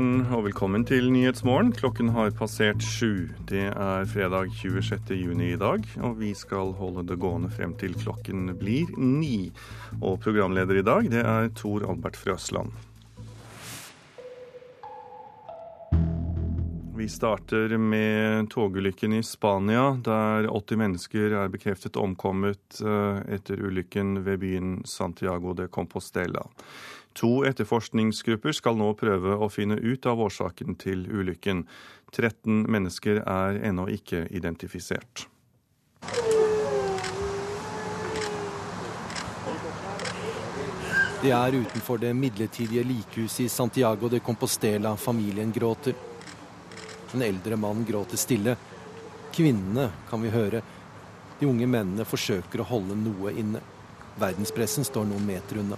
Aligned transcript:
morgen 0.00 0.32
og 0.32 0.46
velkommen 0.46 0.84
til 0.88 1.10
Nyhetsmorgen. 1.12 1.74
Klokken 1.76 2.08
har 2.14 2.30
passert 2.32 2.80
sju. 2.80 3.28
Det 3.48 3.66
er 3.68 4.06
fredag 4.08 4.48
26. 4.56 5.12
juni 5.18 5.50
i 5.52 5.58
dag, 5.60 5.84
og 6.00 6.14
vi 6.22 6.30
skal 6.34 6.72
holde 6.78 7.04
det 7.04 7.18
gående 7.20 7.50
frem 7.52 7.74
til 7.76 7.92
klokken 7.98 8.48
blir 8.56 8.88
ni. 8.96 9.50
Og 10.00 10.20
programleder 10.24 10.80
i 10.80 10.86
dag, 10.86 11.10
det 11.12 11.20
er 11.20 11.50
Tor 11.52 11.84
Albert 11.84 12.16
Frøsland. 12.16 12.72
Vi 16.96 17.08
starter 17.08 17.76
med 17.80 18.48
togulykken 18.52 19.14
i 19.16 19.22
Spania, 19.24 19.96
der 20.04 20.48
80 20.48 20.80
mennesker 20.80 21.36
er 21.42 21.52
bekreftet 21.52 21.96
omkommet 21.96 22.80
eh, 22.84 23.20
etter 23.36 23.60
ulykken 23.64 24.18
ved 24.24 24.40
byen 24.42 24.74
Santiago 24.84 25.54
de 25.56 25.68
Compostela. 25.72 26.44
To 27.18 27.42
etterforskningsgrupper 27.44 28.54
skal 28.54 28.78
nå 28.78 28.92
prøve 28.98 29.34
å 29.34 29.48
finne 29.50 29.76
ut 29.76 30.06
av 30.06 30.20
årsaken 30.22 30.76
til 30.78 31.04
ulykken. 31.10 31.64
13 32.14 32.64
mennesker 32.70 33.22
er 33.26 33.58
ennå 33.66 33.88
ikke 33.90 34.26
identifisert. 34.30 35.26
Det 41.20 41.34
er 41.36 41.52
utenfor 41.52 41.98
det 42.00 42.14
midlertidige 42.16 42.86
likhuset 42.86 43.44
i 43.44 43.48
Santiago 43.52 44.08
de 44.08 44.22
Compostela 44.24 44.94
familien 44.96 45.52
gråter. 45.52 45.92
En 47.12 47.22
eldre 47.22 47.58
mann 47.60 47.84
gråter 47.84 48.16
stille. 48.16 48.56
Kvinnene 49.34 49.90
kan 50.08 50.22
vi 50.22 50.32
høre. 50.32 50.62
De 51.38 51.46
unge 51.46 51.66
mennene 51.66 52.06
forsøker 52.08 52.62
å 52.62 52.70
holde 52.70 52.96
noe 52.96 53.34
inne. 53.36 53.60
Verdenspressen 54.20 54.86
står 54.86 55.10
noen 55.10 55.26
meter 55.26 55.60
unna. 55.60 55.76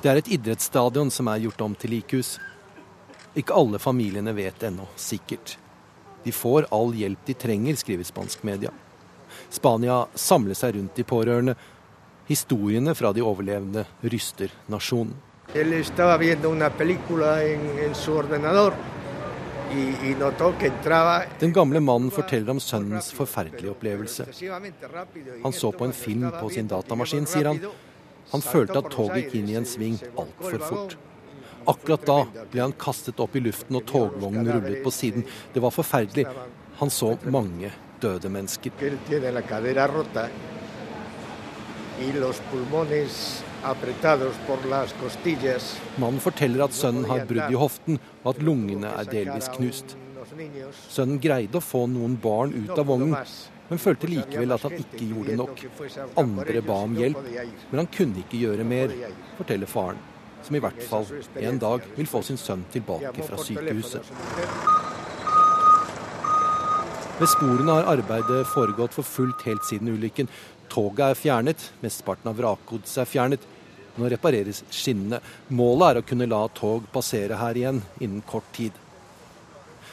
Det 0.00 0.08
er 0.08 0.16
et 0.16 0.28
idrettsstadion 0.32 1.10
som 1.12 1.28
er 1.28 1.42
gjort 1.42 1.60
om 1.60 1.74
til 1.76 1.92
likhus. 1.92 2.38
Ikke 3.36 3.52
alle 3.52 3.76
familiene 3.78 4.32
vet 4.32 4.62
ennå 4.64 4.86
sikkert. 4.96 5.58
De 6.24 6.32
får 6.32 6.70
all 6.72 6.94
hjelp 6.96 7.26
de 7.28 7.34
trenger, 7.36 7.76
skriver 7.76 8.08
spansk 8.08 8.46
media. 8.48 8.72
Spania 9.52 10.06
samler 10.14 10.56
seg 10.56 10.78
rundt 10.78 10.96
de 10.96 11.04
pårørende. 11.04 11.54
Historiene 12.30 12.94
fra 12.96 13.12
de 13.12 13.20
overlevende 13.20 13.84
ryster 14.00 14.48
nasjonen. 14.72 15.12
Den 21.44 21.52
gamle 21.60 21.84
mannen 21.84 22.10
forteller 22.10 22.56
om 22.56 22.64
sønnens 22.64 23.12
forferdelige 23.12 23.76
opplevelse. 23.76 24.26
Han 25.44 25.52
så 25.52 25.72
på 25.76 25.84
en 25.84 25.92
film 25.92 26.28
på 26.40 26.50
sin 26.56 26.72
datamaskin, 26.72 27.28
sier 27.28 27.52
han. 27.52 27.64
Han 28.32 28.42
følte 28.44 28.78
at 28.78 28.90
toget 28.94 29.24
gikk 29.24 29.38
inn 29.40 29.50
i 29.50 29.56
en 29.58 29.68
sving 29.68 29.98
altfor 30.18 30.62
fort. 30.62 30.96
Akkurat 31.68 32.06
da 32.08 32.18
ble 32.52 32.62
han 32.62 32.74
kastet 32.78 33.20
opp 33.20 33.36
i 33.36 33.42
luften, 33.44 33.76
og 33.76 33.86
togvognen 33.90 34.48
rullet 34.48 34.82
på 34.84 34.92
siden. 34.94 35.26
Det 35.52 35.62
var 35.62 35.74
forferdelig. 35.74 36.26
Han 36.80 36.90
så 36.90 37.16
mange 37.28 37.72
døde 38.00 38.30
mennesker. 38.32 38.72
Mannen 46.00 46.22
forteller 46.24 46.64
at 46.64 46.76
sønnen 46.78 47.08
har 47.10 47.26
brudd 47.28 47.52
i 47.52 47.60
hoften, 47.60 48.00
og 48.22 48.30
at 48.34 48.44
lungene 48.46 48.94
er 49.02 49.10
delvis 49.10 49.50
knust. 49.58 49.96
Sønnen 50.88 51.20
greide 51.20 51.60
å 51.60 51.64
få 51.64 51.84
noen 51.90 52.16
barn 52.20 52.54
ut 52.56 52.72
av 52.78 52.86
vognen, 52.88 53.16
men 53.70 53.78
følte 53.78 54.10
likevel 54.10 54.54
at 54.56 54.64
han 54.66 54.76
ikke 54.82 55.08
gjorde 55.12 55.36
nok. 55.38 55.64
Andre 56.18 56.62
ba 56.66 56.78
om 56.84 56.96
hjelp, 56.98 57.20
men 57.70 57.82
han 57.84 57.90
kunne 57.94 58.24
ikke 58.24 58.40
gjøre 58.42 58.66
mer, 58.66 58.94
forteller 59.38 59.70
faren, 59.70 60.00
som 60.42 60.56
i 60.58 60.62
hvert 60.64 60.82
fall 60.90 61.06
en 61.38 61.60
dag 61.62 61.86
vil 61.96 62.10
få 62.10 62.24
sin 62.26 62.40
sønn 62.40 62.66
tilbake 62.74 63.26
fra 63.28 63.38
sykehuset. 63.38 64.10
Ved 67.20 67.28
sporene 67.28 67.76
har 67.76 67.92
arbeidet 67.94 68.46
foregått 68.48 68.94
for 68.96 69.04
fullt 69.04 69.42
helt 69.44 69.66
siden 69.68 69.92
ulykken. 69.92 70.30
Toget 70.72 71.02
er 71.04 71.18
fjernet, 71.18 71.66
mesteparten 71.84 72.30
av 72.30 72.38
vrakgodset 72.38 73.02
er 73.02 73.10
fjernet. 73.10 73.42
Nå 74.00 74.08
repareres 74.08 74.62
skinnene. 74.72 75.18
Målet 75.52 75.90
er 75.90 76.00
å 76.00 76.06
kunne 76.08 76.28
la 76.30 76.46
tog 76.56 76.86
passere 76.94 77.36
her 77.36 77.58
igjen 77.60 77.82
innen 78.00 78.22
kort 78.24 78.48
tid. 78.56 78.72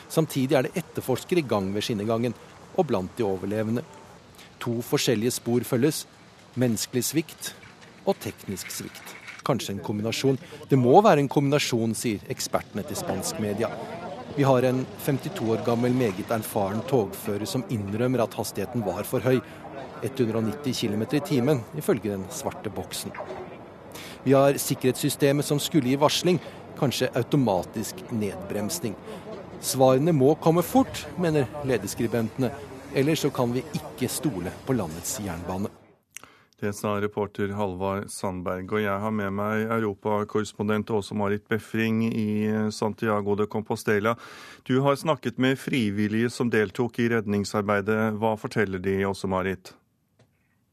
Samtidig 0.07 0.55
er 0.55 0.69
det 0.69 0.79
etterforskere 0.79 1.43
i 1.43 1.49
gang 1.49 1.67
ved 1.75 1.83
skinnegangen 1.83 2.37
og 2.77 2.87
blant 2.89 3.17
de 3.17 3.25
overlevende. 3.25 3.83
To 4.63 4.79
forskjellige 4.85 5.37
spor 5.39 5.65
følges. 5.67 6.05
Menneskelig 6.57 7.03
svikt 7.11 7.53
og 8.07 8.17
teknisk 8.23 8.71
svikt. 8.73 9.15
Kanskje 9.47 9.75
en 9.75 9.83
kombinasjon. 9.83 10.39
Det 10.69 10.79
må 10.79 10.97
være 11.01 11.23
en 11.23 11.31
kombinasjon, 11.31 11.93
sier 11.95 12.23
ekspertene 12.31 12.83
til 12.87 12.99
spansk 12.99 13.39
media. 13.43 13.69
Vi 14.37 14.45
har 14.45 14.65
en 14.67 14.83
52 15.05 15.49
år 15.49 15.63
gammel, 15.65 15.95
meget 15.97 16.29
erfaren 16.33 16.83
togfører 16.89 17.47
som 17.49 17.63
innrømmer 17.73 18.21
at 18.25 18.35
hastigheten 18.37 18.83
var 18.85 19.07
for 19.07 19.23
høy. 19.23 19.39
190 20.03 20.77
km 20.77 21.03
i 21.17 21.23
timen, 21.25 21.63
ifølge 21.77 22.11
den 22.11 22.25
svarte 22.29 22.69
boksen. 22.69 23.15
Vi 24.23 24.35
har 24.35 24.59
sikkerhetssystemet 24.61 25.45
som 25.45 25.59
skulle 25.59 25.89
gi 25.89 25.97
varsling, 25.97 26.37
kanskje 26.77 27.09
automatisk 27.17 28.03
nedbremsning. 28.11 28.93
Svarene 29.67 30.13
må 30.15 30.31
komme 30.39 30.61
fort, 30.63 31.01
mener 31.19 31.49
lederskribentene. 31.67 32.53
Ellers 32.95 33.19
så 33.25 33.29
kan 33.35 33.51
vi 33.51 33.65
ikke 33.75 34.07
stole 34.07 34.53
på 34.63 34.75
landets 34.77 35.17
jernbane. 35.19 35.67
Det 36.61 36.71
sa 36.73 36.95
reporter 37.03 37.51
Halvard 37.53 38.07
Sandberg. 38.09 38.71
Og 38.71 38.79
jeg 38.81 39.01
har 39.03 39.11
med 39.13 39.35
meg 39.35 39.67
europakorrespondent 39.75 40.89
Åse 40.95 41.17
Marit 41.19 41.43
Befring 41.51 41.99
i 42.07 42.47
Santiago 42.73 43.35
de 43.35 43.45
Compostela. 43.45 44.15
Du 44.63 44.79
har 44.87 44.95
snakket 44.95 45.37
med 45.37 45.59
frivillige 45.59 46.31
som 46.33 46.49
deltok 46.49 46.97
i 47.03 47.09
redningsarbeidet. 47.11 48.15
Hva 48.17 48.37
forteller 48.39 48.79
de, 48.79 49.01
Åse 49.05 49.27
Marit? 49.27 49.73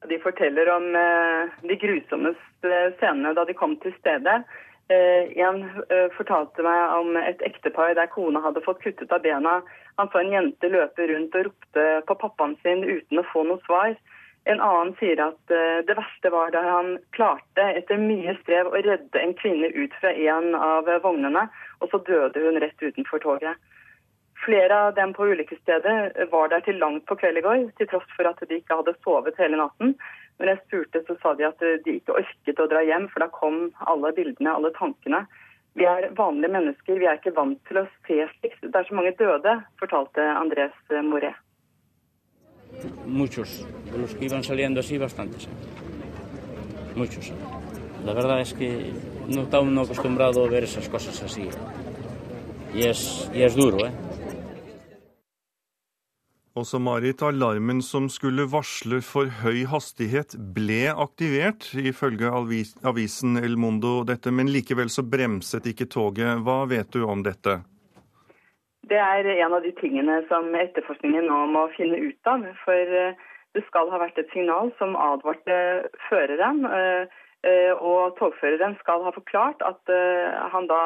De 0.09 0.21
forteller 0.23 0.71
om 0.71 0.87
eh, 1.03 1.59
de 1.67 1.81
grusomme 1.83 2.33
scenene 2.63 3.35
da 3.35 3.45
de 3.45 3.59
kom 3.59 3.75
til 3.83 3.93
stedet. 3.99 4.45
Eh, 4.89 5.39
en 5.41 5.63
eh, 5.89 6.11
fortalte 6.13 6.65
meg 6.65 6.91
om 6.99 7.17
et 7.17 7.41
ektepar 7.47 7.95
der 7.97 8.11
kona 8.13 8.43
hadde 8.45 8.61
fått 8.67 8.83
kuttet 8.85 9.13
av 9.17 9.23
bena. 9.25 9.63
Han 9.97 10.11
så 10.13 10.21
en 10.21 10.33
jente 10.35 10.69
løpe 10.69 11.07
rundt 11.09 11.37
og 11.39 11.47
ropte 11.47 11.85
på 12.05 12.17
pappaen 12.21 12.59
sin 12.61 12.85
uten 12.85 13.23
å 13.23 13.25
få 13.31 13.47
noe 13.49 13.63
svar. 13.65 13.95
En 14.45 14.61
annen 14.61 14.93
sier 14.99 15.23
at 15.25 15.55
eh, 15.57 15.81
det 15.89 15.97
verste 15.97 16.33
var 16.35 16.53
da 16.53 16.61
han 16.67 16.99
klarte 17.17 17.65
etter 17.81 17.97
mye 18.03 18.37
strev 18.43 18.69
å 18.69 18.83
redde 18.85 19.23
en 19.23 19.33
kvinne 19.39 19.73
ut 19.73 19.95
fra 20.03 20.13
en 20.13 20.51
av 20.59 20.91
vognene, 21.07 21.47
og 21.81 21.89
så 21.89 22.03
døde 22.05 22.45
hun 22.45 22.61
rett 22.61 22.85
utenfor 22.85 23.25
toget. 23.25 23.57
Flere 24.45 24.83
av 24.91 24.95
dem 24.99 25.15
på 25.17 25.31
ulykkesstedet 25.33 26.29
var 26.29 26.51
der 26.53 26.61
til 26.67 26.77
langt 26.77 27.07
på 27.09 27.17
kveld 27.17 27.41
i 27.41 27.47
går, 27.47 27.65
til 27.79 27.89
tross 27.89 28.11
for 28.19 28.29
at 28.29 28.45
de 28.45 28.59
ikke 28.61 28.77
hadde 28.77 28.93
sovet 29.01 29.41
hele 29.41 29.57
natten. 29.57 29.95
Når 30.39 30.51
jeg 30.51 30.61
spurte, 30.65 31.03
så 31.07 31.17
sa 31.23 31.35
de 31.39 31.47
at 31.47 31.61
de 31.85 31.97
ikke 31.99 32.17
orket 32.19 32.61
å 32.61 32.69
dra 32.71 32.83
hjem, 32.83 33.07
for 33.13 33.23
da 33.23 33.29
kom 33.33 33.59
alle 33.87 34.11
bildene, 34.17 34.51
alle 34.51 34.73
tankene. 34.75 35.25
Vi 35.75 35.87
er 35.91 36.09
vanlige 36.19 36.53
mennesker, 36.55 36.99
vi 36.99 37.07
er 37.11 37.19
ikke 37.19 37.35
vant 37.37 37.59
til 37.69 37.81
å 37.83 37.87
se 38.07 38.27
slikt. 38.37 38.61
Det 38.63 38.79
er 38.79 38.89
så 38.89 38.99
mange 38.99 39.15
døde, 39.19 39.55
fortalte 39.81 40.27
Andres 40.35 40.75
Moré. 41.07 41.33
Muchos, 43.07 43.65
de 43.93 43.99
los 43.99 44.15
que 44.15 44.25
iban 44.27 44.43
saliendo 44.43 44.81
así, 44.81 44.99
bastantes. 44.99 45.49
Muchos. 46.97 47.33
La 48.05 48.13
verdad 48.13 48.41
es 48.41 48.53
que 48.53 48.93
no 49.29 49.43
está 49.43 49.61
uno 49.61 49.83
acostumbrado 49.83 50.45
a 50.45 50.49
ver 50.49 50.65
esas 50.65 50.89
cosas 50.89 51.23
así. 51.23 51.49
Y 52.75 52.89
es, 52.89 53.31
y 53.33 53.43
es 53.43 53.55
duro, 53.55 53.87
¿eh? 53.87 53.93
Også 56.55 56.79
Marit, 56.79 57.19
alarmen 57.27 57.81
som 57.83 58.05
skulle 58.07 58.45
varsle 58.47 59.01
for 59.03 59.27
høy 59.41 59.65
hastighet 59.67 60.37
ble 60.55 60.93
aktivert, 61.05 61.67
ifølge 61.75 62.31
avisen 62.31 63.41
El 63.41 63.57
Mundo, 63.59 64.05
dette, 64.07 64.31
men 64.31 64.53
likevel 64.55 64.87
så 64.87 65.03
bremset 65.03 65.67
ikke 65.67 65.89
toget. 65.91 66.45
Hva 66.47 66.61
vet 66.71 66.93
du 66.95 67.01
om 67.11 67.25
dette? 67.27 67.57
Det 68.87 69.01
er 69.03 69.27
en 69.33 69.57
av 69.57 69.67
de 69.67 69.73
tingene 69.81 70.21
som 70.29 70.55
etterforskningen 70.55 71.27
nå 71.27 71.41
må 71.57 71.65
finne 71.75 71.99
ut 71.99 72.31
av. 72.31 72.47
For 72.63 72.95
eh, 73.03 73.19
det 73.59 73.65
skal 73.67 73.91
ha 73.91 73.99
vært 74.05 74.23
et 74.23 74.31
signal 74.31 74.71
som 74.79 74.95
advarte 74.95 75.59
føreren. 76.07 76.63
Eh, 76.71 77.19
eh, 77.51 77.73
og 77.75 78.15
togføreren 78.23 78.79
skal 78.85 79.03
ha 79.03 79.17
forklart 79.19 79.67
at 79.67 79.95
han 80.55 80.71
da 80.71 80.85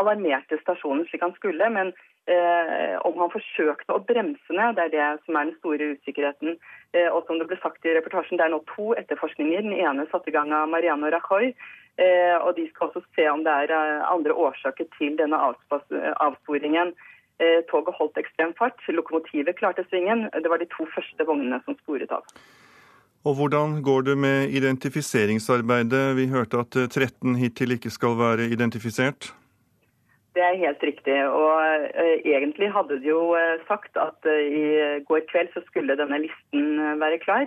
alarmerte 0.00 0.56
stasjonen 0.64 1.04
slik 1.10 1.28
han 1.28 1.36
skulle, 1.36 1.68
men 1.76 1.92
Eh, 2.24 2.94
om 3.04 3.18
han 3.20 3.32
forsøkte 3.34 3.92
å 3.92 4.00
bremse 4.08 4.56
ned. 4.56 4.78
Det 4.78 4.84
er 4.86 4.92
det 4.94 5.08
som 5.26 5.36
er 5.36 5.50
den 5.50 5.58
store 5.58 5.90
usikkerheten. 5.92 6.56
Eh, 6.96 7.08
og 7.12 7.26
som 7.26 7.36
det 7.36 7.50
ble 7.50 7.58
sagt 7.60 7.84
i 7.84 7.92
reportasjen, 7.92 8.38
Det 8.38 8.46
er 8.46 8.54
nå 8.54 8.64
to 8.74 8.94
etterforskninger. 8.96 9.60
Den 9.60 9.76
ene 9.76 10.06
satt 10.08 10.28
i 10.28 10.32
gang 10.32 10.52
av 10.52 10.68
Mariano 10.68 11.10
Rajoy. 11.12 11.52
Eh, 12.00 12.36
og 12.40 12.56
De 12.56 12.64
skal 12.70 12.88
også 12.88 13.04
se 13.14 13.28
om 13.28 13.44
det 13.44 13.52
er 13.52 13.68
eh, 13.76 14.08
andre 14.08 14.32
årsaker 14.32 14.88
til 14.98 15.18
denne 15.20 15.36
avsporingen. 15.36 16.94
Eh, 17.42 17.60
toget 17.68 17.94
holdt 17.98 18.16
ekstrem 18.16 18.54
fart. 18.56 18.80
Lokomotivet 18.88 19.58
klarte 19.60 19.84
svingen. 19.90 20.30
Det 20.32 20.48
var 20.48 20.58
de 20.58 20.70
to 20.72 20.88
første 20.96 21.28
vognene 21.28 21.60
som 21.64 21.76
sporet 21.84 22.10
av. 22.10 22.24
Og 23.24 23.36
Hvordan 23.36 23.82
går 23.82 24.00
det 24.02 24.18
med 24.18 24.48
identifiseringsarbeidet? 24.48 26.16
Vi 26.16 26.26
hørte 26.26 26.64
at 26.64 26.72
13 26.72 27.36
hittil 27.36 27.76
ikke 27.76 27.90
skal 27.90 28.16
være 28.16 28.48
identifisert? 28.48 29.32
Det 30.34 30.42
er 30.42 30.58
helt 30.64 30.82
riktig. 30.82 31.14
Og 31.26 31.54
uh, 32.02 32.16
egentlig 32.26 32.72
hadde 32.74 32.98
de 33.02 33.12
jo 33.12 33.20
uh, 33.38 33.54
sagt 33.68 33.94
at 34.06 34.18
uh, 34.26 34.40
i 34.42 34.64
går 35.08 35.22
kveld 35.30 35.54
så 35.54 35.62
skulle 35.68 35.98
denne 36.00 36.24
listen 36.26 36.66
være 37.02 37.22
klar. 37.26 37.46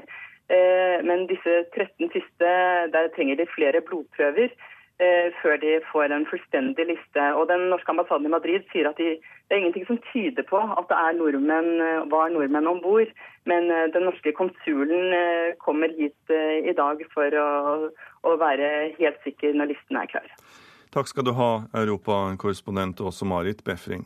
men 1.08 1.26
disse 1.28 1.54
13 1.76 2.08
siste, 2.14 2.50
der 2.94 3.10
trenger 3.16 3.36
de 3.36 3.46
flere 3.56 3.82
blodprøver 3.88 4.48
før 5.42 5.58
de 5.64 5.72
får 5.92 6.14
en 6.16 6.26
fullstendig 6.30 6.86
liste. 6.88 7.24
Og 7.38 7.50
Den 7.50 7.66
norske 7.70 7.92
ambassaden 7.92 8.26
i 8.26 8.32
Madrid 8.32 8.64
sier 8.72 8.88
at 8.90 8.98
de, 8.98 9.10
det 9.20 9.52
er 9.52 9.60
ingenting 9.60 9.88
som 9.90 10.00
tyder 10.14 10.48
på 10.48 10.62
at 10.80 10.88
det 10.88 11.18
nordmenn, 11.18 11.84
var 12.14 12.32
nordmenn 12.32 12.72
om 12.72 12.80
bord. 12.82 13.12
Men 13.44 13.68
den 13.94 14.08
norske 14.08 14.32
konsulen 14.40 15.12
kommer 15.66 15.92
hit 16.00 16.34
i 16.72 16.78
dag 16.80 17.04
for 17.12 17.38
å, 17.44 17.52
å 18.24 18.38
være 18.40 18.72
helt 19.02 19.20
sikker 19.28 19.60
når 19.60 19.74
listen 19.76 20.00
er 20.00 20.10
klar. 20.16 20.32
Takk 20.94 21.10
skal 21.12 21.26
du 21.28 21.34
ha, 21.36 21.52
europakorrespondent 21.76 23.02
Åse 23.02 23.26
Marit 23.28 23.64
Befring. 23.64 24.06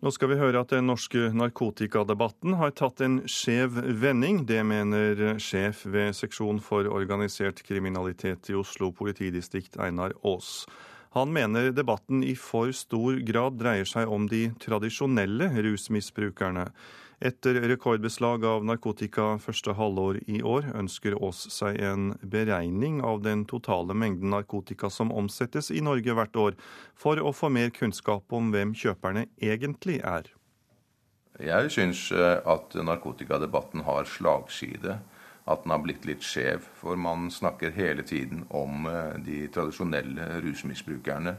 Nå 0.00 0.08
skal 0.16 0.30
vi 0.32 0.38
høre 0.40 0.62
at 0.64 0.70
den 0.72 0.86
norske 0.88 1.28
narkotikadebatten 1.36 2.54
har 2.56 2.72
tatt 2.72 3.02
en 3.04 3.18
skjev 3.28 3.76
vending. 4.00 4.46
Det 4.48 4.62
mener 4.64 5.36
sjef 5.36 5.82
ved 5.84 6.16
seksjon 6.16 6.62
for 6.64 6.88
organisert 6.88 7.60
kriminalitet 7.66 8.48
i 8.48 8.56
Oslo 8.56 8.88
politidistrikt, 8.96 9.76
Einar 9.76 10.16
Aas. 10.24 10.64
Han 11.12 11.34
mener 11.36 11.68
debatten 11.76 12.24
i 12.24 12.32
for 12.38 12.72
stor 12.72 13.20
grad 13.28 13.60
dreier 13.60 13.84
seg 13.88 14.08
om 14.08 14.24
de 14.30 14.46
tradisjonelle 14.62 15.50
rusmisbrukerne. 15.68 16.70
Etter 17.20 17.58
rekordbeslag 17.68 18.44
av 18.48 18.62
narkotika 18.64 19.34
første 19.44 19.74
halvår 19.76 20.22
i 20.24 20.38
år, 20.40 20.70
ønsker 20.80 21.18
Aas 21.18 21.42
seg 21.52 21.76
en 21.84 22.14
beregning 22.24 23.02
av 23.04 23.20
den 23.26 23.42
totale 23.44 23.92
mengden 23.92 24.32
narkotika 24.32 24.88
som 24.88 25.12
omsettes 25.12 25.68
i 25.68 25.82
Norge 25.84 26.16
hvert 26.16 26.40
år, 26.40 26.56
for 26.96 27.20
å 27.20 27.34
få 27.36 27.52
mer 27.52 27.74
kunnskap 27.76 28.32
om 28.32 28.48
hvem 28.54 28.72
kjøperne 28.72 29.26
egentlig 29.36 29.98
er. 30.00 30.32
Jeg 31.44 31.68
syns 31.76 32.06
eh, 32.12 32.40
at 32.40 32.72
narkotikadebatten 32.88 33.84
har 33.84 34.08
slagside. 34.08 34.96
At 35.44 35.64
den 35.64 35.76
har 35.76 35.84
blitt 35.84 36.08
litt 36.08 36.24
skjev. 36.24 36.64
For 36.80 36.96
man 36.96 37.28
snakker 37.32 37.76
hele 37.76 38.00
tiden 38.00 38.46
om 38.48 38.88
eh, 38.88 39.20
de 39.20 39.44
tradisjonelle 39.52 40.40
rusmisbrukerne. 40.40 41.36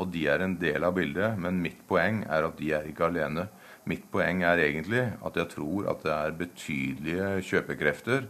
Og 0.00 0.08
de 0.14 0.24
er 0.32 0.44
en 0.44 0.56
del 0.56 0.84
av 0.88 0.96
bildet, 0.96 1.36
men 1.36 1.60
mitt 1.60 1.84
poeng 1.88 2.22
er 2.28 2.48
at 2.48 2.56
de 2.60 2.72
er 2.76 2.88
ikke 2.88 3.08
alene. 3.08 3.50
Mitt 3.88 4.04
poeng 4.12 4.42
er 4.44 4.60
egentlig 4.60 5.04
at 5.24 5.36
jeg 5.40 5.48
tror 5.54 5.88
at 5.94 6.02
det 6.04 6.12
er 6.12 6.34
betydelige 6.36 7.28
kjøpekrefter 7.48 8.26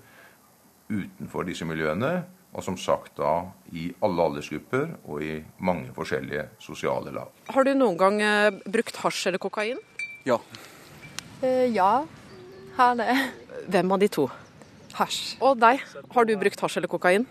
utenfor 0.88 1.46
disse 1.49 1.66
miljøene. 1.66 2.22
Og 2.56 2.64
som 2.64 2.78
sagt 2.81 3.19
da 3.19 3.43
i 3.76 3.90
alle 4.02 4.25
aldersgrupper 4.25 4.87
og 5.05 5.22
i 5.22 5.34
mange 5.60 5.93
forskjellige 5.94 6.46
sosiale 6.62 7.12
lag. 7.12 7.28
Har 7.52 7.66
du 7.66 7.75
noen 7.76 7.99
gang 8.00 8.22
eh, 8.25 8.60
brukt 8.64 8.96
hasj 9.02 9.26
eller 9.28 9.43
kokain? 9.43 9.82
Ja. 10.26 10.38
Eh, 11.44 11.69
ja, 11.75 12.06
har 12.78 12.96
det. 12.99 13.10
Hvem 13.69 13.93
av 13.93 14.00
de 14.00 14.08
to? 14.14 14.25
Hasj. 14.96 15.37
Og 15.44 15.60
deg, 15.60 15.84
har 16.14 16.26
du 16.26 16.32
brukt 16.40 16.64
hasj 16.64 16.81
eller 16.81 16.90
kokain? 16.90 17.28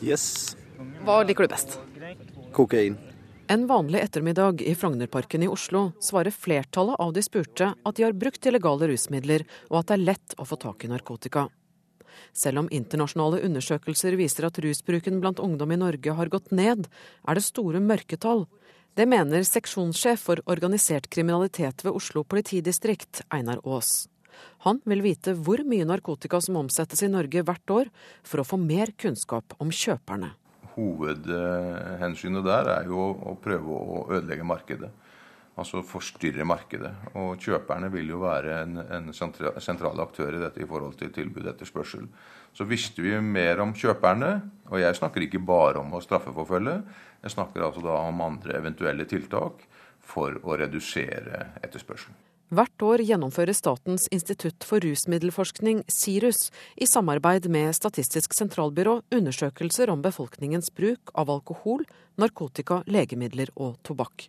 Yes. 0.00 0.56
Hva 1.04 1.20
liker 1.26 1.46
du 1.46 1.52
best? 1.52 1.76
Kokain. 2.56 2.96
En 3.48 3.66
vanlig 3.66 4.00
ettermiddag 4.00 4.62
i 4.62 4.74
Frognerparken 4.74 5.42
i 5.42 5.48
Oslo 5.48 5.92
svarer 6.00 6.30
flertallet 6.30 6.96
av 6.98 7.12
de 7.12 7.22
spurte 7.22 7.68
at 7.82 7.96
de 7.96 8.02
har 8.02 8.14
brukt 8.18 8.46
illegale 8.46 8.88
rusmidler, 8.90 9.44
og 9.70 9.76
at 9.78 9.90
det 9.90 9.94
er 9.94 10.02
lett 10.02 10.32
å 10.34 10.46
få 10.50 10.56
tak 10.58 10.82
i 10.82 10.88
narkotika. 10.90 11.44
Selv 12.34 12.64
om 12.64 12.70
internasjonale 12.74 13.38
undersøkelser 13.46 14.16
viser 14.18 14.48
at 14.48 14.58
rusbruken 14.64 15.20
blant 15.22 15.38
ungdom 15.38 15.70
i 15.70 15.78
Norge 15.78 16.14
har 16.18 16.32
gått 16.32 16.50
ned, 16.50 16.88
er 17.22 17.38
det 17.38 17.44
store 17.46 17.78
mørketall. 17.84 18.48
Det 18.98 19.06
mener 19.06 19.46
seksjonssjef 19.46 20.24
for 20.26 20.42
organisert 20.50 21.06
kriminalitet 21.06 21.84
ved 21.86 21.94
Oslo 21.94 22.24
politidistrikt, 22.26 23.22
Einar 23.30 23.60
Aas. 23.62 24.08
Han 24.66 24.80
vil 24.90 25.04
vite 25.06 25.36
hvor 25.38 25.62
mye 25.62 25.86
narkotika 25.86 26.42
som 26.42 26.58
omsettes 26.64 27.04
i 27.06 27.12
Norge 27.14 27.46
hvert 27.46 27.74
år, 27.76 27.94
for 28.26 28.42
å 28.42 28.48
få 28.48 28.58
mer 28.58 28.90
kunnskap 28.98 29.54
om 29.62 29.70
kjøperne 29.70 30.32
hovedhensynet 30.76 32.46
der 32.46 32.70
er 32.76 32.88
jo 32.90 33.10
å 33.16 33.34
prøve 33.42 33.76
å 33.76 34.06
ødelegge 34.12 34.46
markedet. 34.46 34.92
Altså 35.56 35.80
forstyrre 35.88 36.44
markedet. 36.44 36.92
Og 37.16 37.40
kjøperne 37.40 37.88
vil 37.92 38.12
jo 38.12 38.20
være 38.20 38.58
en, 38.60 38.76
en 38.76 39.08
sentral 39.16 40.02
aktør 40.04 40.36
i 40.36 40.42
dette 40.42 40.60
i 40.60 40.68
forhold 40.68 40.98
til 41.00 41.14
tilbud 41.16 41.48
etter 41.48 41.68
spørsel. 41.68 42.04
Så 42.52 42.68
visste 42.68 43.04
vi 43.04 43.16
mer 43.20 43.62
om 43.64 43.72
kjøperne, 43.76 44.30
og 44.68 44.80
jeg 44.80 44.98
snakker 45.00 45.24
ikke 45.24 45.40
bare 45.48 45.80
om 45.80 45.96
å 45.96 46.02
straffeforfølge, 46.04 46.76
jeg 47.24 47.32
snakker 47.32 47.64
altså 47.64 47.82
da 47.84 47.96
om 48.04 48.22
andre 48.24 48.60
eventuelle 48.60 49.08
tiltak 49.08 49.64
for 50.06 50.36
å 50.44 50.60
redusere 50.60 51.50
etterspørselen. 51.64 52.16
Hvert 52.54 52.82
år 52.86 53.02
gjennomfører 53.02 53.56
Statens 53.58 54.04
institutt 54.14 54.62
for 54.62 54.78
rusmiddelforskning, 54.78 55.80
SIRUS, 55.90 56.52
i 56.78 56.86
samarbeid 56.86 57.48
med 57.50 57.74
Statistisk 57.74 58.36
sentralbyrå 58.38 59.00
undersøkelser 59.10 59.90
om 59.90 60.04
befolkningens 60.04 60.70
bruk 60.70 61.10
av 61.18 61.32
alkohol, 61.34 61.82
narkotika, 62.14 62.84
legemidler 62.86 63.50
og 63.58 63.80
tobakk. 63.82 64.28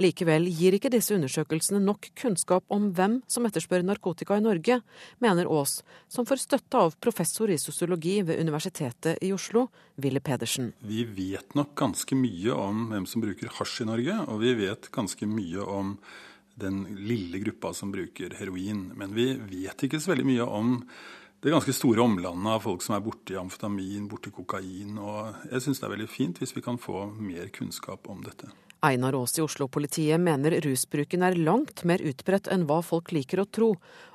Likevel 0.00 0.48
gir 0.48 0.78
ikke 0.78 0.90
disse 0.92 1.12
undersøkelsene 1.12 1.82
nok 1.84 2.08
kunnskap 2.16 2.64
om 2.72 2.88
hvem 2.96 3.20
som 3.28 3.44
etterspør 3.48 3.84
narkotika 3.84 4.40
i 4.40 4.44
Norge, 4.44 4.80
mener 5.20 5.52
Aas, 5.52 5.78
som 6.08 6.28
får 6.28 6.44
støtte 6.46 6.80
av 6.80 6.96
professor 7.04 7.52
i 7.52 7.60
sosiologi 7.60 8.18
ved 8.24 8.40
Universitetet 8.40 9.20
i 9.20 9.32
Oslo, 9.36 9.68
Ville 10.00 10.24
Pedersen. 10.24 10.72
Vi 10.80 11.04
vet 11.04 11.52
nok 11.58 11.76
ganske 11.76 12.16
mye 12.16 12.56
om 12.56 12.88
hvem 12.92 13.08
som 13.08 13.24
bruker 13.24 13.52
hasj 13.60 13.84
i 13.84 13.90
Norge, 13.92 14.20
og 14.24 14.40
vi 14.44 14.56
vet 14.64 14.92
ganske 14.92 15.28
mye 15.28 15.64
om 15.68 15.96
den 16.60 16.84
lille 16.98 17.40
gruppa 17.42 17.72
som 17.74 17.92
bruker 17.92 18.34
heroin. 18.38 18.90
Men 18.96 19.14
vi 19.16 19.32
vet 19.36 19.86
ikke 19.86 20.00
så 20.00 20.12
veldig 20.12 20.28
mye 20.28 20.46
om 20.46 20.78
det 21.42 21.50
ganske 21.50 21.74
store 21.74 22.04
omlandet 22.04 22.52
av 22.54 22.62
folk 22.62 22.84
som 22.84 22.94
er 22.94 23.02
borti 23.02 23.34
amfetamin, 23.38 24.06
borti 24.10 24.30
kokain. 24.34 24.98
Og 25.02 25.48
jeg 25.50 25.64
syns 25.64 25.82
det 25.82 25.88
er 25.88 25.94
veldig 25.96 26.10
fint 26.10 26.42
hvis 26.42 26.54
vi 26.54 26.62
kan 26.64 26.78
få 26.78 27.08
mer 27.18 27.50
kunnskap 27.54 28.06
om 28.12 28.22
dette. 28.22 28.50
Einar 28.82 29.14
Aas 29.14 29.38
i 29.38 29.42
Oslo-politiet 29.44 30.18
mener 30.18 30.56
rusbruken 30.64 31.22
er 31.22 31.36
langt 31.38 31.84
mer 31.86 32.02
utbredt 32.02 32.48
enn 32.50 32.64
hva 32.66 32.80
folk 32.82 33.12
liker 33.14 33.38
å 33.38 33.44
tro, 33.46 33.68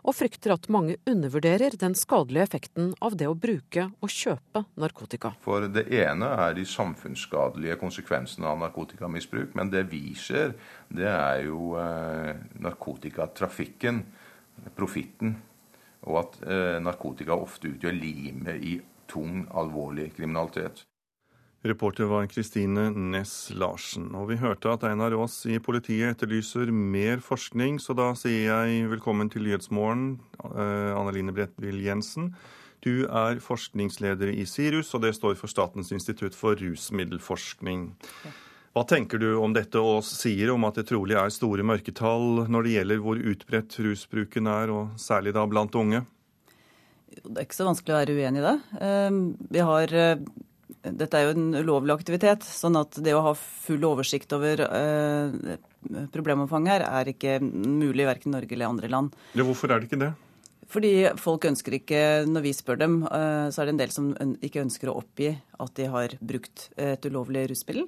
og 0.03 0.15
frykter 0.15 0.51
at 0.57 0.67
mange 0.73 0.97
undervurderer 1.07 1.77
den 1.79 1.95
skadelige 1.95 2.43
effekten 2.49 2.89
av 2.99 3.15
det 3.15 3.29
å 3.31 3.37
bruke 3.47 3.85
og 4.03 4.11
kjøpe 4.11 4.65
narkotika. 4.75 5.31
For 5.45 5.69
det 5.71 5.85
ene 5.95 6.33
er 6.47 6.57
de 6.57 6.65
samfunnsskadelige 6.67 7.79
konsekvensene 7.79 8.49
av 8.51 8.59
narkotikamisbruk, 8.65 9.55
men 9.55 9.71
det 9.71 9.85
vi 9.87 10.11
ser, 10.19 10.57
det 10.91 11.07
er 11.13 11.45
jo 11.47 11.71
eh, 11.79 12.35
narkotikatrafikken, 12.67 14.03
profitten, 14.75 15.37
og 16.11 16.21
at 16.25 16.37
eh, 16.43 16.75
narkotika 16.83 17.39
ofte 17.39 17.71
utgjør 17.71 17.95
limet 17.95 18.67
i 18.67 18.75
tung, 19.07 19.45
alvorlig 19.55 20.11
kriminalitet. 20.19 20.83
Reporter 21.65 22.05
var 22.05 22.27
Kristine 22.29 22.91
Næss 22.93 23.49
Larsen. 23.57 24.11
Og 24.15 24.29
vi 24.29 24.37
hørte 24.37 24.69
at 24.69 24.83
Einar 24.85 25.15
Aas 25.17 25.39
i 25.49 25.57
politiet 25.57 26.13
etterlyser 26.13 26.69
mer 26.69 27.17
forskning, 27.23 27.79
så 27.81 27.95
da 27.97 28.11
sier 28.19 28.45
jeg 28.45 28.91
velkommen 28.91 29.31
til 29.33 29.47
Nyhetsmorgen, 29.47 30.19
Anne 30.53 31.15
Line 31.15 31.33
Bredtvill 31.33 31.81
Jensen. 31.81 32.29
Du 32.85 33.07
er 33.09 33.41
forskningsleder 33.41 34.29
i 34.35 34.45
SIRUS, 34.45 34.93
og 34.93 35.01
det 35.07 35.15
står 35.17 35.33
for 35.39 35.49
Statens 35.49 35.89
institutt 35.95 36.37
for 36.37 36.59
rusmiddelforskning. 36.61 37.89
Hva 38.77 38.83
tenker 38.85 39.17
du 39.17 39.31
om 39.41 39.55
dette 39.57 39.81
Aas 39.81 40.11
sier 40.19 40.53
om 40.53 40.67
at 40.69 40.77
det 40.77 40.85
trolig 40.91 41.17
er 41.17 41.33
store 41.33 41.65
mørketall 41.65 42.45
når 42.53 42.67
det 42.67 42.75
gjelder 42.77 43.01
hvor 43.01 43.17
utbredt 43.33 43.79
rusbruken 43.81 44.53
er, 44.53 44.69
og 44.69 44.93
særlig 45.01 45.33
da 45.33 45.47
blant 45.49 45.73
unge? 45.73 46.05
Det 47.17 47.33
er 47.33 47.47
ikke 47.47 47.57
så 47.57 47.65
vanskelig 47.65 47.95
å 47.95 47.97
være 47.97 48.13
uenig 48.13 48.43
i 48.43 48.45
det. 48.45 48.57
Eh, 48.85 49.17
vi 49.57 49.63
har 49.65 49.93
eh, 49.97 50.27
dette 50.95 51.17
er 51.17 51.27
jo 51.27 51.33
en 51.35 51.57
ulovlig 51.57 51.95
aktivitet, 51.97 52.45
sånn 52.45 52.77
at 52.79 52.99
det 53.03 53.15
å 53.15 53.23
ha 53.25 53.33
full 53.37 53.83
oversikt 53.87 54.33
over 54.37 54.63
eh, 54.67 55.57
problemomfanget 56.13 56.73
her 56.75 56.85
er 56.87 57.11
ikke 57.11 57.39
mulig 57.43 58.07
i 58.07 58.31
Norge 58.31 58.55
eller 58.55 58.71
andre 58.71 58.91
land. 58.91 59.19
Ja, 59.33 59.45
hvorfor 59.47 59.71
er 59.71 59.81
det 59.81 59.89
ikke 59.89 60.01
det? 60.05 60.13
Fordi 60.67 60.93
folk 61.21 61.45
ønsker 61.47 61.77
ikke, 61.77 62.01
når 62.27 62.43
vi 62.43 62.55
spør 62.55 62.79
dem, 62.81 62.97
eh, 63.07 63.47
så 63.51 63.61
er 63.61 63.69
det 63.69 63.75
en 63.75 63.83
del 63.83 63.93
som 63.95 64.09
ikke 64.43 64.65
ønsker 64.65 64.91
å 64.91 64.97
oppgi 64.99 65.31
at 65.63 65.75
de 65.79 65.87
har 65.93 66.17
brukt 66.19 66.69
et 66.75 67.07
ulovlig 67.07 67.47
rusmiddel. 67.53 67.87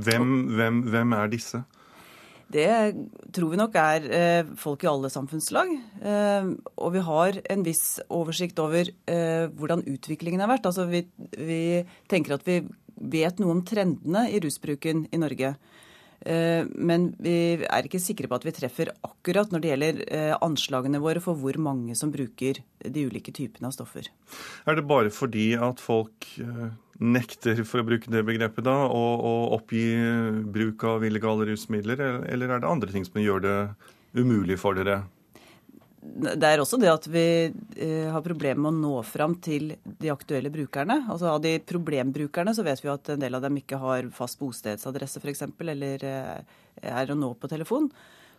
Hvem, 0.00 0.32
hvem, 0.56 0.82
hvem 0.90 1.14
er 1.18 1.30
disse? 1.30 1.62
Det 2.50 2.70
tror 3.34 3.52
vi 3.52 3.58
nok 3.60 3.76
er 3.78 4.06
eh, 4.10 4.52
folk 4.58 4.82
i 4.82 4.90
alle 4.90 5.10
samfunnslag. 5.12 5.70
Eh, 6.02 6.48
og 6.82 6.94
vi 6.96 7.02
har 7.06 7.38
en 7.54 7.66
viss 7.66 8.00
oversikt 8.10 8.58
over 8.62 8.90
eh, 8.90 9.46
hvordan 9.54 9.84
utviklingen 9.86 10.42
har 10.42 10.50
vært. 10.50 10.66
Altså 10.66 10.88
vi, 10.90 11.04
vi, 11.38 11.60
tenker 12.10 12.34
at 12.34 12.46
vi 12.48 12.60
vet 13.00 13.38
noe 13.38 13.54
om 13.54 13.62
trendene 13.66 14.26
i 14.32 14.42
rusbruken 14.42 15.06
i 15.10 15.20
Norge. 15.20 15.54
Men 16.20 17.06
vi 17.16 17.32
er 17.64 17.86
ikke 17.88 17.96
sikre 17.96 18.28
på 18.28 18.36
at 18.36 18.42
vi 18.44 18.52
treffer 18.52 18.90
akkurat 19.06 19.48
når 19.48 19.62
det 19.62 19.70
gjelder 19.70 20.00
anslagene 20.44 21.00
våre 21.00 21.22
for 21.24 21.40
hvor 21.40 21.56
mange 21.56 21.96
som 21.96 22.12
bruker 22.12 22.60
de 22.84 23.06
ulike 23.08 23.32
typene 23.32 23.70
av 23.70 23.72
stoffer. 23.72 24.10
Er 24.68 24.76
det 24.76 24.84
bare 24.84 25.08
fordi 25.16 25.54
at 25.56 25.80
folk 25.80 26.28
nekter, 27.00 27.62
for 27.64 27.82
å 27.82 27.86
bruke 27.88 28.10
det 28.12 28.24
begrepet, 28.28 28.64
da, 28.66 28.76
å, 28.86 29.04
å 29.16 29.32
oppgi 29.56 29.84
bruk 30.52 30.84
av 30.88 31.06
illegale 31.06 31.48
rusmidler, 31.48 32.02
eller 32.28 32.52
er 32.52 32.62
det 32.62 32.68
andre 32.68 32.92
ting 32.92 33.06
som 33.08 33.20
gjør 33.22 33.42
det 33.46 33.56
umulig 34.20 34.58
for 34.60 34.76
dere? 34.78 35.02
Det 36.00 36.48
er 36.48 36.60
også 36.62 36.78
det 36.80 36.88
at 36.88 37.04
vi 37.12 37.24
har 38.08 38.24
problemer 38.24 38.62
med 38.62 38.70
å 38.70 38.78
nå 38.78 39.02
fram 39.04 39.34
til 39.44 39.74
de 39.84 40.08
aktuelle 40.12 40.48
brukerne. 40.52 41.02
Altså 41.12 41.28
Av 41.28 41.42
de 41.44 41.58
problembrukerne 41.60 42.54
så 42.56 42.64
vet 42.64 42.80
vi 42.80 42.88
at 42.88 43.12
en 43.12 43.20
del 43.20 43.36
av 43.36 43.44
dem 43.44 43.58
ikke 43.60 43.80
har 43.82 44.08
fast 44.16 44.40
bostedsadresse 44.40 45.20
f.eks., 45.20 45.44
eller 45.60 46.06
er 46.80 47.12
å 47.12 47.18
nå 47.18 47.34
på 47.36 47.52
telefon. 47.52 47.90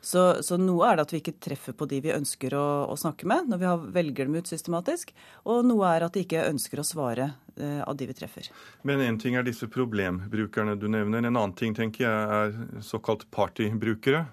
Så, 0.02 0.44
så, 0.44 0.58
noe 0.58 0.88
er 0.90 0.98
det 0.98 1.06
at 1.06 1.14
vi 1.14 1.22
ikke 1.22 1.38
treffer 1.38 1.76
på 1.78 1.86
de 1.90 2.00
vi 2.02 2.14
ønsker 2.16 2.56
å, 2.58 2.66
å 2.90 2.98
snakke 2.98 3.28
med 3.30 3.52
når 3.52 3.62
vi 3.62 3.70
har, 3.70 3.88
velger 3.94 4.28
dem 4.28 4.40
ut 4.42 4.50
systematisk. 4.50 5.14
Og 5.46 5.62
noe 5.70 5.94
er 5.94 6.08
at 6.08 6.18
de 6.18 6.26
ikke 6.26 6.48
ønsker 6.50 6.82
å 6.82 6.86
svare 6.88 7.28
eh, 7.56 7.82
av 7.86 7.94
de 8.00 8.10
vi 8.10 8.18
treffer. 8.18 8.50
Men 8.88 9.04
én 9.06 9.22
ting 9.22 9.38
er 9.38 9.46
disse 9.46 9.70
problembrukerne 9.70 10.74
du 10.82 10.88
nevner. 10.90 11.22
En 11.22 11.36
annen 11.36 11.58
ting 11.58 11.78
tenker 11.78 12.08
jeg 12.08 12.40
er 12.42 12.82
såkalt 12.86 13.28
partybrukere. 13.32 14.26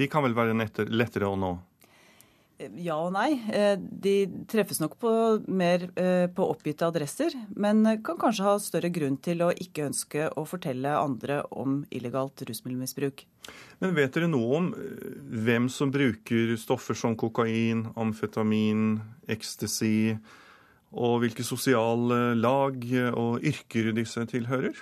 De 0.00 0.08
kan 0.08 0.24
vel 0.24 0.36
være 0.38 0.56
lettere 0.88 1.28
å 1.28 1.36
nå? 1.36 1.52
Ja 2.80 2.96
og 3.00 3.14
nei. 3.14 3.38
Eh, 3.54 3.76
de 3.78 4.14
treffes 4.50 4.80
nok 4.82 4.96
på 5.00 5.12
mer 5.48 5.86
eh, 6.00 6.26
på 6.32 6.44
oppgitte 6.52 6.88
adresser, 6.88 7.34
men 7.56 7.82
kan 8.04 8.18
kanskje 8.20 8.46
ha 8.46 8.56
større 8.60 8.90
grunn 8.92 9.16
til 9.22 9.44
å 9.46 9.50
ikke 9.54 9.86
ønske 9.88 10.28
å 10.36 10.44
fortelle 10.48 10.92
andre 10.98 11.40
om 11.50 11.80
illegalt 11.94 12.44
rusmiddelmisbruk. 12.48 13.24
Men 13.80 13.96
vet 13.96 14.12
dere 14.16 14.28
noe 14.30 14.60
om 14.60 14.68
eh, 14.76 15.08
hvem 15.46 15.70
som 15.72 15.92
bruker 15.94 16.54
stoffer 16.60 16.98
som 16.98 17.16
kokain, 17.18 17.86
amfetamin, 17.96 19.00
ecstasy, 19.30 20.18
og 20.90 21.20
hvilke 21.22 21.46
sosiale 21.46 22.34
lag 22.34 22.82
og 23.14 23.44
yrker 23.46 23.92
disse 23.94 24.24
tilhører? 24.26 24.74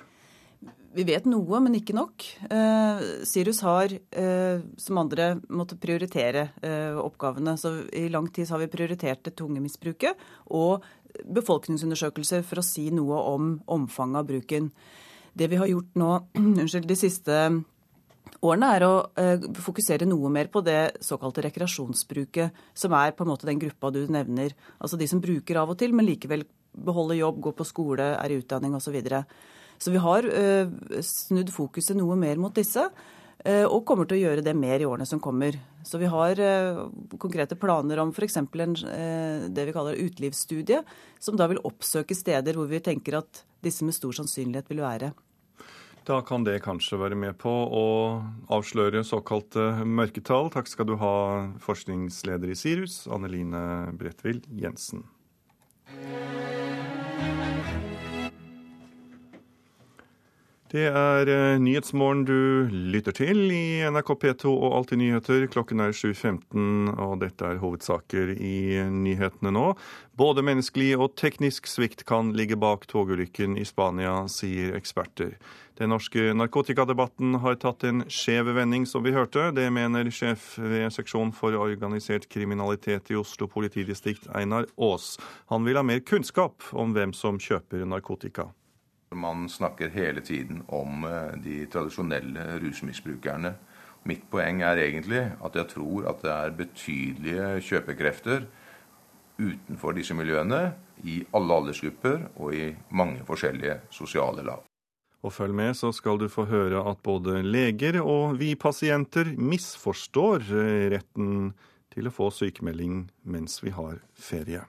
Vi 0.99 1.05
vet 1.07 1.29
noe, 1.31 1.61
men 1.63 1.77
ikke 1.79 1.95
nok. 1.95 2.25
Eh, 2.51 3.01
Sirus 3.29 3.61
har, 3.63 3.93
eh, 3.95 4.61
som 4.83 4.99
andre, 4.99 5.37
måttet 5.47 5.79
prioritere 5.79 6.49
eh, 6.59 6.97
oppgavene. 6.99 7.55
Så 7.55 7.71
i 7.95 8.09
lang 8.11 8.27
tid 8.35 8.49
har 8.51 8.59
vi 8.59 8.67
prioritert 8.73 9.23
det 9.23 9.37
tunge 9.39 9.63
misbruket 9.63 10.19
og 10.51 10.83
befolkningsundersøkelser 11.23 12.43
for 12.43 12.59
å 12.59 12.65
si 12.67 12.89
noe 12.91 13.21
om 13.31 13.53
omfanget 13.71 14.19
av 14.19 14.27
bruken. 14.27 14.73
Det 15.39 15.47
vi 15.53 15.61
har 15.61 15.71
gjort 15.71 16.01
nå, 16.03 16.09
unnskyld, 16.41 16.89
de 16.91 16.97
siste 16.99 17.37
årene, 18.43 18.71
er 18.75 18.87
å 18.89 18.95
eh, 19.23 19.47
fokusere 19.69 20.09
noe 20.09 20.33
mer 20.35 20.51
på 20.51 20.65
det 20.67 20.99
såkalte 21.07 21.45
rekreasjonsbruket, 21.47 22.59
som 22.75 22.97
er 22.99 23.15
på 23.15 23.23
en 23.23 23.31
måte 23.31 23.47
den 23.47 23.63
gruppa 23.63 23.93
du 23.95 24.01
nevner. 24.11 24.57
Altså 24.83 24.99
de 24.99 25.07
som 25.07 25.23
bruker 25.23 25.63
av 25.63 25.71
og 25.71 25.79
til, 25.79 25.95
men 25.95 26.11
likevel 26.11 26.43
beholder 26.75 27.21
jobb, 27.21 27.39
går 27.47 27.57
på 27.63 27.69
skole, 27.71 28.11
er 28.19 28.35
i 28.35 28.41
utdanning 28.43 28.75
osv. 28.75 28.99
Og, 28.99 29.15
så 29.15 29.23
så 29.79 29.93
vi 29.95 30.03
har 30.03 30.27
eh, 30.27 30.71
snudd 31.05 31.53
fokuset 31.55 31.97
noe 31.99 32.17
mer 32.19 32.41
mot 32.41 32.55
disse. 32.55 32.89
Eh, 33.47 33.65
og 33.65 33.85
kommer 33.87 34.09
til 34.09 34.19
å 34.19 34.23
gjøre 34.25 34.43
det 34.43 34.55
mer 34.59 34.83
i 34.83 34.89
årene 34.89 35.07
som 35.07 35.23
kommer. 35.23 35.57
Så 35.87 36.01
vi 36.03 36.11
har 36.11 36.41
eh, 36.43 36.81
konkrete 37.23 37.59
planer 37.59 38.03
om 38.03 38.11
f.eks. 38.11 38.41
det 39.55 39.69
vi 39.69 39.77
kaller 39.77 40.01
utelivsstudie, 40.03 40.83
som 41.23 41.39
da 41.39 41.47
vil 41.51 41.63
oppsøke 41.63 42.17
steder 42.19 42.59
hvor 42.59 42.67
vi 42.71 42.83
tenker 42.83 43.21
at 43.23 43.45
disse 43.63 43.87
med 43.87 43.95
stor 43.95 44.19
sannsynlighet 44.19 44.71
vil 44.71 44.83
være. 44.83 45.15
Da 46.09 46.23
kan 46.25 46.41
det 46.41 46.63
kanskje 46.65 46.97
være 46.97 47.19
med 47.21 47.37
på 47.37 47.53
å 47.53 47.87
avsløre 48.57 49.03
såkalte 49.05 49.85
mørketall. 49.85 50.49
Takk 50.55 50.71
skal 50.71 50.89
du 50.89 50.95
ha, 50.97 51.15
forskningsleder 51.61 52.49
i 52.49 52.57
Sirus, 52.57 53.03
Anne 53.13 53.29
Line 53.29 53.61
Bredtvild 54.01 54.49
Jensen. 54.57 55.05
Det 60.69 60.83
er 60.85 61.31
eh, 61.33 61.59
Nyhetsmorgen 61.65 62.27
du 62.29 62.69
lytter 62.69 63.15
til 63.17 63.47
i 63.49 63.81
NRK 63.89 64.11
P2 64.21 64.51
og 64.53 64.75
Alltid 64.77 65.01
nyheter. 65.01 65.47
Klokken 65.49 65.81
er 65.81 65.95
7.15, 65.97 66.91
og 66.93 67.15
dette 67.23 67.47
er 67.49 67.63
hovedsaker 67.63 68.35
i 68.37 68.77
nyhetene 68.93 69.55
nå. 69.57 69.71
Både 70.21 70.45
menneskelig 70.45 70.91
og 70.99 71.15
teknisk 71.17 71.71
svikt 71.73 72.05
kan 72.05 72.35
ligge 72.37 72.61
bak 72.61 72.85
togulykken 72.91 73.57
i 73.57 73.65
Spania, 73.65 74.27
sier 74.29 74.77
eksperter. 74.77 75.39
Den 75.81 75.95
norske 75.95 76.35
narkotikadebatten 76.37 77.41
har 77.41 77.57
tatt 77.65 77.89
en 77.89 78.05
skjev 78.13 78.53
vending, 78.61 78.85
som 78.85 79.07
vi 79.09 79.17
hørte. 79.17 79.49
Det 79.57 79.71
mener 79.73 80.13
sjef 80.13 80.59
ved 80.61 80.93
seksjon 80.93 81.33
for 81.33 81.57
organisert 81.57 82.29
kriminalitet 82.29 83.09
i 83.09 83.17
Oslo 83.17 83.49
politidistrikt, 83.49 84.29
Einar 84.37 84.69
Aas. 84.77 85.15
Han 85.49 85.65
vil 85.65 85.81
ha 85.81 85.87
mer 85.87 86.05
kunnskap 86.05 86.75
om 86.77 86.93
hvem 86.93 87.17
som 87.17 87.41
kjøper 87.41 87.89
narkotika. 87.89 88.51
Man 89.17 89.49
snakker 89.49 89.89
hele 89.89 90.21
tiden 90.21 90.63
om 90.69 91.05
eh, 91.05 91.35
de 91.45 91.63
tradisjonelle 91.73 92.59
rusmisbrukerne. 92.63 93.55
Mitt 94.09 94.29
poeng 94.31 94.63
er 94.63 94.81
egentlig 94.85 95.25
at 95.45 95.57
jeg 95.57 95.71
tror 95.73 96.09
at 96.11 96.23
det 96.25 96.33
er 96.33 96.57
betydelige 96.59 97.49
kjøpekrefter 97.69 98.47
utenfor 99.39 99.95
disse 99.95 100.15
miljøene, 100.19 100.73
i 101.07 101.21
alle 101.37 101.55
aldersgrupper 101.55 102.25
og 102.43 102.55
i 102.59 102.73
mange 102.91 103.23
forskjellige 103.27 103.77
sosiale 103.95 104.43
lag. 104.43 104.65
Og 105.23 105.33
følg 105.35 105.55
med, 105.55 105.75
så 105.79 105.93
skal 105.95 106.19
du 106.19 106.29
få 106.31 106.45
høre 106.51 106.83
at 106.91 106.99
både 107.03 107.41
leger 107.43 108.01
og 108.03 108.39
vi 108.39 108.55
pasienter 108.59 109.33
misforstår 109.39 110.47
eh, 110.51 110.89
retten 110.95 111.53
til 111.95 112.11
å 112.11 112.15
få 112.15 112.31
sykemelding 112.35 113.07
mens 113.27 113.59
vi 113.65 113.75
har 113.75 114.03
ferie. 114.15 114.65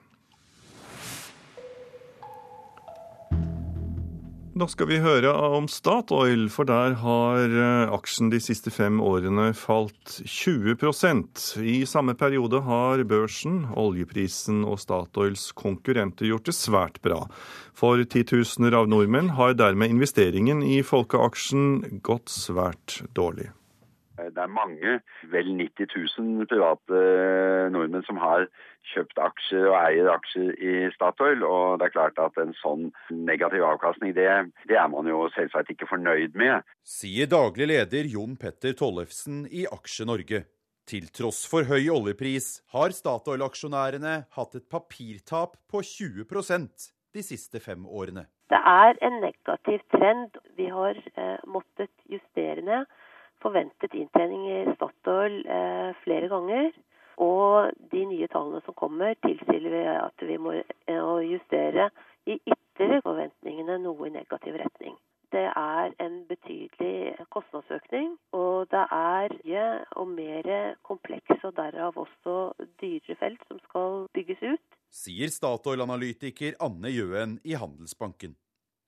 Da 4.60 4.66
skal 4.68 4.90
vi 4.90 4.98
høre 5.00 5.30
om 5.32 5.64
Statoil, 5.72 6.42
for 6.52 6.68
der 6.68 6.92
har 7.00 7.48
eh, 7.48 7.92
aksjen 7.96 8.28
de 8.28 8.36
siste 8.44 8.68
fem 8.68 8.98
årene 9.00 9.54
falt 9.56 10.18
20% 10.28 11.44
I 11.64 11.78
samme 11.88 12.12
periode 12.20 12.60
har 12.66 13.00
børsen, 13.08 13.62
oljeprisen 13.72 14.58
og 14.68 14.76
Statoils 14.82 15.46
konkurrenter 15.56 16.28
gjort 16.28 16.50
det 16.50 16.56
svært 16.58 17.00
bra. 17.00 17.22
For 17.72 18.04
titusener 18.04 18.76
av 18.76 18.90
nordmenn 18.92 19.32
har 19.38 19.56
dermed 19.56 19.96
investeringen 19.96 20.60
i 20.66 20.82
folkeaksjen 20.84 22.02
gått 22.04 22.28
svært 22.28 23.00
dårlig. 23.16 23.48
Det 24.34 24.42
er 24.42 24.52
mange, 24.52 24.98
vel 25.32 25.48
90 25.56 25.88
000 26.18 26.48
private 26.50 27.00
nordmenn 27.72 28.04
som 28.06 28.20
har 28.22 28.46
kjøpt 28.92 29.18
aksjer 29.20 29.66
og 29.70 29.76
eier 29.80 30.10
aksjer 30.12 30.52
i 30.56 30.76
Statoil. 30.94 31.44
Og 31.46 31.80
det 31.80 31.88
er 31.88 31.96
klart 31.96 32.20
at 32.22 32.38
en 32.42 32.54
sånn 32.60 32.88
negativ 33.10 33.64
avkastning, 33.66 34.14
det, 34.16 34.28
det 34.70 34.78
er 34.78 34.88
man 34.92 35.08
jo 35.10 35.26
selvsagt 35.36 35.72
ikke 35.74 35.90
fornøyd 35.90 36.38
med. 36.38 36.66
Sier 36.86 37.30
daglig 37.30 37.70
leder 37.72 38.08
Jon 38.10 38.38
Petter 38.40 38.76
Tollefsen 38.78 39.44
i 39.50 39.66
Aksje 39.70 40.08
Norge. 40.08 40.44
Til 40.90 41.06
tross 41.14 41.44
for 41.46 41.68
høy 41.68 41.84
oljepris 41.92 42.64
har 42.74 42.90
Statoil-aksjonærene 42.96 44.14
hatt 44.34 44.56
et 44.58 44.66
papirtap 44.72 45.54
på 45.70 45.84
20% 45.86 46.90
de 47.14 47.22
siste 47.22 47.60
fem 47.62 47.84
årene. 47.86 48.24
Det 48.50 48.58
er 48.58 48.98
en 49.06 49.20
negativ 49.22 49.84
trend. 49.94 50.34
Vi 50.58 50.66
har 50.66 50.98
eh, 50.98 51.38
måttet 51.46 51.92
justere 52.10 52.64
ned 52.66 52.90
forventet 53.42 53.94
inntjening 53.96 54.46
i 54.50 54.60
Statoil 54.76 55.40
eh, 55.46 55.90
flere 56.04 56.30
ganger. 56.32 56.70
Og 57.20 57.74
de 57.92 58.06
nye 58.08 58.28
tallene 58.32 58.62
som 58.64 58.76
kommer, 58.76 59.16
tilsier 59.26 59.76
at 59.92 60.24
vi 60.24 60.38
må 60.40 60.56
eh, 60.56 61.20
justere 61.28 61.90
i 62.26 62.38
ytterligere 62.38 63.04
forventningene 63.04 63.78
noe 63.82 64.08
i 64.08 64.14
negativ 64.14 64.56
retning. 64.60 64.96
Det 65.30 65.46
er 65.46 65.92
en 66.02 66.14
betydelig 66.26 67.26
kostnadsøkning, 67.30 68.16
og 68.34 68.66
det 68.72 68.82
er 68.82 69.34
mye 69.36 69.66
og 70.00 70.08
mer 70.10 70.48
komplekse 70.82 71.38
og 71.46 71.54
derav 71.54 72.00
også 72.02 72.34
dyrere 72.82 73.18
felt 73.20 73.44
som 73.46 73.60
skal 73.68 74.08
bygges 74.16 74.42
ut. 74.42 74.78
Sier 74.90 75.30
Statoil-analytiker 75.30 76.58
Anne 76.58 76.90
Jøen 76.90 77.38
i 77.46 77.54
Handelsbanken. 77.54 78.34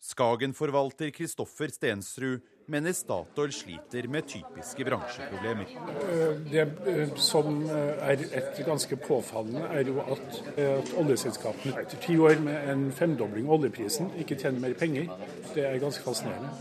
Skagen-forvalter 0.02 1.12
Kristoffer 1.14 1.71
Stensrud 1.71 2.42
mener 2.66 2.92
Statoil 2.92 3.52
sliter 3.52 4.07
med 4.09 4.26
typiske 4.28 4.85
bransjeproblemer. 4.85 5.71
Eh, 6.02 6.35
det 6.50 6.64
eh, 6.87 7.14
som 7.16 7.62
eh, 7.64 8.02
er 8.11 8.25
et 8.40 8.61
ganske 8.66 8.97
påfallende, 8.97 9.64
er 9.73 9.88
jo 9.88 10.00
at, 10.02 10.38
at 10.57 10.92
oljeselskapene 11.00 11.83
etter 11.83 12.00
ti 12.02 12.16
år 12.19 12.40
med 12.45 12.71
en 12.73 12.85
femdobling 12.92 13.49
av 13.49 13.59
oljeprisen 13.59 14.12
ikke 14.23 14.38
tjener 14.40 14.62
mer 14.62 14.76
penger. 14.78 15.11
Det 15.54 15.66
er 15.69 15.81
ganske 15.83 16.04
fascinerende. 16.04 16.52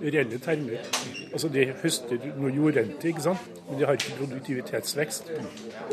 I 0.00 0.10
Reelle 0.10 0.38
termer. 0.40 0.84
Altså 1.32 1.48
De 1.52 1.66
høster 1.82 2.28
noe 2.38 2.52
jordrente, 2.54 3.08
ikke 3.08 3.24
sant? 3.24 3.50
men 3.68 3.78
de 3.80 3.86
har 3.88 3.96
ikke 3.96 4.18
produktivitetsvekst. 4.18 5.30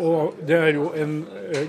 Og 0.04 0.36
det 0.48 0.58
er 0.58 0.74
jo 0.76 0.90
en 0.98 1.22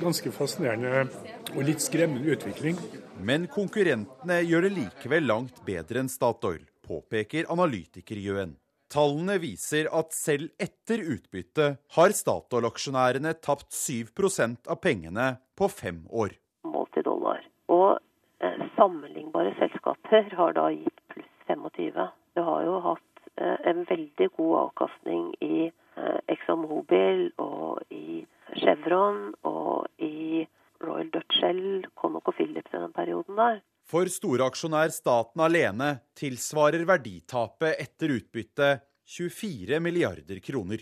ganske 0.03 0.33
fascinerende 0.35 1.07
og 1.53 1.63
litt 1.67 1.83
skremmende 1.85 2.35
utvikling. 2.35 2.79
Men 3.23 3.47
konkurrentene 3.51 4.41
gjør 4.43 4.67
det 4.67 4.73
likevel 4.75 5.29
langt 5.31 5.63
bedre 5.67 6.03
enn 6.03 6.11
Statoil, 6.11 6.63
påpeker 6.93 7.49
analytiker 7.53 8.21
Jøen. 8.21 8.57
Tallene 8.93 9.39
viser 9.41 9.89
at 9.97 10.13
selv 10.13 10.51
etter 10.61 11.01
utbytte 11.15 11.69
har 11.97 12.13
Statoil-aksjonærene 12.13 13.33
tapt 13.41 13.71
7% 13.73 14.69
av 14.69 14.81
pengene 14.85 15.29
på 15.57 15.69
fem 15.73 16.03
år. 16.11 16.37
Målt 16.69 16.99
i 17.01 17.05
dollar. 17.07 17.41
Og 17.73 17.97
eh, 18.45 18.67
sammenlignbare 18.77 19.55
selskaper 19.61 20.29
har 20.37 20.53
da 20.59 20.69
gitt 20.75 21.01
pluss 21.15 21.33
25. 21.49 22.03
Du 22.37 22.45
har 22.45 22.69
jo 22.69 22.77
hatt 22.85 23.25
eh, 23.41 23.57
en 23.73 23.87
veldig 23.89 24.29
god 24.37 24.55
avkastning 24.67 25.33
i 25.41 25.71
eh, 25.71 26.21
ExxonMobil 26.35 27.31
og 27.41 27.81
i 27.89 28.27
Chevron 28.61 29.31
og 29.49 29.89
i 30.05 30.45
Royal 30.85 31.09
Dutch 31.15 31.41
Shell, 31.41 31.87
Conoco 31.97 32.37
Phillips 32.37 32.75
i 32.75 32.83
den 32.83 32.93
perioden 32.93 33.41
der. 33.41 33.63
For 33.93 34.09
storaksjonær 34.09 34.89
staten 34.89 35.43
alene 35.45 35.89
tilsvarer 36.17 36.87
verditapet 36.89 37.77
etter 37.83 38.15
utbytte 38.15 38.69
24 39.05 39.81
milliarder 39.85 40.39
kroner. 40.41 40.81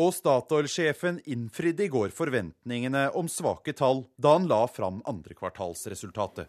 Og 0.00 0.14
Statoil-sjefen 0.16 1.18
innfridde 1.28 1.84
i 1.84 1.90
går 1.92 2.14
forventningene 2.16 3.10
om 3.12 3.28
svake 3.28 3.76
tall 3.76 4.06
da 4.16 4.38
han 4.38 4.48
la 4.48 4.62
fram 4.72 5.02
andrekvartalsresultatet. 5.04 6.48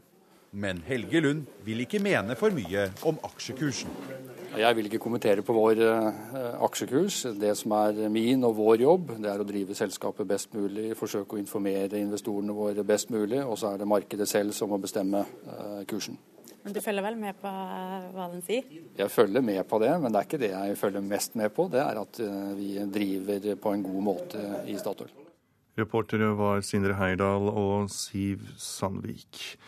Men 0.51 0.79
Helge 0.87 1.21
Lund 1.21 1.47
vil 1.65 1.83
ikke 1.83 1.99
mene 2.03 2.35
for 2.39 2.55
mye 2.55 2.87
om 3.07 3.19
aksjekursen. 3.27 3.91
Jeg 4.57 4.75
vil 4.77 4.87
ikke 4.87 5.01
kommentere 5.01 5.43
på 5.45 5.53
vår 5.53 5.81
eh, 5.85 6.07
aksjekurs. 6.65 7.19
Det 7.37 7.51
som 7.59 7.73
er 7.77 8.07
min 8.09 8.45
og 8.47 8.55
vår 8.57 8.81
jobb, 8.81 9.11
det 9.21 9.29
er 9.29 9.43
å 9.43 9.45
drive 9.45 9.75
selskapet 9.77 10.29
best 10.29 10.55
mulig, 10.57 10.95
forsøke 10.97 11.35
å 11.35 11.41
informere 11.41 11.99
investorene 11.99 12.55
våre 12.57 12.85
best 12.87 13.11
mulig, 13.13 13.43
og 13.43 13.59
så 13.59 13.73
er 13.73 13.83
det 13.83 13.89
markedet 13.91 14.29
selv 14.29 14.55
som 14.57 14.71
må 14.71 14.79
bestemme 14.81 15.21
eh, 15.27 15.83
kursen. 15.89 16.17
Men 16.63 16.73
du 16.73 16.81
følger 16.83 17.05
vel 17.05 17.19
med 17.21 17.37
på 17.43 17.51
eh, 17.51 18.09
hva 18.15 18.31
den 18.31 18.41
sier? 18.47 18.73
Jeg 18.97 19.13
følger 19.13 19.45
med 19.45 19.61
på 19.69 19.81
det, 19.83 19.93
men 20.01 20.15
det 20.15 20.23
er 20.23 20.29
ikke 20.31 20.41
det 20.41 20.53
jeg 20.55 20.81
følger 20.81 21.05
mest 21.11 21.37
med 21.37 21.53
på. 21.53 21.67
Det 21.75 21.83
er 21.83 22.01
at 22.01 22.21
vi 22.57 22.73
driver 22.97 23.49
på 23.61 23.75
en 23.75 23.85
god 23.85 24.03
måte 24.09 24.45
i 24.65 24.79
Statoil. 24.79 25.13
Reportere 25.77 26.31
var 26.33 26.63
Sindre 26.65 26.97
Heirdal 26.97 27.51
og 27.51 27.91
Siv 27.93 28.47
Sandvik. 28.57 29.59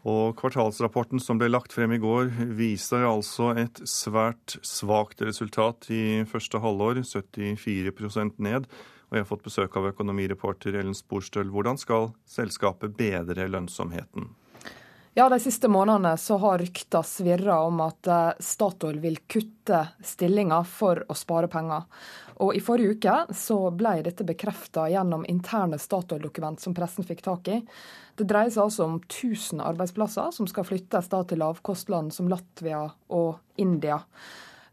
Og 0.00 0.32
kvartalsrapporten 0.40 1.20
som 1.20 1.36
ble 1.38 1.50
lagt 1.52 1.74
frem 1.76 1.92
i 1.92 2.00
går, 2.00 2.30
viser 2.56 3.04
altså 3.04 3.50
et 3.60 3.82
svært 3.88 4.56
svakt 4.64 5.20
resultat 5.22 5.90
i 5.92 6.24
første 6.28 6.62
halvår, 6.64 7.02
74% 7.04 8.40
ned. 8.42 8.66
Og 9.12 9.18
jeg 9.18 9.26
har 9.26 9.28
fått 9.28 9.44
besøk 9.44 9.76
av 9.76 9.90
økonomireporter 9.90 10.78
Ellen 10.80 10.96
Sporstøl. 10.96 11.52
Hvordan 11.52 11.76
skal 11.76 12.14
selskapet 12.24 12.96
bedre 12.96 13.44
lønnsomheten? 13.52 14.30
Ja, 15.12 15.28
De 15.28 15.36
siste 15.44 15.68
månedene 15.68 16.14
så 16.16 16.38
har 16.40 16.62
rykter 16.62 17.04
svirra 17.04 17.58
om 17.66 17.82
at 17.84 18.08
eh, 18.08 18.30
Statoil 18.40 18.96
vil 19.02 19.18
kutte 19.28 19.82
stillinger 20.00 20.64
for 20.64 21.02
å 21.04 21.16
spare 21.18 21.52
penger. 21.52 21.84
Og 22.42 22.56
I 22.56 22.62
forrige 22.64 22.96
uke 22.96 23.16
så 23.38 23.56
ble 23.70 24.00
dette 24.02 24.26
bekrefta 24.26 24.88
gjennom 24.90 25.26
interne 25.30 25.78
Statoil-dokument 25.78 26.60
som 26.60 26.74
pressen 26.74 27.06
fikk 27.06 27.22
tak 27.22 27.50
i. 27.52 27.60
Det 28.18 28.26
dreier 28.28 28.50
seg 28.50 28.64
altså 28.66 28.86
om 28.88 28.96
1000 28.98 29.62
arbeidsplasser 29.62 30.32
som 30.34 30.48
skal 30.50 30.66
flyttes 30.66 31.10
da 31.12 31.22
til 31.24 31.42
lavkostland 31.42 32.10
som 32.14 32.30
Latvia 32.32 32.82
og 33.14 33.62
India. 33.62 34.00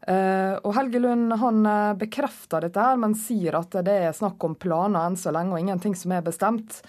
Uh, 0.00 0.56
og 0.64 0.72
Helge 0.74 0.98
Lund 1.02 1.34
han 1.38 1.60
uh, 1.68 1.92
bekrefter 2.00 2.64
dette, 2.64 2.80
her, 2.80 2.96
men 2.98 3.14
sier 3.14 3.58
at 3.58 3.74
det 3.84 3.96
er 4.08 4.16
snakk 4.16 4.42
om 4.48 4.56
planer 4.58 5.04
enn 5.06 5.18
så 5.20 5.30
lenge 5.34 5.54
og 5.54 5.60
ingenting 5.60 5.94
som 5.98 6.16
er 6.16 6.24
bestemt. 6.26 6.80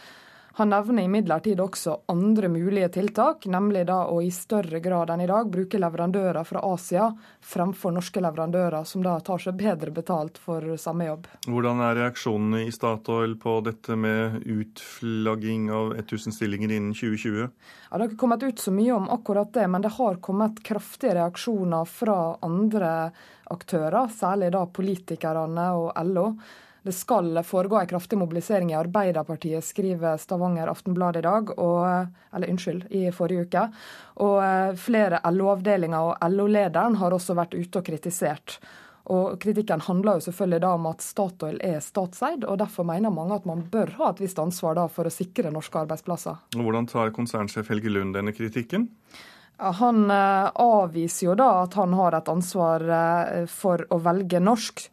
Han 0.60 0.70
nevner 0.70 1.06
imidlertid 1.08 1.60
også 1.64 1.94
andre 2.12 2.50
mulige 2.52 2.90
tiltak, 2.92 3.46
nemlig 3.48 3.86
da 3.88 4.02
å 4.12 4.18
i 4.24 4.32
større 4.36 4.82
grad 4.84 5.14
enn 5.14 5.24
i 5.24 5.30
dag 5.30 5.48
bruke 5.52 5.80
leverandører 5.80 6.44
fra 6.48 6.64
Asia 6.68 7.08
fremfor 7.40 7.94
norske 7.96 8.20
leverandører, 8.24 8.84
som 8.88 9.04
da 9.06 9.16
tar 9.24 9.40
seg 9.40 9.56
bedre 9.60 9.94
betalt 9.96 10.40
for 10.42 10.66
samme 10.82 11.08
jobb. 11.08 11.30
Hvordan 11.48 11.84
er 11.88 12.00
reaksjonene 12.02 12.66
i 12.66 12.74
Statoil 12.76 13.38
på 13.40 13.58
dette 13.64 13.96
med 13.96 14.42
utflagging 14.44 15.70
av 15.72 15.94
1000 16.02 16.36
stillinger 16.36 16.76
innen 16.76 16.96
2020? 16.98 17.48
Ja, 17.48 17.92
det 17.96 18.02
har 18.02 18.10
ikke 18.10 18.24
kommet 18.26 18.44
ut 18.44 18.60
så 18.60 18.76
mye 18.76 18.96
om 18.96 19.08
akkurat 19.14 19.54
det, 19.56 19.68
men 19.72 19.86
det 19.86 19.94
har 19.96 20.20
kommet 20.24 20.60
kraftige 20.68 21.16
reaksjoner 21.16 21.88
fra 21.88 22.18
andre 22.44 22.92
aktører, 23.52 24.12
særlig 24.12 24.52
da 24.56 24.66
politikerne 24.68 25.70
og 25.80 25.96
LO. 26.08 26.28
Det 26.82 26.92
skal 26.98 27.44
foregå 27.46 27.78
en 27.78 27.88
kraftig 27.88 28.18
mobilisering 28.18 28.72
i 28.72 28.78
Arbeiderpartiet, 28.80 29.62
skriver 29.64 30.18
Stavanger 30.18 30.72
Aftenblad 30.72 31.20
i 31.20 31.22
dag, 31.22 31.52
og, 31.62 32.08
eller 32.34 32.50
unnskyld, 32.50 32.88
i 32.90 33.04
forrige 33.14 33.46
uke. 33.46 33.66
Og 34.26 34.40
eh, 34.42 34.72
flere 34.82 35.20
LO-avdelinger 35.30 36.08
og 36.08 36.32
LO-lederen 36.34 36.98
har 36.98 37.14
også 37.14 37.38
vært 37.38 37.54
ute 37.54 37.84
og 37.84 37.86
kritisert. 37.86 38.58
Og 39.14 39.38
Kritikken 39.42 39.82
handler 39.86 40.18
jo 40.18 40.26
selvfølgelig 40.28 40.62
da 40.64 40.74
om 40.78 40.90
at 40.90 41.06
Statoil 41.06 41.62
er 41.66 41.80
statseid, 41.86 42.46
og 42.50 42.60
derfor 42.62 42.86
mener 42.88 43.14
mange 43.14 43.38
at 43.38 43.48
man 43.50 43.62
bør 43.70 43.94
ha 44.00 44.12
et 44.12 44.22
visst 44.24 44.42
ansvar 44.42 44.78
da 44.78 44.88
for 44.90 45.06
å 45.06 45.14
sikre 45.14 45.54
norske 45.54 45.86
arbeidsplasser. 45.86 46.42
Og 46.58 46.66
Hvordan 46.66 46.90
tar 46.90 47.14
konsernsjef 47.14 47.70
Helge 47.70 47.94
Lund 47.94 48.18
denne 48.18 48.34
kritikken? 48.34 48.90
Han 49.62 50.08
eh, 50.10 50.52
avviser 50.58 51.28
jo 51.28 51.38
da 51.38 51.52
at 51.64 51.76
han 51.78 51.94
har 51.94 52.18
et 52.18 52.30
ansvar 52.32 52.86
eh, 52.90 53.44
for 53.50 53.86
å 53.94 54.00
velge 54.02 54.42
norsk. 54.42 54.88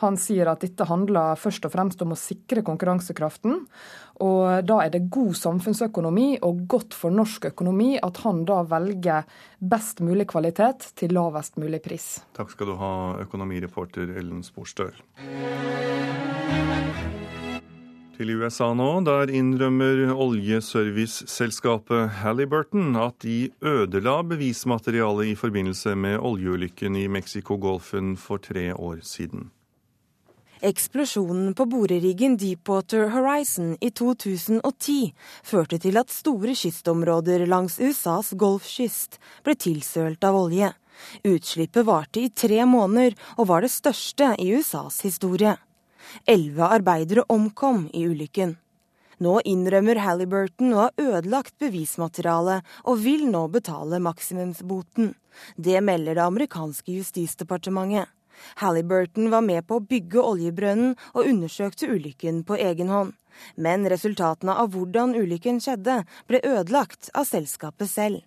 Han 0.00 0.16
sier 0.16 0.48
at 0.48 0.62
dette 0.64 0.86
handler 0.88 1.36
først 1.36 1.66
og 1.68 1.74
fremst 1.74 2.00
om 2.00 2.14
å 2.14 2.18
sikre 2.18 2.64
konkurransekraften. 2.64 3.58
Og 4.24 4.64
da 4.68 4.78
er 4.84 4.92
det 4.94 5.08
god 5.12 5.36
samfunnsøkonomi 5.36 6.40
og 6.46 6.64
godt 6.70 6.96
for 6.96 7.12
norsk 7.12 7.50
økonomi 7.52 7.98
at 8.00 8.22
han 8.24 8.44
da 8.48 8.62
velger 8.68 9.28
best 9.60 10.00
mulig 10.04 10.28
kvalitet 10.32 10.92
til 10.96 11.12
lavest 11.16 11.60
mulig 11.60 11.82
pris. 11.84 12.20
Takk 12.36 12.52
skal 12.52 12.72
du 12.72 12.78
ha, 12.80 12.92
økonomireporter 13.24 14.16
Ellen 14.20 14.44
Sporstøl. 14.44 14.96
Til 18.20 18.34
USA 18.36 18.66
nå. 18.76 18.88
Der 19.04 19.30
innrømmer 19.32 20.10
oljeserviceselskapet 20.12 22.20
Halliburton 22.20 22.92
at 23.00 23.16
de 23.24 23.48
ødela 23.64 24.18
bevismaterialet 24.28 25.30
i 25.30 25.38
forbindelse 25.40 25.94
med 25.96 26.20
oljeulykken 26.20 27.00
i 27.00 27.06
Mexicogolfen 27.08 28.18
for 28.20 28.36
tre 28.44 28.74
år 28.76 29.00
siden. 29.00 29.48
Eksplosjonen 30.60 31.54
på 31.54 31.64
boreriggen 31.64 32.34
Deepwater 32.36 33.06
Horizon 33.14 33.78
i 33.80 33.88
2010 33.96 35.14
førte 35.40 35.78
til 35.80 35.96
at 35.96 36.12
store 36.12 36.52
kystområder 36.52 37.46
langs 37.48 37.78
USAs 37.80 38.34
golfkyst 38.36 39.16
ble 39.46 39.54
tilsølt 39.56 40.28
av 40.28 40.36
olje. 40.36 40.68
Utslippet 41.24 41.88
varte 41.88 42.20
i 42.20 42.28
tre 42.28 42.60
måneder 42.68 43.16
og 43.38 43.48
var 43.48 43.64
det 43.64 43.72
største 43.72 44.34
i 44.36 44.50
USAs 44.58 45.00
historie. 45.08 45.56
Elleve 46.28 46.68
arbeidere 46.68 47.24
omkom 47.32 47.86
i 47.96 48.04
ulykken. 48.12 48.58
Nå 49.24 49.40
innrømmer 49.48 50.04
Halliburton 50.04 50.76
å 50.76 50.84
ha 50.84 50.92
ødelagt 51.00 51.56
bevismaterialet 51.60 52.68
og 52.84 53.00
vil 53.00 53.30
nå 53.32 53.46
betale 53.48 54.00
maksimumsboten. 54.04 55.14
Det 55.56 55.80
melder 55.80 56.20
det 56.20 56.28
amerikanske 56.28 57.00
justisdepartementet. 57.00 58.12
Halliburton 58.62 59.30
var 59.32 59.44
med 59.46 59.66
på 59.66 59.78
å 59.78 59.84
bygge 59.84 60.22
oljebrønnen 60.22 60.96
og 61.14 61.26
undersøkte 61.26 61.90
ulykken 61.90 62.42
på 62.48 62.58
egen 62.60 62.92
hånd. 62.92 63.14
Men 63.56 63.86
resultatene 63.88 64.56
av 64.58 64.74
hvordan 64.74 65.14
ulykken 65.16 65.60
skjedde, 65.62 66.02
ble 66.28 66.42
ødelagt 66.44 67.12
av 67.14 67.28
selskapet 67.28 67.90
selv. 67.90 68.26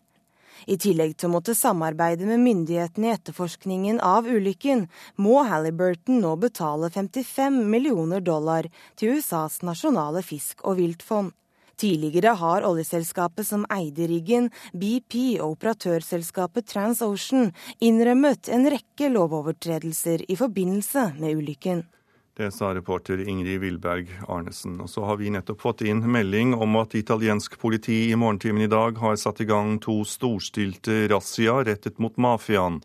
I 0.65 0.77
tillegg 0.79 1.17
til 1.17 1.27
å 1.27 1.33
måtte 1.33 1.55
samarbeide 1.57 2.27
med 2.29 2.39
myndighetene 2.43 3.09
i 3.09 3.13
etterforskningen 3.17 3.99
av 4.05 4.29
ulykken, 4.29 4.87
må 5.19 5.41
Halliburton 5.49 6.21
nå 6.23 6.35
betale 6.39 6.89
55 6.93 7.63
millioner 7.69 8.23
dollar 8.23 8.69
til 8.95 9.17
USAs 9.17 9.61
nasjonale 9.67 10.23
fisk- 10.23 10.63
og 10.63 10.79
viltfond. 10.79 11.33
Tidligere 11.83 12.31
har 12.39 12.63
oljeselskapet 12.63 13.43
som 13.43 13.65
eide 13.73 14.05
riggen, 14.07 14.45
BP 14.71 15.41
og 15.43 15.57
operatørselskapet 15.57 16.69
TransOcean 16.71 17.49
innrømmet 17.83 18.47
en 18.55 18.69
rekke 18.71 19.09
lovovertredelser 19.11 20.23
i 20.31 20.37
forbindelse 20.39 21.09
med 21.17 21.41
ulykken. 21.41 21.81
Det 22.39 22.47
sa 22.55 22.69
reporter 22.71 23.19
Ingrid 23.27 23.59
Wilberg 23.65 24.13
Arnesen. 24.31 24.77
Og 24.79 24.87
så 24.93 25.03
har 25.03 25.19
vi 25.19 25.33
nettopp 25.35 25.59
fått 25.65 25.83
inn 25.83 25.99
melding 26.07 26.55
om 26.55 26.79
at 26.79 26.95
italiensk 26.95 27.59
politi 27.59 28.05
i 28.13 28.15
morgentimen 28.15 28.63
i 28.63 28.71
dag 28.71 29.03
har 29.03 29.19
satt 29.19 29.43
i 29.43 29.49
gang 29.51 29.75
to 29.83 29.99
storstilte 30.07 31.09
razzia 31.11 31.59
rettet 31.67 31.99
mot 31.99 32.15
mafiaen. 32.15 32.79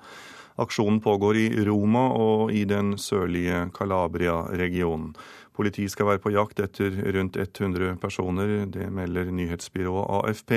Aksjonen 0.59 0.99
pågår 0.99 1.39
i 1.39 1.65
Roma 1.71 2.09
og 2.19 2.51
i 2.51 2.65
den 2.67 2.97
sørlige 2.99 3.69
Calabria-regionen. 3.79 5.13
Politiet 5.59 5.90
skal 5.90 6.07
være 6.07 6.23
på 6.23 6.31
jakt 6.31 6.61
etter 6.62 6.94
rundt 7.16 7.37
100 7.37 7.97
personer. 7.99 8.53
Det 8.71 8.87
melder 8.94 9.33
nyhetsbyrået 9.35 10.07
AFP. 10.21 10.53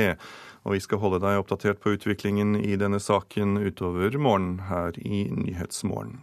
Og 0.61 0.75
vi 0.75 0.81
skal 0.83 1.01
holde 1.01 1.23
deg 1.23 1.41
oppdatert 1.41 1.81
på 1.81 1.95
utviklingen 1.95 2.53
i 2.61 2.77
denne 2.77 3.01
saken 3.01 3.57
utover 3.57 4.13
morgenen 4.21 4.67
her 4.69 4.93
i 5.01 5.25
Nyhetsmorgen. 5.33 6.19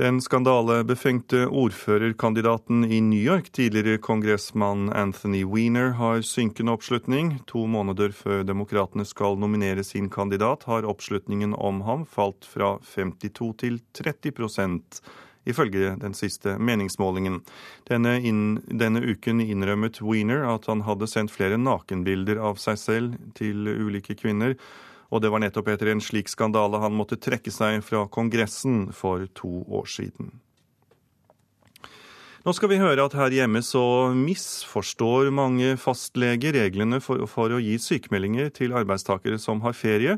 Den 0.00 0.22
skandalebefengte 0.24 1.42
ordførerkandidaten 1.52 2.86
i 2.88 3.02
New 3.04 3.20
York, 3.20 3.50
tidligere 3.52 4.00
kongressmann 4.00 4.86
Anthony 4.88 5.42
Weiner, 5.44 5.90
har 5.98 6.22
synkende 6.24 6.72
oppslutning. 6.72 7.34
To 7.52 7.66
måneder 7.68 8.14
før 8.16 8.40
demokratene 8.48 9.04
skal 9.04 9.36
nominere 9.36 9.84
sin 9.84 10.08
kandidat, 10.08 10.64
har 10.64 10.88
oppslutningen 10.88 11.52
om 11.52 11.84
ham 11.84 12.06
falt 12.08 12.48
fra 12.48 12.78
52 12.94 13.52
til 13.60 13.78
30 14.00 14.32
ifølge 15.48 15.96
den 16.00 16.14
siste 16.14 16.54
meningsmålingen. 16.58 17.40
Denne, 17.90 18.18
inn, 18.22 18.62
denne 18.66 19.02
uken 19.02 19.42
innrømmet 19.42 20.02
Weiner 20.04 20.46
at 20.52 20.68
han 20.70 20.86
hadde 20.86 21.10
sendt 21.10 21.34
flere 21.34 21.58
nakenbilder 21.58 22.38
av 22.38 22.62
seg 22.62 22.80
selv 22.80 23.20
til 23.38 23.66
ulike 23.66 24.18
kvinner 24.18 24.56
og 25.12 25.20
det 25.20 25.28
var 25.32 25.42
nettopp 25.44 25.68
etter 25.74 25.92
en 25.92 26.00
slik 26.00 26.30
skandale 26.32 26.80
han 26.80 26.96
måtte 26.96 27.20
trekke 27.20 27.52
seg 27.52 27.82
fra 27.84 28.06
Kongressen 28.08 28.86
for 28.96 29.26
to 29.36 29.60
år 29.68 29.90
siden. 29.92 30.32
Nå 32.42 32.50
skal 32.56 32.72
vi 32.72 32.80
høre 32.80 33.04
at 33.04 33.14
her 33.14 33.30
hjemme 33.30 33.60
så 33.62 34.10
misforstår 34.18 35.28
mange 35.30 35.76
fastleger 35.78 36.56
reglene 36.56 36.98
for, 37.04 37.28
for, 37.30 37.52
å 37.54 37.60
gi 37.62 37.76
sykemeldinger 37.78 38.50
til 38.56 38.74
arbeidstakere 38.74 39.38
som 39.38 39.60
har 39.62 39.76
ferie. 39.78 40.16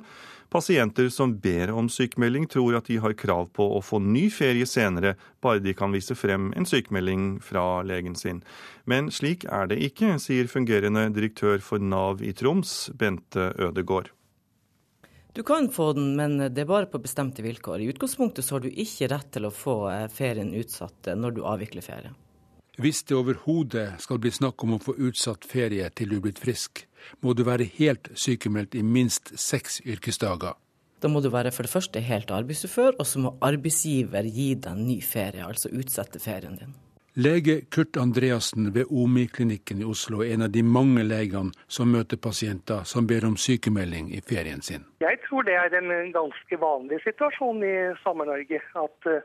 Pasienter 0.55 1.09
som 1.11 1.33
ber 1.43 1.73
om 1.75 1.89
sykemelding, 1.91 2.45
tror 2.47 2.77
at 2.79 2.87
de 2.87 3.01
har 3.03 3.17
krav 3.19 3.49
på 3.59 3.65
å 3.75 3.81
få 3.83 3.99
ny 3.99 4.29
ferie 4.31 4.69
senere, 4.71 5.17
bare 5.43 5.59
de 5.59 5.73
kan 5.75 5.91
vise 5.91 6.15
frem 6.15 6.53
en 6.55 6.69
sykemelding 6.69 7.41
fra 7.43 7.83
legen 7.83 8.15
sin. 8.15 8.39
Men 8.87 9.11
slik 9.11 9.49
er 9.51 9.67
det 9.73 9.81
ikke, 9.83 10.13
sier 10.23 10.47
fungerende 10.47 11.09
direktør 11.17 11.59
for 11.59 11.83
Nav 11.83 12.23
i 12.23 12.31
Troms, 12.39 12.93
Bente 12.95 13.51
Ødegård. 13.59 14.13
Du 15.35 15.43
kan 15.43 15.67
få 15.75 15.89
den, 15.99 16.13
men 16.15 16.39
det 16.39 16.63
er 16.63 16.71
bare 16.71 16.87
på 16.87 17.03
bestemte 17.03 17.43
vilkår. 17.43 17.83
I 17.83 17.91
utgangspunktet 17.91 18.47
så 18.47 18.55
har 18.55 18.63
du 18.63 18.71
ikke 18.71 19.11
rett 19.11 19.33
til 19.35 19.49
å 19.49 19.51
få 19.51 19.81
eh, 19.91 20.07
ferien 20.07 20.55
utsatt 20.55 21.11
eh, 21.11 21.19
når 21.19 21.35
du 21.35 21.41
avvikler 21.43 21.83
ferie. 21.83 22.15
Hvis 22.79 23.03
det 23.11 23.19
overhodet 23.19 23.89
skal 24.07 24.23
bli 24.23 24.31
snakk 24.35 24.63
om 24.63 24.77
å 24.77 24.83
få 24.83 24.95
utsatt 25.03 25.51
ferie 25.51 25.91
til 25.99 26.15
du 26.15 26.21
er 26.21 26.29
blitt 26.29 26.39
frisk, 26.43 26.87
må 27.21 27.35
du 27.35 27.45
være 27.47 27.67
helt 27.79 28.11
sykemeldt 28.15 28.75
i 28.75 28.83
minst 28.83 29.35
seks 29.41 29.81
yrkesdager. 29.87 30.55
Da 31.03 31.11
må 31.13 31.21
du 31.21 31.29
være 31.29 31.53
for 31.53 31.67
det 31.67 31.73
første 31.73 32.01
helt 32.01 32.31
arbeidsufør, 32.33 32.95
og 32.99 33.07
så 33.07 33.21
må 33.21 33.35
arbeidsgiver 33.45 34.25
gi 34.25 34.55
deg 34.55 34.79
ny 34.81 35.03
ferie, 35.05 35.45
altså 35.45 35.69
utsette 35.69 36.23
ferien 36.23 36.57
din. 36.57 36.73
Lege 37.15 37.61
Kurt 37.71 37.97
Andreassen 37.97 38.73
ved 38.75 38.89
OMI-klinikken 38.91 39.83
i 39.83 39.85
Oslo 39.87 40.25
er 40.25 40.33
en 40.35 40.47
av 40.49 40.51
de 40.51 40.65
mange 40.67 41.05
legene 41.07 41.53
som 41.71 41.93
møter 41.95 42.19
pasienter 42.19 42.83
som 42.91 43.07
ber 43.07 43.29
om 43.29 43.37
sykemelding 43.39 44.09
i 44.17 44.23
ferien 44.25 44.65
sin. 44.67 44.83
Jeg 45.05 45.21
tror 45.29 45.47
det 45.47 45.55
er 45.55 45.77
en 45.79 45.93
ganske 46.17 46.59
vanlig 46.59 46.99
situasjon 47.05 47.63
i 47.63 47.77
Samme-Norge. 48.03 48.59
At 48.83 49.11
eh, 49.13 49.23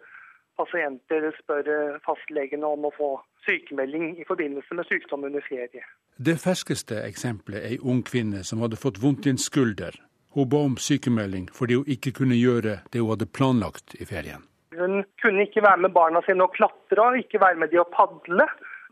pasienter 0.59 1.29
spør 1.39 1.71
eh, 1.73 1.97
fastlegene 2.05 2.67
om 2.67 2.89
å 2.89 2.93
få 2.95 3.09
sykemelding 3.47 4.17
i 4.19 4.27
forbindelse 4.27 4.75
med 4.75 4.87
sykdom 4.89 5.25
under 5.29 5.43
ferie. 5.47 5.85
Det 6.17 6.35
ferskeste 6.41 6.99
eksempelet 7.05 7.63
er 7.63 7.73
ei 7.77 7.79
ung 7.79 8.03
kvinne 8.05 8.43
som 8.47 8.63
hadde 8.63 8.79
fått 8.79 8.99
vondt 9.03 9.29
i 9.29 9.33
en 9.33 9.41
skulder. 9.41 9.95
Hun 10.35 10.49
ba 10.51 10.61
om 10.67 10.77
sykemelding 10.77 11.47
fordi 11.55 11.79
hun 11.79 11.93
ikke 11.95 12.13
kunne 12.19 12.37
gjøre 12.37 12.81
det 12.91 13.01
hun 13.01 13.13
hadde 13.13 13.31
planlagt 13.39 13.95
i 13.97 14.07
ferien. 14.09 14.43
Hun 14.79 15.01
kunne 15.21 15.47
ikke 15.47 15.63
være 15.65 15.83
med 15.85 15.95
barna 15.95 16.21
sine 16.23 16.45
og 16.45 16.53
klatre, 16.55 17.01
og 17.03 17.17
ikke 17.19 17.41
være 17.41 17.59
med 17.59 17.71
de 17.73 17.81
og 17.81 17.89
padle. 17.95 18.45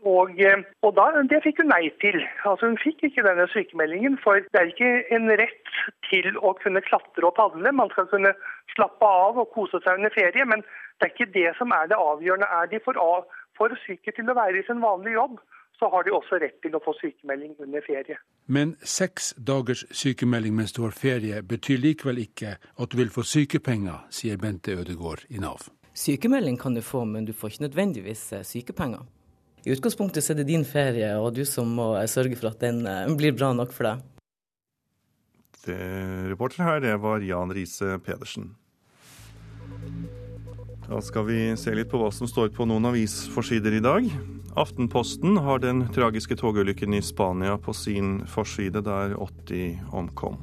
Og, 0.06 0.30
eh, 0.40 0.62
og 0.82 0.94
da, 0.94 1.22
Det 1.30 1.42
fikk 1.42 1.62
hun 1.62 1.72
nei 1.72 1.90
til. 2.00 2.22
Altså 2.44 2.66
Hun 2.66 2.78
fikk 2.78 3.02
ikke 3.02 3.26
denne 3.26 3.48
sykemeldingen. 3.48 4.18
For 4.22 4.38
det 4.38 4.60
er 4.60 4.70
ikke 4.70 4.92
en 5.16 5.30
rett 5.30 5.74
til 6.10 6.38
å 6.38 6.54
kunne 6.62 6.80
klatre 6.80 7.26
og 7.26 7.34
padle. 7.34 7.72
Man 7.72 7.90
skal 7.90 8.06
kunne 8.06 8.32
slappe 8.74 9.04
av 9.04 9.38
og 9.38 9.50
kose 9.54 9.80
seg 9.82 9.98
under 9.98 10.14
ferie, 10.14 10.44
men 10.44 10.62
det 10.98 11.08
er 11.08 11.14
ikke 11.14 11.32
det 11.34 11.50
som 11.58 11.74
er 11.74 11.90
det 11.90 11.98
avgjørende. 11.98 12.46
Er 12.46 12.66
de 12.66 12.80
for, 12.84 12.94
for 13.56 13.74
syke 13.86 14.14
til 14.14 14.30
å 14.30 14.38
være 14.38 14.60
i 14.60 14.66
sin 14.66 14.82
vanlige 14.82 15.18
jobb, 15.18 15.38
så 15.78 15.90
har 15.90 16.02
de 16.02 16.10
også 16.10 16.38
rett 16.42 16.58
til 16.62 16.74
å 16.74 16.82
få 16.82 16.94
sykemelding 16.98 17.54
under 17.62 17.82
ferie. 17.86 18.18
Men 18.46 18.74
seks 18.82 19.34
dagers 19.50 19.84
sykemelding 19.94 20.54
mens 20.54 20.72
du 20.72 20.82
har 20.82 20.94
ferie, 20.94 21.42
betyr 21.42 21.78
likevel 21.82 22.18
ikke 22.24 22.56
at 22.58 22.90
du 22.90 22.96
vil 22.98 23.12
få 23.14 23.22
sykepenger, 23.22 24.06
sier 24.10 24.40
Bente 24.42 24.74
Ødegård 24.74 25.26
i 25.30 25.42
Nav. 25.42 25.68
Sykemelding 25.94 26.58
kan 26.58 26.74
du 26.74 26.82
få, 26.82 27.04
men 27.04 27.26
du 27.26 27.32
får 27.32 27.54
ikke 27.54 27.66
nødvendigvis 27.68 28.32
eh, 28.32 28.44
sykepenger. 28.46 29.06
I 29.66 29.74
utgangspunktet 29.74 30.24
så 30.24 30.34
er 30.34 30.40
det 30.40 30.48
din 30.50 30.64
ferie, 30.66 31.10
og 31.18 31.34
du 31.36 31.42
som 31.48 31.70
må 31.78 31.90
eh, 31.98 32.08
sørge 32.10 32.38
for 32.38 32.52
at 32.52 32.62
den 32.62 32.84
eh, 32.86 33.10
blir 33.18 33.34
bra 33.36 33.50
nok 33.56 33.74
for 33.74 33.90
deg. 33.90 34.06
Det, 35.66 35.78
reporter 36.30 36.64
her, 36.64 36.80
det 36.84 36.94
var 37.02 37.24
Jan 37.24 37.52
Riise 37.52 37.98
Pedersen. 38.04 38.52
Da 40.88 41.02
skal 41.04 41.26
vi 41.28 41.40
se 41.60 41.74
litt 41.76 41.90
på 41.92 41.98
hva 42.00 42.08
som 42.14 42.30
står 42.30 42.54
på 42.56 42.64
noen 42.64 42.88
avisforsider 42.88 43.74
i 43.76 43.82
dag. 43.84 44.06
Aftenposten 44.58 45.36
har 45.44 45.60
den 45.60 45.84
tragiske 45.92 46.38
togulykken 46.40 46.96
i 46.96 47.02
Spania 47.04 47.58
på 47.60 47.74
sin 47.76 48.22
forside, 48.26 48.80
der 48.86 49.12
80 49.20 49.92
omkom. 49.92 50.40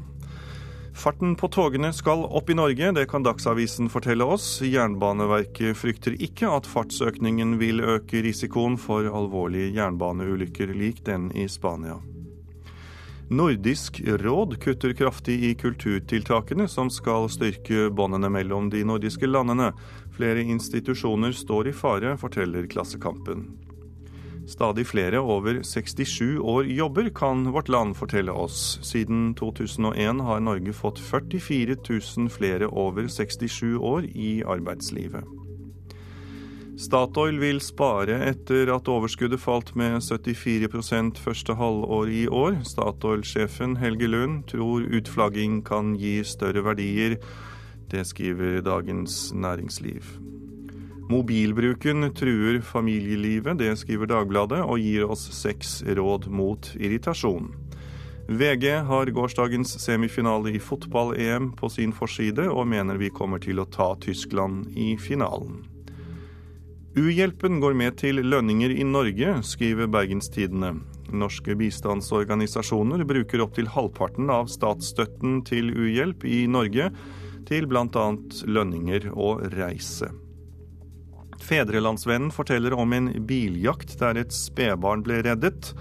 Farten 0.95 1.36
på 1.36 1.47
togene 1.51 1.89
skal 1.93 2.23
opp 2.23 2.49
i 2.49 2.55
Norge, 2.55 2.91
det 2.95 3.03
kan 3.12 3.23
Dagsavisen 3.23 3.89
fortelle 3.91 4.23
oss. 4.23 4.62
Jernbaneverket 4.63 5.75
frykter 5.77 6.15
ikke 6.23 6.47
at 6.47 6.69
fartsøkningen 6.71 7.58
vil 7.60 7.84
øke 7.84 8.23
risikoen 8.23 8.77
for 8.79 9.10
alvorlige 9.12 9.73
jernbaneulykker 9.75 10.71
lik 10.71 11.03
den 11.05 11.27
i 11.36 11.49
Spania. 11.51 11.99
Nordisk 13.27 13.99
råd 14.05 14.55
kutter 14.63 14.93
kraftig 14.95 15.36
i 15.43 15.51
kulturtiltakene 15.60 16.67
som 16.71 16.91
skal 16.93 17.27
styrke 17.34 17.89
båndene 17.89 18.29
mellom 18.31 18.71
de 18.71 18.86
nordiske 18.88 19.27
landene. 19.27 19.71
Flere 20.15 20.47
institusjoner 20.47 21.36
står 21.36 21.73
i 21.73 21.75
fare, 21.75 22.15
forteller 22.21 22.69
Klassekampen. 22.71 23.49
Stadig 24.47 24.86
flere 24.88 25.19
over 25.19 25.63
67 25.63 26.39
år 26.39 26.65
jobber, 26.69 27.10
kan 27.10 27.51
Vårt 27.51 27.69
Land 27.69 27.95
fortelle 27.97 28.31
oss. 28.31 28.79
Siden 28.84 29.34
2001 29.36 30.21
har 30.21 30.39
Norge 30.39 30.73
fått 30.73 30.99
44 30.99 31.75
000 32.17 32.29
flere 32.29 32.67
over 32.67 33.08
67 33.08 33.77
år 33.77 34.05
i 34.05 34.43
arbeidslivet. 34.45 35.25
Statoil 36.77 37.39
vil 37.39 37.62
spare 37.63 38.17
etter 38.27 38.67
at 38.73 38.89
overskuddet 38.91 39.39
falt 39.39 39.71
med 39.79 40.01
74% 40.03 41.21
første 41.23 41.55
halvår 41.55 42.12
i 42.12 42.25
år. 42.27 42.60
Statoil-sjefen 42.67 43.77
Helge 43.79 44.12
Lund 44.12 44.43
tror 44.51 44.84
utflagging 44.84 45.62
kan 45.65 45.95
gi 45.95 46.19
større 46.27 46.65
verdier. 46.67 47.17
Det 47.89 48.03
skriver 48.12 48.60
Dagens 48.62 49.31
Næringsliv. 49.34 50.35
Mobilbruken 51.09 52.13
truer 52.17 52.61
familielivet, 52.65 53.59
det 53.59 53.75
skriver 53.77 54.09
Dagbladet, 54.09 54.63
og 54.65 54.81
gir 54.81 55.05
oss 55.05 55.27
seks 55.37 55.83
råd 55.85 56.25
mot 56.33 56.71
irritasjon. 56.79 57.51
VG 58.25 58.71
har 58.87 59.11
gårsdagens 59.13 59.75
semifinale 59.83 60.55
i 60.57 60.59
fotball-EM 60.59 61.51
på 61.59 61.69
sin 61.69 61.93
forside, 61.93 62.47
og 62.49 62.65
mener 62.71 62.97
vi 62.97 63.11
kommer 63.13 63.37
til 63.37 63.61
å 63.61 63.67
ta 63.69 63.91
Tyskland 64.01 64.73
i 64.73 64.95
finalen. 64.97 65.61
U-hjelpen 66.97 67.61
går 67.61 67.77
med 67.77 67.99
til 68.01 68.23
lønninger 68.25 68.73
i 68.73 68.87
Norge, 68.87 69.37
skriver 69.45 69.91
Bergenstidene. 69.93 70.73
Norske 71.13 71.53
bistandsorganisasjoner 71.59 73.05
bruker 73.05 73.45
opptil 73.45 73.69
halvparten 73.69 74.33
av 74.33 74.49
statsstøtten 74.49 75.43
til 75.45 75.69
u-hjelp 75.75 76.25
i 76.25 76.45
Norge 76.49 76.89
til 77.45 77.69
bl.a. 77.69 78.07
lønninger 78.49 79.11
og 79.13 79.45
reise. 79.53 80.09
Fedrelandsvennen 81.45 82.31
forteller 82.34 82.73
om 82.73 82.93
en 82.93 83.12
biljakt 83.27 83.99
der 83.99 84.17
et 84.17 84.34
spedbarn 84.34 85.03
ble 85.05 85.19
reddet. 85.27 85.75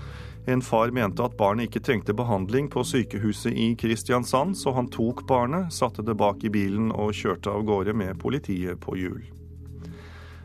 En 0.47 0.61
far 0.61 0.91
mente 0.93 1.25
at 1.25 1.39
barnet 1.39 1.71
ikke 1.71 1.81
trengte 1.87 2.13
behandling 2.17 2.69
på 2.73 2.83
sykehuset 2.85 3.57
i 3.57 3.71
Kristiansand, 3.81 4.59
så 4.61 4.75
han 4.77 4.91
tok 4.93 5.23
barnet, 5.29 5.73
satte 5.73 6.05
det 6.05 6.19
bak 6.21 6.45
i 6.45 6.53
bilen 6.53 6.93
og 6.93 7.17
kjørte 7.17 7.49
av 7.49 7.65
gårde 7.65 7.97
med 7.97 8.21
politiet 8.21 8.77
på 8.85 8.99
hjul. 9.01 9.23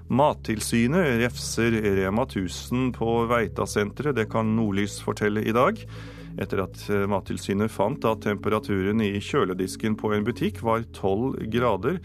Mattilsynet 0.09 1.19
refser 1.19 1.75
Rema 1.99 2.23
1000 2.23 2.93
på 2.95 3.11
Veitasenteret, 3.29 4.15
det 4.15 4.29
kan 4.31 4.55
Nordlys 4.55 5.01
fortelle 5.03 5.43
i 5.43 5.53
dag. 5.53 5.83
Etter 6.39 6.63
at 6.63 6.87
Mattilsynet 7.11 7.75
fant 7.75 8.07
at 8.07 8.23
temperaturen 8.23 9.03
i 9.03 9.17
kjøledisken 9.19 9.99
på 9.99 10.15
en 10.15 10.25
butikk 10.25 10.63
var 10.63 10.87
tolv 10.95 11.35
grader. 11.51 11.99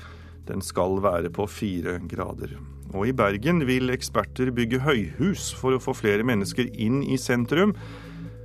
Den 0.50 0.66
skal 0.66 0.98
være 1.04 1.30
på 1.32 1.46
fire 1.46 2.00
grader. 2.10 2.58
Og 2.94 3.08
i 3.10 3.14
Bergen 3.16 3.64
vil 3.66 3.90
eksperter 3.90 4.52
bygge 4.54 4.78
høyhus 4.84 5.48
for 5.58 5.74
å 5.74 5.82
få 5.82 5.96
flere 5.98 6.26
mennesker 6.26 6.70
inn 6.78 7.02
i 7.02 7.18
sentrum. 7.18 7.74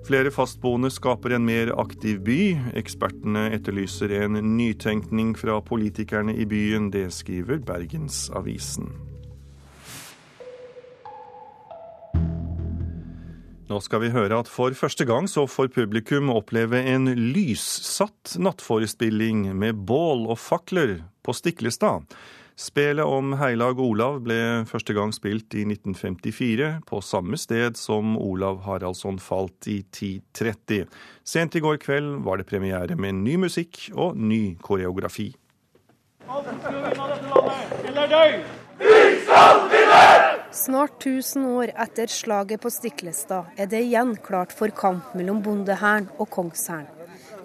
Flere 0.09 0.31
fastboende 0.33 0.89
skaper 0.89 1.35
en 1.35 1.45
mer 1.45 1.69
aktiv 1.77 2.23
by. 2.25 2.39
Ekspertene 2.79 3.51
etterlyser 3.53 4.15
en 4.23 4.39
nytenkning 4.55 5.35
fra 5.37 5.59
politikerne 5.61 6.33
i 6.33 6.47
byen. 6.49 6.89
Det 6.89 7.11
skriver 7.13 7.61
Bergensavisen. 7.61 8.89
Nå 13.69 13.77
skal 13.85 14.01
vi 14.01 14.09
høre 14.09 14.39
at 14.41 14.49
for 14.49 14.73
første 14.73 15.05
gang 15.05 15.29
så 15.29 15.43
får 15.45 15.69
publikum 15.75 16.31
oppleve 16.33 16.81
en 16.89 17.05
lyssatt 17.05 18.33
nattforestilling 18.41 19.51
med 19.53 19.85
bål 19.85 20.25
og 20.25 20.39
fakler 20.41 21.03
på 21.21 21.37
Stiklestad. 21.37 22.09
Spelet 22.59 23.05
om 23.07 23.37
heilag 23.39 23.77
Olav 23.79 24.17
ble 24.25 24.35
første 24.67 24.91
gang 24.91 25.13
spilt 25.15 25.55
i 25.55 25.61
1954, 25.63 26.81
på 26.83 26.99
samme 26.99 27.39
sted 27.39 27.79
som 27.79 28.17
Olav 28.19 28.59
Haraldsson 28.65 29.15
falt 29.23 29.69
i 29.71 29.77
1030. 29.85 30.89
Sent 31.23 31.55
i 31.55 31.61
går 31.63 31.79
kveld 31.79 32.17
var 32.27 32.41
det 32.41 32.49
premiere 32.51 32.99
med 32.99 33.15
ny 33.21 33.37
musikk 33.45 33.85
og 33.95 34.19
ny 34.19 34.57
koreografi. 34.59 35.29
Snart 40.51 40.99
1000 40.99 41.49
år 41.55 41.71
etter 41.79 42.11
slaget 42.11 42.59
på 42.59 42.75
Stiklestad 42.75 43.55
er 43.55 43.71
det 43.71 43.85
igjen 43.87 44.17
klart 44.19 44.51
for 44.51 44.75
kamp 44.75 45.15
mellom 45.15 45.39
bondehæren 45.47 46.11
og 46.19 46.27
kongshæren. 46.27 46.98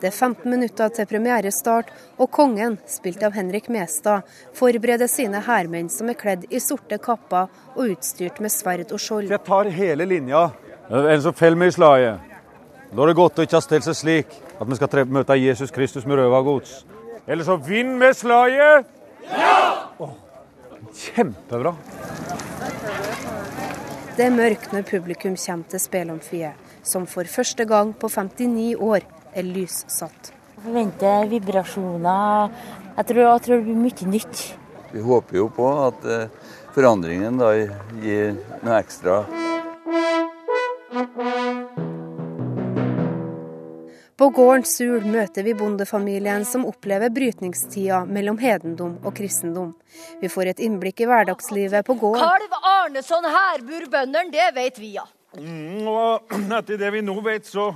Det 0.05 0.11
er 0.11 0.17
15 0.27 0.51
minutter 0.53 0.91
til 0.93 1.07
premierestart, 1.09 1.87
og 2.21 2.29
kongen, 2.29 2.75
spilt 2.85 3.23
av 3.25 3.33
Henrik 3.33 3.71
Mestad, 3.73 4.27
forbereder 4.53 5.09
sine 5.09 5.41
hærmenn 5.47 5.87
som 5.89 6.11
er 6.13 6.19
kledd 6.21 6.43
i 6.53 6.61
sorte 6.61 6.99
kapper 7.01 7.49
og 7.73 7.95
utstyrt 7.95 8.37
med 8.45 8.53
sverd 8.53 8.93
og 8.93 9.01
skjold. 9.01 9.33
Jeg 9.33 9.41
tar 9.47 9.71
hele 9.73 10.05
linja. 10.11 10.43
En 10.93 11.23
som 11.25 11.33
faller 11.33 11.57
med 11.57 11.73
i 11.73 11.77
slaget. 11.79 12.37
Da 12.91 13.01
er 13.01 13.13
det 13.15 13.17
godt 13.17 13.41
å 13.41 13.49
ikke 13.49 13.57
ha 13.57 13.65
stelt 13.65 13.89
seg 13.89 13.97
slik 13.97 14.37
at 14.61 14.69
vi 14.69 14.77
skal 14.77 15.09
møte 15.17 15.39
Jesus 15.41 15.73
Kristus 15.73 16.05
med 16.05 16.21
røvergods. 16.21 16.77
Eller 17.25 17.49
så 17.49 17.57
vinn 17.57 17.97
med 17.97 18.13
slaget! 18.21 18.85
Ja! 19.33 19.57
Oh, 20.05 20.13
kjempebra. 20.93 21.73
Det 24.21 24.29
er 24.29 24.37
mørkt 24.37 24.69
når 24.77 24.85
publikum 24.93 25.41
kommer 25.41 25.73
til 25.73 25.81
Spelamfiet, 25.81 26.61
som 26.85 27.09
for 27.09 27.25
første 27.25 27.65
gang 27.65 27.97
på 27.97 28.13
59 28.13 28.75
år 28.77 29.14
er 29.35 29.47
lyssatt. 29.47 30.33
Jeg 30.55 30.65
forventer 30.65 31.31
vibrasjoner. 31.31 32.53
Jeg 32.95 33.09
tror, 33.11 33.23
jeg 33.27 33.45
tror, 33.47 33.57
det 33.57 33.65
blir 33.67 33.81
mye 33.85 34.11
nytt. 34.13 34.45
Vi 34.95 35.03
håper 35.03 35.41
jo 35.41 35.49
på 35.53 35.71
at 35.83 36.05
eh, 36.07 36.53
forandringen 36.75 37.41
da 37.41 37.55
gir 37.57 38.37
noe 38.63 38.79
ekstra. 38.79 39.25
På 44.15 44.29
gården 44.31 44.63
Sul 44.65 45.03
møter 45.11 45.43
vi 45.43 45.57
bondefamilien 45.59 46.45
som 46.47 46.63
opplever 46.69 47.11
brytningstida 47.11 48.05
mellom 48.07 48.39
hedendom 48.39 49.01
og 49.03 49.17
kristendom. 49.19 49.73
Vi 50.21 50.31
får 50.31 50.53
et 50.53 50.63
innblikk 50.63 51.03
i 51.03 51.09
hverdagslivet 51.11 51.83
på 51.89 51.97
gården. 51.99 52.23
Kalv 52.23 52.55
Arneson 52.71 53.27
hærbur 53.27 53.89
bøndene, 53.91 54.31
det 54.31 54.47
vet 54.55 54.79
vi, 54.79 54.93
ja. 55.01 55.05
Mm, 55.35 55.83
og 55.91 56.31
etter 56.61 56.79
det 56.79 56.93
vi 56.95 57.03
nå 57.03 57.19
vet, 57.27 57.51
så 57.51 57.73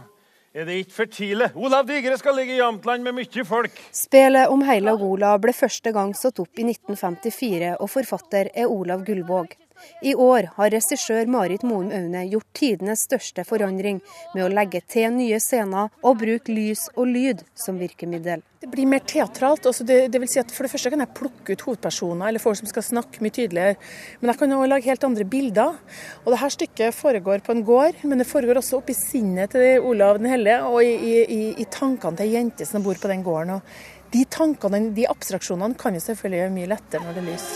er 0.58 0.66
det 0.66 0.80
ikke 0.82 0.96
for 0.96 1.10
tidlig. 1.12 1.50
Olav 1.54 1.86
Digre 1.86 2.18
skal 2.18 2.34
ligge 2.38 2.56
i 2.56 2.58
Jamtland 2.58 3.04
med 3.06 3.14
mye 3.20 3.44
folk. 3.46 3.78
Spelet 3.94 4.50
om 4.50 4.64
Heilag 4.66 5.02
Olav 5.04 5.38
ble 5.44 5.54
første 5.54 5.92
gang 5.94 6.14
satt 6.18 6.40
opp 6.42 6.58
i 6.58 6.66
1954, 6.66 7.76
og 7.78 7.90
forfatter 7.92 8.50
er 8.54 8.66
Olav 8.72 9.04
Gullvåg. 9.06 9.54
I 10.02 10.14
år 10.14 10.50
har 10.56 10.72
regissør 10.74 11.30
Marit 11.30 11.64
Moum 11.66 11.90
Aune 11.94 12.24
gjort 12.30 12.50
tidenes 12.56 13.06
største 13.08 13.44
forandring 13.48 14.02
med 14.34 14.44
å 14.44 14.52
legge 14.52 14.82
til 14.86 15.10
nye 15.16 15.40
scener 15.42 15.90
og 16.02 16.20
bruke 16.22 16.54
lys 16.54 16.88
og 16.96 17.10
lyd 17.10 17.44
som 17.58 17.80
virkemiddel. 17.80 18.44
Det 18.58 18.66
blir 18.72 18.88
mer 18.90 19.04
teatralt. 19.06 19.68
Altså 19.70 19.84
det, 19.86 19.98
det, 20.10 20.18
vil 20.18 20.30
si 20.30 20.40
at 20.42 20.50
For 20.50 20.66
det 20.66 20.72
første 20.72 20.90
kan 20.90 21.02
jeg 21.04 21.14
plukke 21.14 21.54
ut 21.54 21.62
hovedpersoner 21.62 22.26
eller 22.26 22.42
folk 22.42 22.58
som 22.58 22.70
skal 22.70 22.82
snakke 22.82 23.22
mye 23.22 23.34
tydeligere. 23.34 23.76
Men 24.18 24.32
jeg 24.32 24.40
kan 24.40 24.54
også 24.56 24.70
lage 24.72 24.90
helt 24.90 25.06
andre 25.06 25.26
bilder. 25.34 25.76
Og 26.24 26.32
dette 26.34 26.48
stykket 26.56 26.96
foregår 26.96 27.44
på 27.46 27.54
en 27.54 27.62
gård, 27.66 28.02
men 28.02 28.18
det 28.18 28.26
foregår 28.26 28.58
også 28.58 28.80
oppi 28.80 28.96
sinnet 28.98 29.54
til 29.54 29.86
Olav 29.86 30.18
den 30.18 30.26
hellige 30.32 30.58
og 30.66 30.82
i, 30.82 31.22
i, 31.22 31.40
i 31.54 31.68
tankene 31.70 32.18
til 32.18 32.26
ei 32.26 32.34
jente 32.34 32.66
som 32.66 32.82
bor 32.82 32.98
på 32.98 33.12
den 33.12 33.22
gården. 33.26 33.60
Og 33.60 33.97
de 34.12 34.24
tankene, 34.30 34.80
de 34.96 35.04
abstraksjonene 35.10 35.76
kan 35.78 35.96
jo 35.96 36.00
selvfølgelig 36.04 36.40
gjøre 36.42 36.54
mye 36.54 36.70
lettere 36.72 37.04
når 37.04 37.18
det 37.18 37.22
er 37.22 37.28
lys. 37.32 37.48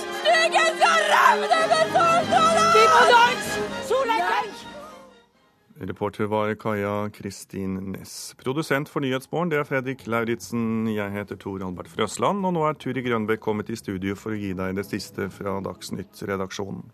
Reporter 5.82 6.28
var 6.30 6.54
Kaja 6.54 7.08
Kristin 7.10 7.74
Næss. 7.90 8.34
Produsent 8.38 8.88
for 8.88 9.02
Nyhetsmorgen 9.02 9.50
det 9.50 9.58
er 9.58 9.66
Fredrik 9.66 10.06
Lauritzen. 10.06 10.86
Jeg 10.86 11.10
heter 11.10 11.36
Tor 11.36 11.64
Albert 11.66 11.90
Frøsland, 11.90 12.46
og 12.46 12.54
nå 12.54 12.62
er 12.68 12.78
Turi 12.78 13.02
Grønbekk 13.02 13.42
kommet 13.42 13.72
i 13.72 13.76
studio 13.76 14.14
for 14.14 14.36
å 14.36 14.38
gi 14.38 14.52
deg 14.54 14.76
det 14.78 14.86
siste 14.86 15.26
fra 15.34 15.58
Dagsnytt-redaksjonen. 15.64 16.84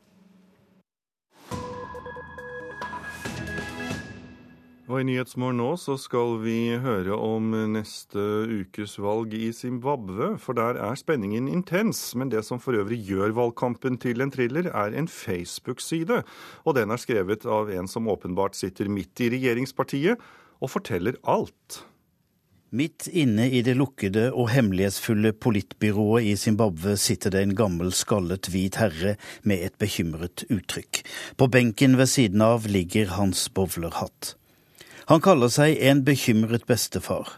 Og 4.89 5.03
I 5.03 5.05
Nyhetsmorgen 5.05 5.59
nå 5.61 5.75
så 5.77 5.99
skal 6.01 6.39
vi 6.41 6.71
høre 6.81 7.13
om 7.13 7.51
neste 7.75 8.23
ukes 8.49 8.95
valg 9.05 9.35
i 9.37 9.51
Zimbabwe, 9.53 10.31
for 10.41 10.57
der 10.57 10.79
er 10.81 10.97
spenningen 10.97 11.45
intens. 11.53 12.15
Men 12.17 12.33
det 12.33 12.41
som 12.47 12.57
for 12.57 12.73
øvrig 12.73 13.03
gjør 13.05 13.35
valgkampen 13.37 13.99
til 14.01 14.25
en 14.25 14.33
thriller, 14.33 14.71
er 14.73 14.97
en 14.97 15.11
Facebook-side. 15.13 16.23
Og 16.65 16.79
den 16.81 16.89
er 16.89 17.03
skrevet 17.05 17.45
av 17.45 17.69
en 17.69 17.91
som 17.91 18.09
åpenbart 18.09 18.57
sitter 18.57 18.89
midt 18.89 19.21
i 19.21 19.29
regjeringspartiet 19.37 20.25
og 20.57 20.73
forteller 20.73 21.21
alt. 21.29 21.83
Midt 22.73 23.11
inne 23.13 23.51
i 23.53 23.61
det 23.65 23.77
lukkede 23.77 24.31
og 24.33 24.49
hemmelighetsfulle 24.55 25.35
politbyrået 25.37 26.33
i 26.33 26.35
Zimbabwe 26.41 26.97
sitter 26.97 27.37
det 27.37 27.45
en 27.45 27.57
gammel, 27.61 27.93
skallet 27.93 28.49
hvit 28.49 28.81
herre 28.81 29.19
med 29.45 29.69
et 29.69 29.77
bekymret 29.77 30.49
uttrykk. 30.49 31.05
På 31.37 31.53
benken 31.53 32.01
ved 32.01 32.09
siden 32.09 32.41
av 32.41 32.65
ligger 32.73 33.19
hans 33.21 33.51
bowlerhatt. 33.53 34.38
Han 35.09 35.23
kaller 35.25 35.49
seg 35.49 35.79
en 35.89 36.03
bekymret 36.05 36.67
bestefar, 36.69 37.31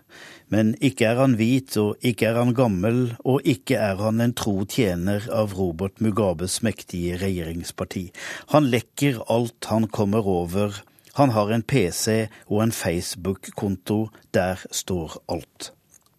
men 0.50 0.72
ikke 0.82 1.06
er 1.06 1.20
han 1.22 1.36
hvit, 1.38 1.76
og 1.78 2.02
ikke 2.02 2.26
er 2.26 2.40
han 2.40 2.50
gammel, 2.58 2.98
og 3.22 3.46
ikke 3.46 3.78
er 3.78 4.00
han 4.02 4.18
en 4.24 4.34
tro 4.34 4.64
tjener 4.66 5.28
av 5.30 5.54
Robert 5.54 6.02
Mugabes 6.02 6.58
mektige 6.66 7.20
regjeringsparti. 7.22 8.08
Han 8.50 8.66
lekker 8.74 9.22
alt 9.30 9.70
han 9.70 9.86
kommer 9.86 10.26
over. 10.26 10.82
Han 11.20 11.30
har 11.36 11.54
en 11.54 11.62
PC 11.62 12.26
og 12.48 12.64
en 12.64 12.74
Facebook-konto. 12.74 14.08
Der 14.34 14.58
står 14.74 15.20
alt. 15.30 15.70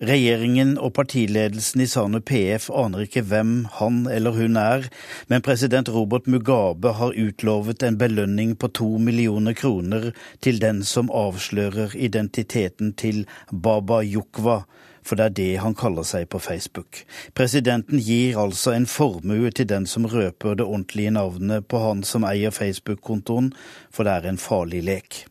Regjeringen 0.01 0.79
og 0.81 0.95
partiledelsen 0.97 1.83
i 1.83 1.85
Sanu 1.85 2.23
PF 2.25 2.71
aner 2.73 3.03
ikke 3.05 3.21
hvem 3.29 3.51
han 3.75 3.99
eller 4.09 4.33
hun 4.33 4.57
er, 4.57 4.87
men 5.29 5.43
president 5.45 5.91
Robert 5.93 6.25
Mugabe 6.25 6.95
har 6.97 7.13
utlovet 7.13 7.85
en 7.85 7.99
belønning 8.01 8.55
på 8.57 8.71
to 8.73 8.87
millioner 8.97 9.53
kroner 9.53 10.07
til 10.41 10.57
den 10.63 10.79
som 10.81 11.11
avslører 11.13 11.93
identiteten 11.93 12.95
til 12.97 13.27
Baba 13.51 13.99
Yukwa, 14.01 14.63
for 15.05 15.21
det 15.21 15.27
er 15.27 15.37
det 15.37 15.51
han 15.61 15.77
kaller 15.77 16.07
seg 16.09 16.25
på 16.33 16.41
Facebook. 16.41 17.03
Presidenten 17.37 18.01
gir 18.01 18.39
altså 18.41 18.73
en 18.73 18.89
formue 18.89 19.53
til 19.53 19.69
den 19.69 19.85
som 19.85 20.09
røper 20.09 20.57
det 20.57 20.65
ordentlige 20.65 21.13
navnet 21.13 21.69
på 21.69 21.83
han 21.85 22.01
som 22.01 22.25
eier 22.25 22.49
Facebook-kontoen, 22.49 23.53
for 23.93 24.09
det 24.09 24.17
er 24.17 24.31
en 24.31 24.41
farlig 24.41 24.81
lek. 24.89 25.21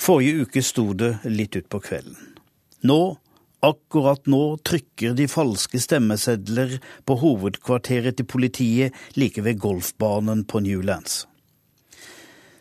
Forrige 0.00 0.48
uke 0.48 0.64
sto 0.64 0.94
det 0.96 1.18
litt 1.28 1.60
utpå 1.60 1.84
kvelden. 1.90 2.27
Nå, 2.86 3.16
akkurat 3.64 4.28
nå, 4.30 4.42
trykker 4.62 5.16
de 5.18 5.26
falske 5.30 5.80
stemmesedler 5.82 6.76
på 7.06 7.16
hovedkvarteret 7.18 8.20
til 8.20 8.28
politiet 8.30 8.94
like 9.18 9.42
ved 9.42 9.58
golfbanen 9.58 10.44
på 10.46 10.62
Newlands. 10.62 11.24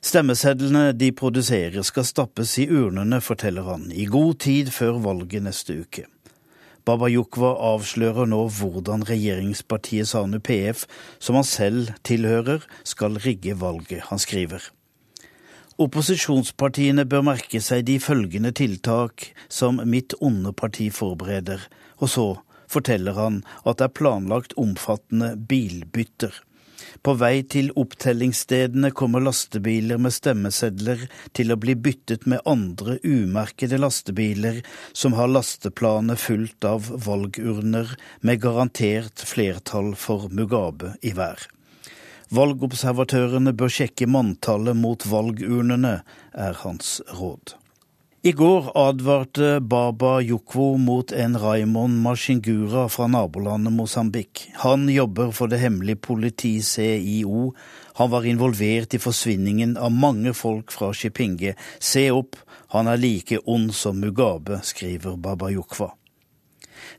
Stemmesedlene 0.01 0.93
de 0.97 1.11
produserer 1.11 1.83
skal 1.85 2.05
stappes 2.07 2.55
i 2.61 2.67
urnene, 2.69 3.19
forteller 3.21 3.65
han, 3.67 3.89
i 3.91 4.05
god 4.09 4.39
tid 4.45 4.71
før 4.73 5.01
valget 5.03 5.43
neste 5.45 5.81
uke. 5.83 6.05
Baba 6.87 7.09
Yukwa 7.11 7.51
avslører 7.73 8.29
nå 8.31 8.45
hvordan 8.57 9.03
regjeringspartiet 9.09 10.07
Sanu 10.07 10.39
PF, 10.39 10.85
som 11.19 11.35
han 11.35 11.45
selv 11.45 11.91
tilhører, 12.07 12.63
skal 12.87 13.19
rigge 13.19 13.57
valget. 13.59 14.05
Han 14.07 14.21
skriver. 14.23 14.63
Opposisjonspartiene 15.77 17.03
bør 17.05 17.21
merke 17.27 17.59
seg 17.61 17.83
de 17.85 17.99
følgende 18.01 18.49
tiltak 18.57 19.27
som 19.45 19.77
mitt 19.85 20.15
onde 20.25 20.49
parti 20.57 20.87
forbereder, 20.89 21.61
og 22.01 22.09
så 22.09 22.27
forteller 22.65 23.13
han 23.13 23.43
at 23.61 23.77
det 23.77 23.85
er 23.85 23.97
planlagt 23.99 24.55
omfattende 24.57 25.35
bilbytter. 25.37 26.33
På 27.05 27.13
vei 27.19 27.43
til 27.45 27.69
opptellingsstedene 27.77 28.89
kommer 28.97 29.21
lastebiler 29.21 30.01
med 30.01 30.15
stemmesedler 30.15 31.03
til 31.37 31.53
å 31.53 31.59
bli 31.61 31.75
byttet 31.77 32.25
med 32.25 32.41
andre 32.49 32.97
umerkede 33.05 33.77
lastebiler 33.77 34.63
som 34.97 35.13
har 35.17 35.29
lasteplanet 35.29 36.21
fullt 36.21 36.65
av 36.69 36.89
valgurner 37.05 37.93
med 38.25 38.41
garantert 38.41 39.25
flertall 39.29 39.93
for 39.93 40.25
Mugabe 40.33 40.95
i 41.05 41.13
hver. 41.13 41.45
Valgobservatørene 42.33 43.53
bør 43.55 43.71
sjekke 43.71 44.07
manntallet 44.11 44.75
mot 44.75 45.05
valgurnene, 45.07 46.01
er 46.35 46.59
hans 46.63 46.97
råd. 47.15 47.55
I 48.27 48.33
går 48.35 48.71
advarte 48.75 49.61
Baba 49.63 50.17
Yokwo 50.19 50.73
mot 50.81 51.13
en 51.15 51.37
Raymond 51.39 52.01
Mashingura 52.03 52.87
fra 52.91 53.05
nabolandet 53.07 53.71
Mosambik. 53.71 54.41
Han 54.65 54.89
jobber 54.91 55.31
for 55.31 55.47
det 55.47 55.61
hemmelige 55.61 56.01
politi 56.09 56.57
CIO. 56.61 57.53
Han 58.01 58.11
var 58.11 58.27
involvert 58.27 58.97
i 58.97 58.99
forsvinningen 58.99 59.77
av 59.77 59.95
mange 59.95 60.33
folk 60.35 60.73
fra 60.75 60.89
Shipinge. 60.91 61.53
Se 61.79 62.09
opp, 62.11 62.35
han 62.75 62.91
er 62.91 62.99
like 62.99 63.39
ond 63.45 63.71
som 63.71 64.01
Mugabe, 64.03 64.59
skriver 64.67 65.15
Baba 65.15 65.53
Yukwa. 65.53 65.93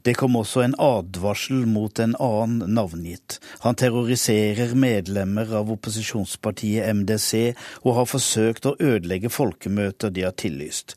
Det 0.09 0.15
kom 0.17 0.39
også 0.41 0.63
en 0.65 0.75
advarsel 0.81 1.67
mot 1.69 1.99
en 2.01 2.15
annen 2.17 2.73
navngitt. 2.73 3.35
Han 3.61 3.77
terroriserer 3.77 4.71
medlemmer 4.73 5.51
av 5.59 5.69
opposisjonspartiet 5.75 6.89
MDC 6.97 7.59
og 7.83 7.91
har 7.99 8.09
forsøkt 8.09 8.71
å 8.71 8.77
ødelegge 8.81 9.29
folkemøter 9.29 10.15
de 10.17 10.25
har 10.25 10.33
tillyst. 10.41 10.97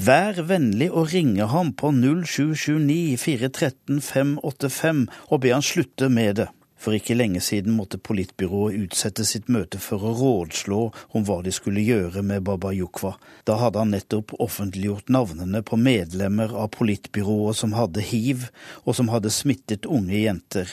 Vær 0.00 0.40
vennlig 0.48 0.88
og 0.88 1.12
ringe 1.12 1.50
ham 1.52 1.74
på 1.76 1.92
0779 1.92 3.20
413 3.20 4.00
585 4.08 5.04
og 5.28 5.44
be 5.44 5.52
han 5.52 5.68
slutte 5.74 6.08
med 6.08 6.40
det. 6.40 6.48
For 6.86 6.94
ikke 6.94 7.16
lenge 7.16 7.40
siden 7.42 7.74
måtte 7.74 7.98
politbyrået 7.98 8.76
utsette 8.84 9.24
sitt 9.26 9.48
møte 9.50 9.80
for 9.82 10.06
å 10.06 10.12
rådslå 10.20 10.76
om 11.18 11.24
hva 11.26 11.40
de 11.42 11.50
skulle 11.50 11.82
gjøre 11.82 12.22
med 12.22 12.44
Baba 12.46 12.70
Yukwa. 12.70 13.16
Da 13.42 13.56
hadde 13.58 13.82
han 13.82 13.90
nettopp 13.90 14.36
offentliggjort 14.38 15.10
navnene 15.10 15.64
på 15.66 15.80
medlemmer 15.82 16.54
av 16.54 16.70
politbyrået 16.76 17.58
som 17.58 17.74
hadde 17.74 18.04
hiv, 18.06 18.46
og 18.86 18.94
som 19.00 19.10
hadde 19.10 19.34
smittet 19.34 19.90
unge 19.90 20.14
jenter. 20.14 20.70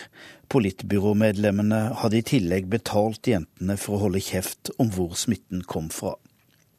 Politbyråmedlemmene 0.53 1.81
hadde 2.03 2.21
i 2.21 2.27
tillegg 2.29 2.69
betalt 2.69 3.33
jentene 3.33 3.79
for 3.81 3.97
å 3.97 4.03
holde 4.05 4.21
kjeft 4.21 4.69
om 4.77 4.93
hvor 4.93 5.17
smitten 5.17 5.65
kom 5.65 5.89
fra. 5.89 6.13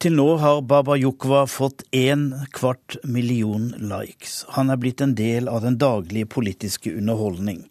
Til 0.04 0.18
nå 0.18 0.34
har 0.36 0.58
Baba 0.68 0.98
Yukwa 1.00 1.46
fått 1.48 1.80
en 1.96 2.26
kvart 2.52 2.98
million 3.08 3.70
likes. 3.80 4.42
Han 4.52 4.68
er 4.68 4.76
blitt 4.76 5.00
en 5.00 5.14
del 5.16 5.48
av 5.48 5.62
den 5.64 5.78
daglige 5.80 6.28
politiske 6.28 6.92
underholdning. 6.92 7.62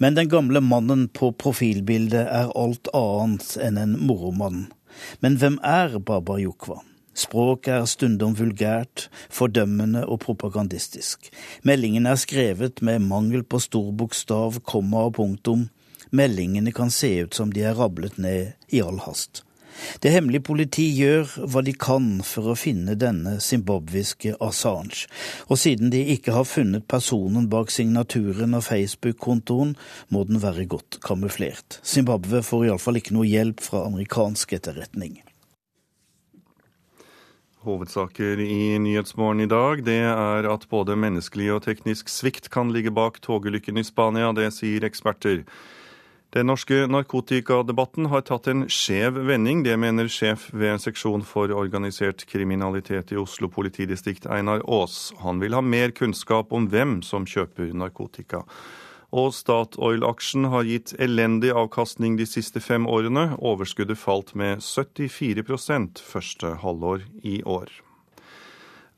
Men 0.00 0.16
den 0.16 0.30
gamle 0.32 0.62
mannen 0.64 1.02
på 1.12 1.34
profilbildet 1.36 2.22
er 2.22 2.54
alt 2.56 2.88
annet 2.96 3.58
enn 3.60 3.82
en 3.82 3.92
moromann. 4.08 4.64
Men 5.20 5.36
hvem 5.36 5.60
er 5.60 5.98
Baba 6.00 6.38
Yukwa? 6.40 6.78
Språket 7.12 7.74
er 7.76 7.92
stundom 7.92 8.40
vulgært, 8.40 9.10
fordømmende 9.28 10.06
og 10.08 10.22
propagandistisk. 10.24 11.28
Meldingene 11.60 12.16
er 12.16 12.24
skrevet 12.24 12.80
med 12.80 13.04
mangel 13.04 13.44
på 13.44 13.60
stor 13.60 13.92
bokstav, 13.92 14.62
komma 14.64 15.10
og 15.12 15.18
punktum. 15.20 15.68
Meldingene 16.08 16.72
kan 16.72 16.88
se 16.88 17.18
ut 17.26 17.36
som 17.36 17.52
de 17.52 17.68
er 17.68 17.76
rablet 17.76 18.16
ned 18.16 18.54
i 18.72 18.80
all 18.80 19.04
hast. 19.04 19.44
Det 20.02 20.12
hemmelige 20.12 20.44
politi 20.46 20.86
gjør 20.96 21.48
hva 21.52 21.62
de 21.64 21.74
kan 21.76 22.20
for 22.26 22.52
å 22.52 22.58
finne 22.58 22.96
denne 22.98 23.38
zimbabwiske 23.42 24.36
Assange, 24.42 25.06
og 25.48 25.60
siden 25.60 25.92
de 25.94 26.04
ikke 26.16 26.36
har 26.36 26.48
funnet 26.48 26.88
personen 26.90 27.48
bak 27.52 27.72
signaturen 27.72 28.56
av 28.58 28.66
Facebook-kontoen, 28.68 29.76
må 30.12 30.24
den 30.28 30.42
være 30.42 30.68
godt 30.70 31.00
kamuflert. 31.04 31.80
Zimbabwe 31.82 32.42
får 32.46 32.68
iallfall 32.70 33.00
ikke 33.00 33.16
noe 33.16 33.28
hjelp 33.28 33.62
fra 33.64 33.86
amerikansk 33.88 34.56
etterretning. 34.58 35.20
Hovedsaker 37.62 38.40
i 38.42 38.78
Nyhetsmorgen 38.82 39.44
i 39.44 39.46
dag 39.46 39.84
det 39.86 40.00
er 40.02 40.48
at 40.50 40.64
både 40.70 40.96
menneskelig 40.98 41.52
og 41.54 41.60
teknisk 41.68 42.10
svikt 42.10 42.48
kan 42.50 42.72
ligge 42.74 42.90
bak 42.90 43.20
togulykken 43.22 43.78
i 43.78 43.84
Spania. 43.86 44.32
Det 44.34 44.48
sier 44.56 44.82
eksperter. 44.88 45.44
Den 46.32 46.46
norske 46.48 46.86
narkotikadebatten 46.88 48.06
har 48.08 48.22
tatt 48.24 48.46
en 48.48 48.62
skjev 48.72 49.18
vending. 49.28 49.66
Det 49.66 49.74
mener 49.76 50.08
sjef 50.08 50.46
ved 50.56 50.80
seksjon 50.80 51.26
for 51.28 51.52
organisert 51.52 52.24
kriminalitet 52.30 53.12
i 53.12 53.18
Oslo 53.20 53.50
politidistrikt, 53.52 54.24
Einar 54.24 54.64
Aas. 54.64 55.12
Han 55.20 55.44
vil 55.44 55.52
ha 55.52 55.60
mer 55.60 55.92
kunnskap 55.92 56.56
om 56.56 56.70
hvem 56.72 57.02
som 57.04 57.28
kjøper 57.28 57.74
narkotika. 57.76 58.46
Og 59.12 59.34
Statoil-aksjen 59.36 60.48
har 60.48 60.64
gitt 60.64 60.96
elendig 60.96 61.52
avkastning 61.52 62.16
de 62.16 62.24
siste 62.24 62.64
fem 62.64 62.88
årene. 62.88 63.34
Overskuddet 63.36 64.00
falt 64.00 64.32
med 64.32 64.64
74% 64.64 66.00
første 66.00 66.56
halvår 66.64 67.04
i 67.20 67.42
år. 67.44 67.68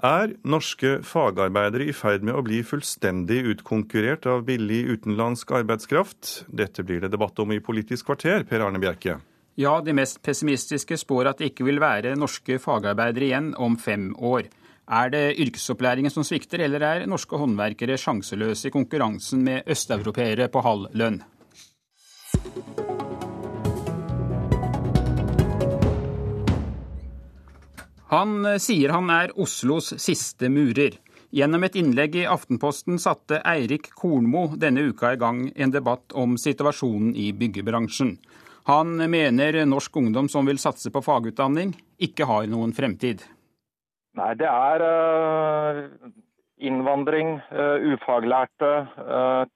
Er 0.03 0.33
norske 0.43 0.99
fagarbeidere 1.07 1.87
i 1.87 1.95
ferd 1.95 2.25
med 2.27 2.35
å 2.35 2.43
bli 2.43 2.65
fullstendig 2.67 3.45
utkonkurrert 3.53 4.27
av 4.27 4.43
billig 4.49 4.83
utenlandsk 4.91 5.53
arbeidskraft? 5.55 6.45
Dette 6.49 6.83
blir 6.83 7.05
det 7.05 7.13
debatt 7.15 7.39
om 7.39 7.53
i 7.55 7.61
Politisk 7.63 8.11
kvarter, 8.11 8.43
Per 8.49 8.65
Arne 8.67 8.83
Bjerke. 8.83 9.21
Ja, 9.55 9.79
de 9.81 9.95
mest 9.95 10.19
pessimistiske 10.27 10.99
spår 10.99 11.31
at 11.31 11.39
det 11.39 11.53
ikke 11.53 11.69
vil 11.69 11.79
være 11.79 12.17
norske 12.19 12.59
fagarbeidere 12.59 13.29
igjen 13.29 13.53
om 13.55 13.79
fem 13.79 14.11
år. 14.19 14.51
Er 14.91 15.13
det 15.15 15.39
yrkesopplæringen 15.41 16.13
som 16.13 16.27
svikter, 16.27 16.67
eller 16.67 16.83
er 16.83 17.07
norske 17.09 17.39
håndverkere 17.39 17.97
sjanseløse 17.97 18.69
i 18.69 18.75
konkurransen 18.75 19.47
med 19.47 19.71
østeuropeere 19.71 20.51
på 20.53 20.65
halv 20.67 20.91
lønn? 20.93 21.23
Han 28.13 28.45
eh, 28.47 28.61
sier 28.61 28.93
han 28.93 29.11
er 29.11 29.33
Oslos 29.41 29.95
siste 30.03 30.51
murer. 30.53 30.99
Gjennom 31.35 31.65
et 31.67 31.77
innlegg 31.81 32.15
i 32.21 32.27
Aftenposten 32.31 33.01
satte 33.03 33.41
Eirik 33.43 33.89
Kornmo 33.99 34.47
denne 34.61 34.85
uka 34.87 35.15
i 35.15 35.19
gang 35.19 35.49
en 35.57 35.73
debatt 35.75 36.15
om 36.15 36.37
situasjonen 36.39 37.15
i 37.19 37.33
byggebransjen. 37.35 38.13
Han 38.71 38.97
mener 39.11 39.65
norsk 39.67 39.97
ungdom 39.99 40.29
som 40.31 40.47
vil 40.47 40.61
satse 40.63 40.93
på 40.95 41.03
fagutdanning, 41.05 41.75
ikke 41.99 42.29
har 42.31 42.47
noen 42.49 42.73
fremtid. 42.77 43.25
Nei, 44.15 44.31
det 44.39 44.47
er 44.47 44.85
uh, 44.87 46.13
innvandring, 46.63 47.35
uh, 47.51 47.83
ufaglærte, 47.93 48.71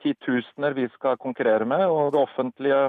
titusener 0.03 0.75
vi 0.77 0.89
skal 0.97 1.17
konkurrere 1.23 1.65
med. 1.65 1.87
Og 1.87 2.11
det 2.13 2.25
offentlige 2.27 2.83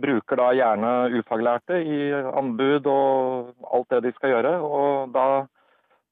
bruker 0.00 0.40
da 0.40 0.50
gjerne 0.56 0.92
ufaglærte 1.20 1.78
i 1.82 1.98
anbud 2.12 2.86
og 2.90 3.52
alt 3.76 3.90
det 3.94 4.02
de 4.08 4.12
skal 4.16 4.34
gjøre. 4.34 4.54
og 4.60 5.12
da, 5.14 5.26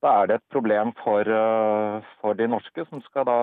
da 0.03 0.15
er 0.21 0.31
det 0.31 0.39
et 0.39 0.49
problem 0.55 0.93
for, 1.03 1.21
eh, 1.21 2.13
for, 2.21 2.35
de 2.39 2.49
norske, 2.49 2.87
som 2.89 3.03
skal 3.09 3.27
da 3.27 3.39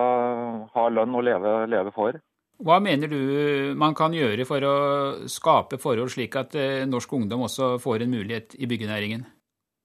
ha 0.74 0.88
lønn 0.88 1.16
å 1.16 1.24
leve, 1.24 1.54
leve, 1.66 1.92
for. 1.96 2.20
Hva 2.60 2.76
mener 2.80 3.08
du 3.08 3.74
man 3.76 3.94
kan 3.96 4.12
gjøre 4.12 4.44
for 4.44 4.64
å 4.68 4.76
skape 5.28 5.80
forhold 5.80 6.12
slik 6.12 6.36
at 6.36 6.56
eh, 6.56 6.86
norsk 6.88 7.12
ungdom 7.12 7.46
også 7.48 7.76
får 7.80 8.04
en 8.04 8.16
mulighet 8.16 8.56
i 8.58 8.68
byggenæringen? 8.68 9.24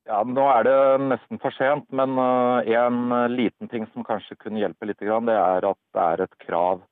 Ja, 0.05 0.19
Nå 0.21 0.43
er 0.53 0.67
det 0.67 0.79
nesten 1.01 1.39
for 1.41 1.55
sent, 1.55 1.87
men 1.91 2.19
eh, 2.21 2.75
en 2.79 3.31
liten 3.35 3.71
ting 3.71 3.87
som 3.93 4.07
kanskje 4.07 4.37
kunne 4.39 4.61
hjelpe 4.63 4.87
litt, 4.87 4.99
det 4.99 5.39
er 5.39 5.71
at 5.71 5.81
det 5.95 6.03
er 6.11 6.27
et 6.27 6.43
krav 6.47 6.83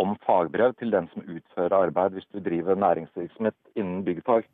om 0.00 0.16
fagbrev 0.26 0.74
til 0.78 0.92
den 0.94 1.08
som 1.12 1.24
utfører 1.24 1.76
arbeid, 1.86 2.16
hvis 2.16 2.28
du 2.32 2.40
driver 2.42 2.78
næringsvirksomhet 2.78 3.56
innen 3.76 4.04
byggfag. 4.06 4.46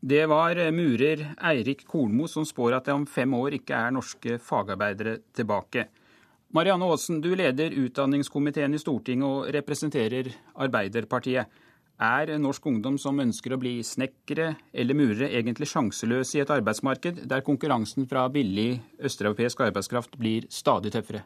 Det 0.00 0.22
var 0.30 0.56
murer 0.72 1.26
Eirik 1.50 1.82
Kornmo 1.84 2.26
som 2.30 2.46
spår 2.48 2.78
at 2.78 2.86
det 2.88 2.94
om 2.96 3.06
fem 3.06 3.34
år 3.36 3.58
ikke 3.58 3.76
er 3.76 3.92
norske 3.92 4.38
fagarbeidere 4.40 5.18
tilbake. 5.36 5.90
Marianne 6.56 6.86
Aasen, 6.88 7.20
du 7.22 7.34
leder 7.36 7.74
utdanningskomiteen 7.78 8.74
i 8.74 8.80
Stortinget 8.80 9.28
og 9.28 9.50
representerer 9.54 10.32
Arbeiderpartiet. 10.58 11.46
Er 12.00 12.32
norsk 12.40 12.64
ungdom 12.66 12.96
som 12.98 13.20
ønsker 13.20 13.52
å 13.52 13.58
bli 13.60 13.74
snekkere 13.84 14.54
eller 14.72 14.96
murere, 14.96 15.28
egentlig 15.36 15.68
sjanseløse 15.68 16.38
i 16.38 16.42
et 16.42 16.50
arbeidsmarked 16.50 17.26
der 17.28 17.44
konkurransen 17.44 18.08
fra 18.08 18.24
billig 18.32 18.80
østeuropeisk 19.04 19.60
arbeidskraft 19.68 20.16
blir 20.16 20.48
stadig 20.48 20.94
tøffere? 20.96 21.22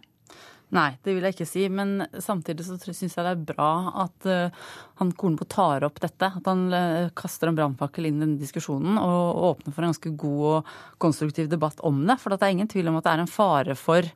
Nei, 0.74 0.96
det 1.06 1.12
vil 1.14 1.22
jeg 1.22 1.36
ikke 1.36 1.46
si. 1.46 1.64
Men 1.70 2.02
samtidig 2.22 2.66
så 2.66 2.76
syns 2.82 3.14
jeg 3.14 3.22
det 3.22 3.30
er 3.30 3.44
bra 3.52 3.70
at 4.04 4.26
uh, 4.26 4.64
han 4.98 5.12
Kornbo 5.14 5.46
tar 5.50 5.86
opp 5.86 6.00
dette. 6.02 6.30
At 6.40 6.48
han 6.50 6.64
uh, 6.74 7.12
kaster 7.14 7.50
en 7.50 7.58
brannfakkel 7.58 8.08
inn 8.08 8.18
i 8.18 8.24
den 8.24 8.34
diskusjonen 8.40 8.98
og 8.98 9.44
åpner 9.52 9.74
for 9.74 9.84
en 9.84 9.92
ganske 9.92 10.14
god 10.18 10.42
og 10.50 10.72
konstruktiv 11.04 11.50
debatt 11.52 11.82
om 11.86 12.02
det. 12.08 12.18
For 12.22 12.34
det 12.34 12.42
er 12.42 12.56
ingen 12.56 12.70
tvil 12.70 12.90
om 12.90 12.98
at 12.98 13.06
det 13.06 13.14
er 13.14 13.22
en 13.22 13.30
fare 13.30 13.78
for, 13.78 14.08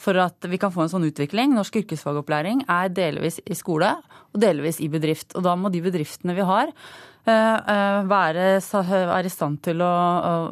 for 0.00 0.20
at 0.20 0.50
vi 0.52 0.60
kan 0.60 0.74
få 0.74 0.84
en 0.84 0.92
sånn 0.92 1.08
utvikling. 1.08 1.56
Norsk 1.56 1.80
yrkesfagopplæring 1.80 2.66
er 2.68 2.92
delvis 2.92 3.40
i 3.46 3.56
skole 3.56 3.94
og 4.32 4.44
delvis 4.44 4.82
i 4.84 4.90
bedrift. 4.92 5.32
Og 5.38 5.48
da 5.48 5.56
må 5.56 5.72
de 5.72 5.80
bedriftene 5.84 6.36
vi 6.36 6.44
har, 6.44 6.76
være, 7.26 8.58
være, 8.58 9.26
i 9.26 9.30
stand 9.30 9.60
til 9.62 9.82
å 9.84 9.90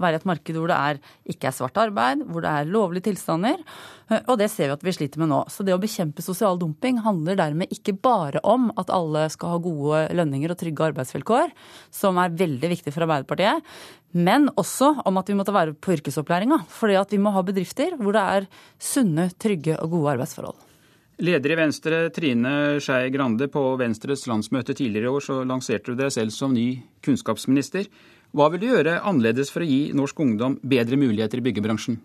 være 0.00 0.14
i 0.14 0.20
et 0.20 0.28
marked 0.28 0.58
hvor 0.58 0.70
det 0.70 0.76
er, 0.76 1.00
ikke 1.32 1.48
er 1.50 1.56
svart 1.56 1.80
arbeid, 1.82 2.22
hvor 2.30 2.44
det 2.44 2.52
er 2.52 2.70
lovlige 2.70 3.08
tilstander. 3.08 3.58
Og 4.20 4.38
det 4.38 4.48
ser 4.50 4.70
vi 4.70 4.76
at 4.76 4.84
vi 4.86 4.94
sliter 4.94 5.22
med 5.22 5.30
nå. 5.30 5.40
Så 5.50 5.66
det 5.66 5.74
å 5.74 5.80
bekjempe 5.82 6.22
sosial 6.22 6.58
dumping 6.60 7.00
handler 7.04 7.38
dermed 7.38 7.74
ikke 7.74 7.94
bare 7.98 8.42
om 8.46 8.70
at 8.78 8.90
alle 8.94 9.26
skal 9.34 9.56
ha 9.56 9.62
gode 9.62 10.04
lønninger 10.18 10.54
og 10.54 10.60
trygge 10.62 10.88
arbeidsvilkår, 10.90 11.54
som 11.94 12.18
er 12.22 12.38
veldig 12.38 12.72
viktig 12.76 12.94
for 12.94 13.06
Arbeiderpartiet, 13.06 13.66
men 14.14 14.48
også 14.58 14.96
om 15.06 15.20
at 15.20 15.30
vi 15.30 15.38
må 15.38 15.46
ta 15.46 15.54
vare 15.54 15.74
på 15.74 15.94
yrkesopplæringa. 15.98 16.64
Fordi 16.70 16.98
at 16.98 17.14
vi 17.14 17.22
må 17.22 17.34
ha 17.34 17.46
bedrifter 17.46 17.98
hvor 17.98 18.14
det 18.14 18.26
er 18.38 18.50
sunne, 18.82 19.30
trygge 19.38 19.78
og 19.78 19.98
gode 19.98 20.18
arbeidsforhold. 20.18 20.69
Leder 21.20 21.52
i 21.52 21.56
Venstre, 21.58 21.96
Trine 22.16 22.80
Skei 22.80 23.10
Grande, 23.12 23.44
på 23.52 23.60
Venstres 23.76 24.22
landsmøte 24.24 24.72
tidligere 24.72 25.10
i 25.10 25.12
år 25.12 25.24
så 25.26 25.34
lanserte 25.44 25.92
du 25.92 25.98
dere 25.98 26.12
selv 26.14 26.32
som 26.32 26.54
ny 26.56 26.78
kunnskapsminister. 27.04 27.90
Hva 28.32 28.46
vil 28.48 28.62
du 28.62 28.70
gjøre 28.70 29.02
annerledes 29.04 29.52
for 29.52 29.60
å 29.60 29.68
gi 29.68 29.92
norsk 29.92 30.22
ungdom 30.24 30.56
bedre 30.64 30.96
muligheter 30.96 31.42
i 31.42 31.44
byggebransjen? 31.44 31.98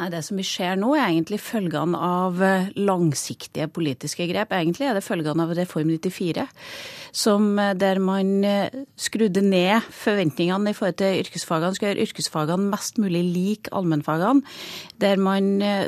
Nei, 0.00 0.08
Det 0.08 0.22
som 0.24 0.38
vi 0.40 0.44
ser 0.48 0.78
nå, 0.80 0.94
er 0.96 1.10
egentlig 1.10 1.36
følgene 1.44 1.98
av 2.00 2.38
eh, 2.40 2.70
langsiktige 2.80 3.66
politiske 3.68 4.24
grep. 4.30 4.54
Egentlig 4.56 4.86
er 4.88 4.96
det 4.96 5.04
følgene 5.04 5.44
av 5.44 5.52
Reform 5.58 5.90
94, 5.92 6.46
som, 7.12 7.50
eh, 7.60 7.74
der 7.76 8.00
man 8.00 8.30
eh, 8.48 8.78
skrudde 8.96 9.42
ned 9.44 9.84
forventningene 9.92 10.72
i 10.72 10.78
forhold 10.78 10.96
til 11.02 11.20
yrkesfagene. 11.20 11.76
Skal 11.76 11.90
gjøre 11.90 12.06
yrkesfagene 12.06 12.70
mest 12.72 12.96
mulig 13.02 13.20
lik 13.28 13.68
allmennfagene. 13.76 14.40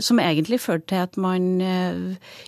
Som 0.03 0.21
egentlig 0.21 0.59
førte 0.61 0.89
til 0.93 1.01
at 1.05 1.17
man 1.21 1.61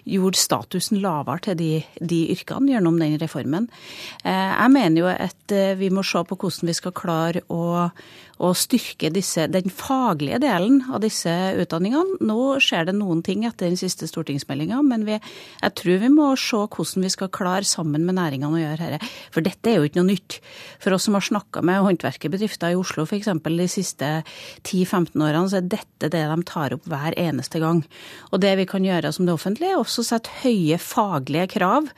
gjorde 0.08 0.40
statusen 0.40 1.00
lavere 1.02 1.42
til 1.44 1.58
de, 1.60 1.70
de 2.00 2.20
yrkene 2.32 2.72
gjennom 2.72 2.96
den 3.00 3.18
reformen. 3.20 3.68
Jeg 4.24 4.70
mener 4.72 5.02
jo 5.02 5.10
at 5.12 5.54
vi 5.76 5.90
må 5.92 6.02
se 6.04 6.24
på 6.24 6.38
hvordan 6.40 6.72
vi 6.72 6.76
skal 6.76 6.96
klare 6.96 7.44
å 7.52 7.90
å 8.42 8.50
styrke 8.56 9.10
disse, 9.14 9.46
den 9.50 9.70
faglige 9.70 10.40
delen 10.42 10.80
av 10.90 11.02
disse 11.04 11.30
utdanningene. 11.60 12.18
Nå 12.24 12.56
skjer 12.62 12.88
det 12.88 12.96
noen 12.98 13.22
ting 13.26 13.44
etter 13.46 13.70
den 13.70 13.78
siste 13.78 14.08
stortingsmeldinga, 14.10 14.80
men 14.86 15.06
vi, 15.06 15.18
jeg 15.60 15.74
tror 15.78 16.00
vi 16.02 16.10
må 16.12 16.30
se 16.40 16.64
hvordan 16.64 17.06
vi 17.06 17.12
skal 17.12 17.30
klare 17.34 17.68
sammen 17.68 18.06
med 18.06 18.18
næringene 18.18 18.58
å 18.58 18.62
gjøre 18.62 18.90
dette. 18.96 19.10
For 19.34 19.46
dette 19.46 19.70
er 19.70 19.78
jo 19.78 19.88
ikke 19.88 20.00
noe 20.00 20.10
nytt. 20.10 20.40
For 20.82 20.96
oss 20.96 21.06
som 21.06 21.18
har 21.18 21.26
snakka 21.26 21.62
med 21.66 21.82
håndverkerbedrifter 21.86 22.74
i 22.74 22.78
Oslo 22.78 23.06
f.eks. 23.06 23.30
de 23.44 23.68
siste 23.70 24.10
10-15 24.64 25.14
årene, 25.14 25.46
så 25.50 25.60
er 25.60 25.70
dette 25.76 26.10
det 26.10 26.24
de 26.30 26.38
tar 26.48 26.74
opp 26.76 26.88
hver 26.90 27.16
eneste 27.20 27.62
gang. 27.62 27.84
Og 28.32 28.42
det 28.42 28.54
vi 28.58 28.66
kan 28.68 28.84
gjøre 28.84 29.12
som 29.14 29.28
det 29.28 29.36
offentlige, 29.36 29.74
er 29.74 29.82
også 29.82 30.04
sette 30.06 30.32
høye 30.42 30.80
faglige 30.82 31.46
krav. 31.54 31.88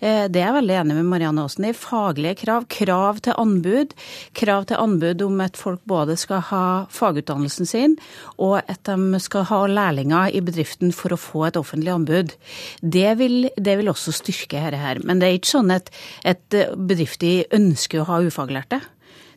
Eh, 0.00 0.24
det 0.32 0.40
er 0.40 0.48
jeg 0.48 0.58
veldig 0.60 0.78
enig 0.80 0.98
med 0.98 1.10
Marianne 1.12 1.44
Aasen 1.44 1.68
i. 1.68 1.74
Faglige 1.76 2.38
krav. 2.44 2.66
Krav 2.72 3.20
til 3.24 3.36
anbud. 3.38 3.94
Krav 4.38 4.66
til 4.70 4.80
anbud 4.80 5.26
om 5.26 5.44
at 5.44 5.60
folk 5.60 5.81
både 5.88 6.16
skal 6.20 6.42
ha 6.50 6.64
fagutdannelsen 6.92 7.68
sin, 7.68 7.96
og 8.38 8.60
at 8.62 8.84
de 8.88 9.20
skal 9.22 9.46
ha 9.50 9.60
lærlinger 9.66 10.32
i 10.34 10.42
bedriften 10.44 10.94
for 10.96 11.14
å 11.14 11.20
få 11.20 11.46
et 11.48 11.60
offentlig 11.60 11.92
anbud. 11.94 12.34
Det 12.80 13.10
vil, 13.20 13.50
det 13.56 13.76
vil 13.80 13.92
også 13.92 14.14
styrke 14.14 14.62
dette 14.62 14.80
her. 14.80 15.02
Men 15.06 15.20
det 15.20 15.28
er 15.28 15.38
ikke 15.40 15.54
sånn 15.56 15.74
at, 15.74 15.92
at 16.24 16.58
bedrifter 16.76 17.46
ønsker 17.58 18.02
å 18.02 18.10
ha 18.10 18.20
ufaglærte. 18.26 18.82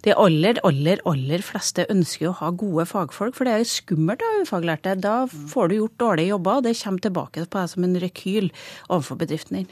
De 0.05 0.13
aller, 0.13 0.59
aller, 0.67 0.99
aller 1.09 1.41
fleste 1.41 1.87
ønsker 1.89 2.29
å 2.29 2.35
ha 2.37 2.51
gode 2.53 2.85
fagfolk, 2.85 3.33
for 3.33 3.47
det 3.47 3.55
er 3.55 3.65
skummelt 3.65 4.21
å 4.21 4.29
ha 4.35 4.43
ufaglærte. 4.45 4.93
Da 5.01 5.15
får 5.25 5.71
du 5.71 5.77
gjort 5.79 5.97
dårlige 6.03 6.35
jobber, 6.35 6.59
og 6.59 6.67
det 6.67 6.75
kommer 6.77 7.05
tilbake 7.07 7.45
på 7.49 7.61
deg 7.61 7.71
som 7.73 7.87
en 7.87 7.99
rekyl 8.03 8.51
overfor 8.85 9.17
bedriften 9.23 9.63
din. 9.63 9.69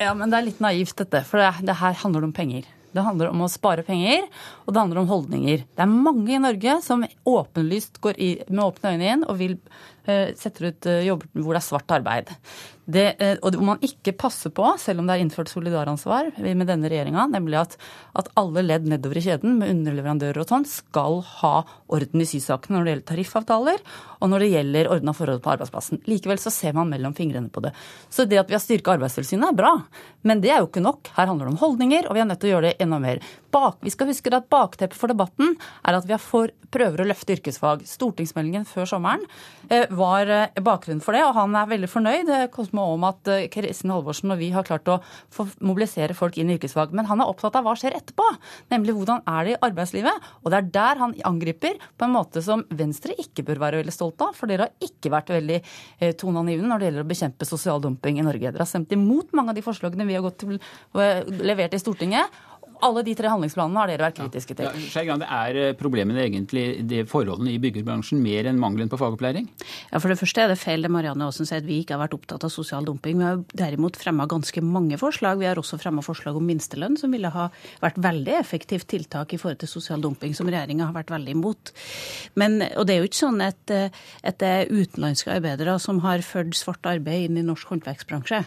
Ja, 0.00 0.14
men 0.16 0.32
det 0.32 0.40
er 0.40 0.48
litt 0.48 0.64
naivt, 0.64 0.96
dette. 1.02 1.26
For 1.28 1.42
det, 1.42 1.52
det 1.68 1.76
her 1.82 1.98
handler 2.00 2.24
om 2.24 2.32
penger. 2.36 2.64
Det 2.94 3.04
handler 3.06 3.30
om 3.30 3.44
å 3.44 3.50
spare 3.50 3.84
penger, 3.86 4.26
og 4.64 4.74
det 4.74 4.82
handler 4.82 5.02
om 5.02 5.10
holdninger. 5.10 5.64
Det 5.64 5.84
er 5.84 5.92
mange 6.08 6.34
i 6.34 6.42
Norge 6.42 6.76
som 6.84 7.06
åpenlyst 7.28 8.00
går 8.02 8.18
i, 8.18 8.30
med 8.48 8.64
åpne 8.66 8.94
øyne 8.96 9.14
inn 9.14 9.26
og 9.28 9.38
vil 9.40 9.56
setter 10.38 10.70
ut 10.70 10.86
uh, 10.88 11.00
jobber 11.04 11.28
hvor 11.40 11.54
det 11.54 11.60
er 11.60 11.66
svart 11.66 11.92
arbeid. 11.94 12.30
Det, 12.90 13.04
uh, 13.20 13.36
og 13.44 13.56
hvor 13.58 13.66
man 13.68 13.82
ikke 13.84 14.14
passer 14.18 14.52
på, 14.54 14.66
selv 14.80 15.02
om 15.02 15.08
det 15.08 15.16
er 15.16 15.24
innført 15.24 15.52
solidaransvar 15.52 16.32
med 16.40 16.66
denne 16.68 16.90
regjeringa, 16.90 17.26
nemlig 17.30 17.60
at, 17.60 17.76
at, 18.18 18.30
alle 18.40 18.64
ledd 18.64 18.88
nedover 18.88 19.20
i 19.20 19.24
kjeden 19.24 19.58
med 19.60 19.72
underleverandører 19.74 20.42
og 20.42 20.50
sånn 20.50 20.66
skal 20.68 21.20
ha 21.40 21.54
orden 21.92 22.24
i 22.24 22.28
sysakene 22.28 22.78
når 22.78 22.86
det 22.86 22.94
gjelder 22.94 23.08
tariffavtaler, 23.12 23.84
og 24.20 24.32
når 24.32 24.44
det 24.44 24.50
gjelder 24.54 24.90
ordna 24.94 25.14
forhold 25.16 25.42
på 25.44 25.52
arbeidsplassen. 25.54 26.02
Likevel 26.08 26.40
så 26.40 26.52
ser 26.54 26.76
man 26.76 26.90
mellom 26.92 27.14
fingrene 27.16 27.52
på 27.52 27.62
det. 27.64 27.74
Så 28.12 28.26
det 28.28 28.40
at 28.40 28.50
vi 28.50 28.56
har 28.56 28.62
styrka 28.62 28.94
Arbeidstilsynet 28.96 29.52
er 29.52 29.56
bra, 29.56 29.74
men 30.26 30.42
det 30.42 30.52
er 30.52 30.62
jo 30.62 30.68
ikke 30.68 30.84
nok. 30.84 31.12
Her 31.16 31.30
handler 31.30 31.48
det 31.48 31.54
om 31.54 31.60
holdninger, 31.62 32.08
og 32.08 32.16
vi 32.16 32.22
er 32.22 32.28
nødt 32.28 32.42
til 32.42 32.50
å 32.50 32.54
gjøre 32.56 32.70
det 32.70 32.84
enda 32.84 33.00
mer. 33.02 33.22
Bak, 33.50 33.80
vi 33.82 33.92
skal 33.92 34.10
huske 34.10 34.32
at 34.36 34.48
Bakteppet 34.52 34.98
for 34.98 35.10
debatten 35.10 35.56
er 35.86 35.98
at 35.98 36.06
vi 36.06 36.18
for, 36.22 36.52
prøver 36.70 37.02
å 37.02 37.08
løfte 37.08 37.34
yrkesfag. 37.34 37.82
Stortingsmeldingen 37.88 38.66
før 38.68 38.86
sommeren 38.88 39.24
eh, 39.70 39.89
var 39.96 40.30
eh, 40.30 40.60
bakgrunnen 40.62 41.02
for 41.04 41.16
det, 41.16 41.22
og 41.26 41.34
han 41.36 41.54
er 41.58 41.68
veldig 41.70 41.90
fornøyd 41.90 42.32
Kosmo, 42.54 42.86
om 42.94 43.06
at 43.08 43.30
eh, 43.30 43.46
Kristin 43.52 43.92
Halvorsen 43.92 44.34
og 44.34 44.40
vi 44.40 44.50
har 44.54 44.66
klart 44.66 44.88
å 44.90 44.98
mobilisere 45.66 46.16
folk 46.16 46.38
inn 46.38 46.52
i 46.52 46.56
yrkesfag. 46.58 46.94
Men 46.96 47.08
han 47.10 47.22
er 47.22 47.30
opptatt 47.30 47.58
av 47.58 47.66
hva 47.66 47.74
skjer 47.78 47.96
etterpå, 47.98 48.26
nemlig 48.72 48.96
hvordan 48.96 49.24
er 49.28 49.48
det 49.48 49.56
i 49.56 49.60
arbeidslivet. 49.68 50.28
Og 50.42 50.52
det 50.52 50.60
er 50.60 50.70
der 50.76 51.02
han 51.02 51.16
angriper 51.28 51.80
på 51.98 52.06
en 52.06 52.14
måte 52.14 52.42
som 52.44 52.64
Venstre 52.70 53.16
ikke 53.20 53.44
bør 53.48 53.62
være 53.64 53.82
veldig 53.82 53.94
stolt 53.94 54.22
av, 54.24 54.36
for 54.38 54.50
dere 54.50 54.68
har 54.68 54.90
ikke 54.90 55.12
vært 55.12 55.32
veldig 55.34 55.58
toneangivende 56.20 56.70
når 56.70 56.80
det 56.80 56.88
gjelder 56.88 57.06
å 57.06 57.10
bekjempe 57.10 57.48
sosial 57.48 57.82
dumping 57.82 58.20
i 58.20 58.26
Norge. 58.26 58.50
Dere 58.50 58.64
har 58.64 58.70
stemt 58.70 58.92
imot 58.94 59.34
mange 59.36 59.52
av 59.52 59.58
de 59.58 59.64
forslagene 59.64 60.06
vi 60.08 60.16
har 60.16 60.38
til, 60.40 60.60
levert 61.40 61.74
i 61.76 61.82
Stortinget 61.82 62.40
alle 62.86 63.02
de 63.06 63.14
tre 63.18 63.30
handlingsplanene 63.30 63.80
har 63.82 63.90
dere 63.90 64.06
vært 64.08 64.18
kritiske 64.20 64.56
til. 64.58 64.68
Ja, 64.68 65.04
ja, 65.06 65.16
det 65.20 65.28
Er 65.30 65.58
eh, 65.60 65.72
problemene 65.78 66.22
egentlig 66.24 66.64
det 66.88 67.04
forholdene 67.10 67.52
i 67.52 67.60
byggebransjen 67.62 68.20
mer 68.22 68.48
enn 68.50 68.60
mangelen 68.60 68.90
på 68.90 68.98
fagopplæring? 69.00 69.48
Ja, 69.90 70.00
For 70.00 70.12
det 70.12 70.18
første 70.20 70.44
er 70.44 70.52
det 70.52 70.58
feil 70.60 70.86
det 70.86 70.92
Marianne 70.92 71.28
Aasen 71.28 71.48
sier, 71.48 71.62
at 71.62 71.68
vi 71.68 71.80
ikke 71.82 71.96
har 71.96 72.04
vært 72.04 72.16
opptatt 72.18 72.46
av 72.46 72.52
sosial 72.54 72.86
dumping. 72.88 73.20
Vi 73.20 73.26
har 73.26 73.42
derimot 73.52 73.98
fremma 74.00 74.26
ganske 74.30 74.64
mange 74.64 74.98
forslag. 75.00 75.40
Vi 75.40 75.48
har 75.48 75.60
også 75.60 75.80
fremma 75.80 76.04
forslag 76.04 76.38
om 76.38 76.46
minstelønn, 76.46 76.98
som 77.00 77.12
ville 77.14 77.30
ha 77.34 77.48
vært 77.82 78.00
veldig 78.00 78.36
effektivt 78.40 78.88
tiltak 78.90 79.34
i 79.34 79.40
forhold 79.40 79.62
til 79.62 79.72
sosial 79.72 80.02
dumping, 80.04 80.34
som 80.36 80.50
regjeringa 80.50 80.88
har 80.88 80.96
vært 80.96 81.14
veldig 81.14 81.36
imot. 81.36 81.74
Men, 82.40 82.60
og 82.74 82.86
det 82.88 82.96
er 82.96 83.02
jo 83.02 83.10
ikke 83.10 83.22
sånn 83.22 83.44
at, 83.44 83.62
eh, 83.74 84.02
at 84.26 84.40
det 84.42 84.52
er 84.56 84.72
utenlandske 84.72 85.32
arbeidere 85.36 85.78
som 85.82 86.02
har 86.04 86.24
ført 86.26 86.56
svart 86.58 86.86
arbeid 86.88 87.28
inn 87.28 87.40
i 87.40 87.46
norsk 87.46 87.74
håndverksbransje. 87.74 88.44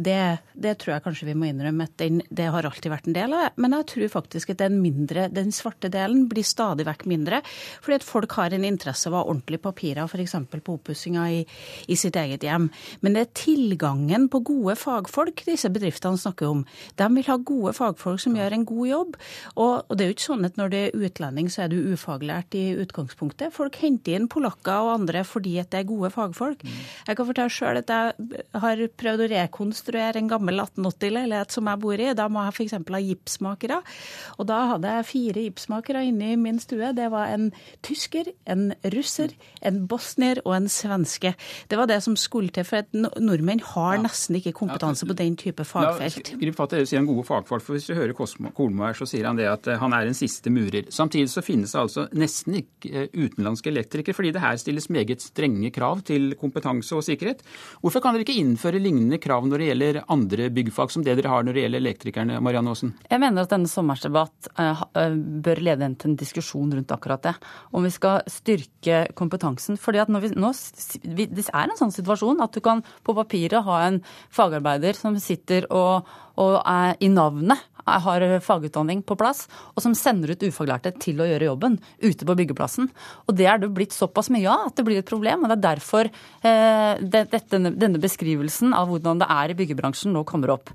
Det, 0.00 0.38
det, 0.54 0.76
tror 0.80 0.94
jeg 0.94 1.04
kanskje 1.04 1.26
vi 1.28 1.34
må 1.36 1.48
innrømme 1.50 1.84
at 1.84 1.96
den, 2.00 2.22
det 2.32 2.46
har 2.52 2.64
alltid 2.64 2.92
vært 2.92 3.08
en 3.10 3.16
del 3.16 3.34
av 3.36 3.44
det. 3.44 3.50
Men 3.60 3.76
jeg 3.76 3.88
tror 3.92 4.12
faktisk 4.14 4.52
at 4.54 4.62
den, 4.62 4.78
mindre, 4.80 5.26
den 5.32 5.52
svarte 5.52 5.90
delen 5.92 6.24
blir 6.30 6.46
stadig 6.46 6.86
vekk 6.88 7.04
mindre. 7.10 7.42
Fordi 7.84 7.98
at 7.98 8.06
folk 8.06 8.36
har 8.38 8.56
en 8.56 8.64
interesse 8.64 9.10
av 9.10 9.16
å 9.16 9.20
ha 9.20 9.28
ordentlige 9.28 9.64
papirer, 9.66 10.08
f.eks. 10.08 10.36
på 10.50 10.76
oppussinga 10.78 11.26
i, 11.34 11.42
i, 11.86 11.98
sitt 12.00 12.16
eget 12.16 12.46
hjem. 12.46 12.70
Men 13.04 13.16
det 13.16 13.24
er 13.26 13.34
tilgangen 13.42 14.28
på 14.32 14.42
gode 14.48 14.76
fagfolk 14.80 15.44
disse 15.48 15.68
bedriftene 15.72 16.20
snakker 16.20 16.48
om. 16.48 16.64
De 17.00 17.10
vil 17.18 17.28
ha 17.28 17.38
gode 17.52 17.74
fagfolk 17.76 18.22
som 18.24 18.38
gjør 18.38 18.56
en 18.56 18.66
god 18.68 18.90
jobb. 18.92 19.20
Og, 19.56 19.74
og 19.84 19.92
det 19.92 20.06
er 20.06 20.12
jo 20.12 20.16
ikke 20.16 20.28
sånn 20.30 20.48
at 20.48 20.56
når 20.60 20.72
du 20.72 20.78
er 20.80 20.98
utlending, 21.10 21.52
så 21.52 21.66
er 21.66 21.74
du 21.74 21.92
ufaglært 21.92 22.56
i 22.56 22.64
utgangspunktet. 22.80 23.52
Folk 23.56 23.76
henter 23.82 24.16
inn 24.16 24.30
polakker 24.32 24.86
og 24.86 24.94
andre 24.96 25.26
fordi 25.28 25.58
at 25.60 25.72
det 25.74 25.82
er 25.82 25.90
gode 25.90 26.12
fagfolk. 26.14 26.64
Mm. 26.64 26.80
Jeg 27.10 27.18
kan 27.18 27.28
fortelle 27.28 27.52
sjøl 27.52 27.82
at 27.82 27.92
jeg 27.92 28.44
har 28.64 28.84
prøvd 29.00 29.26
å 29.26 29.30
rekonstruere 29.34 29.89
rekonstruere 29.90 30.20
en 30.20 30.30
gammel 30.30 30.60
1880-leilighet 30.60 31.54
som 31.54 31.68
jeg 31.68 31.80
bor 31.80 32.00
i. 32.00 32.08
Da 32.14 32.28
må 32.28 32.44
jeg 32.46 32.54
f.eks. 32.54 32.76
ha 32.76 33.00
gipsmakere. 33.04 33.80
Og 34.38 34.46
da 34.48 34.58
hadde 34.74 34.94
jeg 34.96 35.08
fire 35.08 35.44
gipsmakere 35.46 36.04
inne 36.08 36.32
i 36.32 36.36
min 36.36 36.60
stue. 36.60 36.92
Det 36.96 37.10
var 37.10 37.30
en 37.34 37.50
tysker, 37.86 38.32
en 38.46 38.72
russer, 38.94 39.34
en 39.62 39.86
bosnier 39.90 40.40
og 40.44 40.56
en 40.56 40.68
svenske. 40.68 41.34
Det 41.68 41.78
var 41.78 41.90
det 41.90 42.00
som 42.04 42.16
skulle 42.16 42.50
til, 42.54 42.64
for 42.64 42.86
nordmenn 42.92 43.62
har 43.74 44.00
nesten 44.02 44.38
ikke 44.38 44.54
kompetanse 44.56 45.06
på 45.06 45.16
den 45.16 45.36
type 45.40 45.64
fagfelt. 45.64 46.34
Grip 46.40 46.58
fatt 46.58 46.74
i 46.74 46.82
det, 46.82 46.88
sier 46.90 47.02
en 47.02 47.10
gode 47.10 47.26
fagfolk. 47.28 47.64
for 47.64 47.76
Hvis 47.76 47.88
du 47.90 47.94
hører 47.94 48.14
Kolmo 48.14 48.86
her, 48.86 48.96
så 48.96 49.08
sier 49.08 49.28
han 49.28 49.38
det 49.38 49.48
at 49.50 49.68
eh, 49.70 49.80
han 49.80 49.94
er 49.96 50.08
en 50.08 50.16
siste 50.16 50.50
murer. 50.52 50.88
Samtidig 50.92 51.30
så 51.32 51.44
finnes 51.44 51.72
det 51.72 51.80
altså 51.80 52.06
nesten 52.16 52.60
ikke 52.62 52.90
eh, 52.90 53.08
utenlandske 53.14 53.70
elektrikere, 53.70 54.16
fordi 54.16 54.32
det 54.34 54.44
her 54.44 54.58
stilles 54.60 54.90
meget 54.90 55.22
strenge 55.24 55.70
krav 55.74 56.02
til 56.06 56.34
kompetanse 56.40 56.96
og 56.96 57.04
sikkerhet. 57.06 57.42
Hvorfor 57.80 58.02
kan 58.02 58.16
dere 58.16 58.26
ikke 58.26 58.38
innføre 58.40 58.80
lignende 58.82 59.20
krav 59.22 59.46
når 59.48 59.62
det 59.62 59.69
gjelder 59.70 60.02
andre 60.10 60.50
byggfag, 60.54 60.92
som 60.92 61.04
det 61.06 61.16
dere 61.18 61.32
har 61.32 61.46
når 61.46 61.56
det 61.56 61.64
gjelder 61.64 61.82
elektrikerne? 61.84 62.40
Marianne 62.44 62.74
Aasen? 62.74 62.92
Jeg 63.10 63.22
mener 63.22 63.46
at 63.46 63.52
denne 63.54 63.70
sommersdebatt 63.70 64.50
uh, 64.58 64.84
bør 65.44 65.62
lede 65.64 65.86
inn 65.86 65.96
til 66.00 66.12
en 66.12 66.18
diskusjon 66.20 66.74
rundt 66.76 66.94
akkurat 66.94 67.24
det. 67.28 67.34
Om 67.72 67.86
vi 67.86 67.94
skal 67.94 68.26
styrke 68.30 69.02
kompetansen. 69.18 69.78
fordi 69.80 70.02
at 70.02 70.10
vi, 70.10 70.32
nå, 70.36 70.52
Det 71.02 71.46
er 71.48 71.64
en 71.68 71.78
sånn 71.78 71.94
situasjon 71.94 72.42
at 72.44 72.52
du 72.52 72.60
kan 72.64 72.84
på 73.06 73.14
papiret 73.16 73.64
ha 73.64 73.80
en 73.86 74.02
fagarbeider 74.30 74.98
som 74.98 75.18
sitter 75.20 75.66
og, 75.70 76.08
og 76.40 76.60
er 76.66 76.96
i 77.00 77.08
navnet 77.08 77.69
har 77.86 78.26
fagutdanning 78.44 79.02
på 79.06 79.16
plass, 79.20 79.46
og 79.74 79.84
som 79.84 79.96
sender 79.96 80.34
ut 80.34 80.46
ufaglærte 80.46 80.92
til 81.02 81.20
å 81.20 81.28
gjøre 81.28 81.50
jobben 81.50 81.78
ute 82.02 82.26
på 82.26 82.36
byggeplassen. 82.42 82.90
Og 83.26 83.36
det 83.38 83.48
er 83.50 83.60
det 83.62 83.72
blitt 83.74 83.96
såpass 83.96 84.30
mye 84.32 84.48
av 84.50 84.70
at 84.70 84.78
det 84.78 84.86
blir 84.86 85.00
et 85.02 85.10
problem. 85.10 85.44
og 85.44 85.52
Det 85.52 85.58
er 85.58 85.66
derfor 85.66 86.10
eh, 86.10 87.00
det, 87.00 87.26
dette, 87.32 87.62
denne 87.70 88.02
beskrivelsen 88.02 88.74
av 88.76 88.90
hvordan 88.90 89.22
det 89.22 89.30
er 89.30 89.52
i 89.52 89.58
byggebransjen 89.62 90.14
nå 90.14 90.24
kommer 90.28 90.56
opp 90.56 90.74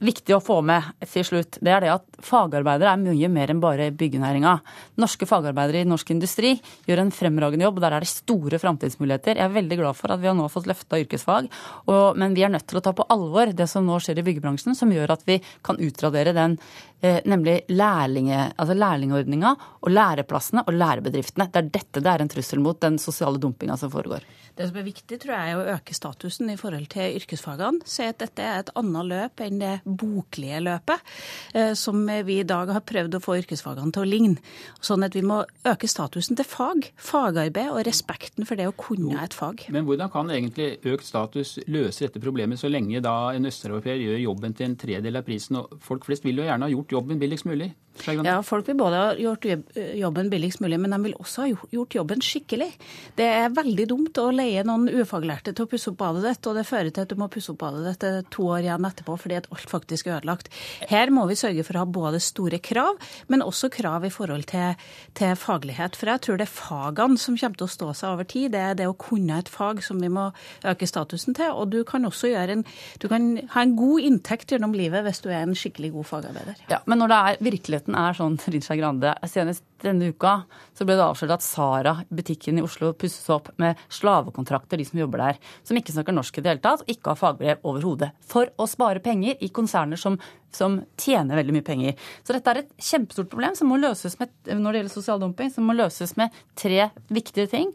viktig 0.00 0.34
å 0.36 0.40
få 0.42 0.58
med 0.64 0.86
til 1.12 1.24
slutt, 1.26 1.58
det 1.60 1.72
er 1.74 1.84
det 1.84 1.92
at 1.92 2.20
fagarbeidere 2.24 2.94
er 2.94 3.02
mye 3.02 3.30
mer 3.32 3.52
enn 3.52 3.62
bare 3.62 3.90
byggenæringa. 3.96 4.54
Norske 5.02 5.28
fagarbeidere 5.28 5.84
i 5.84 5.88
norsk 5.88 6.12
industri 6.14 6.54
gjør 6.88 7.04
en 7.04 7.14
fremragende 7.14 7.66
jobb, 7.66 7.80
og 7.80 7.86
der 7.86 7.98
er 7.98 8.06
det 8.06 8.12
store 8.12 8.60
framtidsmuligheter. 8.62 9.40
Jeg 9.40 9.46
er 9.46 9.56
veldig 9.56 9.80
glad 9.82 9.98
for 9.98 10.14
at 10.14 10.22
vi 10.22 10.30
har 10.30 10.36
nå 10.38 10.48
fått 10.52 10.68
løfta 10.70 11.00
yrkesfag, 11.02 11.50
og, 11.86 12.20
men 12.20 12.36
vi 12.36 12.46
er 12.46 12.54
nødt 12.54 12.68
til 12.70 12.80
å 12.80 12.84
ta 12.84 12.94
på 12.96 13.08
alvor 13.12 13.52
det 13.56 13.68
som 13.70 13.86
nå 13.86 14.00
skjer 14.02 14.22
i 14.22 14.26
byggebransjen, 14.30 14.78
som 14.78 14.92
gjør 14.94 15.16
at 15.16 15.26
vi 15.28 15.40
kan 15.66 15.80
utradere 15.80 16.36
den 16.36 16.58
Eh, 17.02 17.20
nemlig 17.24 17.62
lærlinge, 17.72 18.50
altså 18.60 18.74
lærlingordninga 18.76 19.54
og 19.80 19.88
læreplassene 19.88 20.66
og 20.66 20.74
lærebedriftene. 20.76 21.46
Det 21.48 21.62
er 21.62 21.70
dette 21.72 22.02
det 22.04 22.10
er 22.12 22.20
en 22.20 22.28
trussel 22.28 22.60
mot, 22.60 22.76
den 22.76 22.98
sosiale 23.00 23.40
dumpinga 23.40 23.78
som 23.80 23.88
foregår. 23.92 24.26
Det 24.60 24.66
som 24.68 24.76
er 24.76 24.84
viktig, 24.84 25.16
tror 25.22 25.32
jeg, 25.32 25.52
er 25.54 25.56
å 25.56 25.76
øke 25.78 25.94
statusen 25.96 26.50
i 26.52 26.56
forhold 26.60 26.90
til 26.92 27.14
yrkesfagene. 27.16 27.80
Si 27.88 28.04
at 28.04 28.18
dette 28.20 28.44
er 28.44 28.58
et 28.60 28.72
annet 28.76 29.06
løp 29.08 29.40
enn 29.40 29.62
det 29.62 29.70
boklige 29.86 30.58
løpet, 30.60 31.06
eh, 31.56 31.70
som 31.80 32.02
vi 32.26 32.36
i 32.42 32.44
dag 32.44 32.68
har 32.68 32.84
prøvd 32.84 33.16
å 33.16 33.22
få 33.24 33.38
yrkesfagene 33.40 33.88
til 33.96 34.04
å 34.04 34.10
ligne. 34.10 34.36
Sånn 34.84 35.06
at 35.06 35.16
vi 35.16 35.22
må 35.24 35.38
øke 35.64 35.88
statusen 35.88 36.36
til 36.36 36.44
fag, 36.44 36.90
fagarbeid 37.00 37.72
og 37.72 37.86
respekten 37.88 38.44
for 38.44 38.60
det 38.60 38.68
å 38.68 38.76
kunne 38.76 39.16
et 39.24 39.32
fag. 39.32 39.64
Men 39.72 39.88
hvordan 39.88 40.12
kan 40.12 40.28
egentlig 40.28 40.74
økt 40.92 41.08
status 41.08 41.56
løse 41.64 42.04
dette 42.04 42.20
problemet, 42.20 42.60
så 42.60 42.68
lenge 42.68 43.00
da 43.00 43.32
en 43.32 43.48
østeuropeer 43.48 44.04
gjør 44.04 44.24
jobben 44.26 44.58
til 44.58 44.68
en 44.68 44.76
tredel 44.76 45.16
av 45.16 45.24
prisen? 45.24 45.56
Og 45.56 45.80
folk 45.80 46.04
flest 46.04 46.28
vil 46.28 46.36
jo 46.36 46.44
gjerne 46.44 46.68
ha 46.68 46.74
gjort 46.74 46.98
jobben 47.00 47.22
billigst 47.22 47.48
mulig. 47.48 47.72
Ja, 48.26 48.38
Folk 48.46 48.68
vil 48.68 48.78
både 48.78 49.00
ha 49.00 49.10
gjort 49.18 49.46
jobben 49.98 50.30
billigst 50.32 50.62
mulig, 50.62 50.78
men 50.80 50.94
de 50.94 51.00
vil 51.04 51.16
også 51.20 51.44
ha 51.44 51.50
gjort 51.74 51.96
jobben 51.98 52.22
skikkelig. 52.24 52.70
Det 53.18 53.26
er 53.26 53.52
veldig 53.54 53.86
dumt 53.90 54.20
å 54.20 54.28
leie 54.34 54.64
noen 54.66 54.88
ufaglærte 54.88 55.54
til 55.54 55.66
å 55.66 55.70
pusse 55.70 55.90
opp 55.92 55.98
badet 56.00 56.24
ditt, 56.26 56.48
og 56.50 56.58
det 56.58 56.66
fører 56.68 56.90
til 56.94 57.06
at 57.06 57.12
du 57.12 57.18
må 57.20 57.30
pusse 57.32 57.52
opp 57.52 57.60
badet 57.62 58.00
ditt 58.00 58.30
to 58.32 58.46
år 58.50 58.64
igjen 58.64 58.88
etterpå 58.88 59.16
fordi 59.20 59.38
at 59.40 59.48
alt 59.52 59.70
faktisk 59.70 60.08
er 60.08 60.18
ødelagt. 60.18 60.50
Her 60.90 61.12
må 61.14 61.26
vi 61.30 61.38
sørge 61.38 61.64
for 61.66 61.76
å 61.76 61.84
ha 61.84 61.90
både 62.00 62.22
store 62.22 62.60
krav, 62.64 62.98
men 63.32 63.44
også 63.44 63.70
krav 63.72 64.06
i 64.06 64.12
forhold 64.12 64.48
til, 64.50 64.78
til 65.18 65.36
faglighet. 65.38 65.98
For 65.98 66.12
jeg 66.12 66.24
tror 66.26 66.40
det 66.40 66.46
er 66.48 66.54
fagene 66.54 67.20
som 67.20 67.38
kommer 67.40 67.60
til 67.60 67.68
å 67.68 67.74
stå 67.74 67.90
seg 68.00 68.14
over 68.14 68.28
tid. 68.30 68.50
Det 68.54 68.62
er 68.64 68.78
det 68.78 68.88
å 68.90 68.96
kunne 68.98 69.40
et 69.40 69.50
fag 69.50 69.82
som 69.84 70.00
vi 70.02 70.10
må 70.12 70.30
øke 70.66 70.88
statusen 70.88 71.36
til. 71.36 71.52
Og 71.54 71.70
du 71.72 71.80
kan 71.88 72.06
også 72.08 72.32
en, 72.40 72.64
du 73.02 73.08
kan 73.10 73.32
ha 73.54 73.64
en 73.64 73.76
god 73.78 74.06
inntekt 74.06 74.54
gjennom 74.54 74.74
livet 74.76 75.04
hvis 75.06 75.22
du 75.24 75.30
er 75.30 75.42
en 75.44 75.56
skikkelig 75.56 75.92
god 75.96 76.08
fagarbeider. 76.10 76.64
Ja, 76.70 76.80
Men 76.86 77.02
når 77.02 77.12
det 77.12 77.20
er 77.20 77.44
virkeligheten 77.50 77.89
er 77.98 78.16
sånn 78.16 78.38
Trine 78.42 78.64
Skei 78.64 78.78
Grande. 78.80 79.14
Senest 79.30 79.64
denne 79.80 80.10
uka 80.12 80.42
så 80.76 80.84
ble 80.84 80.96
det 80.98 81.04
avslørt 81.06 81.36
at 81.38 81.44
Sara, 81.44 81.94
butikken 82.12 82.60
i 82.60 82.64
Oslo, 82.64 82.92
pusses 82.98 83.30
opp 83.32 83.48
med 83.62 83.78
slavekontrakter, 83.92 84.80
de 84.80 84.86
som 84.88 85.00
jobber 85.00 85.22
der, 85.24 85.40
som 85.66 85.78
ikke 85.78 85.94
snakker 85.94 86.16
norsk 86.16 86.38
i 86.38 86.44
det 86.44 86.52
hele 86.52 86.64
tatt, 86.64 86.84
og 86.84 86.92
ikke 86.92 87.14
har 87.14 87.20
fagbrev 87.20 87.64
overhodet. 87.70 88.10
For 88.20 88.52
å 88.60 88.68
spare 88.70 89.02
penger 89.04 89.40
i 89.40 89.50
konserner 89.54 90.00
som, 90.00 90.18
som, 90.56 90.80
tjener 91.00 91.38
veldig 91.40 91.54
mye 91.56 91.66
penger. 91.66 91.96
Så 92.26 92.34
dette 92.36 92.52
er 92.52 92.62
et 92.62 92.70
kjempestort 92.90 93.30
problem 93.32 93.56
som 93.58 93.70
må 93.70 93.78
løses 93.80 94.16
med, 94.20 94.32
når 94.48 94.70
det 94.70 94.80
gjelder 94.80 94.94
sosial 94.94 95.22
dumping, 95.22 95.52
som 95.52 95.66
må 95.68 95.76
løses 95.76 96.14
med 96.18 96.34
tre 96.58 96.88
viktige 97.12 97.48
ting. 97.50 97.70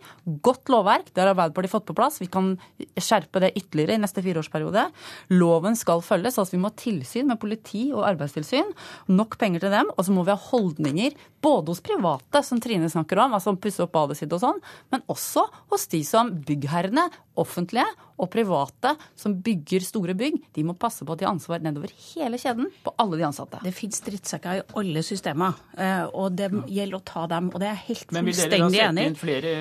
Godt 0.45 0.71
lovverk, 0.73 1.11
det 1.13 1.23
har 1.23 1.33
Arbeiderpartiet 1.33 1.73
fått 1.73 1.87
på 1.89 1.97
plass. 1.97 2.19
Vi 2.21 2.29
kan 2.31 2.53
skjerpe 2.99 3.41
det 3.43 3.53
ytterligere 3.55 3.97
i 3.97 4.03
neste 4.03 4.23
fireårsperiode. 4.25 4.87
Loven 5.35 5.79
skal 5.79 6.03
følges, 6.05 6.39
altså 6.41 6.57
vi 6.57 6.61
må 6.63 6.71
ha 6.71 6.79
tilsyn 6.79 7.29
med 7.31 7.41
politi 7.41 7.87
og 7.93 8.05
arbeidstilsyn. 8.11 8.73
Nok 9.11 9.39
penger 9.41 9.65
til 9.65 9.75
dem. 9.75 9.91
Og 9.95 10.07
så 10.07 10.15
må 10.15 10.25
vi 10.25 10.35
ha 10.35 10.49
holdninger 10.51 11.15
både 11.45 11.73
hos 11.73 11.83
private, 11.85 12.41
som 12.45 12.61
Trine 12.61 12.89
snakker 12.91 13.21
om, 13.21 13.35
altså 13.37 13.55
pusse 13.61 13.83
opp 13.83 13.93
badet 13.95 14.19
sitt 14.19 14.33
og 14.33 14.41
sånn, 14.41 14.61
men 14.93 15.03
også 15.11 15.45
hos 15.71 15.87
de 15.91 16.01
som 16.07 16.31
byggherrene, 16.47 17.07
offentlige 17.39 17.87
og 18.15 18.29
private, 18.31 18.93
som 19.19 19.35
bygger 19.43 19.83
store 19.83 20.15
bygg. 20.15 20.37
De 20.55 20.63
må 20.63 20.75
passe 20.79 21.03
på 21.05 21.15
at 21.15 21.19
de 21.19 21.27
har 21.27 21.33
ansvar 21.35 21.63
nedover 21.63 21.91
hele 22.13 22.39
kjeden 22.39 22.69
på 22.83 22.93
alle 23.01 23.19
de 23.19 23.25
ansatte. 23.27 23.59
Det 23.63 23.73
fins 23.75 23.99
drittsekker 24.05 24.59
i 24.59 24.63
alle 24.79 25.03
systemer, 25.03 25.57
eh, 25.77 26.05
og 26.15 26.37
det 26.39 26.47
gjelder 26.71 26.99
å 26.99 27.03
ta 27.03 27.25
dem. 27.31 27.49
Og 27.51 27.59
det 27.59 27.67
er 27.69 27.75
jeg 27.75 27.83
helt 27.89 28.15
Men 28.15 28.29
vil 28.29 28.39
dere 28.39 28.59
da 28.61 28.69
sette 28.71 29.05
inn 29.09 29.17
flere 29.19 29.53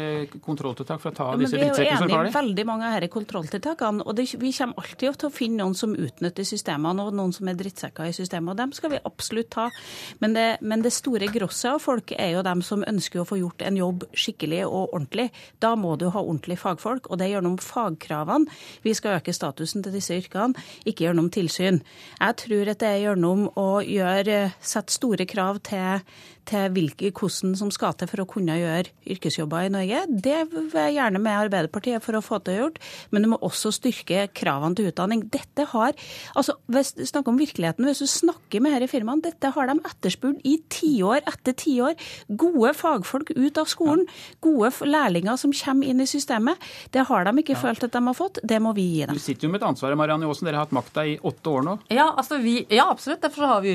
kontrolltiltak 0.45 1.03
for 1.03 1.11
å 1.11 1.19
ta 1.19 1.29
ja, 1.33 1.41
disse 1.43 1.59
drittsekkene 1.59 1.99
som 1.99 2.07
tar 2.07 2.07
Vi 2.07 2.15
er 2.15 2.21
jo 2.21 2.23
enig 2.23 2.31
i 2.31 2.37
veldig 2.39 2.67
mange 2.71 2.91
av 2.91 2.99
disse 3.03 3.15
kontrolltiltakene, 3.17 4.07
og 4.07 4.19
det, 4.19 4.29
vi 4.39 4.53
kommer 4.55 4.85
alltid 4.85 5.19
til 5.25 5.31
å 5.31 5.35
finne 5.35 5.63
noen 5.65 5.79
som 5.79 5.97
utnytter 5.99 6.49
systemene, 6.49 7.09
og 7.09 7.19
noen 7.19 7.35
som 7.35 7.51
er 7.51 7.59
drittsekker 7.59 8.11
i 8.11 8.15
systemet, 8.15 8.55
og 8.55 8.63
dem 8.63 8.75
skal 8.77 8.95
vi 8.95 9.03
absolutt 9.03 9.51
ta. 9.55 9.67
Men 10.23 10.39
det, 10.39 10.47
men 10.63 10.85
det 10.85 10.95
store 10.95 11.27
grosset 11.35 11.73
av 11.75 11.83
folk 11.83 12.15
er 12.15 12.37
jo 12.37 12.47
dem 12.47 12.63
som 12.63 12.87
ønsker 12.87 13.23
å 13.23 13.27
få 13.29 13.41
gjort 13.43 13.67
en 13.67 13.83
jobb 13.83 14.07
skikkelig 14.15 14.63
og 14.69 14.95
ordentlig. 14.95 15.31
Da 15.59 15.75
må 15.79 15.97
du 15.99 16.07
ha 16.15 16.23
ordentlige 16.23 16.63
fagfolk, 16.63 17.11
og 17.11 17.19
det 17.19 17.27
er 17.27 17.37
gjennom 17.37 17.59
fagkravene 17.63 18.44
vi 18.85 18.95
skal 18.97 19.19
øke 19.19 19.35
statusen 19.37 19.85
til 19.85 19.95
disse 19.95 20.17
yrkene, 20.17 20.55
ikke 20.85 21.07
gjennom 21.07 21.31
tilsyn. 21.35 21.81
Jeg 22.21 22.39
tror 22.45 22.71
at 22.75 22.81
det 22.83 22.91
er 22.91 23.03
gjennom 23.09 23.49
å 23.61 23.69
gjøre, 23.85 24.53
sette 24.61 24.95
store 24.95 25.27
krav 25.31 25.61
til 25.67 26.05
til 26.49 26.71
hvilke, 26.75 27.11
hvordan 27.15 27.55
som 27.59 27.71
skal 27.75 27.95
til 27.99 28.09
for 28.11 28.23
å 28.23 28.29
kunne 28.29 28.57
gjøre 28.59 28.93
yrkesjobber 29.15 29.67
i 29.67 29.73
Norge. 29.73 30.03
Det 30.09 30.41
vil 30.53 30.69
jeg 30.73 30.97
gjerne 30.97 31.21
med 31.23 31.39
Arbeiderpartiet 31.47 32.05
for 32.05 32.19
å 32.19 32.23
få 32.25 32.41
til 32.45 32.59
gjort, 32.61 32.81
men 33.15 33.25
du 33.25 33.31
må 33.33 33.39
også 33.45 33.73
styrke 33.75 34.27
kravene 34.37 34.77
til 34.79 34.91
utdanning. 34.91 35.25
Dette 35.33 35.67
har, 35.73 35.97
altså 36.37 36.57
hvis 36.73 36.95
du 36.99 37.05
snakker 37.09 37.33
om 37.33 37.41
virkeligheten, 37.41 37.89
hvis 37.89 38.05
du 38.05 38.11
snakker 38.11 38.65
med 38.65 38.77
disse 38.77 38.93
firmaene, 38.95 39.25
dette 39.25 39.53
har 39.55 39.71
de 39.71 39.79
etterspurt 39.89 40.43
i 40.45 40.57
tiår 40.73 41.25
etter 41.31 41.57
tiår. 41.65 41.97
Gode 42.45 42.75
fagfolk 42.77 43.35
ut 43.37 43.61
av 43.61 43.71
skolen, 43.71 44.05
gode 44.45 44.73
lærlinger 44.89 45.41
som 45.41 45.55
kommer 45.55 45.91
inn 45.91 46.03
i 46.05 46.09
systemet. 46.09 46.61
Det 46.95 47.07
har 47.09 47.29
de 47.29 47.35
ikke 47.41 47.57
ja. 47.57 47.63
følt 47.63 47.89
at 47.89 47.95
de 47.95 48.05
har 48.05 48.19
fått, 48.19 48.43
det 48.45 48.61
må 48.63 48.75
vi 48.77 48.87
gi 48.91 49.05
dem. 49.09 49.17
Du 49.17 49.23
sitter 49.23 49.49
jo 49.49 49.55
med 49.55 49.63
et 49.63 49.69
ansvar, 49.69 49.97
Marianne 49.99 50.29
Aasen, 50.29 50.49
dere 50.49 50.61
har 50.61 50.69
hatt 50.69 50.77
makta 50.77 51.07
i 51.09 51.17
åtte 51.23 51.53
år 51.53 51.67
nå? 51.67 51.79
Ja, 51.95 52.11
altså 52.13 52.39
vi, 52.43 52.59
ja 52.73 52.89
absolutt. 52.91 53.23
Derfor 53.25 53.49
har 53.49 53.65
vi 53.65 53.75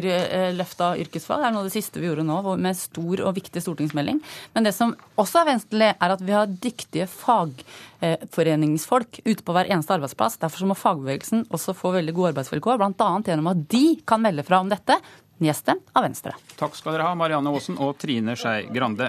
løfta 0.55 0.93
yrkesfag. 0.99 1.41
Det 1.41 1.49
er 1.49 1.55
noe 1.55 1.65
av 1.65 1.69
det 1.69 1.75
siste 1.75 2.01
vi 2.01 2.09
gjorde 2.09 2.27
nå 2.27 2.39
med 2.61 2.77
stor 2.77 3.21
og 3.25 3.35
viktig 3.37 3.61
stortingsmelding. 3.63 4.17
Men 4.55 4.63
det 4.67 4.73
som 4.75 4.95
også 5.19 5.35
er 5.41 5.49
venstrelig 5.53 5.89
er 5.95 6.09
at 6.15 6.25
vi 6.25 6.33
har 6.35 6.51
dyktige 6.51 7.07
fagforeningsfolk 7.11 9.11
ute 9.25 9.43
på 9.43 9.53
hver 9.55 9.71
eneste 9.71 9.93
arbeidsplass. 9.95 10.39
Derfor 10.41 10.59
må 10.69 10.75
fagbevegelsen 10.79 11.39
også 11.49 11.71
få 11.77 11.87
veldig 11.97 12.13
gode 12.17 12.29
arbeidsvilkår, 12.33 12.75
bl.a. 12.81 13.09
gjennom 13.25 13.51
at 13.53 13.59
de 13.71 13.85
kan 14.07 14.19
melde 14.23 14.47
fra 14.47 14.57
om 14.63 14.69
dette, 14.71 14.95
nedstemt 15.39 15.85
av 15.95 16.01
Venstre. 16.07 16.31
Takk 16.59 16.73
skal 16.75 16.91
dere 16.95 17.07
ha, 17.07 17.13
Marianne 17.17 17.49
Aasen 17.55 17.75
og 17.79 17.91
Trine 18.01 18.33
Skei 18.39 18.59
Grande. 18.75 19.07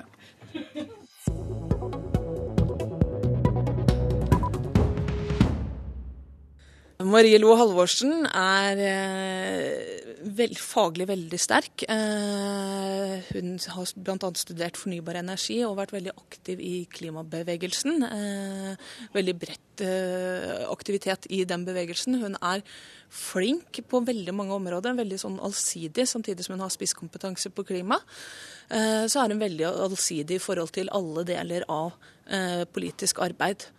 Marie 7.00 7.38
Lo 7.40 7.54
Halvorsen 7.56 8.26
er 8.28 8.80
vel, 10.20 10.52
faglig 10.58 11.06
veldig 11.08 11.38
sterk. 11.40 11.84
Eh, 11.88 13.30
hun 13.30 13.54
har 13.72 13.92
bl.a. 13.96 14.30
studert 14.36 14.76
fornybar 14.76 15.20
energi 15.20 15.60
og 15.64 15.78
vært 15.78 15.94
veldig 15.96 16.12
aktiv 16.12 16.60
i 16.60 16.74
klimabevegelsen. 16.92 18.04
Eh, 18.04 18.92
veldig 19.16 19.36
bredt 19.40 19.84
eh, 19.86 20.60
aktivitet 20.68 21.28
i 21.32 21.42
den 21.48 21.64
bevegelsen. 21.68 22.20
Hun 22.20 22.36
er 22.36 22.64
flink 23.08 23.80
på 23.88 24.04
veldig 24.06 24.36
mange 24.36 24.60
områder, 24.60 24.98
veldig 25.00 25.22
sånn 25.24 25.40
allsidig, 25.40 26.04
samtidig 26.08 26.46
som 26.46 26.58
hun 26.58 26.66
har 26.66 26.74
spisskompetanse 26.74 27.52
på 27.54 27.64
klima. 27.72 28.00
Eh, 28.68 29.06
så 29.10 29.24
er 29.24 29.32
hun 29.32 29.42
veldig 29.42 29.70
allsidig 29.88 30.36
i 30.36 30.42
forhold 30.42 30.76
til 30.76 30.92
alle 30.92 31.24
deler 31.28 31.64
av 31.72 31.94
eh, 32.28 32.66
politisk 32.68 33.24
arbeid. 33.24 33.70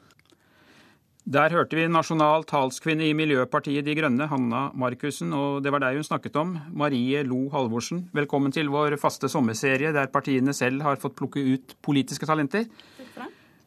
Der 1.22 1.54
hørte 1.54 1.78
vi 1.78 1.84
nasjonal 1.86 2.42
talskvinne 2.50 3.06
i 3.06 3.14
Miljøpartiet 3.14 3.86
De 3.86 3.94
Grønne, 3.94 4.26
Hanna 4.26 4.62
Markussen, 4.74 5.30
og 5.38 5.60
det 5.62 5.70
var 5.70 5.84
deg 5.84 6.00
hun 6.00 6.06
snakket 6.08 6.38
om. 6.42 6.56
Marie 6.74 7.22
Lo 7.22 7.44
Halvorsen, 7.54 8.08
velkommen 8.10 8.50
til 8.52 8.72
vår 8.74 8.96
faste 8.98 9.30
sommerserie 9.30 9.92
der 9.94 10.10
partiene 10.10 10.50
selv 10.58 10.82
har 10.82 10.98
fått 10.98 11.14
plukke 11.20 11.44
ut 11.46 11.76
politiske 11.86 12.26
talenter. 12.26 12.66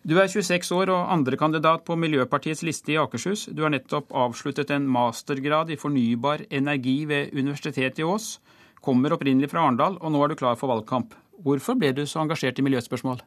Du 0.03 0.17
er 0.19 0.27
26 0.27 0.73
år 0.75 0.91
og 0.97 1.13
andrekandidat 1.15 1.85
på 1.87 1.95
Miljøpartiets 1.95 2.65
liste 2.67 2.97
i 2.97 2.99
Akershus. 2.99 3.47
Du 3.47 3.63
har 3.63 3.71
nettopp 3.71 4.11
avsluttet 4.11 4.75
en 4.75 4.91
mastergrad 4.91 5.71
i 5.71 5.79
fornybar 5.79 6.43
energi 6.51 7.05
ved 7.07 7.31
Universitetet 7.39 8.03
i 8.03 8.09
Ås. 8.09 8.41
Kommer 8.83 9.15
opprinnelig 9.15 9.53
fra 9.55 9.63
Arendal, 9.63 10.01
og 10.03 10.11
nå 10.11 10.25
er 10.25 10.35
du 10.35 10.41
klar 10.43 10.59
for 10.59 10.75
valgkamp. 10.75 11.15
Hvorfor 11.39 11.79
ble 11.79 11.95
du 11.95 12.03
så 12.03 12.19
engasjert 12.27 12.59
i 12.59 12.67
miljøspørsmål? 12.67 13.23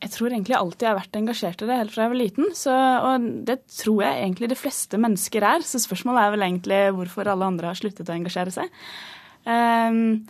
Jeg 0.00 0.12
tror 0.14 0.32
egentlig 0.32 0.56
alltid 0.56 0.86
jeg 0.86 0.94
har 0.94 1.00
vært 1.00 1.16
engasjert 1.18 1.62
i 1.62 1.66
det 1.68 1.76
helt 1.76 1.92
fra 1.92 2.04
jeg 2.06 2.12
var 2.12 2.18
liten. 2.20 2.52
Så, 2.56 2.74
og 2.74 3.24
det 3.48 3.58
tror 3.76 4.04
jeg 4.06 4.20
egentlig 4.22 4.48
de 4.52 4.56
fleste 4.56 5.00
mennesker 5.00 5.44
er. 5.44 5.64
Så 5.66 5.82
spørsmålet 5.82 6.22
er 6.22 6.36
vel 6.36 6.44
egentlig 6.46 6.78
hvorfor 6.96 7.28
alle 7.28 7.50
andre 7.52 7.68
har 7.68 7.76
sluttet 7.76 8.08
å 8.08 8.16
engasjere 8.16 8.54
seg. 8.54 8.72
Um, 9.44 10.22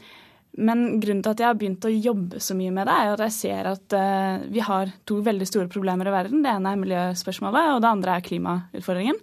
men 0.59 0.83
grunnen 0.99 1.23
til 1.23 1.31
at 1.31 1.43
jeg 1.43 1.47
har 1.47 1.59
begynt 1.59 1.87
å 1.87 1.93
jobbe 1.93 2.41
så 2.43 2.57
mye 2.59 2.73
med 2.75 2.89
det, 2.91 2.97
er 2.97 3.13
at 3.15 3.23
jeg 3.29 3.37
ser 3.37 3.71
at 3.71 3.95
uh, 3.95 4.43
vi 4.51 4.65
har 4.67 4.91
to 5.07 5.21
veldig 5.27 5.47
store 5.47 5.71
problemer 5.71 6.11
i 6.11 6.17
verden. 6.17 6.43
Det 6.43 6.51
ene 6.51 6.75
er 6.75 6.83
miljøspørsmålet, 6.83 7.77
og 7.77 7.85
det 7.85 7.93
andre 7.93 8.17
er 8.17 8.27
klimautfordringen. 8.27 9.23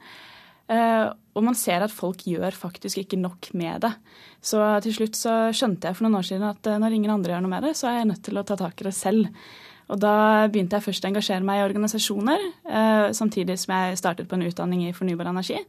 Uh, 0.67 1.11
og 1.35 1.43
man 1.47 1.55
ser 1.55 1.83
at 1.83 1.93
folk 1.93 2.23
gjør 2.27 2.55
faktisk 2.55 3.03
ikke 3.03 3.19
nok 3.19 3.51
med 3.55 3.83
det. 3.83 3.91
Så 4.43 4.63
til 4.83 4.95
slutt 4.95 5.19
så 5.19 5.35
skjønte 5.55 5.87
jeg 5.87 5.99
for 5.99 6.07
noen 6.07 6.19
år 6.19 6.27
siden 6.27 6.47
at 6.47 6.71
uh, 6.71 6.79
når 6.79 6.95
ingen 6.95 7.13
andre 7.13 7.35
gjør 7.35 7.43
noe 7.43 7.55
med 7.57 7.67
det, 7.67 7.75
så 7.79 7.91
er 7.91 8.01
jeg 8.01 8.11
nødt 8.13 8.23
til 8.27 8.39
å 8.39 8.47
ta 8.47 8.59
tak 8.59 8.79
i 8.79 8.87
det 8.87 8.95
selv. 8.95 9.27
Og 9.87 9.99
da 10.03 10.47
begynte 10.51 10.75
jeg 10.75 10.87
først 10.89 11.05
å 11.05 11.09
engasjere 11.11 11.45
meg 11.47 11.61
i 11.61 11.67
organisasjoner, 11.67 12.41
eh, 12.67 13.05
samtidig 13.15 13.55
som 13.61 13.73
jeg 13.75 13.99
startet 14.01 14.27
på 14.27 14.35
en 14.35 14.47
utdanning 14.47 14.87
i 14.87 14.95
fornybar 14.95 15.29
energi. 15.31 15.61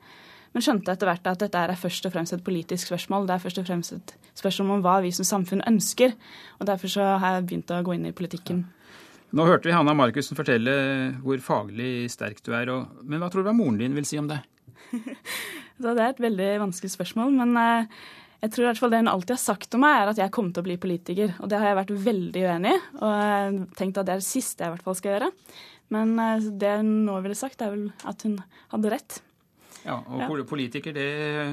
Men 0.55 0.64
skjønte 0.64 0.91
etter 0.95 1.07
hvert 1.07 1.29
at 1.29 1.43
dette 1.43 1.61
er 1.61 1.77
først 1.79 2.09
og 2.09 2.14
fremst 2.14 2.35
et 2.35 2.43
politisk 2.45 2.89
spørsmål. 2.89 3.29
Det 3.29 3.35
er 3.37 3.45
først 3.45 3.61
og 3.61 3.69
fremst 3.69 3.95
et 3.95 4.14
spørsmål 4.35 4.79
om 4.79 4.83
hva 4.83 4.97
vi 5.05 5.12
som 5.14 5.27
samfunn 5.29 5.62
ønsker. 5.69 6.16
Og 6.59 6.66
derfor 6.66 6.91
så 6.91 7.09
har 7.21 7.37
jeg 7.37 7.47
begynt 7.47 7.75
å 7.75 7.83
gå 7.85 7.95
inn 7.95 8.09
i 8.09 8.16
politikken. 8.16 8.64
Nå 9.37 9.45
hørte 9.45 9.69
vi 9.69 9.75
Hanna 9.77 9.93
Markussen 9.93 10.39
fortelle 10.39 10.73
hvor 11.21 11.43
faglig 11.45 12.09
sterk 12.11 12.41
du 12.47 12.55
er. 12.57 12.73
Og, 12.73 13.03
men 13.05 13.21
hva 13.21 13.29
tror 13.31 13.45
du 13.45 13.53
moren 13.53 13.77
din 13.79 13.95
vil 13.95 14.09
si 14.09 14.19
om 14.19 14.31
det? 14.31 14.41
det 15.85 15.93
er 15.93 16.07
et 16.09 16.25
veldig 16.25 16.49
vanskelig 16.64 16.95
spørsmål. 16.97 17.37
Men 17.43 17.53
eh, 17.61 18.01
Jeg 18.39 18.53
tror 18.55 18.64
i 18.64 18.68
hvert 18.68 18.78
fall 18.78 18.93
Det 18.93 19.01
hun 19.01 19.11
alltid 19.11 19.34
har 19.34 19.43
sagt 19.43 19.74
om 19.74 19.82
meg, 19.82 19.97
er 19.99 20.12
at 20.12 20.20
jeg 20.20 20.32
kommer 20.34 20.55
til 20.55 20.62
å 20.62 20.68
bli 20.68 20.76
politiker. 20.80 21.32
Og 21.43 21.51
det 21.51 21.59
har 21.59 21.72
jeg 21.72 21.80
vært 21.80 21.95
veldig 22.05 22.45
uenig 22.47 22.74
i, 22.74 22.82
og 23.03 23.64
tenkt 23.78 23.99
at 23.99 24.07
det 24.07 24.14
er 24.14 24.22
det 24.22 24.28
siste 24.28 24.64
jeg 24.64 24.70
i 24.70 24.76
hvert 24.76 24.86
fall 24.86 24.99
skal 24.99 25.14
gjøre. 25.16 25.30
Men 25.95 26.18
eh, 26.22 26.51
det 26.61 26.76
hun 26.82 26.93
nå 27.09 27.16
ville 27.24 27.39
sagt, 27.39 27.64
er 27.64 27.74
vel 27.74 27.89
at 28.07 28.22
hun 28.26 28.39
hadde 28.74 28.93
rett. 28.95 29.22
Ja, 29.86 29.97
og 30.03 30.43
Politiker 30.51 30.93
det 30.93 31.09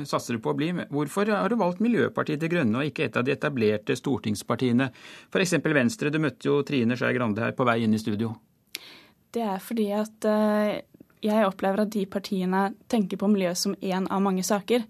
satser 0.10 0.36
du 0.36 0.42
på 0.44 0.52
å 0.52 0.58
bli. 0.58 0.72
Hvorfor 0.92 1.30
har 1.30 1.50
du 1.50 1.58
valgt 1.60 1.82
Miljøpartiet 1.84 2.42
De 2.42 2.50
Grønne 2.52 2.82
og 2.82 2.90
ikke 2.90 3.06
et 3.08 3.20
av 3.20 3.26
de 3.26 3.34
etablerte 3.36 3.96
stortingspartiene? 3.96 4.90
F.eks. 5.30 5.56
Venstre. 5.64 6.12
Du 6.12 6.20
møtte 6.24 6.50
jo 6.50 6.60
Trine 6.68 6.98
Skei 7.00 7.14
Grande 7.16 7.46
her 7.46 7.56
på 7.56 7.68
vei 7.68 7.80
inn 7.86 7.96
i 7.96 8.02
studio. 8.02 8.34
Det 9.36 9.44
er 9.46 9.62
fordi 9.64 9.88
at 9.96 10.28
eh, 10.32 10.82
jeg 11.26 11.48
opplever 11.48 11.86
at 11.86 11.94
de 11.94 12.06
partiene 12.10 12.70
tenker 12.92 13.20
på 13.22 13.30
miljø 13.32 13.54
som 13.58 13.78
én 13.82 14.10
av 14.12 14.24
mange 14.26 14.44
saker. 14.46 14.84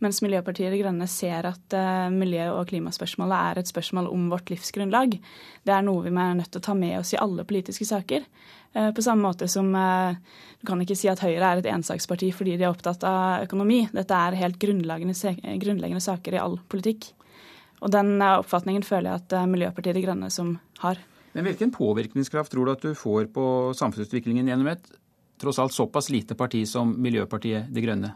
Mens 0.00 0.22
Miljøpartiet 0.24 0.72
De 0.72 0.78
Grønne 0.80 1.04
ser 1.10 1.44
at 1.44 1.74
uh, 1.76 2.08
miljø- 2.12 2.54
og 2.54 2.70
klimaspørsmålet 2.70 3.36
er 3.36 3.60
et 3.60 3.68
spørsmål 3.68 4.08
om 4.08 4.30
vårt 4.32 4.48
livsgrunnlag. 4.48 5.18
Det 5.66 5.74
er 5.74 5.84
noe 5.84 6.06
vi 6.06 6.12
er 6.14 6.38
nødt 6.38 6.48
til 6.48 6.62
å 6.62 6.66
ta 6.70 6.74
med 6.76 6.96
oss 7.02 7.12
i 7.12 7.20
alle 7.20 7.44
politiske 7.44 7.84
saker. 7.84 8.24
Uh, 8.72 8.88
på 8.96 9.04
samme 9.04 9.28
måte 9.28 9.48
som 9.52 9.68
uh, 9.76 10.16
du 10.56 10.64
kan 10.68 10.80
ikke 10.80 10.96
si 10.96 11.10
at 11.12 11.20
Høyre 11.20 11.52
er 11.52 11.60
et 11.60 11.68
ensaksparti 11.68 12.30
fordi 12.32 12.56
de 12.56 12.64
er 12.64 12.72
opptatt 12.72 13.04
av 13.04 13.44
økonomi. 13.44 13.82
Dette 13.92 14.16
er 14.16 14.38
helt 14.40 14.56
grunnleggende, 14.62 15.34
grunnleggende 15.60 16.04
saker 16.04 16.38
i 16.38 16.40
all 16.40 16.56
politikk. 16.72 17.12
Og 17.84 17.92
den 17.92 18.18
oppfatningen 18.20 18.84
føler 18.84 19.10
jeg 19.10 19.22
at 19.22 19.36
Miljøpartiet 19.48 19.96
De 19.96 20.04
Grønne 20.04 20.32
som 20.32 20.56
har. 20.82 21.00
Men 21.32 21.46
Hvilken 21.46 21.72
påvirkningskraft 21.72 22.52
tror 22.52 22.66
du 22.66 22.72
at 22.72 22.82
du 22.84 22.96
får 22.96 23.30
på 23.32 23.44
samfunnsutviklingen 23.76 24.48
gjennom 24.48 24.72
et 24.72 24.90
tross 25.40 25.60
alt 25.62 25.72
såpass 25.72 26.10
lite 26.12 26.36
parti 26.36 26.64
som 26.68 26.92
Miljøpartiet 27.00 27.68
De 27.72 27.84
Grønne? 27.84 28.12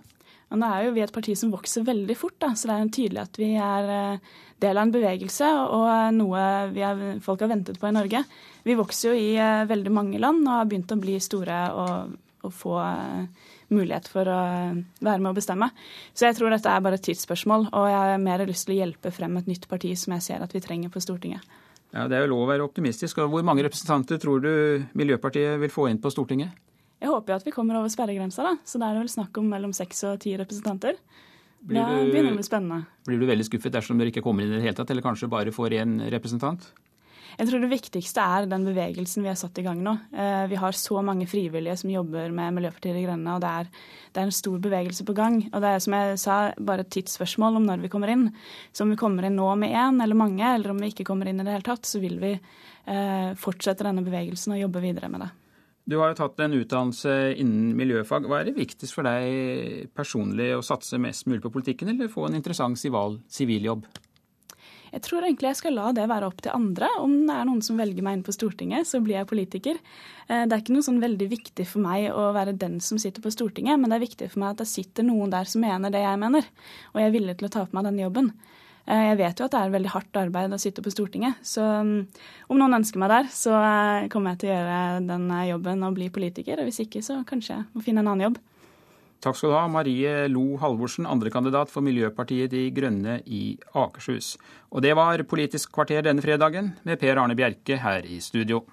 Men 0.55 0.63
nå 0.63 0.71
er 0.71 0.85
jo 0.87 0.91
vi 0.95 1.03
et 1.03 1.11
parti 1.11 1.33
som 1.35 1.51
vokser 1.51 1.83
veldig 1.83 2.15
fort, 2.15 2.37
da, 2.39 2.53
så 2.55 2.69
det 2.71 2.75
er 2.79 2.91
tydelig 2.95 3.23
at 3.25 3.39
vi 3.41 3.49
er 3.59 3.89
eh, 3.91 4.35
del 4.63 4.79
av 4.79 4.87
en 4.87 4.93
bevegelse 4.95 5.49
og 5.75 5.89
noe 6.15 6.43
er, 6.79 7.01
folk 7.25 7.43
har 7.43 7.51
ventet 7.51 7.81
på 7.83 7.89
i 7.91 7.97
Norge. 7.97 8.21
Vi 8.63 8.77
vokser 8.79 9.11
jo 9.11 9.17
i 9.19 9.33
eh, 9.35 9.65
veldig 9.67 9.91
mange 9.91 10.21
land 10.23 10.45
og 10.47 10.61
har 10.61 10.69
begynt 10.71 10.95
å 10.95 11.01
bli 11.03 11.17
store 11.19 11.59
og, 11.75 12.15
og 12.47 12.55
få 12.55 12.77
eh, 12.85 13.51
mulighet 13.75 14.07
for 14.13 14.31
å 14.31 14.39
være 14.79 15.19
med 15.19 15.33
å 15.33 15.35
bestemme. 15.35 15.73
Så 16.15 16.29
jeg 16.29 16.39
tror 16.39 16.55
dette 16.55 16.71
er 16.71 16.87
bare 16.87 17.01
et 17.01 17.07
tidsspørsmål, 17.09 17.73
og 17.75 17.91
jeg 17.91 17.99
har 17.99 18.23
mer 18.23 18.47
lyst 18.47 18.69
til 18.69 18.77
å 18.77 18.81
hjelpe 18.85 19.11
frem 19.17 19.35
et 19.41 19.51
nytt 19.51 19.67
parti 19.67 19.91
som 19.99 20.15
jeg 20.15 20.29
ser 20.29 20.45
at 20.47 20.55
vi 20.55 20.63
trenger 20.63 20.95
på 20.95 21.03
Stortinget. 21.03 21.43
Ja, 21.91 22.07
Det 22.07 22.15
er 22.15 22.29
jo 22.29 22.37
lov 22.37 22.47
å 22.47 22.53
være 22.53 22.67
optimistisk. 22.67 23.19
Hvor 23.27 23.43
mange 23.43 23.67
representanter 23.67 24.23
tror 24.23 24.47
du 24.47 24.87
Miljøpartiet 24.95 25.59
vil 25.67 25.75
få 25.75 25.91
inn 25.91 25.99
på 25.99 26.15
Stortinget? 26.15 26.55
Jeg 27.05 27.13
håper 27.13 27.35
jo 27.35 27.37
at 27.37 27.45
vi 27.45 27.53
kommer 27.53 27.77
over 27.77 27.93
sperregrensa, 27.93 28.47
da. 28.47 28.55
Så 28.65 28.81
da 28.81 28.89
er 28.89 28.97
det 28.97 29.05
vel 29.05 29.13
snakk 29.13 29.37
om 29.37 29.51
mellom 29.53 29.75
seks 29.77 29.99
og 30.09 30.23
ti 30.25 30.33
representanter. 30.41 30.97
Blir 31.65 31.81
da 31.81 31.91
du, 31.93 32.09
begynner 32.09 32.31
det 32.31 32.39
å 32.39 32.39
bli 32.39 32.47
spennende. 32.47 32.79
Blir 33.05 33.21
du 33.21 33.29
veldig 33.29 33.45
skuffet 33.49 33.75
dersom 33.77 34.01
dere 34.01 34.13
ikke 34.13 34.25
kommer 34.25 34.45
inn 34.45 34.55
i 34.55 34.57
det 34.57 34.65
hele 34.65 34.79
tatt, 34.79 34.89
eller 34.93 35.05
kanskje 35.05 35.29
bare 35.33 35.53
får 35.53 35.77
én 35.83 35.99
representant? 36.13 36.65
Jeg 37.35 37.49
tror 37.49 37.65
det 37.65 37.71
viktigste 37.73 38.23
er 38.23 38.47
den 38.47 38.65
bevegelsen 38.65 39.25
vi 39.25 39.31
har 39.31 39.37
satt 39.39 39.59
i 39.59 39.65
gang 39.67 39.81
nå. 39.83 39.95
Eh, 40.15 40.45
vi 40.53 40.59
har 40.61 40.77
så 40.79 41.01
mange 41.03 41.27
frivillige 41.27 41.77
som 41.81 41.91
jobber 41.91 42.33
med 42.33 42.55
Miljøpartiet 42.55 42.95
De 42.95 43.05
Grønne, 43.05 43.37
og 43.37 43.43
det 43.43 43.51
er, 43.51 43.71
det 44.15 44.23
er, 44.23 44.29
en 44.29 44.37
stor 44.39 44.61
bevegelse 44.63 45.07
på 45.09 45.17
gang. 45.19 45.41
Og 45.51 45.65
det 45.65 45.73
er 45.73 45.83
som 45.83 45.97
jeg 45.99 46.21
sa, 46.23 46.39
bare 46.57 46.87
et 46.87 46.93
tidsspørsmål 46.95 47.59
om 47.59 47.69
når 47.69 47.85
vi 47.85 47.93
kommer 47.93 48.13
inn. 48.15 48.29
Så 48.73 48.87
om 48.87 48.95
vi 48.95 49.01
kommer 49.01 49.27
inn 49.27 49.37
nå 49.41 49.51
med 49.61 49.75
én 49.75 50.01
eller 50.05 50.21
mange, 50.21 50.47
eller 50.47 50.73
om 50.73 50.81
vi 50.81 50.93
ikke 50.95 51.09
kommer 51.11 51.29
inn 51.29 51.43
i 51.43 51.47
det 51.47 51.57
hele 51.57 51.67
tatt, 51.67 51.89
så 51.91 52.01
vil 52.01 52.21
vi 52.23 52.37
eh, 52.37 53.31
fortsette 53.41 53.85
denne 53.85 54.07
bevegelsen 54.07 54.55
og 54.55 54.63
jobbe 54.67 54.85
videre 54.85 55.11
med 55.11 55.27
det. 55.27 55.33
Du 55.85 55.99
har 56.01 56.13
jo 56.13 56.17
tatt 56.17 56.39
en 56.41 56.57
utdannelse 56.57 57.13
innen 57.37 57.75
miljøfag. 57.77 58.25
Hva 58.25 58.41
er 58.41 58.49
det 58.49 58.57
viktigst 58.57 58.97
for 58.97 59.05
deg 59.05 59.91
personlig 59.93 60.55
å 60.57 60.65
satse 60.65 60.97
mest 61.01 61.29
mulig 61.29 61.43
på 61.45 61.53
politikken, 61.53 61.93
eller 61.93 62.09
få 62.13 62.31
en 62.31 62.39
interessant 62.39 62.81
siviljobb? 62.81 63.85
Jeg 64.95 65.03
tror 65.03 65.27
egentlig 65.27 65.49
jeg 65.51 65.59
skal 65.59 65.75
la 65.75 65.89
det 65.93 66.07
være 66.07 66.29
opp 66.31 66.41
til 66.41 66.55
andre. 66.55 66.89
Om 67.03 67.15
det 67.27 67.35
er 67.35 67.47
noen 67.49 67.63
som 67.67 67.79
velger 67.81 68.05
meg 68.07 68.17
inn 68.17 68.25
på 68.25 68.33
Stortinget, 68.33 68.87
så 68.87 69.01
blir 69.03 69.19
jeg 69.19 69.29
politiker. 69.29 69.81
Eh, 70.29 70.45
det 70.47 70.55
er 70.55 70.63
ikke 70.63 70.77
noe 70.77 70.87
sånn 70.87 71.03
veldig 71.03 71.29
viktig 71.33 71.67
for 71.67 71.83
meg 71.83 72.07
å 72.15 72.29
være 72.37 72.55
den 72.57 72.79
som 72.85 73.01
sitter 73.03 73.25
på 73.25 73.33
Stortinget, 73.35 73.81
men 73.81 73.91
det 73.91 73.99
er 73.99 74.07
viktig 74.07 74.31
for 74.31 74.45
meg 74.45 74.55
at 74.55 74.63
det 74.63 74.71
sitter 74.71 75.05
noen 75.05 75.35
der 75.35 75.51
som 75.51 75.67
mener 75.67 75.93
det 75.93 76.05
jeg 76.05 76.21
mener. 76.23 76.47
Og 76.95 77.03
jeg 77.03 77.11
er 77.11 77.17
villig 77.19 77.37
til 77.41 77.51
å 77.51 77.55
ta 77.59 77.67
på 77.67 77.77
meg 77.77 77.91
denne 77.91 78.07
jobben. 78.07 78.31
Eh, 78.85 79.05
jeg 79.11 79.19
vet 79.23 79.39
jo 79.41 79.47
at 79.47 79.55
det 79.55 79.61
er 79.65 79.73
veldig 79.73 79.93
hardt 79.95 80.19
arbeid 80.21 80.53
å 80.53 80.61
sitte 80.61 80.83
på 80.85 80.93
Stortinget, 80.93 81.39
så 81.47 81.65
mm, 81.87 82.01
om 82.53 82.59
noen 82.61 82.83
ønsker 82.83 83.01
meg 83.01 83.13
der, 83.15 83.31
så 83.33 83.55
eh, 83.57 84.09
kommer 84.13 84.35
jeg 84.35 84.43
til 84.43 84.51
å 84.51 84.57
gjøre 84.59 84.81
den 85.09 85.31
eh, 85.33 85.47
jobben 85.55 85.87
og 85.87 85.95
bli 85.97 86.11
politiker. 86.13 86.61
Og 86.61 86.69
hvis 86.69 86.83
ikke, 86.85 87.01
så 87.05 87.23
kanskje 87.29 87.57
jeg 87.57 87.71
må 87.73 87.85
finne 87.87 88.05
en 88.05 88.13
annen 88.13 88.29
jobb. 88.29 88.43
Takk 89.25 89.39
skal 89.39 89.55
du 89.55 89.57
ha, 89.57 89.65
Marie 89.73 90.13
Lo 90.29 90.59
Halvorsen, 90.61 91.07
andrekandidat 91.09 91.71
for 91.73 91.81
Miljøpartiet 91.87 92.53
De 92.53 92.67
Grønne 92.77 93.23
i 93.25 93.55
Akershus. 93.73 94.35
Og 94.69 94.85
det 94.85 94.93
var 94.99 95.23
Politisk 95.31 95.73
kvarter 95.73 96.05
denne 96.05 96.21
fredagen, 96.21 96.75
med 96.85 97.01
Per 97.01 97.23
Arne 97.23 97.37
Bjerke 97.39 97.79
her 97.81 98.05
i 98.05 98.21
studio. 98.21 98.67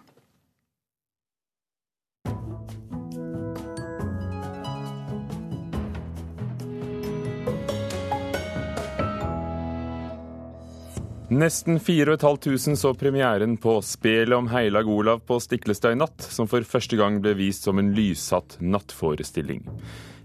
Nesten 11.32 11.80
4500 11.80 12.76
så 12.76 12.94
premieren 12.94 13.58
på 13.58 13.78
Spelet 13.82 14.36
om 14.36 14.50
Heilag 14.52 14.90
Olav 14.90 15.20
på 15.20 15.38
Stiklestad 15.40 15.96
i 15.96 16.00
natt, 16.02 16.26
som 16.28 16.50
for 16.52 16.66
første 16.68 16.98
gang 17.00 17.22
ble 17.24 17.32
vist 17.40 17.64
som 17.64 17.80
en 17.80 17.94
lyssatt 17.96 18.58
nattforestilling. 18.60 19.64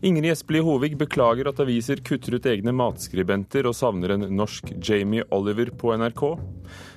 Ingrid 0.01 0.31
Espelid 0.31 0.63
Hovig 0.63 0.97
beklager 0.99 1.49
at 1.49 1.61
aviser 1.63 2.03
kutter 2.05 2.35
ut 2.37 2.47
egne 2.51 2.73
matskribenter 2.77 3.65
og 3.65 3.73
savner 3.79 4.13
en 4.13 4.27
norsk 4.37 4.75
Jamie 4.85 5.25
Oliver 5.33 5.71
på 5.73 5.95
NRK. 5.97 6.23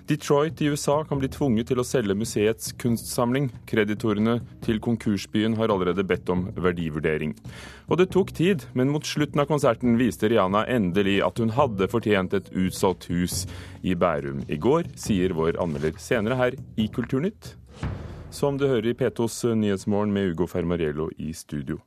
Detroit 0.10 0.60
i 0.60 0.68
USA 0.74 0.97
kan 1.08 1.22
bli 1.22 1.30
tvunget 1.32 1.70
til 1.72 1.80
å 1.80 1.86
selge 1.88 2.18
museets 2.20 2.74
kunstsamling. 2.82 3.47
Kreditorene 3.70 4.39
til 4.66 4.82
konkursbyen 4.84 5.56
har 5.56 5.72
allerede 5.72 6.04
bedt 6.04 6.28
om 6.34 6.50
verdivurdering. 6.60 7.38
Og 7.88 8.02
det 8.02 8.10
tok 8.12 8.34
tid, 8.36 8.68
men 8.76 8.91
mot 8.91 9.08
slutten 9.08 9.39
av 9.39 9.47
konserten 9.47 9.95
viste 10.02 10.28
Rihanna 10.28 10.66
endelig 10.68 11.22
at 11.24 11.39
hun 11.39 11.56
hadde 11.56 11.88
fortjent 11.88 12.36
et 12.36 12.52
utsolgt 12.52 13.08
hus 13.14 13.45
i 13.80 13.95
Bærum 13.95 14.43
i 14.52 14.60
går, 14.60 14.91
sier 15.00 15.38
vår 15.38 15.62
anmelder 15.64 15.95
senere 16.04 16.41
her 16.41 16.60
i 16.76 16.91
Kulturnytt. 16.91 17.54
Som 18.30 18.60
du 18.60 18.68
hører 18.68 18.91
i 18.91 18.97
P2s 18.97 19.45
Nyhetsmorgen 19.56 20.12
med 20.12 20.34
Ugo 20.34 20.52
Fermariello 20.52 21.08
i 21.16 21.32
studio. 21.38 21.80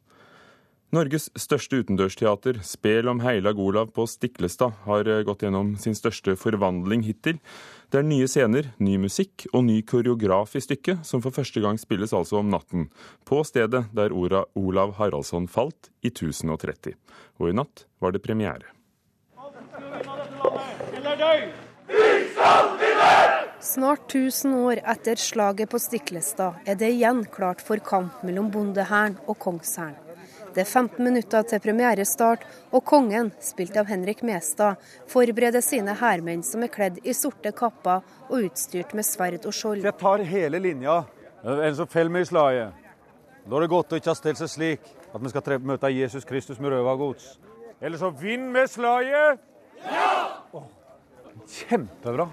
Norges 0.92 1.30
største 1.40 1.78
utendørsteater, 1.80 2.58
Spel 2.68 3.06
om 3.08 3.22
Heilag 3.24 3.56
Olav 3.56 3.94
på 3.96 4.04
Stiklestad, 4.04 4.74
har 4.84 5.08
eh, 5.08 5.22
gått 5.24 5.40
gjennom 5.40 5.70
sin 5.80 5.94
største 5.96 6.34
forvandling 6.36 7.00
hittil. 7.06 7.38
Det 7.88 8.02
er 8.02 8.04
nye 8.04 8.26
scener, 8.28 8.68
ny 8.76 8.98
musikk 9.00 9.46
og 9.54 9.64
ny 9.70 9.78
koreograf 9.88 10.52
i 10.52 10.60
stykket, 10.60 11.00
som 11.08 11.24
for 11.24 11.32
første 11.32 11.62
gang 11.64 11.80
spilles 11.80 12.12
altså 12.12 12.42
om 12.42 12.52
natten, 12.52 12.90
på 13.24 13.40
stedet 13.48 13.86
der 13.96 14.12
orda 14.12 14.44
Olav 14.52 14.92
Haraldsson 15.00 15.48
falt 15.48 15.88
i 16.04 16.12
1030. 16.12 16.92
Og 17.40 17.48
i 17.48 17.56
natt 17.56 17.86
var 17.96 18.12
det 18.12 18.20
premiere. 18.28 18.68
Snart 23.64 24.12
1000 24.12 24.60
år 24.60 24.84
etter 24.92 25.16
slaget 25.16 25.72
på 25.72 25.80
Stiklestad 25.80 26.68
er 26.68 26.76
det 26.76 26.92
igjen 26.98 27.24
klart 27.32 27.64
for 27.64 27.80
kamp 27.80 28.20
mellom 28.26 28.52
bondehæren 28.52 29.16
og 29.24 29.40
kongshæren. 29.40 30.01
Det 30.52 30.60
er 30.60 30.68
15 30.68 31.00
minutter 31.04 31.46
til 31.48 31.60
premierestart, 31.64 32.42
og 32.76 32.84
kongen, 32.84 33.30
spilt 33.40 33.76
av 33.80 33.88
Henrik 33.88 34.20
Mestad, 34.26 34.76
forbereder 35.08 35.64
sine 35.64 35.94
hærmenn 35.96 36.42
som 36.44 36.60
er 36.66 36.72
kledd 36.72 36.98
i 37.08 37.14
sorte 37.16 37.54
kapper 37.56 38.02
og 38.28 38.50
utstyrt 38.50 38.92
med 38.92 39.08
sverd 39.08 39.46
og 39.48 39.56
skjold. 39.56 39.86
Jeg 39.86 39.96
tar 40.02 40.24
hele 40.28 40.60
linja. 40.60 40.98
En 41.42 41.78
som 41.78 41.88
faller 41.88 42.12
med 42.12 42.26
i 42.26 42.28
slaget. 42.28 42.76
Da 43.48 43.56
er 43.56 43.64
det 43.64 43.70
godt 43.72 43.96
å 43.96 44.02
ikke 44.02 44.12
ha 44.12 44.18
stelt 44.18 44.42
seg 44.42 44.52
slik 44.52 44.92
at 45.08 45.24
vi 45.24 45.32
skal 45.32 45.64
møte 45.64 45.90
Jesus 45.90 46.28
Kristus 46.28 46.60
med 46.60 46.76
røvergods. 46.76 47.32
Eller 47.80 47.98
så 47.98 48.12
vinn 48.12 48.50
med 48.52 48.68
slaget! 48.70 49.40
Ja! 49.88 50.12
Oh, 50.52 50.68
kjempebra. 51.48 52.28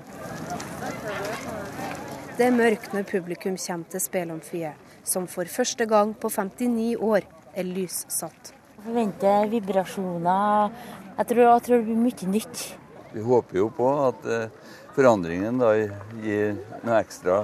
Det 2.35 2.45
er 2.45 2.55
mørkt 2.55 2.93
når 2.93 3.07
publikum 3.07 3.55
kommer 3.57 3.89
til 3.95 4.03
Spelamfiet, 4.03 4.75
som 5.03 5.25
for 5.27 5.47
første 5.47 5.87
gang 5.87 6.13
på 6.19 6.29
59 6.29 6.93
år 6.99 7.25
er 7.55 7.67
lyssatt. 7.67 8.53
Jeg 8.77 8.85
forventer 8.85 9.49
vibrasjoner. 9.51 10.75
Jeg 11.17 11.31
tror, 11.31 11.43
jeg 11.45 11.65
tror, 11.65 11.81
det 11.81 11.87
blir 11.89 12.03
mye 12.05 12.33
nytt. 12.35 12.65
Vi 13.13 13.23
håper 13.25 13.57
jo 13.57 13.69
på 13.73 13.89
at 14.05 14.29
eh, 14.29 14.51
forandringen 14.95 15.59
da 15.59 15.73
gir 16.21 16.59
noe 16.85 16.99
ekstra. 17.01 17.41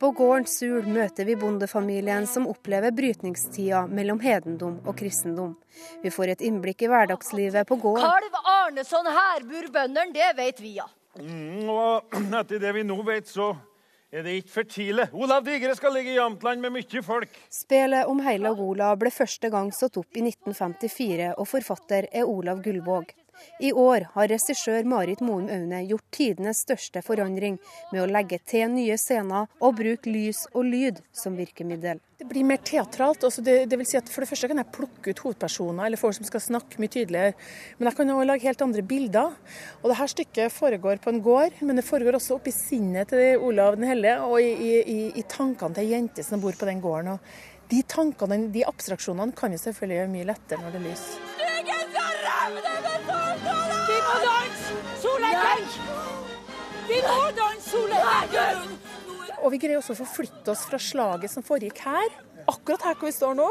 På 0.00 0.10
gården 0.16 0.46
Sul 0.48 0.86
møter 0.88 1.26
vi 1.28 1.34
bondefamilien 1.36 2.24
som 2.26 2.46
opplever 2.48 2.94
brytningstida 2.96 3.82
mellom 3.92 4.22
hedendom 4.24 4.78
og 4.88 4.96
kristendom. 4.96 5.58
Vi 6.00 6.12
får 6.14 6.32
et 6.32 6.44
innblikk 6.48 6.86
i 6.86 6.88
hverdagslivet 6.88 7.68
på 7.68 7.76
gården. 7.82 8.06
Kalv 8.06 8.38
Arneson 8.54 9.10
her 9.12 9.44
bor 9.50 9.68
bøndene, 9.74 10.14
det 10.16 10.30
vet 10.38 10.62
vi, 10.64 10.78
ja. 10.78 10.88
Mm, 11.20 11.68
og 11.68 12.16
etter 12.40 12.62
det 12.62 12.72
vi 12.78 12.86
nå 12.86 12.96
vet, 13.04 13.28
så 13.28 13.52
er 14.12 14.26
det 14.26 14.36
ikke 14.40 14.54
for 14.54 14.68
tidlig. 14.68 15.06
Olav 15.14 15.44
Digre 15.46 15.74
skal 15.78 15.94
ligge 15.94 16.14
i 16.14 16.18
Jamtland 16.18 16.62
med 16.64 16.74
mye 16.74 17.02
folk. 17.06 17.40
Spelet 17.52 18.10
om 18.10 18.22
Heilag 18.26 18.60
Olav 18.60 18.98
ble 19.00 19.12
første 19.14 19.50
gang 19.52 19.70
satt 19.74 19.98
opp 20.00 20.18
i 20.18 20.24
1954, 20.26 21.32
og 21.36 21.48
forfatter 21.48 22.10
er 22.10 22.28
Olav 22.28 22.62
Gullvåg. 22.64 23.14
I 23.60 23.72
år 23.72 24.06
har 24.14 24.30
regissør 24.32 24.86
Marit 24.88 25.20
Moen 25.24 25.50
Aune 25.52 25.82
gjort 25.88 26.06
tidenes 26.14 26.62
største 26.64 27.02
forandring 27.04 27.58
med 27.92 28.02
å 28.02 28.08
legge 28.10 28.40
til 28.48 28.70
nye 28.72 28.96
scener 29.00 29.50
og 29.60 29.76
bruke 29.80 30.10
lys 30.10 30.46
og 30.54 30.64
lyd 30.68 31.02
som 31.12 31.36
virkemiddel. 31.36 32.00
Det 32.20 32.26
blir 32.28 32.44
mer 32.44 32.60
teatralt. 32.60 33.22
Altså 33.24 33.40
det, 33.40 33.54
det, 33.70 33.78
vil 33.80 33.88
si 33.88 33.96
at 33.96 34.08
For 34.12 34.20
det 34.20 34.28
første 34.28 34.48
kan 34.50 34.60
jeg 34.60 34.72
plukke 34.76 35.12
ut 35.14 35.22
hovedpersoner 35.24 35.86
eller 35.86 36.00
folk 36.00 36.18
som 36.18 36.26
skal 36.28 36.42
snakke 36.44 36.80
mye 36.82 36.92
tydeligere. 36.92 37.36
Men 37.78 37.88
jeg 37.88 37.96
kan 37.96 38.12
også 38.12 38.26
lage 38.28 38.48
helt 38.48 38.64
andre 38.66 38.84
bilder. 38.90 39.38
Og 39.80 39.86
Dette 39.88 40.08
stykket 40.14 40.52
foregår 40.52 41.00
på 41.00 41.14
en 41.14 41.22
gård, 41.24 41.56
men 41.64 41.80
det 41.80 41.86
foregår 41.88 42.18
også 42.18 42.36
oppi 42.36 42.52
sinnet 42.52 43.14
til 43.14 43.40
Olav 43.48 43.80
den 43.80 43.88
hellige 43.88 44.18
og 44.26 44.36
i, 44.40 44.52
i, 44.84 45.00
i 45.16 45.24
tankene 45.24 45.76
til 45.76 45.88
ei 45.88 45.94
jente 45.96 46.26
som 46.26 46.44
bor 46.44 46.56
på 46.60 46.68
den 46.68 46.84
gården. 46.84 47.16
Og 47.16 47.70
de 47.72 47.80
tankene, 47.86 48.42
de 48.52 48.66
abstraksjonene 48.68 49.36
kan 49.36 49.56
jo 49.56 49.60
selvfølgelig 49.62 50.00
gjøre 50.02 50.14
mye 50.16 50.30
lettere 50.34 50.64
når 50.64 50.76
det 50.76 50.80
er 50.82 50.88
lys. 50.90 51.99
Vi 52.20 53.98
må 54.06 54.14
danse 54.24 54.74
solnedgang! 55.00 55.64
Vi 56.88 56.98
må 57.06 57.20
danse 57.38 57.70
solnedgang! 57.70 58.66
Og 59.40 59.54
vi 59.54 59.60
greier 59.62 59.80
også 59.80 59.94
å 59.94 60.00
forflytte 60.02 60.52
oss 60.52 60.66
fra 60.68 60.80
slaget 60.82 61.32
som 61.32 61.44
foregikk 61.46 61.80
her, 61.86 62.08
akkurat 62.50 62.84
her 62.84 62.98
hvor 62.98 63.08
vi 63.08 63.14
står 63.16 63.38
nå, 63.38 63.46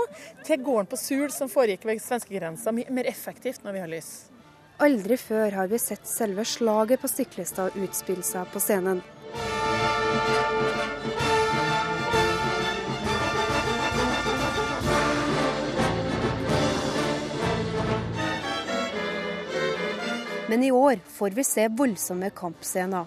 til 0.45 0.61
gården 0.65 0.89
på 0.91 0.99
Sul 1.01 1.29
som 1.33 1.49
foregikk 1.49 1.87
ved 1.89 2.01
svenskegrensa. 2.03 2.73
Mye 2.75 2.93
mer 2.93 3.09
effektivt 3.09 3.65
når 3.65 3.77
vi 3.77 3.81
har 3.83 3.91
lys. 3.95 4.11
Aldri 4.85 5.17
før 5.19 5.57
har 5.57 5.71
vi 5.71 5.79
sett 5.81 6.05
selve 6.07 6.45
slaget 6.47 7.01
på 7.01 7.09
Stiklestad 7.09 7.75
utspille 7.81 8.23
seg 8.23 8.47
på 8.53 8.61
scenen. 8.63 9.01
Men 20.49 20.63
i 20.63 20.71
år 20.71 20.99
får 21.05 21.29
vi 21.29 21.43
se 21.43 21.67
voldsomme 21.67 22.29
kampscener. 22.29 23.05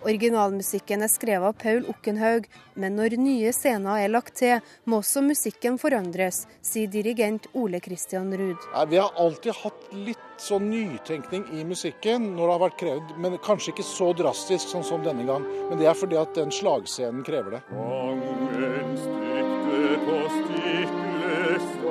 Originalmusikken 0.00 1.04
er 1.04 1.10
skrevet 1.12 1.44
av 1.44 1.52
Paul 1.60 1.84
Okkenhaug, 1.92 2.46
men 2.74 2.96
når 2.96 3.14
nye 3.20 3.52
scener 3.52 4.00
er 4.00 4.08
lagt 4.10 4.34
til, 4.40 4.58
må 4.88 4.98
også 4.98 5.20
musikken 5.22 5.78
forandres, 5.78 6.46
sier 6.64 6.88
dirigent 6.90 7.46
Ole 7.52 7.78
Christian 7.84 8.32
Ruud. 8.34 8.56
Vi 8.88 8.96
har 8.98 9.12
alltid 9.20 9.54
hatt 9.60 9.86
litt 9.92 10.18
sånn 10.40 10.66
nytenkning 10.72 11.44
i 11.60 11.64
musikken 11.68 12.32
når 12.32 12.42
det 12.42 12.54
har 12.56 12.64
vært 12.64 12.80
krevd, 12.82 13.14
men 13.20 13.38
kanskje 13.44 13.70
ikke 13.74 13.86
så 13.86 14.10
drastisk 14.16 14.72
sånn 14.72 14.88
som 14.88 15.06
denne 15.06 15.28
gang. 15.28 15.46
Men 15.68 15.78
det 15.78 15.86
er 15.92 15.94
fordi 16.00 16.18
at 16.18 16.34
den 16.34 16.50
slagscenen 16.58 17.22
krever 17.22 17.60
det. 17.60 17.62
Kongen 17.70 18.98
stykte 19.04 20.02
på 20.08 20.18
Stiklestad, 20.40 21.86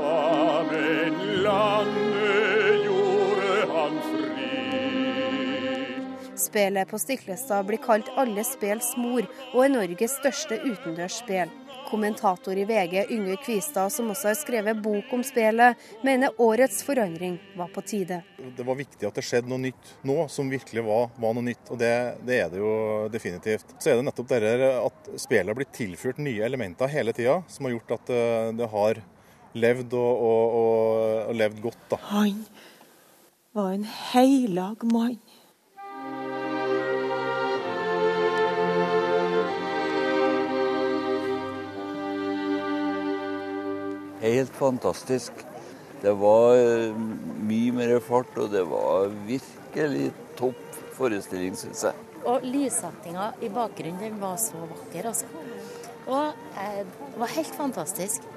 men 0.74 1.14
landet 1.45 2.09
Spelet 6.40 6.88
på 6.88 7.00
Stiklestad 7.00 7.66
blir 7.68 7.82
kalt 7.84 8.08
alle 8.16 8.44
spels 8.48 8.94
mor, 8.98 9.26
og 9.52 9.66
er 9.66 9.74
Norges 9.74 10.16
største 10.22 10.56
utendørsspel. 10.64 11.52
Kommentator 11.90 12.58
i 12.58 12.64
VG 12.70 13.10
Yngve 13.12 13.36
Kvistad, 13.44 13.90
som 13.92 14.12
også 14.14 14.30
har 14.30 14.38
skrevet 14.38 14.78
bok 14.84 15.12
om 15.16 15.24
spelet, 15.26 15.80
mener 16.06 16.36
årets 16.40 16.84
forandring 16.86 17.40
var 17.58 17.72
på 17.74 17.82
tide. 17.82 18.22
Det 18.56 18.66
var 18.66 18.78
viktig 18.80 19.10
at 19.10 19.18
det 19.18 19.26
skjedde 19.26 19.52
noe 19.52 19.64
nytt 19.64 19.94
nå, 20.06 20.18
som 20.32 20.52
virkelig 20.52 20.86
var, 20.86 21.10
var 21.20 21.36
noe 21.36 21.48
nytt. 21.50 21.64
Og 21.74 21.82
det, 21.82 21.94
det, 22.28 22.40
er 22.46 22.54
det 22.54 22.62
jo 22.62 22.74
definitivt. 23.12 23.76
Så 23.80 23.92
er 23.92 24.00
det 24.00 24.08
nettopp 24.08 24.32
dette 24.32 24.72
at 24.80 25.14
spillet 25.20 25.52
har 25.52 25.60
blitt 25.60 25.76
tilført 25.76 26.22
nye 26.24 26.46
elementer 26.46 26.94
hele 26.94 27.16
tida, 27.18 27.40
som 27.52 27.68
har 27.68 27.76
gjort 27.76 27.96
at 27.98 28.14
det, 28.14 28.26
det 28.62 28.70
har 28.76 29.04
levd 29.60 29.98
og, 29.98 30.26
og, 30.30 30.58
og, 30.62 31.14
og 31.26 31.40
levd 31.42 31.64
godt. 31.68 31.84
Da. 31.90 32.02
Han 32.14 32.44
var 33.58 33.74
en 33.74 33.88
heilag 34.14 34.86
mann. 34.94 35.18
Helt 44.20 44.51
fantastisk. 44.51 45.32
Det 46.01 46.11
var 46.11 46.55
eh, 46.57 46.95
mye 47.43 47.72
mer 47.76 47.99
fart, 48.03 48.36
og 48.39 48.51
det 48.51 48.63
var 48.67 49.11
virkelig 49.28 50.11
topp 50.39 50.80
forestilling, 50.95 51.55
syns 51.59 51.86
jeg. 51.88 52.05
Og 52.28 52.43
lyssettinga 52.43 53.32
i 53.43 53.49
bakgrunnen 53.51 53.99
den 54.01 54.20
var 54.20 54.36
så 54.39 54.59
vakker, 54.59 55.07
altså. 55.11 55.28
Og 56.09 56.36
eh, 56.59 56.84
det 56.84 57.22
var 57.22 57.34
helt 57.36 57.55
fantastisk. 57.55 58.28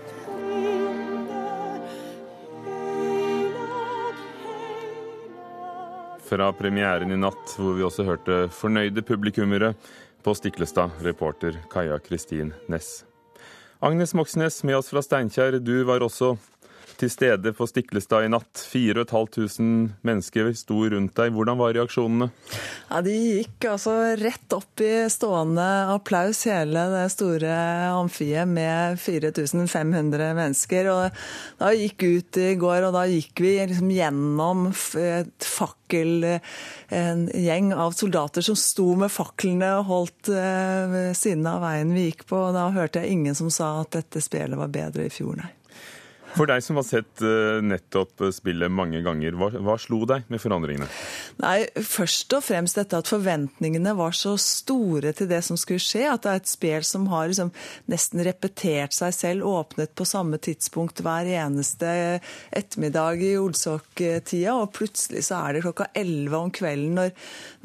Fra 6.32 6.50
premieren 6.56 7.12
i 7.12 7.18
natt, 7.20 7.56
hvor 7.58 7.76
vi 7.76 7.86
også 7.86 8.06
hørte 8.08 8.42
fornøyde 8.54 9.04
publikummere 9.04 9.74
på 10.22 10.34
Stiklestad, 10.38 10.94
reporter 11.02 11.58
Kaja 11.70 11.98
Kristin 12.02 12.54
Næss. 12.70 13.02
Agnes 13.82 14.14
Moxnes 14.14 14.60
med 14.62 14.76
oss 14.78 14.92
fra 14.92 15.00
Steinkjer, 15.02 15.56
du 15.58 15.80
var 15.82 16.04
også 16.06 16.36
til 17.02 17.10
stede 17.10 17.52
på 17.56 17.66
Stiklestad 17.66 18.26
i 18.26 18.30
natt. 18.30 18.62
4500 18.70 19.98
mennesker 20.06 20.52
sto 20.54 20.84
rundt 20.92 21.16
deg. 21.18 21.32
Hvordan 21.34 21.58
var 21.58 21.74
reaksjonene? 21.74 22.28
Ja, 22.88 23.00
De 23.02 23.14
gikk 23.14 23.66
altså 23.72 23.94
rett 24.20 24.54
opp 24.54 24.82
i 24.84 24.92
stående 25.10 25.66
applaus, 25.94 26.44
hele 26.46 26.84
det 26.92 27.06
store 27.14 27.52
amfiet 27.96 28.48
med 28.50 29.00
4500 29.02 30.32
mennesker. 30.38 30.90
Og 30.92 31.24
da 31.62 31.72
gikk 31.74 32.06
ut 32.06 32.40
i 32.42 32.52
går, 32.60 32.88
og 32.88 32.94
da 32.96 33.06
gikk 33.10 33.42
vi 33.42 33.56
liksom 33.58 33.90
gjennom 33.92 34.68
et 34.70 35.48
fakkel 35.48 36.28
en 36.92 37.26
gjeng 37.34 37.72
av 37.74 37.96
soldater 37.96 38.44
som 38.44 38.56
sto 38.58 38.92
med 39.00 39.12
faklene 39.12 39.72
og 39.78 39.88
holdt 39.88 40.30
ved 40.32 40.98
eh, 41.08 41.16
siden 41.16 41.48
av 41.48 41.62
veien 41.64 41.92
vi 41.94 42.06
gikk 42.10 42.26
på. 42.28 42.38
og 42.48 42.54
Da 42.56 42.68
hørte 42.74 43.02
jeg 43.02 43.16
ingen 43.16 43.36
som 43.38 43.50
sa 43.52 43.74
at 43.82 43.96
dette 43.96 44.22
spillet 44.24 44.60
var 44.60 44.72
bedre 44.72 45.08
i 45.08 45.12
fjor, 45.12 45.36
nei. 45.40 45.50
For 46.32 46.48
deg 46.48 46.62
som 46.64 46.78
har 46.80 46.86
sett 46.88 47.22
eh, 47.24 47.60
nettopp 47.64 48.24
spillet 48.32 48.72
mange 48.72 49.02
ganger, 49.04 49.36
hva, 49.36 49.50
hva, 49.52 49.76
slo 49.80 50.02
deg 50.08 50.24
med 50.32 50.40
forandringene? 50.40 50.88
Nei, 51.40 51.64
Først 51.74 52.32
og 52.36 52.44
fremst 52.44 52.76
dette 52.76 52.98
at 52.98 53.08
forventningene 53.08 53.94
var 53.96 54.14
så 54.16 54.34
store 54.40 55.12
til 55.16 55.28
det 55.30 55.40
som 55.46 55.58
skulle 55.60 55.82
skje. 55.82 56.04
At 56.10 56.24
det 56.24 56.32
er 56.32 56.42
et 56.42 56.50
spel 56.50 56.86
som 56.86 57.08
har 57.12 57.30
liksom 57.30 57.52
nesten 57.90 58.22
repetert 58.26 58.94
seg 58.96 59.14
selv, 59.16 59.48
åpnet 59.48 59.94
på 59.96 60.06
samme 60.08 60.38
tidspunkt 60.42 61.02
hver 61.04 61.28
eneste 61.32 62.20
ettermiddag 62.52 63.24
i 63.24 63.32
Olsok-tida. 63.40 64.56
Og 64.58 64.72
plutselig 64.76 65.24
så 65.28 65.40
er 65.40 65.56
det 65.56 65.64
klokka 65.66 65.88
elleve 65.98 66.42
om 66.42 66.52
kvelden 66.54 66.96
når, 66.98 67.12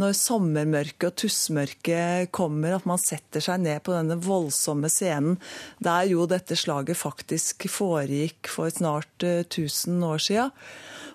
når 0.01 0.18
sommermørket 0.18 1.09
og 1.09 1.18
tussmørket 1.24 2.32
kommer, 2.36 2.78
at 2.78 2.88
man 2.89 3.01
setter 3.01 3.43
seg 3.43 3.63
ned 3.65 3.84
på 3.86 3.95
denne 3.95 4.20
voldsomme 4.24 4.91
scenen 4.91 5.38
der 5.84 6.07
jo 6.09 6.26
dette 6.30 6.55
slaget 6.57 6.97
faktisk 6.99 7.68
foregikk 7.72 8.49
for 8.51 8.72
snart 8.74 9.24
1000 9.24 10.05
år 10.07 10.24
siden. 10.24 10.53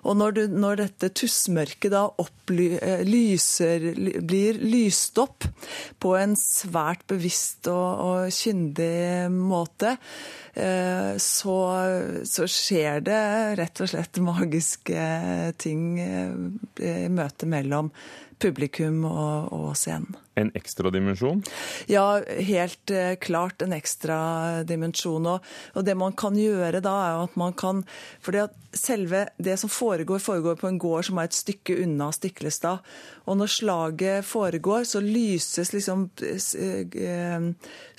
Og 0.03 0.17
når, 0.19 0.35
du, 0.35 0.41
når 0.59 0.81
dette 0.81 1.11
tussmørket 1.15 1.93
da 1.95 2.07
opplyser, 2.23 3.85
blir 4.27 4.59
lyst 4.59 5.19
opp 5.23 5.47
på 6.03 6.15
en 6.19 6.35
svært 6.39 7.05
bevisst 7.11 7.71
og, 7.71 8.03
og 8.03 8.35
kyndig 8.35 9.31
måte, 9.33 9.95
så, 10.53 11.57
så, 12.29 12.49
skjer 12.51 12.99
det 13.07 13.21
rett 13.63 13.81
og 13.81 13.89
slett 13.89 14.19
magiske 14.21 15.07
ting 15.63 15.87
i 15.97 16.93
møtet 17.09 17.49
mellom 17.49 17.89
publikum 18.43 19.05
og, 19.09 19.53
og 19.55 19.73
scenen. 19.79 20.17
En 20.41 20.49
ekstra 20.57 20.89
dimensjon? 20.89 21.43
Ja, 21.93 22.23
helt 22.41 22.91
eh, 22.91 23.15
klart 23.21 23.61
en 23.63 23.75
ekstra 23.77 24.63
dimensjon. 24.65 25.27
Og, 25.29 25.49
og, 25.75 25.85
det 25.85 25.97
man 26.01 26.17
kan 26.17 26.39
gjøre 26.39 26.81
da, 26.81 26.95
er 27.05 27.17
jo 27.19 27.27
at 27.27 27.37
man 27.41 27.53
kan 27.53 27.83
For 28.25 28.39
selve 28.73 29.27
det 29.37 29.59
som 29.61 29.69
foregår, 29.69 30.23
foregår 30.25 30.57
på 30.57 30.71
en 30.71 30.81
gård 30.81 31.05
som 31.05 31.21
er 31.21 31.29
et 31.29 31.37
stykke 31.37 31.77
unna 31.85 32.09
Stiklestad. 32.17 32.81
Og 33.29 33.37
når 33.43 33.53
slaget 33.53 34.25
foregår, 34.25 34.89
så 34.89 35.05
lyses 35.05 35.75
liksom 35.77 36.09
eh, 36.25 37.49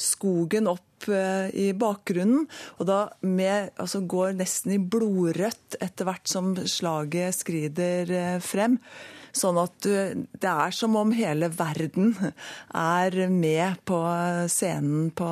skogen 0.09 0.71
opp 0.73 1.09
eh, 1.13 1.53
i 1.53 1.69
bakgrunnen. 1.77 2.47
Og 2.79 2.89
da 2.89 3.03
med, 3.21 3.75
altså 3.77 4.01
går 4.01 4.33
nesten 4.41 4.73
i 4.73 4.81
blodrødt 4.81 5.77
etter 5.85 6.09
hvert 6.09 6.33
som 6.33 6.55
slaget 6.57 7.43
skrider 7.43 8.41
frem. 8.41 8.81
Sånn 9.33 9.57
at 9.57 9.85
det 9.85 10.49
er 10.49 10.75
som 10.75 10.93
om 10.99 11.13
hele 11.17 11.49
verden 11.49 12.13
er 12.69 13.17
med 13.33 13.81
på 13.89 13.97
scenen 14.51 15.09
på, 15.17 15.29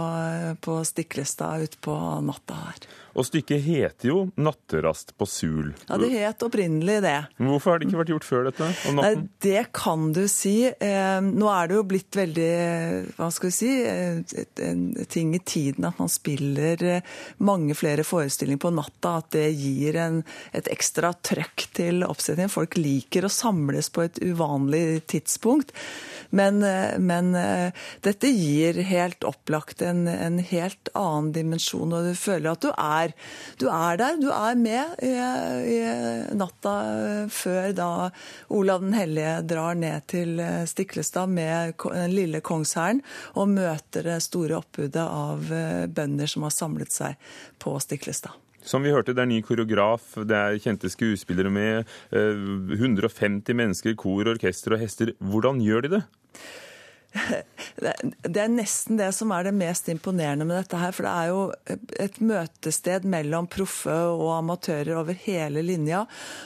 på 0.65 0.79
Stiklestad 0.89 1.67
utpå 1.67 1.97
natta 2.25 2.57
her. 2.63 2.89
Og 3.15 3.25
stykket 3.27 3.61
heter 3.65 4.07
jo 4.07 4.31
'Natterast 4.37 5.11
på 5.17 5.25
sul'. 5.27 5.73
Ja, 5.89 5.97
det 5.97 6.11
het 6.11 6.39
opprinnelig 6.43 7.01
det. 7.03 7.25
Men 7.37 7.49
Hvorfor 7.51 7.71
har 7.71 7.79
det 7.79 7.87
ikke 7.89 7.99
vært 8.03 8.13
gjort 8.13 8.23
før 8.23 8.43
dette? 8.49 8.69
om 8.87 8.95
Nei, 8.95 9.27
det 9.41 9.65
kan 9.73 10.13
du 10.13 10.27
si. 10.27 10.65
Eh, 10.67 11.19
nå 11.21 11.49
er 11.51 11.67
det 11.67 11.75
jo 11.75 11.83
blitt 11.83 12.11
veldig 12.11 13.15
hva 13.17 13.31
skal 13.31 13.49
vi 13.49 13.51
si, 13.51 13.83
eh, 13.83 14.17
et- 14.37 14.59
en 14.59 14.93
ting 15.09 15.33
i 15.35 15.39
tiden 15.39 15.85
at 15.85 15.99
man 15.99 16.07
spiller 16.09 16.81
eh, 16.83 17.01
mange 17.39 17.75
flere 17.75 18.03
forestillinger 18.03 18.59
på 18.59 18.73
natta. 18.73 19.17
At 19.17 19.29
det 19.31 19.55
gir 19.57 19.95
en, 19.97 20.23
et 20.53 20.65
ekstra 20.71 21.13
trøkk 21.21 21.67
til 21.73 22.03
oppsetningen. 22.03 22.49
Folk 22.49 22.75
liker 22.77 23.23
å 23.23 23.29
samles 23.29 23.89
på 23.89 24.03
et 24.05 24.19
uvanlig 24.21 25.01
tidspunkt. 25.07 25.71
Men, 26.31 26.63
eh, 26.63 26.97
men 26.97 27.35
eh, 27.35 27.71
dette 28.01 28.27
gir 28.31 28.73
helt 28.83 29.19
opplagt 29.27 29.81
en, 29.81 30.07
en 30.07 30.37
helt 30.39 30.87
annen 30.95 31.33
dimensjon, 31.33 31.91
og 31.91 32.05
du 32.05 32.13
føler 32.15 32.51
at 32.51 32.61
du 32.61 32.69
er, 32.77 33.00
du 33.61 33.67
er 33.71 33.97
der. 33.97 34.19
Du 34.21 34.29
er 34.33 34.59
med 34.59 35.01
i, 35.03 35.11
i 35.75 35.79
natta 36.37 36.75
før 37.31 37.71
da 37.77 37.89
Olav 38.53 38.83
den 38.85 38.93
hellige 38.97 39.33
drar 39.49 39.77
ned 39.79 40.05
til 40.11 40.39
eh, 40.43 40.63
Stiklestad 40.69 41.31
med 41.31 41.75
den 41.81 42.13
lille 42.13 42.43
kongshæren 42.45 43.01
og 43.33 43.51
møter 43.55 44.07
det 44.07 44.21
store 44.25 44.59
oppbudet 44.61 45.07
av 45.07 45.51
eh, 45.53 45.87
bønder 45.87 46.29
som 46.29 46.47
har 46.47 46.55
samlet 46.55 46.93
seg 46.93 47.33
på 47.61 47.75
Stiklestad. 47.81 48.37
Som 48.61 48.83
vi 48.85 48.91
hørte, 48.93 49.15
det 49.17 49.23
er 49.23 49.29
ny 49.29 49.39
koreograf, 49.41 50.13
det 50.29 50.37
er 50.37 50.59
kjente 50.61 50.89
skuespillere 50.93 51.49
med, 51.49 51.87
eh, 52.13 52.41
150 52.77 53.57
mennesker, 53.57 53.95
kor, 53.97 54.27
orkester 54.29 54.75
og 54.75 54.83
hester. 54.83 55.15
Hvordan 55.17 55.63
gjør 55.65 55.87
de 55.87 55.95
det? 55.95 56.03
Det 57.11 58.39
er 58.39 58.51
nesten 58.51 58.99
det 58.99 59.09
som 59.15 59.33
er 59.35 59.47
det 59.47 59.55
mest 59.57 59.89
imponerende 59.91 60.47
med 60.47 60.61
dette 60.61 60.79
her. 60.79 60.93
For 60.95 61.07
det 61.07 61.13
er 61.13 61.31
jo 61.31 61.79
et 62.05 62.19
møtested 62.23 63.07
mellom 63.09 63.49
proffe 63.51 63.95
og 64.13 64.29
amatører 64.37 64.93
over 65.01 65.17
hele 65.25 65.63
linja. 65.65 66.05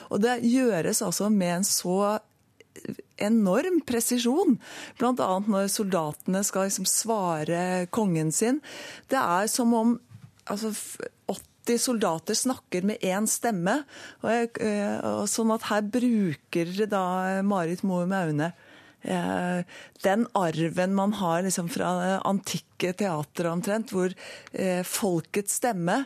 Og 0.10 0.24
det 0.26 0.40
gjøres 0.46 1.04
altså 1.06 1.30
med 1.34 1.60
en 1.60 1.68
så 1.68 2.00
enorm 3.22 3.80
presisjon. 3.88 4.58
Bl.a. 5.00 5.30
når 5.48 5.70
soldatene 5.72 6.44
skal 6.46 6.70
liksom 6.70 6.88
svare 6.90 7.86
kongen 7.94 8.34
sin. 8.36 8.62
Det 9.12 9.22
er 9.22 9.52
som 9.52 9.74
om 9.78 9.96
altså, 10.52 10.74
80 11.66 11.82
soldater 11.82 12.38
snakker 12.38 12.86
med 12.86 13.06
én 13.06 13.30
stemme. 13.30 13.80
Og 14.26 14.62
eh, 14.62 14.98
og 15.02 15.30
sånn 15.32 15.54
at 15.56 15.70
her 15.72 15.86
bruker 15.88 16.74
da 16.90 17.06
Marit 17.46 17.86
Moe 17.88 18.06
Maune 18.10 18.52
eh, 18.52 18.65
den 19.06 20.26
arven 20.34 20.96
man 20.98 21.14
har 21.20 21.44
liksom 21.46 21.70
fra 21.70 22.20
antikke 22.26 22.94
teatre 22.98 23.52
omtrent, 23.52 23.94
hvor 23.94 24.14
eh, 24.54 24.82
folkets 24.82 25.60
stemme 25.62 26.04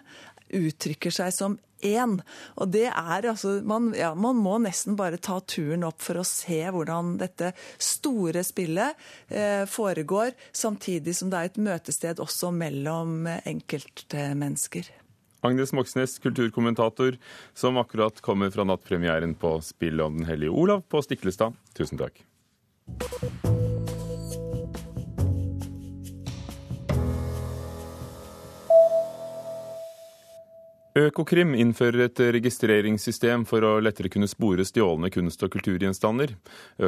uttrykker 0.50 1.14
seg 1.14 1.34
som 1.34 1.58
én. 1.86 2.18
Og 2.60 2.72
det 2.74 2.88
er 2.90 3.28
altså 3.30 3.60
man, 3.68 3.92
ja, 3.98 4.12
man 4.16 4.40
må 4.40 4.58
nesten 4.64 4.98
bare 5.00 5.20
ta 5.22 5.40
turen 5.40 5.86
opp 5.88 6.02
for 6.04 6.20
å 6.20 6.28
se 6.28 6.62
hvordan 6.74 7.18
dette 7.22 7.54
store 7.82 8.44
spillet 8.46 8.98
eh, 9.28 9.66
foregår, 9.70 10.36
samtidig 10.52 11.16
som 11.18 11.32
det 11.32 11.40
er 11.40 11.52
et 11.52 11.62
møtested 11.70 12.24
også 12.24 12.52
mellom 12.56 13.28
eh, 13.30 13.44
enkeltmennesker. 13.54 14.92
Agnes 15.46 15.72
Moxnes, 15.72 16.18
kulturkommentator, 16.20 17.16
som 17.56 17.80
akkurat 17.80 18.20
kommer 18.22 18.52
fra 18.52 18.66
nattpremieren 18.68 19.38
på 19.40 19.56
Spill 19.64 20.04
om 20.04 20.20
Den 20.20 20.28
hellige 20.28 20.52
Olav 20.52 20.84
på 20.92 21.00
Stiklestad. 21.06 21.56
Tusen 21.80 22.02
takk. 22.02 22.26
Økokrim 31.00 31.54
innfører 31.56 32.08
et 32.08 32.20
registreringssystem 32.36 33.46
for 33.48 33.64
å 33.64 33.76
lettere 33.84 34.10
kunne 34.12 34.28
spore 34.28 34.66
stjålne 34.68 35.12
kunst- 35.14 35.44
og 35.46 35.52
kulturgjenstander. 35.54 36.34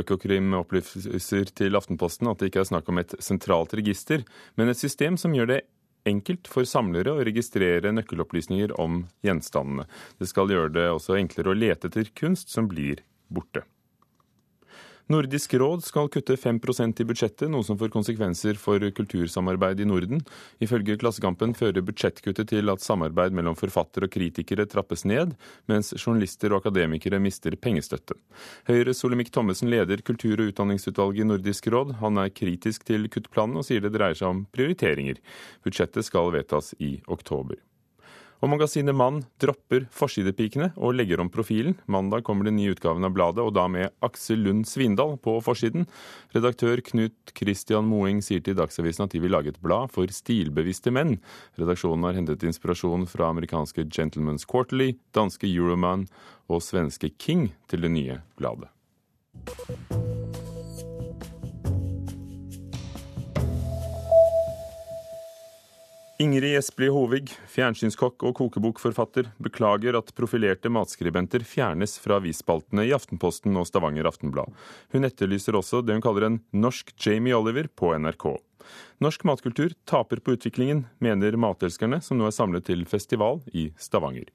Økokrim 0.02 0.56
opplyser 0.58 1.52
til 1.56 1.78
Aftenposten 1.80 2.28
at 2.32 2.42
det 2.42 2.50
ikke 2.50 2.64
er 2.64 2.72
snakk 2.72 2.90
om 2.92 3.00
et 3.00 3.14
sentralt 3.24 3.76
register, 3.78 4.26
men 4.58 4.72
et 4.72 4.80
system 4.80 5.20
som 5.22 5.36
gjør 5.38 5.54
det 5.54 5.60
enkelt 6.10 6.50
for 6.50 6.68
samlere 6.68 7.14
å 7.14 7.24
registrere 7.24 7.94
nøkkelopplysninger 7.94 8.74
om 8.82 9.06
gjenstandene. 9.26 9.86
Det 10.20 10.28
skal 10.32 10.50
gjøre 10.50 10.74
det 10.80 10.88
også 10.90 11.20
enklere 11.20 11.54
å 11.54 11.58
lete 11.58 11.92
etter 11.92 12.10
kunst 12.18 12.50
som 12.52 12.68
blir 12.72 13.06
borte. 13.30 13.64
Nordisk 15.10 15.54
råd 15.54 15.84
skal 15.84 16.10
kutte 16.14 16.36
5% 16.38 17.02
i 17.02 17.06
budsjettet, 17.08 17.50
noe 17.50 17.66
som 17.66 17.78
får 17.80 17.90
konsekvenser 17.94 18.60
for 18.62 18.84
kultursamarbeid 18.98 19.82
i 19.82 19.88
Norden. 19.90 20.22
Ifølge 20.62 20.98
Klassekampen 21.02 21.56
fører 21.58 21.84
budsjettkuttet 21.86 22.52
til 22.52 22.70
at 22.72 22.84
samarbeid 22.86 23.34
mellom 23.36 23.58
forfatter 23.58 24.06
og 24.06 24.14
kritikere 24.14 24.68
trappes 24.70 25.06
ned, 25.10 25.34
mens 25.72 25.94
journalister 25.98 26.54
og 26.54 26.62
akademikere 26.62 27.22
mister 27.24 27.58
pengestøtte. 27.58 28.20
Høyres 28.70 29.02
Olemic 29.08 29.34
Thommessen 29.34 29.72
leder 29.74 30.06
kultur- 30.06 30.40
og 30.40 30.54
utdanningsutvalget 30.54 31.26
i 31.26 31.30
Nordisk 31.32 31.72
råd. 31.74 31.98
Han 32.04 32.22
er 32.22 32.36
kritisk 32.36 32.86
til 32.88 33.10
kuttplanen 33.12 33.64
og 33.64 33.68
sier 33.68 33.82
det 33.84 33.96
dreier 33.98 34.18
seg 34.18 34.30
om 34.30 34.46
prioriteringer. 34.54 35.20
Budsjettet 35.66 36.08
skal 36.08 36.32
vedtas 36.38 36.76
i 36.80 37.00
oktober. 37.08 37.60
Og 38.42 38.50
magasinet 38.50 38.98
Mann 38.98 39.20
dropper 39.42 39.84
forsidepikene 39.94 40.72
og 40.82 40.96
legger 40.98 41.22
om 41.22 41.30
profilen. 41.30 41.76
Mandag 41.86 42.24
kommer 42.26 42.48
den 42.48 42.58
nye 42.58 42.74
utgaven 42.74 43.06
av 43.06 43.14
bladet, 43.14 43.44
og 43.46 43.54
da 43.54 43.68
med 43.70 43.94
Aksel 44.02 44.42
Lund 44.48 44.66
Svindal 44.70 45.14
på 45.22 45.36
forsiden. 45.46 45.86
Redaktør 46.34 46.82
Knut 46.90 47.36
Christian 47.38 47.86
Moing 47.86 48.24
sier 48.26 48.42
til 48.42 48.58
Dagsavisen 48.58 49.06
at 49.06 49.14
de 49.14 49.22
vil 49.22 49.36
lage 49.36 49.54
et 49.54 49.62
blad 49.62 49.94
for 49.94 50.10
stilbevisste 50.10 50.94
menn. 50.94 51.20
Redaksjonen 51.62 52.10
har 52.10 52.18
hentet 52.18 52.48
inspirasjon 52.50 53.06
fra 53.12 53.30
amerikanske 53.30 53.86
Gentlemen's 53.94 54.48
Quarterly, 54.50 54.96
danske 55.14 55.46
Euroman 55.46 56.08
og 56.50 56.66
svenske 56.66 57.14
King 57.22 57.52
til 57.70 57.86
det 57.86 57.94
nye 57.94 58.22
bladet. 58.42 58.74
Ingrid 66.22 66.54
Espelid 66.54 66.92
Hovig, 66.94 67.32
fjernsynskokk 67.50 68.22
og 68.30 68.36
kokebokforfatter, 68.38 69.32
beklager 69.42 69.96
at 69.98 70.12
profilerte 70.14 70.70
matskribenter 70.70 71.42
fjernes 71.48 71.96
fra 71.98 72.20
avisspaltene 72.20 72.84
i 72.86 72.92
Aftenposten 72.94 73.58
og 73.58 73.66
Stavanger 73.66 74.06
Aftenblad. 74.06 74.52
Hun 74.94 75.08
etterlyser 75.08 75.58
også 75.58 75.82
det 75.82 75.96
hun 75.98 76.04
kaller 76.06 76.28
en 76.28 76.38
norsk 76.54 76.94
Jamie 77.02 77.34
Oliver 77.34 77.72
på 77.74 77.90
NRK. 77.98 78.28
Norsk 79.02 79.26
matkultur 79.26 79.74
taper 79.90 80.22
på 80.22 80.36
utviklingen, 80.38 80.84
mener 81.02 81.40
matelskerne, 81.42 82.04
som 82.06 82.22
nå 82.22 82.30
er 82.30 82.38
samlet 82.38 82.70
til 82.70 82.86
festival 82.86 83.42
i 83.58 83.72
Stavanger. 83.82 84.30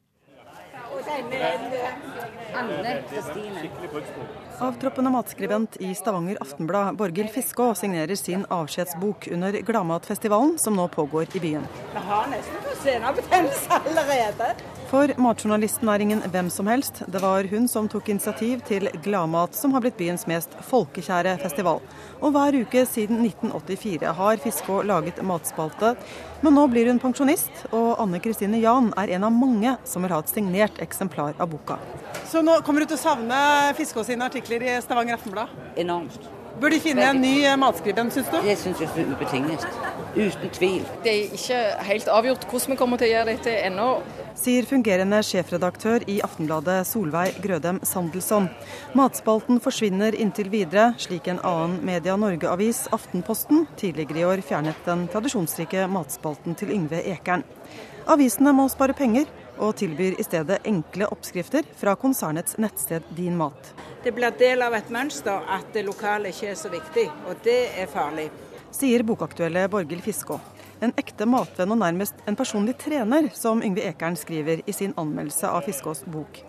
Avtroppende 4.59 5.11
matskribent 5.11 5.77
i 5.77 5.95
Stavanger 5.95 6.39
Aftenblad, 6.41 6.97
Borghild 6.97 7.31
Fiskå, 7.31 7.75
signerer 7.75 8.15
sin 8.17 8.47
avskjedsbok 8.49 9.29
under 9.33 9.53
Gladmatfestivalen 9.53 10.59
som 10.59 10.77
nå 10.77 10.89
pågår 10.89 11.27
i 11.37 11.41
byen. 11.41 11.67
Vi 11.93 12.05
har 12.09 12.31
nesten 12.33 12.76
senebetennelse 12.87 13.81
allerede. 13.83 14.55
For 14.87 15.11
matjournalisten 15.19 15.89
er 15.91 16.03
ingen 16.05 16.21
hvem 16.31 16.49
som 16.53 16.69
helst. 16.71 17.01
Det 17.11 17.19
var 17.23 17.49
hun 17.51 17.67
som 17.69 17.89
tok 17.91 18.09
initiativ 18.13 18.61
til 18.69 18.87
Gladmat, 19.03 19.57
som 19.59 19.75
har 19.75 19.83
blitt 19.83 19.99
byens 19.99 20.27
mest 20.31 20.55
folkekjære 20.69 21.35
festival. 21.43 21.81
Og 22.21 22.35
hver 22.37 22.61
uke 22.63 22.85
siden 22.87 23.25
1984 23.25 24.15
har 24.21 24.39
Fiskå 24.45 24.79
laget 24.87 25.19
matspalte. 25.27 25.97
Men 26.47 26.55
nå 26.55 26.69
blir 26.71 26.93
hun 26.93 27.03
pensjonist, 27.03 27.67
og 27.73 27.97
Anne 28.03 28.23
Kristine 28.23 28.63
Jan 28.63 28.93
er 29.01 29.17
en 29.19 29.27
av 29.27 29.35
mange 29.35 29.75
som 29.89 30.07
vil 30.07 30.15
ha 30.15 30.23
et 30.23 30.31
signert 30.31 30.79
eksemplar 30.87 31.35
av 31.43 31.51
boka. 31.51 31.81
Så 32.31 32.45
nå 32.47 32.61
kommer 32.67 32.85
du 32.85 32.93
til 32.93 33.01
å 33.01 33.03
savne 33.09 33.43
Fiskå 33.79 34.07
sine 34.07 34.31
artikler 34.31 34.63
i 34.63 34.79
Stavanger 34.85 35.19
Aftenblad? 35.19 35.51
Enormt. 35.75 36.36
Bør 36.57 36.73
de 36.73 36.79
finne 36.81 37.05
en 37.05 37.19
ny 37.21 37.35
eh, 37.45 37.57
matskribent, 37.61 38.15
syns 38.15 38.31
du? 38.33 38.37
Det 38.41 38.55
syns 38.57 38.79
jeg 38.81 38.89
er 38.89 39.11
ubetinget. 39.13 39.65
Uten 40.17 40.53
tvil. 40.57 40.87
Det 41.05 41.13
er 41.13 41.35
ikke 41.37 41.59
helt 41.85 42.07
avgjort 42.09 42.47
hvordan 42.49 42.73
vi 42.73 42.79
kommer 42.81 43.01
til 43.01 43.11
å 43.11 43.13
gjøre 43.13 43.35
dette 43.35 43.57
ennå. 43.67 43.89
Sier 44.41 44.65
fungerende 44.69 45.19
sjefredaktør 45.25 46.07
i 46.09 46.17
Aftenbladet 46.25 46.79
Solveig 46.89 47.37
Grødem 47.45 47.83
Sandelsson. 47.85 48.49
Matspalten 48.97 49.61
forsvinner 49.65 50.17
inntil 50.17 50.49
videre, 50.53 50.95
slik 51.01 51.29
en 51.29 51.43
annen 51.45 51.77
Media 51.85 52.17
Norge-avis, 52.21 52.87
Aftenposten, 52.97 53.67
tidligere 53.77 54.23
i 54.23 54.29
år 54.31 54.45
fjernet 54.45 54.81
den 54.89 55.05
tradisjonsrike 55.13 55.85
matspalten 55.93 56.57
til 56.57 56.73
Yngve 56.73 57.05
Ekern. 57.13 57.45
Avisene 58.09 58.53
må 58.57 58.69
spare 58.73 58.97
penger, 58.97 59.29
og 59.59 59.77
tilbyr 59.81 60.19
i 60.21 60.27
stedet 60.27 60.59
enkle 60.69 61.09
oppskrifter 61.13 61.67
fra 61.77 61.95
konsernets 61.97 62.59
nettsted 62.63 63.07
Din 63.17 63.37
Mat. 63.37 63.73
Det 64.05 64.13
blir 64.15 64.35
del 64.39 64.63
av 64.63 64.75
et 64.77 64.91
mønster 64.93 65.47
at 65.51 65.73
det 65.75 65.87
lokale 65.87 66.31
ikke 66.35 66.53
er 66.53 66.59
så 66.61 66.73
viktig, 66.73 67.09
og 67.29 67.41
det 67.45 67.61
er 67.79 67.91
farlig. 67.91 68.29
Sier 68.77 69.03
bokaktuelle 69.07 69.69
Borghild 69.73 70.05
Fiskå. 70.05 70.41
En 70.85 70.93
ekte 71.01 71.25
matvenn 71.25 71.73
og 71.73 71.81
nærmest 71.81 72.19
en 72.29 72.37
personlig 72.37 72.77
trener, 72.79 73.31
som 73.35 73.63
Yngve 73.65 73.87
Ekern 73.89 74.19
skriver 74.21 74.61
i 74.69 74.75
sin 74.77 74.93
anmeldelse 75.01 75.49
av 75.49 75.65
Fiskås 75.65 76.05
bok. 76.05 76.43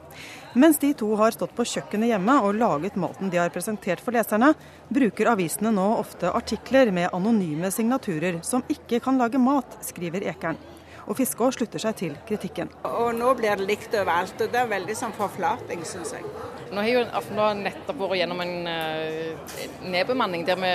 Mens 0.58 0.80
de 0.82 0.90
to 0.98 1.08
har 1.16 1.32
stått 1.32 1.54
på 1.56 1.66
kjøkkenet 1.70 2.12
hjemme 2.12 2.36
og 2.44 2.58
laget 2.58 2.98
maten 3.00 3.30
de 3.32 3.40
har 3.40 3.54
presentert 3.54 4.02
for 4.04 4.16
leserne, 4.16 4.54
bruker 4.90 5.30
avisene 5.32 5.72
nå 5.72 5.86
ofte 6.00 6.32
artikler 6.34 6.92
med 6.92 7.14
anonyme 7.14 7.72
signaturer 7.72 8.42
som 8.44 8.66
ikke 8.74 9.00
kan 9.06 9.22
lage 9.22 9.40
mat, 9.40 9.78
skriver 9.86 10.26
Ekern. 10.28 10.60
Og 11.08 11.16
Fiskå 11.16 11.50
slutter 11.56 11.82
seg 11.82 11.96
til 12.02 12.16
kritikken. 12.28 12.72
Og 12.84 13.14
nå 13.16 13.32
blir 13.40 13.56
det 13.56 13.68
likt 13.68 13.96
overalt, 13.96 14.36
og 14.44 14.52
det 14.52 14.60
er 14.60 14.72
veldig 14.72 14.96
sånn 15.00 15.16
forflating, 15.16 15.86
syns 15.88 16.14
jeg. 16.18 16.26
Nå 16.68 16.84
har 16.84 16.92
jo 16.92 17.04
Aftenbladet 17.06 17.64
nettopp 17.64 18.02
vært 18.04 18.20
gjennom 18.22 18.44
en 18.44 18.56
uh, 18.68 19.68
nedbemanning 19.88 20.44
der 20.48 20.60
vi 20.60 20.74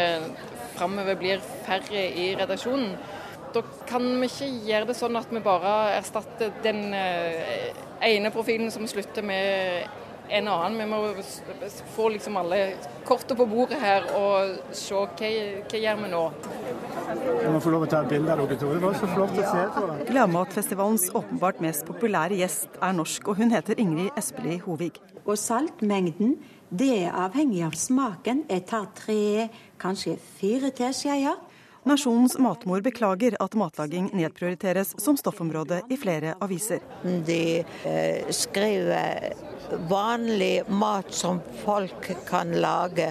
framover 0.79 1.19
blir 1.21 1.43
færre 1.67 2.07
i 2.17 2.31
redaksjonen. 2.39 2.95
Da 3.53 3.61
kan 3.89 4.07
vi 4.23 4.31
ikke 4.31 4.49
gjøre 4.71 4.89
det 4.89 4.97
sånn 4.97 5.19
at 5.21 5.29
vi 5.29 5.43
bare 5.45 5.75
erstatter 5.99 6.55
den 6.65 6.87
uh, 6.97 7.83
ene 8.09 8.33
profilen 8.33 8.73
som 8.73 8.89
slutter 8.89 9.27
med 9.27 10.01
en 10.39 10.49
annen. 10.49 10.79
Vi 10.79 10.87
må 10.89 11.01
få 11.97 12.09
liksom 12.15 12.37
alle 12.41 12.61
kortene 13.07 13.39
på 13.39 13.47
bordet 13.51 13.81
her 13.83 14.07
og 14.17 14.75
se 14.77 14.97
hva, 14.97 15.07
hva 15.19 15.83
gjør 15.83 16.01
vi 16.03 16.11
nå. 16.13 16.23
Jeg 17.13 17.53
må 17.53 17.61
få 17.63 17.75
lov 17.75 17.87
å 17.87 17.91
ta 17.93 18.03
et 18.05 18.15
bilde 18.15 18.33
av 18.33 18.43
dere 18.43 18.59
to. 18.61 18.73
Det 18.73 18.83
var 18.85 18.99
så 18.99 19.11
flott 19.13 19.37
å 19.37 19.45
se 19.45 19.67
på. 19.77 19.87
Gladmatfestivalens 20.09 21.07
åpenbart 21.19 21.63
mest 21.65 21.87
populære 21.89 22.41
gjest 22.41 22.81
er 22.81 22.97
norsk, 22.97 23.29
og 23.29 23.43
hun 23.43 23.53
heter 23.55 23.81
Ingrid 23.83 24.19
Espelid 24.19 24.65
Hovig. 24.67 25.01
Og 25.23 25.37
saltmengden 25.39 26.37
det 26.73 26.93
er 27.03 27.17
avhengig 27.27 27.67
av 27.67 27.77
smaken. 27.77 28.47
Jeg 28.49 28.65
tar 28.71 28.89
tre, 28.97 29.49
kanskje 29.83 30.17
fire 30.41 30.73
teskjeer. 30.73 31.37
Nasjonens 31.85 32.39
matmor 32.39 32.81
beklager 32.81 33.35
at 33.43 33.55
matlaging 33.59 34.11
nedprioriteres 34.15 34.95
som 35.03 35.17
stoffområde 35.19 35.81
i 35.91 35.97
flere 35.99 36.37
aviser. 36.39 36.79
De 37.27 37.65
eh, 37.85 38.31
skriver 38.31 39.33
vanlig 39.91 40.63
mat 40.71 41.11
som 41.11 41.41
folk 41.65 42.07
kan 42.29 42.55
lage. 42.63 43.11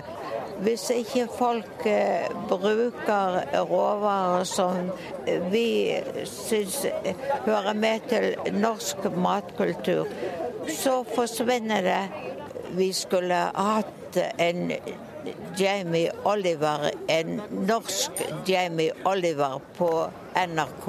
Hvis 0.64 0.88
ikke 0.96 1.28
folk 1.36 1.84
eh, 1.90 2.32
bruker 2.48 3.42
råvarer 3.68 4.48
som 4.48 4.88
vi 5.52 5.68
syns 6.32 6.86
hører 7.44 7.76
med 7.76 8.08
til 8.08 8.56
norsk 8.56 9.12
matkultur, 9.20 10.08
så 10.72 11.02
forsvinner 11.12 11.84
det. 11.92 12.02
Vi 12.78 12.94
skulle 12.96 13.50
hatt 13.52 14.22
en 14.40 14.70
Jamie 15.58 16.12
Oliver, 16.24 16.92
en 17.08 17.42
norsk 17.68 18.24
Jamie 18.48 18.92
Oliver 19.06 19.60
på 19.78 19.92
NRK. 20.36 20.88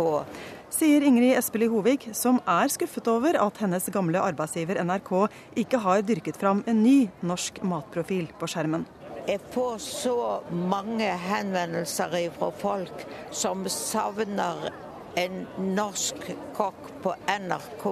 Sier 0.72 1.04
Ingrid 1.04 1.36
Espelid 1.36 1.68
Hovig, 1.68 2.08
som 2.16 2.38
er 2.48 2.70
skuffet 2.72 3.08
over 3.12 3.36
at 3.36 3.58
hennes 3.60 3.88
gamle 3.92 4.22
arbeidsgiver 4.24 4.80
NRK 4.80 5.12
ikke 5.60 5.80
har 5.84 6.04
dyrket 6.08 6.38
fram 6.40 6.62
en 6.66 6.80
ny 6.80 7.10
norsk 7.20 7.60
matprofil 7.66 8.30
på 8.40 8.48
skjermen. 8.48 8.86
Jeg 9.28 9.38
får 9.54 9.76
så 9.84 10.16
mange 10.50 11.06
henvendelser 11.26 12.16
fra 12.38 12.48
folk 12.62 13.04
som 13.30 13.68
savner 13.70 14.72
en 15.20 15.42
norsk 15.76 16.24
kokk 16.56 16.88
på 17.04 17.12
NRK. 17.28 17.84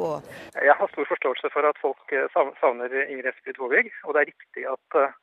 Jeg 0.57 0.77
har 0.81 0.91
stor 0.95 1.11
forståelse 1.13 1.53
for 1.53 1.69
at 1.69 1.79
folk 1.85 2.15
savner 2.35 2.97
Ingrid 3.05 3.29
Espelid 3.31 3.61
Hovig, 3.61 3.91
og 4.05 4.17
det 4.17 4.23
er 4.25 4.33
riktig 4.33 4.65
at 4.73 4.99
eh, 5.03 5.19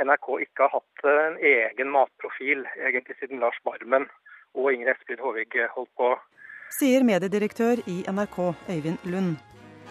NRK 0.00 0.26
ikke 0.46 0.66
har 0.66 0.72
hatt 0.78 1.06
en 1.12 1.38
egen 1.44 1.92
matprofil 1.92 2.64
egentlig 2.88 3.16
siden 3.20 3.42
Lars 3.42 3.58
Barmen 3.64 4.06
og 4.56 4.72
Ingrid 4.72 4.94
Espelid 4.94 5.20
Håvig 5.24 5.48
holdt 5.76 5.92
på. 6.00 6.10
Sier 6.72 7.04
mediedirektør 7.04 7.82
i 7.90 8.02
NRK, 8.08 8.38
Øyvind 8.70 9.00
Lund. 9.12 9.36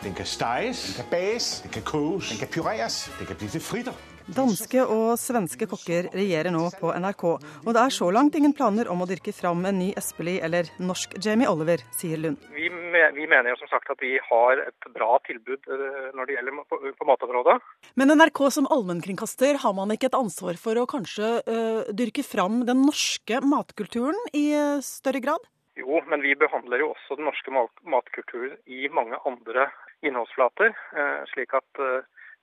Den 0.03 0.15
kan 0.15 0.25
steges, 0.25 0.79
den 0.87 0.95
kan 0.99 1.11
bakes, 1.11 1.47
den 1.63 1.71
kan 1.75 1.83
kokes, 1.93 2.29
den 2.31 2.39
kan 2.41 2.49
pureres, 2.55 2.97
den 3.19 3.27
kan 3.27 3.37
bli 3.39 3.47
til 3.55 3.63
fritter. 3.71 3.95
Danske 4.29 4.83
og 4.85 5.15
svenske 5.17 5.65
kokker 5.69 6.11
regjerer 6.13 6.53
nå 6.53 6.67
på 6.77 6.91
NRK, 7.01 7.23
og 7.65 7.69
det 7.73 7.81
er 7.81 7.93
så 7.93 8.09
langt 8.13 8.35
ingen 8.37 8.53
planer 8.53 8.89
om 8.93 9.01
å 9.01 9.07
dyrke 9.09 9.33
fram 9.33 9.63
en 9.65 9.79
ny 9.81 9.87
Espelid 9.97 10.43
eller 10.45 10.69
norsk 10.77 11.15
Jamie 11.17 11.49
Oliver, 11.49 11.81
sier 11.97 12.21
Lund. 12.21 12.43
Vi, 12.53 12.69
vi, 12.69 13.25
mener 13.25 13.49
jo 13.49 13.57
som 13.57 13.71
sagt 13.71 13.89
at 13.89 14.03
vi 14.03 14.11
har 14.21 14.61
et 14.67 14.89
bra 14.93 15.17
tilbud 15.25 15.65
eh, 15.73 16.11
når 16.13 16.29
det 16.29 16.35
gjelder 16.35 16.59
på, 16.69 16.79
på 16.99 17.07
matområdet. 17.09 17.55
Men 17.97 18.13
NRK 18.19 18.43
som 18.53 18.69
allmennkringkaster, 18.69 19.63
har 19.63 19.73
man 19.77 19.95
ikke 19.95 20.11
et 20.11 20.19
ansvar 20.19 20.61
for 20.61 20.77
å 20.77 20.85
kanskje 20.89 21.31
uh, 21.49 21.89
dyrke 21.89 22.21
fram 22.25 22.61
den 22.69 22.85
norske 22.85 23.41
matkulturen 23.41 24.19
i 24.37 24.51
uh, 24.53 24.85
større 24.85 25.23
grad? 25.25 25.49
Jo, 25.79 26.03
men 26.11 26.21
vi 26.21 26.37
behandler 26.37 26.83
jo 26.83 26.93
også 26.93 27.17
den 27.17 27.31
norske 27.31 27.65
matkulturen 27.89 28.59
i 28.69 28.85
mange 28.93 29.17
andre 29.25 29.71
innholdsflater, 30.05 30.77
uh, 30.93 31.25
slik 31.33 31.57
at 31.57 31.85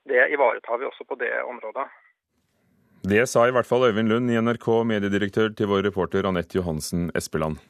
det 0.09 0.27
ivaretar 0.33 0.79
vi 0.81 0.87
også 0.89 1.07
på 1.07 1.17
det 1.19 1.31
området. 1.43 1.87
Det 3.07 3.23
sa 3.29 3.45
i 3.47 3.53
hvert 3.55 3.67
fall 3.67 3.85
Øyvind 3.87 4.09
Lund 4.11 4.31
i 4.31 4.39
NRK, 4.41 4.67
mediedirektør 4.89 5.53
til 5.55 5.69
vår 5.71 5.85
reporter 5.87 6.27
Anette 6.27 6.57
Johansen 6.57 7.11
Espeland. 7.15 7.61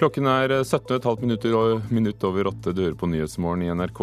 Klokken 0.00 0.24
er 0.30 0.62
17,5 0.62 1.20
minutter 1.20 1.56
og 1.58 1.90
minutt 1.92 2.24
over 2.24 2.48
åtte 2.48 2.72
dører 2.72 2.94
på 2.96 3.10
Nyhetsmorgen 3.10 3.66
i 3.66 3.74
NRK. 3.74 4.00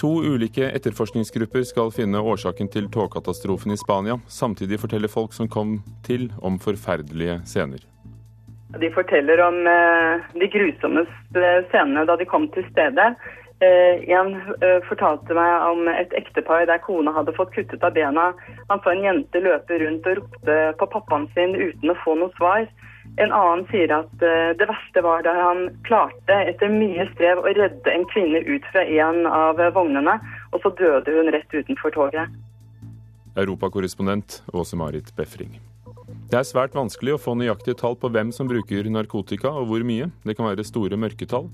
To 0.00 0.12
ulike 0.24 0.70
etterforskningsgrupper 0.72 1.66
skal 1.68 1.92
finne 1.94 2.22
årsaken 2.32 2.70
til 2.72 2.88
togkatastrofen 2.90 3.74
i 3.74 3.78
Spania. 3.78 4.16
Samtidig 4.26 4.80
forteller 4.80 5.12
folk 5.12 5.36
som 5.36 5.50
kom 5.52 5.76
til, 6.06 6.30
om 6.40 6.56
forferdelige 6.62 7.42
scener. 7.44 7.84
De 8.80 8.88
forteller 8.94 9.42
om 9.44 9.60
eh, 9.68 10.32
de 10.40 10.48
grusomme 10.48 11.04
scenene 11.68 12.06
da 12.08 12.16
de 12.16 12.26
kom 12.26 12.48
til 12.54 12.64
stedet. 12.70 13.12
Eh, 13.62 14.10
en 14.10 14.34
eh, 14.34 14.80
fortalte 14.88 15.34
meg 15.38 15.64
om 15.70 15.86
et 15.92 16.14
ektepar 16.18 16.64
der 16.66 16.80
kona 16.82 17.12
hadde 17.14 17.34
fått 17.36 17.52
kuttet 17.54 17.84
av 17.86 17.94
bena. 17.94 18.32
Han 18.72 18.80
så 18.82 18.90
en 18.90 19.04
jente 19.04 19.42
løpe 19.44 19.78
rundt 19.78 20.08
og 20.10 20.18
ropte 20.18 20.56
på 20.80 20.88
pappaen 20.96 21.28
sin 21.36 21.54
uten 21.54 21.92
å 21.92 21.98
få 22.02 22.16
noe 22.18 22.34
svar. 22.40 22.66
En 23.22 23.30
annen 23.30 23.62
sier 23.70 23.92
at 23.94 24.24
eh, 24.26 24.50
det 24.58 24.66
verste 24.66 25.04
var 25.06 25.22
da 25.22 25.36
han 25.38 25.68
klarte 25.86 26.40
etter 26.50 26.74
mye 26.74 27.06
strev 27.12 27.44
å 27.44 27.54
redde 27.54 27.94
en 27.94 28.06
kvinne 28.10 28.42
ut 28.48 28.66
fra 28.74 28.82
en 28.82 29.28
av 29.30 29.62
vognene, 29.76 30.18
og 30.50 30.64
så 30.64 30.74
døde 30.82 31.14
hun 31.14 31.30
rett 31.30 31.54
utenfor 31.54 31.94
toget. 31.94 32.34
Europakorrespondent 33.38 34.42
Åse 34.52 34.76
Marit 34.76 35.14
Befring. 35.14 35.60
Det 36.32 36.38
er 36.38 36.46
svært 36.48 36.72
vanskelig 36.72 37.12
å 37.12 37.18
få 37.20 37.34
nøyaktige 37.36 37.76
tall 37.76 37.92
på 38.00 38.08
hvem 38.08 38.30
som 38.32 38.48
bruker 38.48 38.86
narkotika 38.88 39.50
og 39.52 39.66
hvor 39.68 39.82
mye. 39.84 40.06
Det 40.24 40.32
kan 40.38 40.46
være 40.48 40.64
store 40.64 40.96
mørketall. 40.96 41.50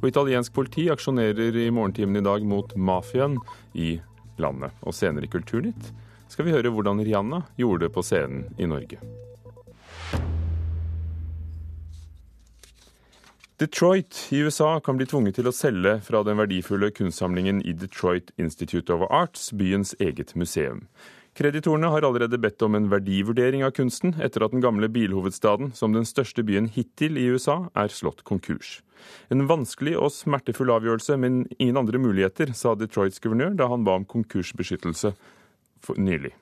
Og 0.00 0.06
italiensk 0.08 0.50
politi 0.56 0.88
aksjonerer 0.90 1.54
i 1.62 1.68
morgentimen 1.70 2.18
i 2.18 2.26
dag 2.26 2.42
mot 2.42 2.74
mafiaen 2.74 3.36
i 3.78 3.92
landet. 4.42 4.74
Og 4.82 4.96
senere 4.98 5.28
i 5.28 5.30
Kulturnytt 5.30 5.92
skal 6.26 6.48
vi 6.48 6.56
høre 6.56 6.74
hvordan 6.74 7.04
Rihanna 7.06 7.44
gjorde 7.54 7.86
det 7.86 7.92
på 7.94 8.02
scenen 8.02 8.48
i 8.58 8.66
Norge. 8.66 8.98
Detroit 13.62 14.26
i 14.34 14.42
USA 14.42 14.80
kan 14.82 14.98
bli 14.98 15.06
tvunget 15.06 15.38
til 15.38 15.46
å 15.46 15.54
selge 15.54 16.00
fra 16.02 16.26
den 16.26 16.42
verdifulle 16.42 16.90
kunstsamlingen 16.90 17.62
i 17.62 17.78
Detroit 17.78 18.34
Institute 18.42 18.90
of 18.90 19.06
Arts, 19.06 19.52
byens 19.54 19.94
eget 20.02 20.34
museum. 20.34 20.82
Kreditorene 21.36 21.90
har 21.92 22.04
allerede 22.08 22.38
bedt 22.40 22.62
om 22.64 22.74
en 22.78 22.86
verdivurdering 22.88 23.60
av 23.66 23.74
kunsten, 23.76 24.14
etter 24.24 24.46
at 24.46 24.54
den 24.54 24.62
gamle 24.64 24.88
bilhovedstaden, 24.88 25.74
som 25.76 25.92
den 25.92 26.08
største 26.08 26.40
byen 26.46 26.70
hittil 26.72 27.18
i 27.20 27.26
USA, 27.28 27.66
er 27.76 27.92
slått 27.92 28.22
konkurs. 28.24 28.78
En 29.28 29.44
vanskelig 29.50 29.98
og 30.00 30.14
smertefull 30.16 30.72
avgjørelse, 30.72 31.18
men 31.20 31.44
ingen 31.58 31.76
andre 31.76 32.00
muligheter, 32.00 32.54
sa 32.56 32.72
Detroits 32.72 33.20
guvernør 33.20 33.52
da 33.60 33.68
han 33.68 33.84
ba 33.84 33.98
om 34.00 34.08
konkursbeskyttelse 34.08 35.12
nylig. 36.00 36.32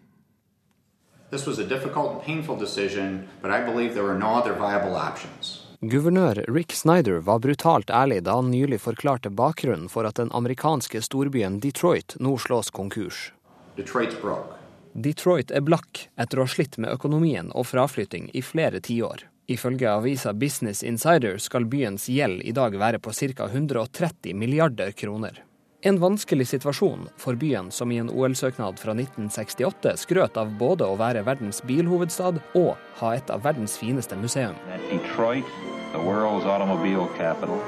Guvernør 5.84 6.44
Rick 6.54 6.72
Snyder 6.72 7.18
var 7.18 7.42
brutalt 7.42 7.90
ærlig 7.90 8.22
da 8.24 8.38
han 8.38 8.52
nylig 8.54 8.78
forklarte 8.86 9.34
bakgrunnen 9.34 9.90
for 9.90 10.06
at 10.06 10.22
den 10.22 10.30
amerikanske 10.30 11.02
storbyen 11.02 11.58
Detroit 11.58 12.14
nå 12.22 12.38
slås 12.38 12.70
konkurs. 12.70 13.32
Detroit's 13.74 14.14
broke. 14.22 14.63
Detroit 14.94 15.50
er 15.50 15.64
blakk 15.66 16.04
etter 16.14 16.38
å 16.38 16.44
ha 16.46 16.50
slitt 16.50 16.76
med 16.78 16.92
økonomien 16.94 17.48
og 17.50 17.66
fraflytting 17.66 18.28
i 18.30 18.42
flere 18.46 18.78
tiår. 18.78 19.24
Ifølge 19.50 19.90
avisa 19.90 20.32
Business 20.32 20.84
Insider 20.86 21.40
skal 21.42 21.66
byens 21.66 22.06
gjeld 22.08 22.44
i 22.46 22.52
dag 22.54 22.76
være 22.78 23.00
på 23.02 23.10
ca. 23.10 23.48
130 23.50 24.38
milliarder 24.38 24.92
kroner. 24.92 25.42
En 25.82 25.98
vanskelig 26.00 26.46
situasjon 26.48 27.08
for 27.18 27.34
byen 27.34 27.72
som 27.74 27.90
i 27.92 27.98
en 27.98 28.08
OL-søknad 28.08 28.78
fra 28.78 28.94
1968 28.94 29.96
skrøt 30.00 30.38
av 30.38 30.54
både 30.62 30.86
å 30.86 30.94
være 30.96 31.26
verdens 31.26 31.58
bilhovedstad 31.66 32.38
og 32.54 32.78
ha 33.02 33.10
et 33.18 33.34
av 33.34 33.42
verdens 33.44 33.74
fineste 33.76 34.16
museum. 34.16 34.54
Detroit, 34.92 35.44
the 35.92 35.98
world's 35.98 36.46
automobile 36.46 37.10
capital. 37.18 37.58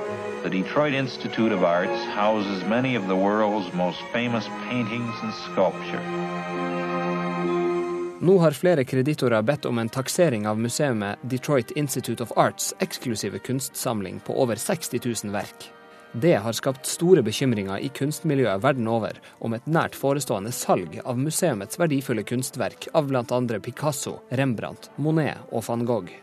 The 0.44 0.50
Detroit 0.62 0.94
Institute 0.94 1.50
of 1.50 1.64
Arts 1.64 2.04
houses 2.14 2.62
many 2.70 2.94
of 2.94 3.08
the 3.08 3.18
world's 3.18 3.74
most 3.74 4.00
famous 4.14 4.46
paintings 4.70 5.14
and 5.22 5.34
sculpture. 5.50 6.45
Nå 8.20 8.38
har 8.38 8.50
flere 8.56 8.84
kreditorer 8.84 9.42
bedt 9.44 9.66
om 9.68 9.78
en 9.78 9.90
taksering 9.92 10.46
av 10.48 10.56
museet 10.56 11.18
Detroit 11.28 11.70
Institute 11.76 12.22
of 12.22 12.32
Arts' 12.32 12.72
eksklusive 12.80 13.38
kunstsamling 13.38 14.20
på 14.24 14.32
over 14.40 14.56
60 14.56 15.00
000 15.24 15.32
verk. 15.32 15.66
Det 16.12 16.32
har 16.40 16.52
skapt 16.56 16.86
store 16.88 17.20
bekymringer 17.22 17.76
i 17.76 17.90
kunstmiljøet 17.92 18.62
verden 18.64 18.88
over 18.88 19.20
om 19.44 19.52
et 19.52 19.66
nært 19.68 19.94
forestående 19.94 20.52
salg 20.52 20.96
av 21.04 21.20
museumets 21.20 21.76
verdifulle 21.76 22.24
kunstverk 22.24 22.88
av 22.96 23.10
bl.a. 23.10 23.60
Picasso, 23.60 24.22
Rembrandt, 24.30 24.88
Monet 24.96 25.52
og 25.52 25.66
van 25.68 25.84
Gogh. 25.84 26.14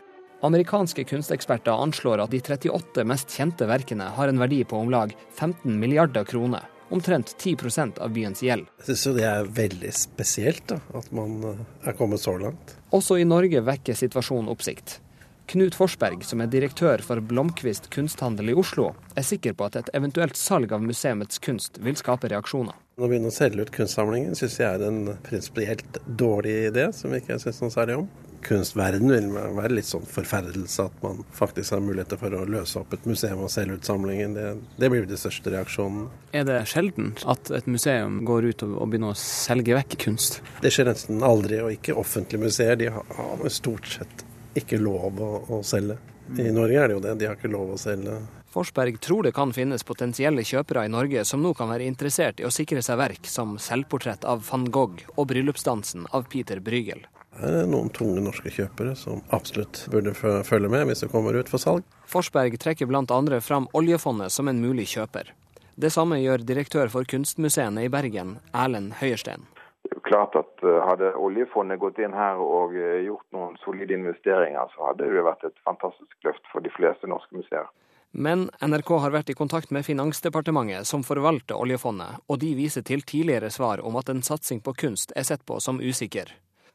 Amerikanske 0.42 1.06
kunsteksperter 1.06 1.78
anslår 1.78 2.26
at 2.26 2.34
de 2.34 2.42
38 2.42 3.06
mest 3.06 3.30
kjente 3.30 3.70
verkene 3.70 4.10
har 4.18 4.28
en 4.28 4.42
verdi 4.42 4.64
på 4.66 4.82
om 4.82 4.90
lag 4.90 5.14
15 5.38 5.78
milliarder 5.78 6.26
kroner. 6.26 6.73
Omtrent 6.92 7.36
10% 7.38 7.98
av 8.04 8.12
byens 8.12 8.42
gjeld. 8.44 8.68
Jeg 8.82 8.90
syns 8.90 9.06
jo 9.06 9.14
det 9.16 9.24
er 9.28 9.48
veldig 9.56 9.92
spesielt 9.96 10.66
da, 10.70 10.80
at 10.98 11.08
man 11.16 11.38
eh, 11.48 11.62
er 11.88 11.96
kommet 11.98 12.22
så 12.22 12.36
langt. 12.40 12.76
Også 12.94 13.16
i 13.18 13.24
Norge 13.28 13.64
vekker 13.64 13.96
situasjonen 13.98 14.50
oppsikt. 14.52 14.98
Knut 15.46 15.76
Forsberg, 15.76 16.22
som 16.24 16.40
er 16.40 16.48
direktør 16.48 17.02
for 17.04 17.20
Blomkvist 17.20 17.90
kunsthandel 17.92 18.52
i 18.52 18.56
Oslo, 18.56 18.94
er 19.12 19.26
sikker 19.26 19.52
på 19.56 19.66
at 19.68 19.76
et 19.76 19.90
eventuelt 19.96 20.38
salg 20.40 20.72
av 20.72 20.84
museumets 20.84 21.40
kunst 21.44 21.76
vil 21.84 21.98
skape 22.00 22.30
reaksjoner. 22.32 22.76
Å 22.96 23.08
begynne 23.10 23.28
å 23.28 23.34
selge 23.34 23.66
ut 23.66 23.74
kunstsamlingen 23.74 24.38
syns 24.38 24.56
jeg 24.60 24.70
er 24.70 24.86
en 24.86 25.16
prinsipielt 25.26 25.98
dårlig 26.06 26.54
idé, 26.70 26.88
som 26.96 27.12
vi 27.12 27.20
ikke 27.20 27.40
syns 27.42 27.60
noe 27.60 27.74
særlig 27.74 27.98
om 28.04 28.08
kunstverden 28.44 29.10
vil 29.12 29.30
være 29.34 29.78
litt 29.78 29.88
sånn 29.88 30.04
forferdelse 30.08 30.86
at 30.88 31.02
man 31.04 31.22
faktisk 31.34 31.74
har 31.74 31.82
muligheter 31.84 32.20
for 32.20 32.36
å 32.36 32.44
løse 32.48 32.78
opp 32.80 32.94
et 32.96 33.08
museum 33.08 33.44
og 33.46 33.52
selge 33.52 33.78
ut 33.78 33.88
samlingen. 33.88 34.36
Det, 34.36 34.46
det 34.80 34.90
blir 34.92 35.08
den 35.08 35.20
største 35.20 35.52
reaksjonen. 35.54 36.06
Er 36.36 36.46
det 36.48 36.60
sjelden 36.70 37.12
at 37.30 37.50
et 37.54 37.68
museum 37.70 38.22
går 38.28 38.50
ut 38.50 38.66
og, 38.68 38.76
begynner 38.92 39.14
å 39.14 39.18
selge 39.18 39.76
vekk 39.78 39.98
kunst? 40.06 40.40
Det 40.64 40.72
skjer 40.74 40.90
nesten 40.90 41.24
aldri, 41.26 41.60
og 41.64 41.74
ikke 41.74 41.96
offentlige 42.00 42.46
museer. 42.46 42.78
De 42.80 42.90
har 42.94 43.44
stort 43.52 43.90
sett 43.96 44.24
ikke 44.58 44.78
lov 44.80 45.20
å, 45.20 45.32
å 45.58 45.62
selge. 45.66 45.98
I 46.38 46.48
Norge 46.54 46.80
er 46.80 46.88
det 46.88 46.96
jo 46.96 47.04
det, 47.04 47.18
de 47.20 47.28
har 47.28 47.36
ikke 47.36 47.52
lov 47.52 47.74
å 47.74 47.80
selge. 47.80 48.16
Forsberg 48.54 49.00
tror 49.02 49.26
det 49.26 49.32
kan 49.34 49.50
finnes 49.52 49.82
potensielle 49.82 50.44
kjøpere 50.46 50.84
i 50.86 50.92
Norge 50.92 51.24
som 51.26 51.42
nå 51.42 51.50
kan 51.58 51.72
være 51.72 51.88
interessert 51.90 52.38
i 52.38 52.46
å 52.46 52.52
sikre 52.54 52.84
seg 52.86 53.00
verk 53.00 53.26
som 53.26 53.56
selvportrett 53.58 54.22
av 54.30 54.44
van 54.46 54.68
Gogh 54.70 55.02
og 55.16 55.26
bryllupsdansen 55.32 56.06
av 56.14 56.28
Peter 56.30 56.62
Brygel. 56.62 57.02
Det 57.40 57.50
er 57.64 57.70
noen 57.70 57.90
tunge 57.94 58.22
norske 58.22 58.50
kjøpere 58.54 58.94
som 58.98 59.22
absolutt 59.34 59.84
burde 59.92 60.14
følge 60.14 60.70
med 60.70 60.86
hvis 60.88 61.02
det 61.04 61.10
kommer 61.12 61.34
ut 61.34 61.50
for 61.50 61.62
salg. 61.62 61.86
Forsberg 62.10 62.58
trekker 62.62 62.86
bl.a. 62.86 63.40
fram 63.42 63.66
oljefondet 63.74 64.32
som 64.32 64.48
en 64.48 64.62
mulig 64.62 64.86
kjøper. 64.94 65.32
Det 65.74 65.90
samme 65.90 66.20
gjør 66.22 66.44
direktør 66.46 66.92
for 66.92 67.06
kunstmuseene 67.10 67.82
i 67.82 67.90
Bergen, 67.90 68.36
Erlend 68.54 68.94
Høiersten. 69.00 69.48
Det 69.82 69.90
er 69.90 69.98
jo 69.98 70.04
klart 70.06 70.36
at 70.38 70.62
eh, 70.62 70.82
Hadde 70.86 71.10
oljefondet 71.18 71.80
gått 71.82 71.98
inn 71.98 72.14
her 72.14 72.38
og 72.40 72.76
eh, 72.78 73.02
gjort 73.08 73.26
noen 73.34 73.58
solide 73.64 73.96
investeringer, 73.98 74.70
så 74.70 74.92
hadde 74.92 75.08
det 75.10 75.24
vært 75.26 75.42
et 75.48 75.58
fantastisk 75.66 76.28
løft 76.28 76.46
for 76.52 76.62
de 76.64 76.70
fleste 76.76 77.10
norske 77.10 77.34
museer. 77.36 77.66
Men 78.14 78.46
NRK 78.62 78.94
har 79.02 79.10
vært 79.10 79.32
i 79.34 79.34
kontakt 79.34 79.74
med 79.74 79.82
Finansdepartementet, 79.82 80.86
som 80.86 81.02
forvalter 81.02 81.58
oljefondet, 81.58 82.22
og 82.30 82.38
de 82.44 82.52
viser 82.54 82.86
til 82.86 83.02
tidligere 83.02 83.50
svar 83.50 83.82
om 83.82 83.98
at 83.98 84.12
en 84.12 84.22
satsing 84.22 84.62
på 84.62 84.76
kunst 84.84 85.10
er 85.18 85.26
sett 85.26 85.42
på 85.42 85.58
som 85.58 85.82
usikker. 85.82 86.30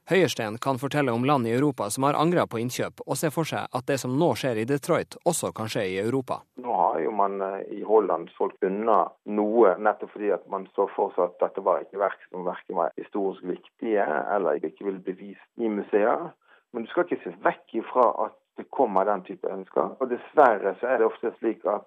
Høyersten 0.10 0.56
kan 0.58 0.80
fortelle 0.82 1.14
om 1.14 1.26
land 1.26 1.46
i 1.46 1.52
Europa 1.54 1.86
som 1.94 2.08
har 2.08 2.16
angra 2.18 2.48
på 2.50 2.58
innkjøp, 2.58 3.04
og 3.06 3.18
ser 3.20 3.30
for 3.30 3.46
seg 3.46 3.68
at 3.78 3.86
det 3.86 4.00
som 4.02 4.16
nå 4.18 4.32
skjer 4.42 4.58
i 4.58 4.64
Detroit, 4.66 5.20
også 5.30 5.52
kan 5.54 5.70
skje 5.70 5.84
i 5.86 6.00
Europa. 6.02 6.40
Nå 6.64 6.74
har 6.74 6.98
jo 7.04 7.12
man 7.14 7.36
eh, 7.46 7.60
i 7.78 7.84
Holland 7.86 8.32
solgt 8.34 8.66
unna 8.66 9.04
noe, 9.30 9.76
nettopp 9.78 10.16
fordi 10.16 10.32
at 10.34 10.48
man 10.50 10.66
så 10.74 10.88
for 10.96 11.14
seg 11.14 11.28
at 11.28 11.38
dette 11.44 11.62
var 11.68 11.86
ikke 11.86 12.02
verk 12.02 12.26
som 12.32 12.48
verken 12.48 12.80
var 12.80 12.98
historisk 12.98 13.46
viktige 13.52 14.08
eller 14.34 14.58
ikke 14.58 14.88
ville 14.88 15.04
bli 15.06 15.14
vist 15.20 15.62
i 15.62 15.70
museer. 15.70 16.32
Men 16.74 16.88
du 16.88 16.90
skal 16.90 17.06
ikke 17.06 17.22
se 17.28 17.36
vekk 17.46 17.78
ifra 17.84 18.10
at 18.26 18.38
det 18.58 18.66
kommer 18.74 19.06
den 19.06 19.22
type 19.30 19.46
ønsker. 19.46 19.94
Og 20.02 20.10
dessverre 20.10 20.74
så 20.82 20.90
er 20.90 20.98
det 21.04 21.12
ofte 21.12 21.36
slik 21.38 21.62
at 21.70 21.86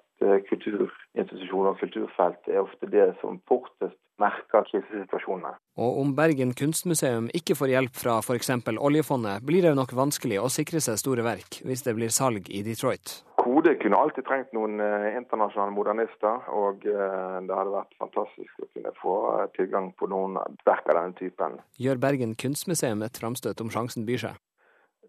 kulturinstitusjoner 0.49 1.75
og 1.75 1.81
kulturfelt 1.83 2.49
er 2.51 2.63
ofte 2.63 2.89
det 2.91 3.11
som 3.21 3.41
fortest 3.51 3.99
merker 4.23 4.67
krisesituasjonene. 4.69 5.57
Og 5.81 5.99
om 6.03 6.13
Bergen 6.17 6.53
kunstmuseum 6.59 7.29
ikke 7.37 7.57
får 7.59 7.73
hjelp 7.75 7.99
fra 7.99 8.19
f.eks. 8.23 8.51
oljefondet, 8.77 9.45
blir 9.47 9.67
det 9.67 9.75
nok 9.79 9.95
vanskelig 9.97 10.39
å 10.43 10.51
sikre 10.53 10.83
seg 10.85 11.01
store 11.01 11.25
verk 11.27 11.63
hvis 11.67 11.85
det 11.87 11.97
blir 11.99 12.13
salg 12.15 12.51
i 12.53 12.63
Detroit. 12.67 13.23
Kode 13.43 13.75
kunne 13.81 13.99
alltid 13.99 14.27
trengt 14.29 14.53
noen 14.55 14.79
eh, 14.85 15.09
internasjonale 15.19 15.75
modernister, 15.75 16.45
og 16.55 16.87
eh, 16.87 17.41
det 17.43 17.57
hadde 17.59 17.75
vært 17.75 17.99
fantastisk 17.99 18.63
å 18.63 18.69
kunne 18.71 18.95
få 19.01 19.17
tilgang 19.57 19.91
på 19.99 20.07
noen 20.13 20.39
verk 20.69 20.87
av 20.93 21.01
denne 21.01 21.19
typen. 21.19 21.59
Gjør 21.83 21.99
Bergen 22.05 22.37
kunstmuseum 22.39 23.03
et 23.03 23.19
framstøt 23.19 23.65
om 23.65 23.73
sjansen 23.75 24.07
byr 24.07 24.27
seg? 24.29 24.41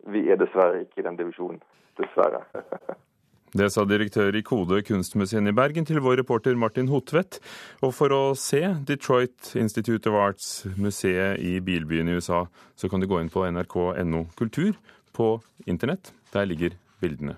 Vi 0.09 0.25
er 0.33 0.41
dessverre 0.41 0.81
ikke 0.83 1.03
i 1.03 1.05
den 1.05 1.19
divisjonen. 1.21 1.61
Dessverre. 1.99 2.41
Det 3.53 3.67
sa 3.69 3.83
direktør 3.85 4.33
i 4.33 4.41
Kode 4.41 4.79
kunstmuseum 4.81 5.45
i 5.45 5.53
Bergen 5.53 5.85
til 5.85 5.99
vår 6.01 6.17
reporter 6.23 6.57
Martin 6.57 6.87
Hotvedt. 6.89 7.37
Og 7.85 7.91
for 7.93 8.09
å 8.09 8.21
se 8.33 8.63
Detroit 8.87 9.51
Institute 9.53 10.09
of 10.09 10.17
Arts-museet 10.17 11.37
i 11.37 11.59
bilbyen 11.61 12.09
i 12.09 12.17
USA, 12.17 12.47
så 12.73 12.89
kan 12.89 13.03
du 13.03 13.05
gå 13.05 13.21
inn 13.21 13.29
på 13.29 13.45
nrk.no 13.45 14.25
kultur 14.39 14.73
på 15.13 15.35
internett. 15.69 16.09
Der 16.33 16.49
ligger 16.49 16.73
bildene. 17.03 17.37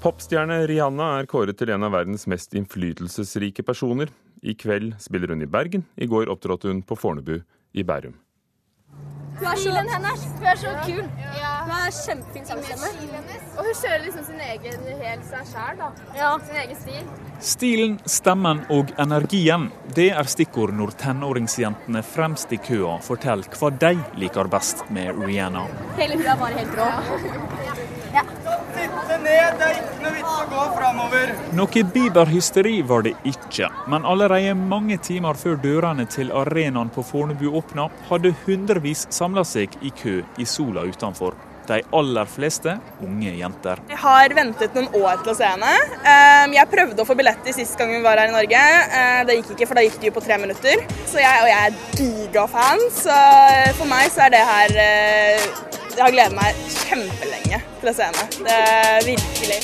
Popstjerne 0.00 0.62
Rihanna 0.66 1.12
er 1.20 1.30
kåret 1.30 1.58
til 1.60 1.70
en 1.70 1.86
av 1.86 1.94
verdens 1.94 2.26
mest 2.26 2.56
innflytelsesrike 2.56 3.62
personer. 3.62 4.10
I 4.42 4.54
kveld 4.54 4.94
spiller 5.00 5.28
hun 5.28 5.42
i 5.42 5.46
Bergen. 5.46 5.84
I 5.96 6.06
går 6.06 6.30
opptrådte 6.32 6.68
hun 6.68 6.82
på 6.82 6.96
Fornebu 6.96 7.40
i 7.72 7.82
Bærum. 7.84 8.16
Hun 9.40 9.46
er 9.48 9.56
så, 9.56 9.70
hennes. 9.72 10.24
Hun 10.36 10.46
er 10.46 10.56
så 10.56 10.72
kul. 10.84 11.04
Ja. 11.40 11.52
Hun 11.64 11.72
er 11.72 11.92
kjempefin 11.96 12.46
sangstemme. 12.48 12.88
Og 13.56 13.64
hun 13.64 13.74
kjører 13.82 14.02
liksom 14.04 14.24
sin 14.26 14.40
egen 14.44 14.82
helt 15.00 15.28
seg 15.28 15.46
sjæl, 15.52 15.78
da. 15.80 15.90
Ja. 16.16 16.32
Sin 16.44 16.58
egen 16.62 16.80
stil. 16.80 17.06
Stilen, 17.40 17.94
stemmen 18.04 18.60
og 18.68 18.92
energien, 19.00 19.70
det 19.96 20.10
er 20.12 20.28
stikkord 20.28 20.74
når 20.76 20.92
tenåringsjentene 21.00 22.02
fremst 22.04 22.52
i 22.52 22.60
køa 22.60 22.98
forteller 23.04 23.48
hva 23.56 23.72
de 23.80 23.94
liker 24.20 24.52
best 24.52 24.84
med 24.92 25.16
Rihanna. 25.24 25.64
Hele 25.96 26.20
hun 26.20 26.28
er 26.28 26.44
bare 26.44 26.60
helt 26.60 26.76
rå. 26.76 27.89
Sitte 28.80 29.16
ned, 29.20 29.58
det 29.60 29.66
er 29.66 29.74
ikke 29.76 30.04
noe 30.04 30.14
vits 30.14 30.30
å 30.32 30.44
gå 30.48 30.62
framover. 30.78 31.32
Noe 31.58 31.82
Bieber-hysteri 31.94 32.78
var 32.88 33.04
det 33.04 33.12
ikke, 33.28 33.68
men 33.92 34.06
allerede 34.08 34.54
mange 34.56 34.96
timer 35.04 35.36
før 35.36 35.58
dørene 35.60 36.06
til 36.08 36.32
arenaen 36.32 36.88
på 36.94 37.04
Fornebu 37.04 37.50
åpna, 37.60 37.90
hadde 38.08 38.32
hundrevis 38.46 39.04
samla 39.12 39.44
seg 39.44 39.76
i 39.84 39.92
kø 40.00 40.22
i 40.40 40.48
sola 40.48 40.86
utenfor. 40.88 41.36
De 41.68 41.82
aller 41.94 42.26
fleste 42.32 42.72
unge 43.04 43.34
jenter. 43.36 43.82
Jeg 43.92 44.00
har 44.02 44.32
ventet 44.34 44.74
noen 44.74 44.88
år 44.96 45.20
til 45.20 45.34
å 45.34 45.36
se 45.38 45.50
henne. 45.52 45.74
Ehm, 46.00 46.56
jeg 46.56 46.70
prøvde 46.72 47.04
å 47.04 47.06
få 47.06 47.14
billett 47.20 47.50
sist 47.54 47.76
gang 47.78 47.92
hun 47.94 48.02
var 48.06 48.18
her 48.18 48.32
i 48.32 48.34
Norge. 48.34 48.62
Ehm, 48.96 49.26
det 49.28 49.36
gikk 49.38 49.52
ikke, 49.54 49.68
for 49.68 49.78
da 49.78 49.84
gikk 49.84 50.00
det 50.00 50.10
jo 50.10 50.16
på 50.16 50.24
tre 50.24 50.40
minutter. 50.40 50.86
Så 51.04 51.20
jeg, 51.20 51.44
og 51.44 51.50
jeg 51.52 51.68
er 51.68 51.76
digafan, 52.00 52.86
så 52.96 53.18
for 53.78 53.92
meg 53.92 54.08
så 54.10 54.24
er 54.26 54.34
det 54.34 54.46
her 54.50 54.80
eh, 54.86 55.50
jeg 56.00 56.06
har 56.06 56.14
gledet 56.14 56.32
meg 56.32 56.60
kjempelenge 56.88 57.58
til 57.82 57.90
å 57.90 57.92
se 57.92 58.06
henne. 58.08 58.22
Det 58.46 58.54
er 58.56 59.02
virkelig. 59.04 59.60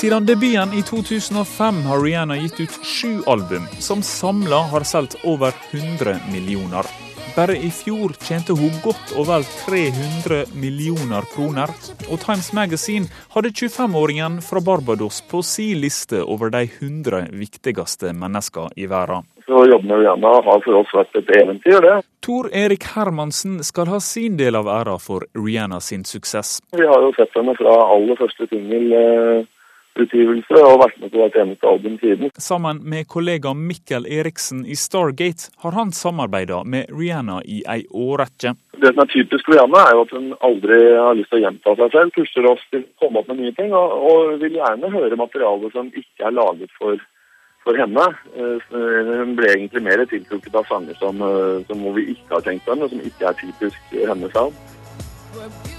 Siden 0.00 0.24
debuten 0.24 0.70
i 0.72 0.80
2005 0.80 1.82
har 1.84 2.00
Rihanna 2.00 2.38
gitt 2.40 2.62
ut 2.62 2.78
sju 2.80 3.20
album, 3.28 3.66
som 3.84 4.00
samla 4.00 4.62
har 4.72 4.88
solgt 4.88 5.18
over 5.28 5.52
100 5.76 6.16
millioner. 6.32 6.88
Bare 7.36 7.54
i 7.56 7.70
fjor 7.70 8.10
tjente 8.18 8.54
hun 8.58 8.72
godt 8.82 9.12
og 9.14 9.28
vel 9.28 9.44
300 9.62 10.50
millioner 10.58 11.26
kroner. 11.30 11.70
Og 12.10 12.18
Times 12.24 12.50
Magazine 12.56 13.06
hadde 13.34 13.52
25-åringen 13.54 14.40
fra 14.42 14.62
Barbados 14.66 15.20
på 15.30 15.42
si 15.46 15.68
liste 15.78 16.24
over 16.24 16.50
de 16.50 16.64
100 16.66 17.28
viktigste 17.30 18.10
menneskene 18.18 18.74
i 18.74 18.88
verden. 18.90 19.28
Så 19.46 19.62
jobben 19.70 19.88
med 19.92 20.02
Rihanna 20.02 20.32
har 20.46 20.64
for 20.64 20.80
oss 20.80 20.90
vært 20.94 21.20
et 21.22 21.30
eventyr, 21.38 21.78
det. 21.86 21.94
Tor 22.26 22.50
Erik 22.54 22.88
Hermansen 22.96 23.60
skal 23.66 23.90
ha 23.90 24.02
sin 24.02 24.36
del 24.38 24.58
av 24.58 24.68
æra 24.70 24.98
for 24.98 25.26
Rihanna 25.38 25.80
sin 25.80 26.04
suksess. 26.04 26.58
Vi 26.74 26.86
har 26.86 27.06
jo 27.06 27.14
sett 27.16 27.34
henne 27.38 27.54
fra 27.58 27.78
aller 27.94 28.18
første 28.18 28.50
singel 28.50 28.94
eh, 28.94 29.48
utgivelse 29.98 30.62
og 30.64 30.80
vært 30.82 30.98
med 31.00 31.12
på 31.12 31.20
hvert 31.20 31.36
eneste 31.42 31.68
album 31.68 31.96
siden. 32.00 32.32
Sammen 32.38 32.82
med 32.88 33.08
kollega 33.10 33.52
Mikkel 33.56 34.06
Eriksen 34.06 34.64
i 34.66 34.76
Stargate 34.78 35.50
har 35.64 35.76
han 35.76 35.92
samarbeida 35.92 36.62
med 36.64 36.90
Rihanna 36.94 37.40
i 37.44 37.62
ei 37.68 37.84
årrekke. 37.90 38.54
Det 38.80 38.92
som 38.94 39.02
er 39.04 39.12
typisk 39.12 39.48
Rihanna, 39.50 39.84
er 39.86 39.96
jo 39.96 40.04
at 40.06 40.14
hun 40.16 40.28
aldri 40.46 40.80
har 40.96 41.16
lyst 41.18 41.32
til 41.32 41.40
å 41.40 41.44
gjenta 41.44 41.76
seg 41.80 41.96
selv. 41.96 42.14
Pusher 42.16 42.50
oss 42.52 42.62
til 42.70 42.84
å 42.84 43.02
komme 43.02 43.22
opp 43.22 43.32
med 43.32 43.42
nye 43.42 43.56
ting, 43.58 43.74
og, 43.76 43.96
og 44.10 44.36
vil 44.42 44.60
gjerne 44.60 44.92
høre 44.94 45.20
materiale 45.20 45.72
som 45.74 45.90
ikke 45.90 46.28
er 46.28 46.36
laget 46.36 46.72
for, 46.78 47.02
for 47.66 47.80
henne. 47.80 48.06
Eh, 48.36 48.70
hun 48.70 49.36
ble 49.38 49.52
egentlig 49.56 49.84
mer 49.84 50.06
tiltrukket 50.06 50.62
av 50.62 50.70
sanger 50.70 50.96
som, 51.02 51.20
som 51.68 51.84
hvor 51.84 51.98
vi 51.98 52.08
ikke 52.14 52.38
har 52.38 52.46
tenkt 52.46 52.66
på 52.66 52.76
henne, 52.76 52.88
som 52.92 53.04
ikke 53.04 53.28
er 53.28 53.38
typisk 53.42 53.94
hennes 53.98 54.34
sound. 54.36 55.78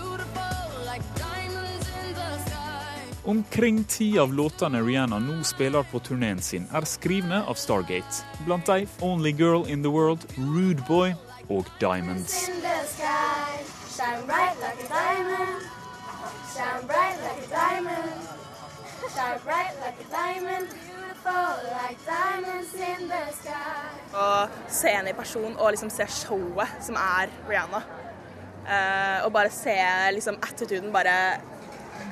Omkring 3.23 3.83
ti 3.83 4.19
av 4.19 4.33
låtene 4.33 4.81
Rihanna 4.81 5.19
nå 5.21 5.43
spiller 5.45 5.85
på 5.91 5.99
turneen 6.01 6.39
sin, 6.41 6.63
er 6.73 6.85
skrivne 6.89 7.43
av 7.45 7.59
Stargate. 7.61 8.23
Blant 8.47 8.65
de 8.65 8.87
Only 9.05 9.29
Girl 9.31 9.67
in 9.69 9.83
the 9.85 9.91
World, 9.93 10.25
Rude 10.37 10.81
Boy, 10.87 11.13
og 11.49 11.69
Diamonds. 11.79 12.49
Shine 13.93 14.25
bright 14.25 14.57
like 14.57 14.81
a 14.81 14.89
diamond. 14.89 15.61
Shine 16.49 16.87
bright 16.87 17.17
like 17.21 17.45
a 17.45 17.49
diamond. 17.53 18.25
Shine 19.13 19.39
bright 19.45 19.73
like 19.85 19.99
a 20.01 20.07
diamond. 20.09 20.67
Beautiful 20.73 21.53
like 21.77 21.99
diamonds 22.05 22.73
in 22.73 23.07
the 23.07 23.23
sky. 23.37 23.85
Å 24.17 24.49
se 24.65 24.95
henne 24.97 25.13
i 25.13 25.17
person 25.17 25.53
og 25.59 25.75
liksom 25.75 25.93
se 25.93 26.09
showet 26.09 26.81
som 26.81 26.97
er 26.97 27.29
Rihanna. 27.45 27.85
Uh, 28.65 29.25
og 29.27 29.31
bare 29.33 29.53
se 29.53 29.77
liksom 30.17 30.41
attituden 30.41 30.89
bare 30.93 31.13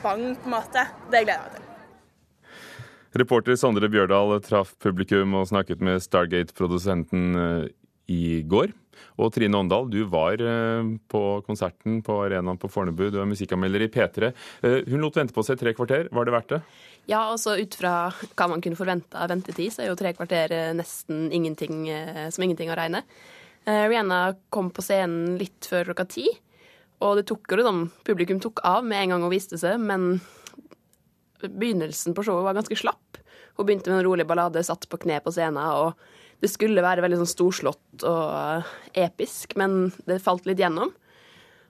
bang, 0.04 0.30
på 0.36 0.50
en 0.50 0.56
måte. 0.58 0.86
Det 1.10 1.24
gleder 1.26 1.36
jeg 1.38 1.48
meg 1.48 1.58
til. 1.58 1.66
Reporter 3.18 3.58
Sondre 3.58 3.90
Bjørdal 3.90 4.36
traff 4.46 4.76
publikum 4.84 5.34
og 5.40 5.48
snakket 5.50 5.82
med 5.82 6.04
Stargate-produsenten 6.04 7.42
eh, 7.42 7.64
i 8.14 8.42
går. 8.46 8.76
Og 9.20 9.32
Trine 9.34 9.58
Åndal, 9.58 9.88
du 9.90 10.04
var 10.12 10.38
eh, 10.38 10.92
på 11.10 11.22
konserten 11.48 12.04
på 12.06 12.20
arenaen 12.28 12.60
på 12.62 12.70
Fornebu. 12.70 13.08
Du 13.10 13.18
er 13.22 13.30
musikkanmelder 13.30 13.88
i 13.88 13.90
P3. 13.90 14.30
Eh, 14.62 14.78
hun 14.92 15.02
lot 15.02 15.18
vente 15.18 15.34
på 15.34 15.46
seg 15.48 15.58
tre 15.62 15.74
kvarter. 15.78 16.12
Var 16.14 16.30
det 16.30 16.36
verdt 16.36 16.54
det? 16.54 16.62
Ja, 17.10 17.24
altså 17.24 17.56
ut 17.58 17.74
fra 17.80 17.96
hva 18.14 18.50
man 18.52 18.62
kunne 18.62 18.78
forvente 18.78 19.18
av 19.18 19.32
ventetid, 19.32 19.74
så 19.74 19.82
er 19.82 19.90
jo 19.90 19.98
tre 19.98 20.14
kvarter 20.14 20.54
nesten 20.78 21.32
ingenting 21.34 21.88
som 22.30 22.44
ingenting 22.46 22.70
å 22.70 22.76
regne. 22.78 23.02
Rihanna 23.66 24.36
kom 24.54 24.70
på 24.70 24.84
scenen 24.86 25.40
litt 25.40 25.66
før 25.66 25.90
klokka 25.90 26.06
ti, 26.12 26.28
og 27.00 27.20
det 27.20 27.26
tok 27.30 27.48
jo 27.52 27.60
liksom 27.62 27.84
Publikum 28.08 28.42
tok 28.44 28.62
av 28.68 28.86
med 28.86 29.04
en 29.04 29.14
gang 29.14 29.26
hun 29.26 29.34
viste 29.34 29.60
seg, 29.60 29.80
men 29.80 30.20
begynnelsen 31.40 32.16
på 32.16 32.26
showet 32.28 32.44
var 32.44 32.58
ganske 32.58 32.76
slapp. 32.76 33.20
Hun 33.56 33.68
begynte 33.68 33.92
med 33.92 34.02
en 34.02 34.08
rolig 34.08 34.26
ballade, 34.28 34.64
satt 34.64 34.88
på 34.92 35.00
kne 35.04 35.22
på 35.24 35.32
scenen, 35.36 35.60
og 35.60 36.00
det 36.40 36.52
skulle 36.52 36.84
være 36.84 37.04
veldig 37.04 37.22
sånn 37.22 37.32
storslått 37.34 38.06
og 38.08 38.34
eh, 38.34 38.74
episk, 39.06 39.56
men 39.60 39.90
det 40.08 40.22
falt 40.24 40.48
litt 40.48 40.60
gjennom. 40.60 40.92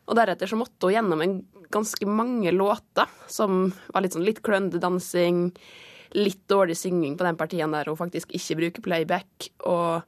Og 0.10 0.18
deretter 0.18 0.50
så 0.50 0.58
måtte 0.58 0.90
hun 0.90 0.96
gjennom 0.96 1.24
en 1.26 1.36
ganske 1.74 2.06
mange 2.10 2.54
låter 2.54 3.10
som 3.30 3.68
var 3.94 4.06
litt 4.06 4.18
sånn 4.18 4.26
litt 4.26 4.42
klønete 4.46 4.82
dansing, 4.82 5.50
litt 6.18 6.42
dårlig 6.50 6.78
synging 6.78 7.18
på 7.18 7.26
den 7.26 7.38
partien 7.38 7.74
der 7.74 7.90
hun 7.90 7.98
faktisk 7.98 8.34
ikke 8.34 8.58
bruker 8.62 8.86
playback. 8.86 9.50
Og 9.70 10.02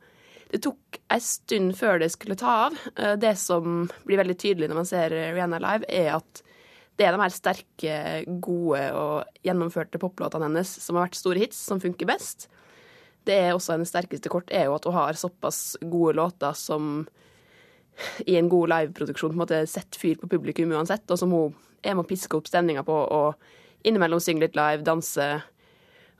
det 0.51 0.61
tok 0.65 0.99
en 1.11 1.23
stund 1.23 1.75
før 1.79 2.01
det 2.01 2.11
skulle 2.13 2.37
ta 2.39 2.55
av. 2.67 2.79
Eh, 2.95 3.17
det 3.19 3.35
som 3.39 3.85
blir 4.07 4.19
veldig 4.21 4.37
tydelig 4.37 4.69
når 4.69 4.81
man 4.81 4.89
ser 4.89 5.15
Rihanna 5.35 5.61
live, 5.63 5.87
er 5.87 6.17
at 6.17 6.43
det 6.99 7.07
er 7.07 7.15
de 7.15 7.23
her 7.23 7.33
sterke, 7.33 7.93
gode 8.43 8.81
og 8.93 9.45
gjennomførte 9.47 10.01
poplåtene 10.01 10.49
hennes 10.49 10.73
som 10.83 10.97
har 10.97 11.07
vært 11.07 11.17
store 11.17 11.41
hits, 11.41 11.57
som 11.69 11.79
funker 11.81 12.09
best. 12.09 12.49
Det 13.25 13.37
er 13.37 13.55
også 13.55 13.75
hennes 13.75 13.89
sterkeste 13.89 14.29
kort, 14.33 14.51
er 14.53 14.67
jo 14.67 14.75
at 14.75 14.85
hun 14.85 14.97
har 14.97 15.17
såpass 15.17 15.79
gode 15.81 16.17
låter 16.19 16.53
som 16.57 17.07
i 18.25 18.35
en 18.37 18.49
god 18.49 18.71
liveproduksjon 18.71 19.31
på 19.31 19.37
en 19.37 19.43
måte 19.43 19.63
setter 19.69 19.99
fyr 19.99 20.19
på 20.21 20.29
publikum 20.31 20.71
uansett, 20.73 21.05
og 21.09 21.19
som 21.19 21.33
hun 21.33 21.57
er 21.81 21.95
med 21.95 22.05
å 22.05 22.09
piske 22.09 22.37
opp 22.37 22.49
stemninga 22.49 22.83
på 22.87 22.93
og 22.93 23.87
innimellom 23.87 24.21
synge 24.21 24.45
litt 24.45 24.57
live, 24.57 24.83
danse. 24.85 25.27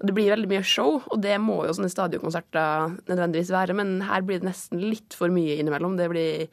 Det 0.01 0.15
blir 0.17 0.31
veldig 0.33 0.49
mye 0.49 0.63
show, 0.65 0.97
og 1.01 1.21
det 1.21 1.35
må 1.43 1.59
jo 1.67 1.75
sånne 1.77 1.91
stadionkonserter 1.93 2.95
nødvendigvis 3.05 3.51
være, 3.53 3.75
men 3.77 3.99
her 4.07 4.23
blir 4.25 4.41
det 4.41 4.49
nesten 4.49 4.81
litt 4.81 5.13
for 5.17 5.33
mye 5.33 5.59
innimellom. 5.61 5.97
Det 5.99 6.09
blir 6.09 6.47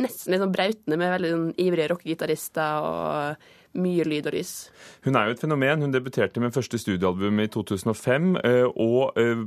nesten 0.00 0.34
litt 0.34 0.42
sånn 0.42 0.52
brautende 0.54 0.98
med 1.00 1.14
veldig 1.14 1.32
sånn 1.32 1.48
ivrige 1.60 1.90
rockegitarister 1.94 2.86
og 2.86 3.80
mye 3.80 4.06
lyd 4.06 4.28
og 4.30 4.36
lys. 4.36 4.54
Hun 5.06 5.16
er 5.18 5.28
jo 5.28 5.36
et 5.36 5.42
fenomen. 5.42 5.84
Hun 5.84 5.94
debuterte 5.94 6.42
med 6.42 6.54
første 6.54 6.80
studioalbum 6.80 7.42
i 7.42 7.48
2005. 7.52 8.32
Eh, 8.42 8.66
og 8.70 9.20
eh, 9.20 9.44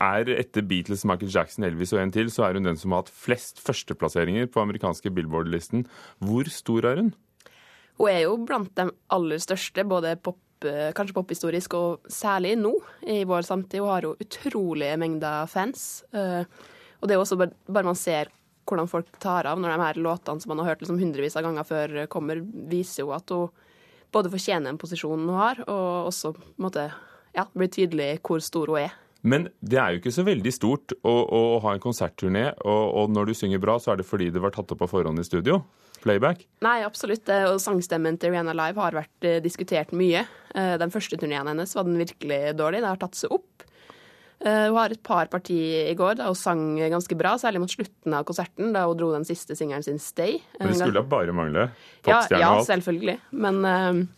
er 0.00 0.32
etter 0.34 0.64
Beatles, 0.66 1.06
Michael 1.08 1.32
Jackson, 1.32 1.64
Elvis 1.68 1.94
og 1.96 2.02
en 2.02 2.12
til, 2.14 2.30
så 2.32 2.46
er 2.46 2.58
hun 2.58 2.68
den 2.68 2.78
som 2.80 2.94
har 2.94 3.04
hatt 3.04 3.12
flest 3.12 3.60
førsteplasseringer 3.64 4.48
på 4.52 4.62
amerikanske 4.62 5.12
Billboard-listen. 5.16 5.86
Hvor 6.24 6.48
stor 6.52 6.88
er 6.92 7.02
hun? 7.02 7.10
Hun 8.00 8.08
er 8.08 8.22
jo 8.24 8.36
blant 8.48 8.72
de 8.78 8.88
aller 9.12 9.42
største, 9.42 9.84
både 9.84 10.16
pop, 10.24 10.38
eh, 10.38 10.49
kanskje 10.96 11.16
pophistorisk 11.16 11.74
og 11.78 12.10
særlig 12.10 12.56
nå 12.60 12.74
i 13.08 13.22
vår 13.28 13.46
samtid. 13.46 13.80
Hun 13.80 13.92
har 13.92 14.06
jo 14.08 14.16
utrolige 14.20 14.98
mengder 15.00 15.48
fans. 15.50 16.04
Og 16.12 17.08
det 17.08 17.14
er 17.14 17.18
jo 17.18 17.24
også 17.24 17.38
bare 17.40 17.86
man 17.86 17.98
ser 17.98 18.28
hvordan 18.70 18.90
folk 18.90 19.08
tar 19.22 19.48
av 19.50 19.60
når 19.60 19.74
de 19.74 19.84
her 19.86 20.00
låtene 20.04 20.42
som 20.42 20.52
man 20.52 20.62
har 20.62 20.72
hørt 20.72 20.84
liksom 20.84 21.00
hundrevis 21.00 21.36
av 21.38 21.46
ganger 21.46 21.66
før, 21.66 21.96
kommer, 22.12 22.42
viser 22.70 23.04
jo 23.04 23.14
at 23.16 23.32
hun 23.34 23.50
både 24.14 24.32
fortjener 24.32 24.72
en 24.72 24.80
posisjon 24.80 25.22
hun 25.22 25.38
har, 25.38 25.62
og 25.70 26.10
også 26.10 26.34
på 26.34 26.42
en 26.42 26.66
måte, 26.66 26.88
ja, 27.36 27.46
blir 27.54 27.70
tydelig 27.70 28.10
hvor 28.26 28.42
stor 28.42 28.72
hun 28.72 28.82
er. 28.84 28.96
Men 29.20 29.50
det 29.60 29.76
er 29.76 29.92
jo 29.92 30.00
ikke 30.00 30.14
så 30.14 30.24
veldig 30.24 30.52
stort 30.54 30.94
å, 31.04 31.12
å 31.12 31.42
ha 31.64 31.74
en 31.76 31.82
konsertturné, 31.82 32.46
og, 32.64 32.84
og, 32.96 33.12
når 33.12 33.30
du 33.30 33.36
synger 33.36 33.62
bra, 33.62 33.76
så 33.78 33.92
er 33.92 34.00
det 34.00 34.08
fordi 34.08 34.30
det 34.32 34.42
var 34.42 34.54
tatt 34.54 34.72
opp 34.72 34.80
på 34.82 34.90
forhånd 34.90 35.20
i 35.20 35.26
studio? 35.26 35.60
Playback? 36.02 36.46
Nei, 36.64 36.80
absolutt. 36.86 37.28
Og 37.50 37.60
sangstemmen 37.62 38.18
til 38.20 38.32
Rihanna 38.32 38.54
Live 38.56 38.80
har 38.80 38.96
vært 38.96 39.26
eh, 39.26 39.40
diskutert 39.44 39.92
mye. 39.96 40.24
Eh, 40.54 40.74
den 40.80 40.92
første 40.92 41.18
turneen 41.20 41.48
hennes 41.50 41.74
var 41.76 41.86
den 41.88 42.00
virkelig 42.00 42.40
dårlig. 42.58 42.82
Det 42.84 42.90
har 42.90 43.00
tatt 43.00 43.18
seg 43.18 43.34
opp. 43.36 43.66
Eh, 44.40 44.66
hun 44.70 44.78
har 44.78 44.94
et 44.94 45.02
par 45.04 45.28
parti 45.32 45.58
i 45.82 45.96
går 45.96 46.16
da 46.20 46.30
hun 46.30 46.38
sang 46.38 46.64
ganske 46.80 47.16
bra, 47.20 47.34
særlig 47.40 47.60
mot 47.64 47.72
slutten 47.72 48.16
av 48.16 48.24
konserten, 48.28 48.72
da 48.76 48.86
hun 48.88 48.96
dro 49.00 49.10
den 49.12 49.28
siste 49.28 49.56
singelen 49.58 49.84
sin 49.84 50.00
'Stay'. 50.00 50.40
Men 50.58 50.72
det 50.72 50.80
skulle 50.80 51.02
da 51.02 51.04
bare 51.04 51.36
mangle? 51.36 51.68
Popstjerne 52.06 52.40
ja, 52.40 52.54
ja, 52.56 52.64
selvfølgelig. 52.64 53.18
Men 53.32 54.08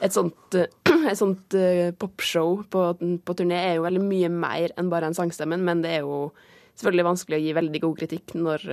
et 0.00 0.12
sånt, 0.12 0.54
et 1.10 1.16
sånt 1.18 1.56
popshow 2.00 2.60
på, 2.68 2.84
på, 3.24 3.36
turné 3.36 3.64
er 3.70 3.74
jo 3.78 3.88
veldig 3.88 4.04
mye 4.04 4.28
mer 4.32 4.76
enn 4.76 4.92
bare 4.92 5.08
en 5.08 5.16
sangstemmen, 5.16 5.64
men 5.64 5.80
det 5.84 5.96
er 5.96 6.04
jo 6.04 6.28
selvfølgelig 6.76 7.08
vanskelig 7.08 7.38
å 7.38 7.44
gi 7.44 7.56
veldig 7.56 7.80
god 7.84 7.98
kritikk 8.00 8.36
når 8.36 8.68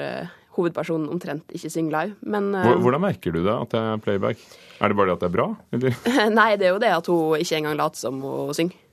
hovedpersonen 0.58 1.12
omtrent 1.14 1.56
ikke 1.56 1.72
synger 1.72 1.94
live. 1.96 2.18
Men, 2.26 2.50
Hvordan 2.84 3.06
merker 3.06 3.36
du 3.36 3.44
det, 3.46 3.54
at 3.54 3.74
det 3.74 3.84
er 3.84 4.04
playback? 4.04 4.42
Er 4.82 4.92
det 4.92 4.98
bare 5.00 5.10
det 5.10 5.16
at 5.18 5.24
det 5.24 5.30
er 5.30 5.38
bra? 5.38 5.48
Nei, 6.40 6.50
det 6.60 6.68
er 6.68 6.76
jo 6.76 6.82
det 6.84 6.92
at 6.94 7.10
hun 7.10 7.40
ikke 7.42 7.62
engang 7.62 7.80
later 7.80 8.02
som 8.02 8.20
hun 8.26 8.54
synger. 8.58 8.84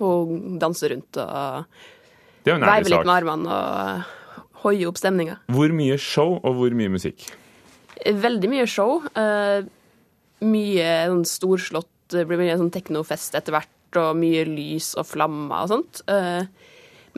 Hun 0.00 0.56
danser 0.60 0.94
rundt 0.94 1.20
og 1.20 1.66
veiver 2.44 2.88
litt 2.88 3.04
med 3.04 3.14
armene 3.18 3.58
og 3.58 4.16
hoier 4.64 4.88
opp 4.90 5.00
stemninga. 5.00 5.38
Hvor 5.52 5.72
mye 5.76 5.98
show 6.00 6.38
og 6.38 6.56
hvor 6.56 6.76
mye 6.76 6.92
musikk? 6.92 7.26
Veldig 8.00 8.50
mye 8.52 8.66
show. 8.70 9.00
Uh, 9.16 9.68
mye 10.40 10.88
sånn 11.10 11.26
storslått 11.28 11.88
Det 12.10 12.24
blir 12.26 12.40
mye 12.40 12.56
sånn 12.58 12.72
teknofest 12.74 13.36
etter 13.38 13.54
hvert, 13.54 13.98
og 14.00 14.16
mye 14.18 14.42
lys 14.48 14.94
og 14.98 15.06
flammer 15.06 15.66
og 15.66 15.70
sånt. 15.70 16.00
Uh, 16.10 16.42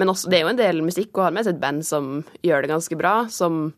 men 0.01 0.13
også, 0.13 0.31
det 0.31 0.39
er 0.39 0.47
jo 0.47 0.53
en 0.53 0.61
del 0.61 0.83
musikk, 0.85 1.11
og 1.17 1.27
har 1.29 1.35
med 1.37 1.47
seg 1.47 1.57
et 1.57 1.63
band 1.63 1.85
som 1.87 2.13
gjør 2.45 2.65
det 2.65 2.73
ganske 2.73 2.99
bra. 2.99 3.15
Som 3.33 3.73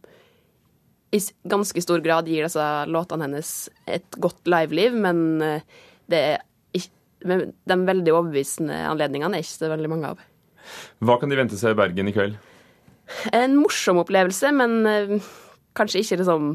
i 1.15 1.21
ganske 1.51 1.83
stor 1.83 2.03
grad 2.05 2.29
gir 2.31 2.47
disse 2.47 2.67
låtene 2.91 3.29
hennes 3.29 3.53
et 3.87 4.19
godt 4.23 4.43
liveliv, 4.51 4.97
men 5.07 5.25
uh, 5.43 5.85
det 6.11 6.25
er 6.35 6.43
de 7.25 7.77
veldig 7.89 8.13
overbevisende 8.13 8.77
anledningene 8.91 9.39
er 9.39 9.45
ikke 9.45 9.55
så 9.55 9.71
veldig 9.73 9.89
mange 9.89 10.11
av. 10.13 10.25
Hva 11.05 11.17
kan 11.21 11.33
de 11.33 11.39
vente 11.39 11.57
seg 11.57 11.73
i 11.73 11.79
Bergen 11.79 12.11
i 12.11 12.13
kveld? 12.13 12.37
En 13.37 13.57
morsom 13.57 14.01
opplevelse, 14.03 14.51
men 14.57 14.75
uh, 14.85 15.31
kanskje 15.77 16.03
ikke 16.03 16.21
liksom 16.21 16.55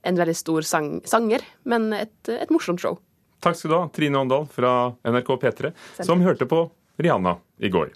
en 0.00 0.20
veldig 0.20 0.36
stor 0.36 0.64
sang, 0.64 0.92
sanger, 1.08 1.44
men 1.68 1.90
et, 1.96 2.16
et, 2.28 2.52
morsomt 2.52 2.80
show. 2.80 2.98
Takk 3.44 3.56
skal 3.56 3.72
du 3.72 3.76
ha, 3.76 3.82
Trine 3.92 4.20
Åndal 4.20 4.46
fra 4.52 4.92
NRK 5.04 5.32
P3, 5.42 5.72
som 6.04 6.24
hørte 6.24 6.48
på 6.48 6.66
Rihanna 7.00 7.36
i 7.60 7.72
går. 7.72 7.92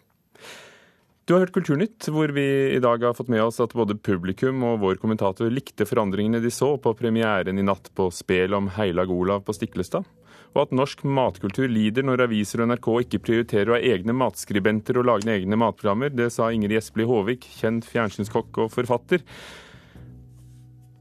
Du 1.24 1.32
har 1.32 1.40
hørt 1.40 1.54
Kulturnytt, 1.54 2.04
hvor 2.12 2.28
vi 2.36 2.44
i 2.76 2.82
dag 2.84 3.00
har 3.00 3.14
fått 3.16 3.30
med 3.32 3.40
oss 3.40 3.56
at 3.64 3.72
både 3.72 3.96
publikum 3.96 4.60
og 4.68 4.82
vår 4.82 4.98
kommentator 5.00 5.48
likte 5.48 5.86
forandringene 5.88 6.42
de 6.44 6.50
så 6.52 6.74
på 6.76 6.92
premieren 6.98 7.56
i 7.56 7.64
natt 7.64 7.88
på 7.96 8.10
Spel 8.12 8.52
om 8.52 8.68
Heilag 8.76 9.08
Olav 9.10 9.46
på 9.46 9.54
Stiklestad 9.56 10.04
og 10.54 10.60
at 10.62 10.74
norsk 10.76 11.02
matkultur 11.08 11.66
lider 11.70 12.06
når 12.06 12.28
aviser 12.28 12.62
og 12.62 12.70
NRK 12.70 12.88
ikke 13.02 13.22
prioriterer 13.26 13.72
å 13.72 13.76
ha 13.76 13.94
egne 13.94 14.14
matskribenter 14.14 15.00
og 15.00 15.08
lage 15.08 15.32
egne 15.32 15.58
matprogrammer. 15.58 16.14
Det 16.14 16.30
sa 16.30 16.52
Ingrid 16.54 16.78
Espelid 16.78 17.10
Håvik, 17.10 17.48
kjent 17.58 17.88
fjernsynskokk 17.90 18.62
og 18.62 18.70
forfatter. 18.74 19.24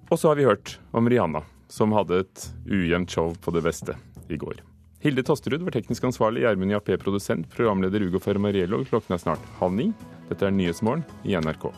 Og 0.09 0.17
så 0.17 0.31
har 0.31 0.39
vi 0.39 0.47
hørt 0.49 0.77
om 0.91 1.09
Rihanna, 1.09 1.43
som 1.69 1.93
hadde 1.93 2.23
et 2.25 2.47
ujevnt 2.65 3.13
show 3.13 3.35
på 3.37 3.53
det 3.53 3.63
beste 3.65 3.97
i 4.33 4.41
går. 4.41 4.63
Hilde 5.03 5.25
Tosterud 5.27 5.65
var 5.67 5.75
teknisk 5.75 6.05
ansvarlig, 6.07 6.45
Gjermund 6.45 6.73
Jappé 6.73 6.97
produsent, 6.97 7.45
programleder 7.53 8.07
Ugo 8.07 8.23
Fermariello. 8.23 8.81
Klokken 8.89 9.17
er 9.17 9.21
snart 9.21 9.53
halv 9.59 9.77
ni. 9.77 9.91
Dette 10.29 10.47
er 10.47 10.55
Nyhetsmorgen 10.55 11.03
i 11.23 11.35
NRK. 11.35 11.71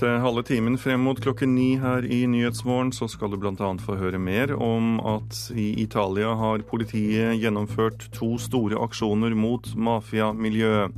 Neste 0.00 0.20
halve 0.20 0.42
timen 0.42 0.78
frem 0.78 1.00
mot 1.00 1.18
klokken 1.20 1.54
ni 1.54 1.76
her 1.76 2.04
i 2.04 2.26
Nyhetsmorgen 2.26 2.88
så 2.92 3.04
skal 3.08 3.30
du 3.30 3.36
bl.a. 3.36 3.68
få 3.84 3.98
høre 4.00 4.16
mer 4.16 4.54
om 4.56 4.96
at 5.04 5.50
i 5.52 5.74
Italia 5.82 6.30
har 6.40 6.64
politiet 6.64 7.36
gjennomført 7.36 8.06
to 8.16 8.38
store 8.40 8.80
aksjoner 8.80 9.36
mot 9.36 9.68
mafiamiljøet. 9.76 10.96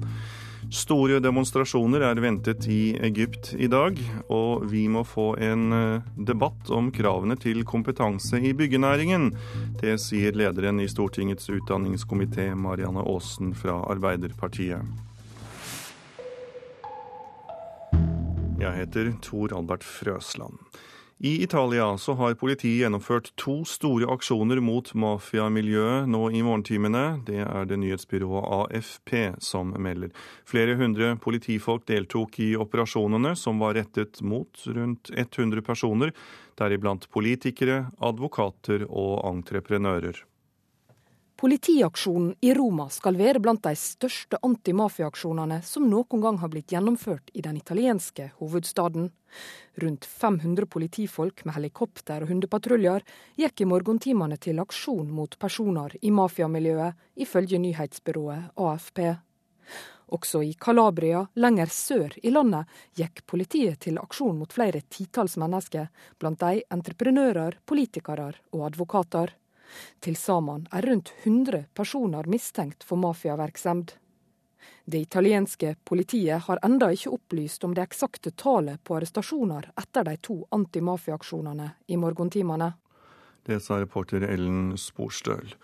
Store 0.70 1.18
demonstrasjoner 1.18 2.06
er 2.06 2.22
ventet 2.22 2.68
i 2.70 2.94
Egypt 3.02 3.56
i 3.58 3.66
dag, 3.66 3.98
og 4.30 4.70
vi 4.70 4.86
må 4.86 5.02
få 5.02 5.32
en 5.42 5.72
eh, 5.74 6.10
debatt 6.14 6.70
om 6.70 6.94
kravene 6.94 7.34
til 7.34 7.66
kompetanse 7.66 8.38
i 8.38 8.54
byggenæringen. 8.54 9.32
Det 9.82 9.98
sier 9.98 10.38
lederen 10.38 10.78
i 10.78 10.86
Stortingets 10.86 11.50
utdanningskomité, 11.50 12.52
Marianne 12.54 13.02
Aasen 13.02 13.50
fra 13.58 13.82
Arbeiderpartiet. 13.90 15.10
Jeg 18.62 18.78
heter 18.78 19.08
Tor 19.18 19.50
Albert 19.56 19.82
Frøsland. 19.82 20.60
I 21.18 21.42
Italia 21.42 21.96
så 21.98 22.14
har 22.14 22.36
politiet 22.38 22.84
gjennomført 22.84 23.32
to 23.38 23.56
store 23.66 24.06
aksjoner 24.14 24.60
mot 24.62 24.86
mafiamiljøet 24.94 26.06
nå 26.10 26.20
i 26.30 26.44
morgentimene. 26.46 27.02
Det 27.26 27.40
er 27.42 27.66
det 27.66 27.80
nyhetsbyrået 27.82 28.46
AFP 28.58 29.14
som 29.42 29.74
melder. 29.82 30.14
Flere 30.46 30.78
hundre 30.78 31.16
politifolk 31.18 31.88
deltok 31.90 32.38
i 32.42 32.52
operasjonene, 32.54 33.34
som 33.38 33.58
var 33.62 33.74
rettet 33.80 34.22
mot 34.22 34.66
rundt 34.66 35.10
100 35.10 35.62
personer, 35.66 36.14
deriblant 36.58 37.10
politikere, 37.10 37.88
advokater 37.98 38.86
og 38.86 39.24
entreprenører. 39.26 40.22
Politiaksjonen 41.42 42.34
i 42.40 42.54
Roma 42.54 42.84
skal 42.88 43.16
være 43.18 43.40
blant 43.42 43.64
de 43.66 43.72
største 43.74 44.38
antimafiaaksjonene 44.46 45.56
som 45.66 45.88
noen 45.90 46.20
gang 46.22 46.36
har 46.38 46.52
blitt 46.52 46.70
gjennomført 46.70 47.32
i 47.34 47.42
den 47.42 47.56
italienske 47.58 48.28
hovedstaden. 48.36 49.08
Rundt 49.82 50.06
500 50.06 50.68
politifolk 50.70 51.42
med 51.42 51.56
helikopter 51.56 52.22
og 52.22 52.30
hundepatruljer 52.30 53.02
gikk 53.42 53.64
i 53.64 53.68
morgentimene 53.72 54.38
til 54.38 54.62
aksjon 54.62 55.10
mot 55.10 55.34
personer 55.42 55.98
i 55.98 56.14
mafiamiljøet, 56.14 56.94
ifølge 57.26 57.58
nyhetsbyrået 57.58 58.54
AFP. 58.54 59.02
Også 60.14 60.46
i 60.46 60.54
Calabria, 60.54 61.26
lenger 61.34 61.74
sør 61.74 62.14
i 62.22 62.30
landet, 62.30 62.70
gikk 62.94 63.26
politiet 63.26 63.82
til 63.82 63.98
aksjon 63.98 64.38
mot 64.38 64.54
flere 64.54 64.86
titalls 64.86 65.34
mennesker, 65.42 65.90
blant 66.22 66.38
de 66.38 66.62
entreprenører, 66.70 67.58
politikere 67.66 68.30
og 68.54 68.68
advokater. 68.70 69.34
Til 70.00 70.16
sammen 70.16 70.66
er 70.72 70.86
rundt 70.86 71.12
100 71.22 71.64
personer 71.74 72.28
mistenkt 72.28 72.84
for 72.84 73.00
mafiavirksomhet. 73.00 73.96
Det 74.84 74.98
italienske 74.98 75.76
politiet 75.84 76.42
har 76.46 76.58
enda 76.66 76.90
ikke 76.94 77.14
opplyst 77.14 77.64
om 77.64 77.74
det 77.74 77.84
eksakte 77.86 78.30
tallet 78.30 78.82
på 78.84 78.96
arrestasjoner 78.98 79.70
etter 79.78 80.06
de 80.06 80.16
to 80.22 80.36
antimafiaaksjonene 80.50 81.68
i 81.86 81.98
morgentimene. 81.98 82.72
Det 83.46 83.58
sa 83.62 83.80
reporter 83.82 84.22
Ellen 84.26 84.76
Sporstøl. 84.78 85.54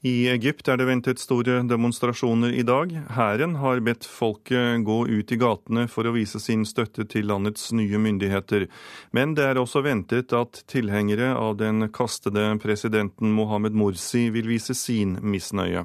I 0.00 0.30
Egypt 0.32 0.64
er 0.72 0.78
det 0.80 0.86
ventet 0.88 1.20
store 1.20 1.58
demonstrasjoner 1.68 2.54
i 2.56 2.62
dag. 2.64 2.94
Hæren 3.12 3.58
har 3.60 3.82
bedt 3.84 4.06
folket 4.08 4.80
gå 4.86 4.96
ut 5.04 5.32
i 5.34 5.36
gatene 5.36 5.82
for 5.92 6.08
å 6.08 6.14
vise 6.14 6.40
sin 6.40 6.62
støtte 6.64 7.04
til 7.04 7.28
landets 7.28 7.66
nye 7.76 8.00
myndigheter. 8.00 8.64
Men 9.12 9.34
det 9.36 9.44
er 9.44 9.60
også 9.60 9.82
ventet 9.84 10.32
at 10.32 10.62
tilhengere 10.72 11.34
av 11.36 11.58
den 11.60 11.90
kastede 11.92 12.46
presidenten 12.64 13.36
Mohammed 13.36 13.76
Morsi 13.76 14.30
vil 14.32 14.48
vise 14.48 14.72
sin 14.72 15.18
misnøye. 15.20 15.84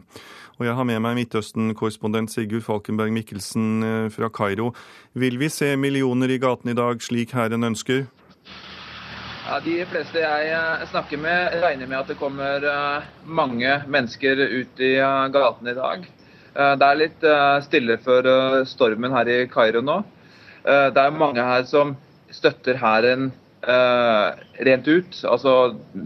Og 0.55 0.63
jeg 0.63 0.79
har 0.79 0.87
med 0.87 1.03
meg 1.03 1.19
Midtøsten-korrespondent 1.19 2.31
Sigurd 2.31 2.63
Falkenberg 2.63 3.11
Mikkelsen 3.11 3.83
eh, 3.83 4.11
fra 4.15 4.31
Kairo. 4.31 4.71
Vil 5.11 5.35
vi 5.43 5.51
se 5.51 5.73
millioner 5.75 6.31
i 6.31 6.39
gatene 6.39 6.71
i 6.71 6.79
dag, 6.79 7.03
slik 7.03 7.35
hæren 7.35 7.67
ønsker? 7.67 8.05
Ja, 9.45 9.59
De 9.61 9.73
fleste 9.85 10.22
jeg 10.23 10.45
eh, 10.57 10.84
snakker 10.89 11.19
med, 11.22 11.53
regner 11.61 11.85
med 11.85 11.99
at 11.99 12.07
det 12.09 12.17
kommer 12.17 12.63
eh, 12.65 13.03
mange 13.30 13.76
mennesker 13.93 14.39
ut 14.41 14.81
i 14.81 14.95
eh, 14.97 15.26
gatene 15.35 15.69
i 15.69 15.77
dag. 15.77 16.07
Det 16.55 16.88
er 16.88 16.95
litt 16.95 17.23
stille 17.65 17.97
for 17.99 18.23
stormen 18.63 19.11
her 19.11 19.27
i 19.27 19.41
Kairo 19.51 19.81
nå. 19.84 19.97
Det 20.63 21.01
er 21.01 21.17
mange 21.19 21.43
her 21.43 21.65
som 21.67 21.91
støtter 22.31 22.80
hæren 22.80 23.26
rent 24.63 24.88
ut. 24.88 25.17
Altså 25.27 25.55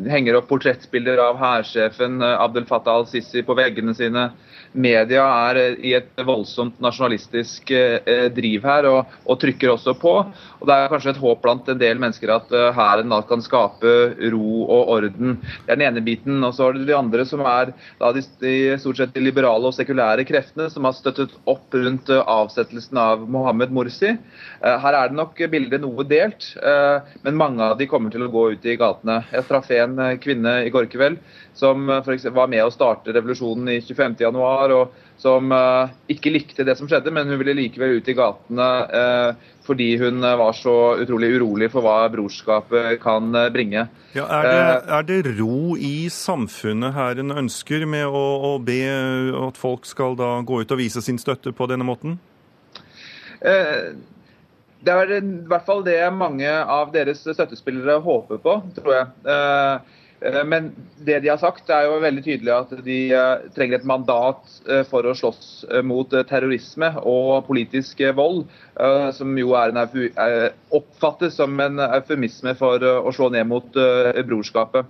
henger 0.10 0.40
opp 0.40 0.50
portrettbilder 0.50 1.22
av 1.22 1.38
hærsjefen 1.38 2.18
Abdel 2.26 2.66
Fattah 2.66 2.98
al-Sisi 2.98 3.46
på 3.46 3.54
veggene 3.62 3.94
sine 3.94 4.32
media 4.74 5.24
er 5.50 5.60
eh, 5.60 5.78
i 5.90 5.94
et 5.98 6.22
voldsomt 6.26 6.80
nasjonalistisk 6.84 7.72
eh, 7.74 8.28
driv 8.34 8.66
her, 8.68 8.88
og, 8.90 9.16
og, 9.26 9.40
trykker 9.42 9.74
også 9.74 9.96
på. 10.00 10.14
Og 10.60 10.68
Det 10.68 10.76
er 10.76 10.92
kanskje 10.92 11.14
et 11.16 11.22
håp 11.22 11.42
blant 11.44 11.70
en 11.72 11.82
del 11.82 12.02
mennesker 12.02 12.34
at 12.34 12.54
eh, 12.56 12.70
hæren 12.76 13.14
kan 13.30 13.44
skape 13.44 13.96
ro 14.34 14.64
og 14.66 14.94
orden. 14.96 15.38
Det 15.66 15.74
er 15.74 15.80
den 15.80 15.88
ene 15.90 16.06
biten. 16.06 16.42
Og 16.44 16.54
så 16.56 16.70
er 16.70 16.78
det 16.78 16.88
de 16.90 16.98
andre 16.98 17.26
som 17.26 17.44
er 17.46 17.74
da 18.00 18.12
de, 18.16 18.24
de 18.44 18.56
stort 18.82 19.02
sett 19.02 19.16
de 19.16 19.24
liberale 19.24 19.70
og 19.70 19.76
sekulære 19.76 20.28
kreftene 20.30 20.70
som 20.72 20.88
har 20.88 20.98
støttet 20.98 21.34
opp 21.50 21.74
rundt 21.74 22.12
avsettelsen 22.20 23.00
av 23.00 23.26
Mohammed 23.30 23.74
Morsi. 23.76 24.16
Her 24.62 24.96
er 24.96 25.10
det 25.12 25.18
nok 25.18 25.38
bildet 25.52 25.82
noe 25.82 26.04
delt, 26.08 26.52
men 27.24 27.38
mange 27.40 27.64
av 27.64 27.78
de 27.80 27.88
kommer 27.90 28.12
til 28.14 28.26
å 28.26 28.32
gå 28.32 28.44
ut 28.56 28.66
i 28.68 28.76
gatene. 28.80 29.22
Jeg 29.34 29.48
traff 29.48 29.70
en 29.76 30.00
kvinne 30.22 30.56
i 30.66 30.72
går 30.74 30.90
kveld 30.92 31.20
som 31.60 31.88
for 32.06 32.14
eksempel, 32.14 32.40
var 32.40 32.52
med 32.52 32.64
å 32.64 32.72
starte 32.74 33.14
revolusjonen 33.16 33.72
i 33.74 33.80
25.1 33.84 34.38
var, 34.60 34.76
og 34.76 35.08
som 35.20 35.52
uh, 35.52 35.92
ikke 36.12 36.32
likte 36.32 36.66
det 36.68 36.78
som 36.80 36.88
skjedde, 36.88 37.12
men 37.12 37.28
hun 37.28 37.40
ville 37.42 37.58
likevel 37.58 37.98
ut 38.00 38.08
i 38.08 38.16
gatene 38.16 38.68
uh, 38.88 39.50
fordi 39.68 39.90
hun 40.00 40.24
uh, 40.24 40.38
var 40.40 40.56
så 40.56 40.76
utrolig 41.04 41.34
urolig 41.36 41.68
for 41.74 41.84
hva 41.86 41.98
brorskapet 42.14 43.02
kan 43.04 43.28
bringe. 43.54 43.88
Ja, 44.16 44.26
er, 44.26 44.48
det, 44.48 44.62
er, 44.96 45.08
det, 45.10 45.36
ro 45.38 45.76
i 45.76 46.10
samfunnet 46.14 46.96
her 46.96 47.20
en 47.22 47.36
ønsker 47.44 47.84
med 47.86 48.08
å, 48.08 48.24
å, 48.50 48.54
be 48.64 48.80
at 49.50 49.60
folk 49.60 49.86
skal 49.86 50.18
da 50.18 50.38
gå 50.42 50.64
ut 50.64 50.74
og 50.74 50.80
vise 50.82 51.04
sin 51.06 51.20
støtte 51.22 51.54
på 51.56 51.70
denne 51.70 51.88
måten? 51.88 52.20
det 54.80 54.92
er 54.96 55.12
i 55.16 55.20
hvert 55.48 55.64
fall 55.68 55.82
det 55.86 56.00
mange 56.16 56.50
av 56.50 56.92
deres 56.92 57.22
støttespillere 57.24 58.00
håper 58.04 58.40
på, 58.44 58.56
tror 58.76 58.96
jeg. 58.96 59.08
Eh, 59.32 59.99
men 60.20 60.72
det 61.06 61.20
de 61.24 61.30
har 61.32 61.40
sagt, 61.40 61.70
er 61.72 61.86
jo 61.88 62.00
veldig 62.04 62.24
tydelig 62.26 62.52
at 62.52 62.72
de 62.84 62.98
eh, 63.16 63.46
trenger 63.56 63.80
et 63.80 63.88
mandat 63.88 64.42
eh, 64.68 64.82
for 64.90 65.08
å 65.08 65.16
slåss 65.16 65.66
mot 65.88 66.12
terrorisme 66.28 66.92
og 67.08 67.46
politisk 67.48 68.04
vold, 68.18 68.46
som 69.16 69.38
jo 69.38 69.54
en, 69.60 69.80
oppfattes 70.76 71.36
som 71.40 71.56
en 71.64 71.82
eufemisme 71.84 72.54
for 72.60 72.84
å 72.84 73.12
slå 73.16 73.30
ned 73.34 73.48
mot 73.50 73.80
brorskapet. 74.28 74.88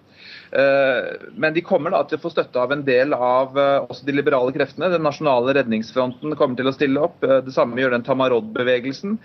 Men 0.49 1.53
de 1.53 1.61
kommer 1.65 1.93
da 1.93 2.01
til 2.07 2.17
å 2.17 2.23
få 2.23 2.31
støtte 2.33 2.61
av 2.61 2.71
en 2.73 2.81
del 2.85 3.13
av 3.13 3.57
også 3.59 4.07
de 4.07 4.15
liberale 4.15 4.53
kreftene. 4.55 4.89
Den 4.93 5.05
nasjonale 5.05 5.53
redningsfronten 5.59 6.33
kommer 6.39 6.57
til 6.57 6.69
å 6.69 6.73
stille 6.73 7.03
opp. 7.05 7.21
Det 7.21 7.53
samme 7.53 7.77
gjør 7.81 7.93
den 7.95 8.05
Tamarod-bevegelsen, 8.07 9.17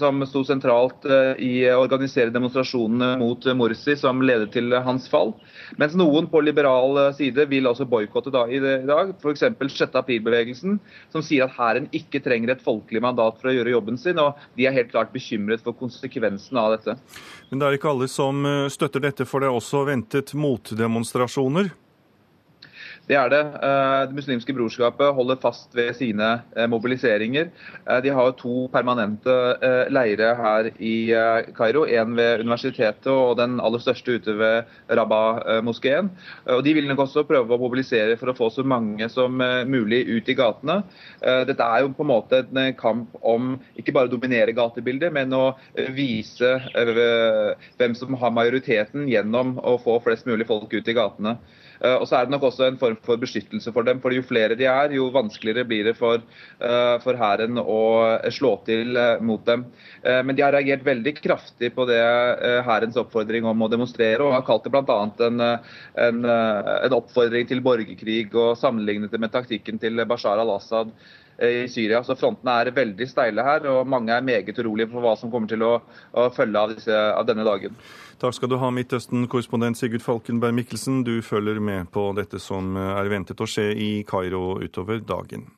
som 0.00 0.24
sto 0.28 0.44
sentralt 0.48 1.04
i 1.36 1.52
å 1.68 1.82
organisere 1.82 2.32
demonstrasjonene 2.32 3.12
mot 3.20 3.50
Morsi, 3.60 3.96
som 4.00 4.22
ledet 4.24 4.52
til 4.56 4.72
hans 4.86 5.08
fall. 5.12 5.34
Mens 5.78 5.94
noen 5.98 6.28
på 6.30 6.42
liberal 6.42 6.98
eh, 7.04 7.12
side 7.16 7.46
vil 7.50 7.68
også 7.70 7.86
boikotte 7.90 8.32
i 8.50 8.60
dag. 8.60 9.12
F.eks. 9.20 9.44
6. 9.60 9.98
april-bevegelsen, 10.00 10.78
som 11.12 11.24
sier 11.24 11.46
at 11.46 11.56
hæren 11.56 11.88
ikke 11.96 12.22
trenger 12.24 12.54
et 12.54 12.64
folkelig 12.64 13.02
mandat 13.04 13.38
for 13.40 13.50
å 13.50 13.54
gjøre 13.54 13.74
jobben 13.74 14.00
sin. 14.00 14.18
Og 14.22 14.38
de 14.58 14.66
er 14.66 14.76
helt 14.76 14.92
klart 14.92 15.14
bekymret 15.14 15.62
for 15.64 15.76
konsekvensene 15.78 16.62
av 16.62 16.76
dette. 16.76 16.96
Men 17.50 17.58
det 17.58 17.66
er 17.66 17.76
ikke 17.76 17.90
alle 17.90 18.06
som 18.10 18.44
eh, 18.46 18.68
støtter 18.70 19.02
dette, 19.02 19.26
for 19.26 19.42
det 19.42 19.50
er 19.50 19.56
også 19.58 19.82
ventet 19.88 20.32
motdemonstrasjoner? 20.38 21.72
Det 23.10 23.16
er 23.18 23.30
det. 23.32 23.40
Eh, 23.58 24.00
det 24.06 24.14
muslimske 24.14 24.54
brorskapet 24.54 25.16
holder 25.16 25.38
fast 25.42 25.72
ved 25.74 25.96
sine 25.98 26.28
eh, 26.54 26.68
mobiliseringer. 26.70 27.48
Eh, 27.82 27.98
de 28.04 28.12
har 28.14 28.36
to 28.38 28.68
permanente 28.70 29.34
leire 29.90 30.28
her 30.38 30.68
i 30.78 30.94
Kairo. 31.56 31.82
En 31.90 32.14
ved 32.14 32.44
universitetet 32.44 33.08
og 33.10 33.34
den 33.40 33.58
aller 33.58 33.82
største 33.82 34.14
ute 34.14 34.36
ved 34.38 34.70
Rabah-moskeen. 34.94 36.10
De 36.64 36.74
vil 36.76 36.86
nok 36.86 37.02
også 37.04 37.24
prøve 37.26 37.56
å 37.56 37.60
mobilisere 37.60 38.14
for 38.20 38.30
å 38.30 38.36
få 38.38 38.50
så 38.54 38.62
mange 38.62 39.08
som 39.10 39.40
mulig 39.66 40.04
ut 40.08 40.28
i 40.30 40.36
gatene. 40.38 40.80
Dette 41.48 41.66
er 41.66 41.84
jo 41.84 41.92
på 41.96 42.04
en 42.04 42.10
måte 42.12 42.42
en 42.44 42.76
kamp 42.78 43.16
om 43.26 43.56
ikke 43.78 43.94
bare 43.96 44.10
å 44.10 44.12
dominere 44.12 44.54
gatebildet, 44.56 45.12
men 45.14 45.34
å 45.34 45.56
vise 45.96 46.52
hvem 46.74 47.96
som 47.98 48.18
har 48.20 48.36
majoriteten 48.36 49.08
gjennom 49.10 49.56
å 49.58 49.76
få 49.82 49.98
flest 50.04 50.28
mulig 50.30 50.48
folk 50.50 50.72
ut 50.74 50.90
i 50.90 50.96
gatene. 50.96 51.36
Eh, 51.80 51.96
og 51.96 52.06
så 52.08 52.18
er 52.18 52.26
det 52.26 52.34
nok 52.34 52.44
også 52.50 52.66
en 52.68 52.78
form 52.80 52.98
for 53.06 53.20
beskyttelse 53.20 53.72
for 53.72 53.86
dem. 53.86 54.00
for 54.00 54.12
Jo 54.12 54.22
flere 54.26 54.56
de 54.58 54.66
er, 54.68 54.92
jo 54.96 55.08
vanskeligere 55.14 55.66
blir 55.68 55.84
det 55.88 55.96
for, 55.96 56.20
eh, 56.60 56.96
for 57.04 57.16
hæren 57.16 57.58
å 57.60 57.80
slå 58.30 58.52
til 58.66 58.96
eh, 58.96 59.20
mot 59.20 59.44
dem. 59.46 59.64
Men 60.04 60.36
de 60.36 60.42
har 60.42 60.52
reagert 60.52 60.84
veldig 60.84 61.12
kraftig 61.20 61.74
på 61.74 61.84
det 61.88 62.00
hærens 62.64 62.96
oppfordring 62.96 63.44
om 63.44 63.62
å 63.62 63.68
demonstrere, 63.68 64.22
og 64.24 64.32
har 64.32 64.44
kalt 64.46 64.64
det 64.64 64.72
bl.a. 64.72 64.98
En, 65.26 65.40
en, 66.06 66.20
en 66.24 66.96
oppfordring 66.96 67.48
til 67.48 67.60
borgerkrig 67.64 68.30
og 68.32 68.56
sammenlignet 68.58 69.12
det 69.12 69.20
med 69.20 69.32
taktikken 69.34 69.80
til 69.82 70.00
Bashar 70.08 70.40
al-Assad 70.40 70.92
i 71.40 71.66
Syria. 71.72 72.02
Så 72.04 72.16
Frontene 72.20 72.56
er 72.60 72.72
veldig 72.76 73.08
steile 73.08 73.44
her, 73.46 73.66
og 73.72 73.88
mange 73.88 74.12
er 74.14 74.24
meget 74.24 74.58
urolige 74.58 74.90
for 74.92 75.04
hva 75.04 75.16
som 75.18 75.32
kommer 75.32 75.50
til 75.50 75.64
å, 75.66 75.74
å 76.12 76.28
følge 76.34 76.62
av, 76.62 76.74
disse, 76.76 76.94
av 76.94 77.26
denne 77.28 77.46
dagen. 77.48 77.76
Takk 78.20 78.36
skal 78.36 78.52
du 78.52 78.58
ha, 78.60 78.68
Midtøsten-korrespondent 78.76 79.80
Sigurd 79.80 80.04
Falkenberg 80.04 80.56
Mikkelsen. 80.58 81.00
Du 81.06 81.22
følger 81.24 81.60
med 81.64 81.88
på 81.94 82.10
dette 82.18 82.40
som 82.42 82.76
er 82.76 83.08
ventet 83.12 83.40
å 83.40 83.48
skje 83.48 83.70
i 83.72 83.90
Kairo 84.08 84.58
utover 84.60 85.00
dagen. 85.00 85.48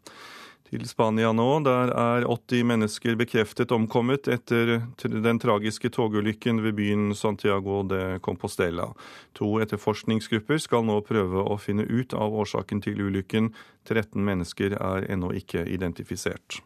Til 0.72 0.86
Spania 0.88 1.34
nå. 1.36 1.46
Der 1.66 1.90
er 1.92 2.24
80 2.24 2.62
mennesker 2.64 3.16
bekreftet 3.20 3.74
omkommet 3.76 4.24
etter 4.32 4.78
den 5.04 5.40
tragiske 5.42 5.90
togulykken 5.92 6.62
ved 6.64 6.78
byen 6.78 7.10
Santiago 7.12 7.82
de 7.84 8.16
Compostela. 8.24 8.86
To 9.36 9.58
etterforskningsgrupper 9.60 10.62
skal 10.64 10.86
nå 10.88 10.96
prøve 11.04 11.44
å 11.44 11.58
finne 11.60 11.84
ut 11.84 12.16
av 12.16 12.32
årsaken 12.32 12.80
til 12.86 13.04
ulykken. 13.04 13.50
13 13.84 14.16
mennesker 14.24 14.78
er 14.78 15.10
ennå 15.12 15.34
ikke 15.36 15.66
identifisert. 15.68 16.62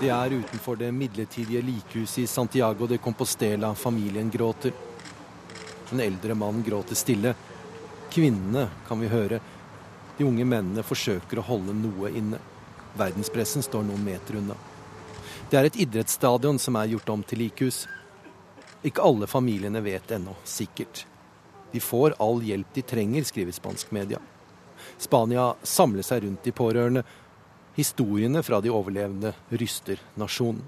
Det 0.00 0.08
er 0.08 0.38
utenfor 0.40 0.80
det 0.80 0.88
midlertidige 0.96 1.60
likhuset 1.68 2.24
i 2.24 2.26
Santiago 2.26 2.88
de 2.88 2.96
Compostela 2.96 3.74
familien 3.76 4.32
gråter. 4.32 4.72
En 5.92 6.00
eldre 6.00 6.32
mann 6.38 6.64
gråter 6.64 6.96
stille. 6.96 7.36
Kvinnene 8.10 8.66
kan 8.88 9.00
vi 9.00 9.08
høre. 9.08 9.38
De 10.18 10.26
unge 10.26 10.44
mennene 10.44 10.82
forsøker 10.82 11.38
å 11.38 11.46
holde 11.46 11.76
noe 11.78 12.10
inne. 12.10 12.40
Verdenspressen 12.98 13.62
står 13.62 13.86
noen 13.86 14.02
meter 14.04 14.40
unna. 14.40 14.56
Det 15.50 15.58
er 15.58 15.68
et 15.68 15.78
idrettsstadion 15.84 16.58
som 16.58 16.76
er 16.78 16.90
gjort 16.92 17.12
om 17.14 17.22
til 17.22 17.44
likhus. 17.44 17.84
Ikke 18.82 19.04
alle 19.06 19.28
familiene 19.30 19.82
vet 19.84 20.10
ennå 20.16 20.34
sikkert. 20.44 21.04
De 21.70 21.80
får 21.80 22.16
all 22.18 22.42
hjelp 22.42 22.74
de 22.74 22.82
trenger, 22.82 23.24
skriver 23.24 23.54
spansk 23.54 23.94
media. 23.94 24.18
Spania 24.98 25.52
samler 25.62 26.06
seg 26.06 26.24
rundt 26.24 26.42
de 26.44 26.52
pårørende. 26.56 27.04
Historiene 27.78 28.42
fra 28.42 28.58
de 28.60 28.72
overlevende 28.74 29.34
ryster 29.54 30.02
nasjonen. 30.18 30.64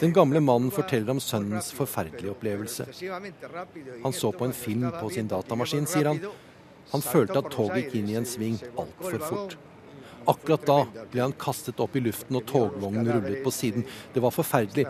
Den 0.00 0.12
gamle 0.12 0.40
mannen 0.40 0.70
forteller 0.72 1.10
om 1.14 1.20
sønnens 1.20 1.72
forferdelige 1.76 2.32
opplevelse. 2.32 2.86
Han 4.02 4.12
så 4.12 4.32
på 4.32 4.48
en 4.48 4.56
film 4.56 4.88
på 5.00 5.10
sin 5.12 5.28
datamaskin, 5.28 5.86
sier 5.86 6.12
han. 6.12 6.22
Han 6.92 7.04
følte 7.04 7.40
at 7.40 7.50
toget 7.52 7.86
gikk 7.86 7.98
inn 8.00 8.10
i 8.12 8.16
en 8.20 8.28
sving 8.28 8.58
altfor 8.76 9.26
fort. 9.28 9.58
Akkurat 10.28 10.66
da 10.68 10.78
ble 11.10 11.24
han 11.24 11.34
kastet 11.34 11.80
opp 11.82 11.96
i 11.98 12.02
luften 12.04 12.38
og 12.38 12.46
togvognen 12.46 13.08
rullet 13.10 13.42
på 13.44 13.52
siden. 13.54 13.86
Det 14.14 14.22
var 14.22 14.34
forferdelig. 14.34 14.86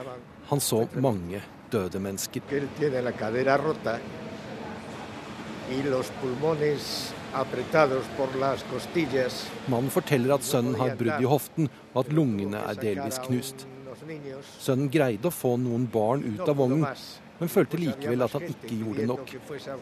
Han 0.51 0.61
så 0.61 0.85
mange 1.01 1.41
døde 1.73 2.03
mennesker. 2.03 2.43
Mannen 9.73 9.91
forteller 9.91 10.35
at 10.35 10.45
sønnen 10.45 10.77
har 10.77 10.97
brudd 11.01 11.23
i 11.23 11.29
hoften, 11.29 11.69
og 11.95 12.05
at 12.05 12.13
lungene 12.13 12.61
er 12.69 12.81
delvis 12.81 13.21
knust. 13.25 13.67
Sønnen 14.61 14.91
greide 14.93 15.29
å 15.31 15.35
få 15.35 15.55
noen 15.61 15.87
barn 15.93 16.25
ut 16.27 16.45
av 16.45 16.57
vognen, 16.61 16.85
men 17.41 17.51
følte 17.51 17.81
likevel 17.81 18.25
at 18.27 18.37
han 18.37 18.45
ikke 18.53 18.77
gjorde 18.83 19.07
nok. 19.09 19.33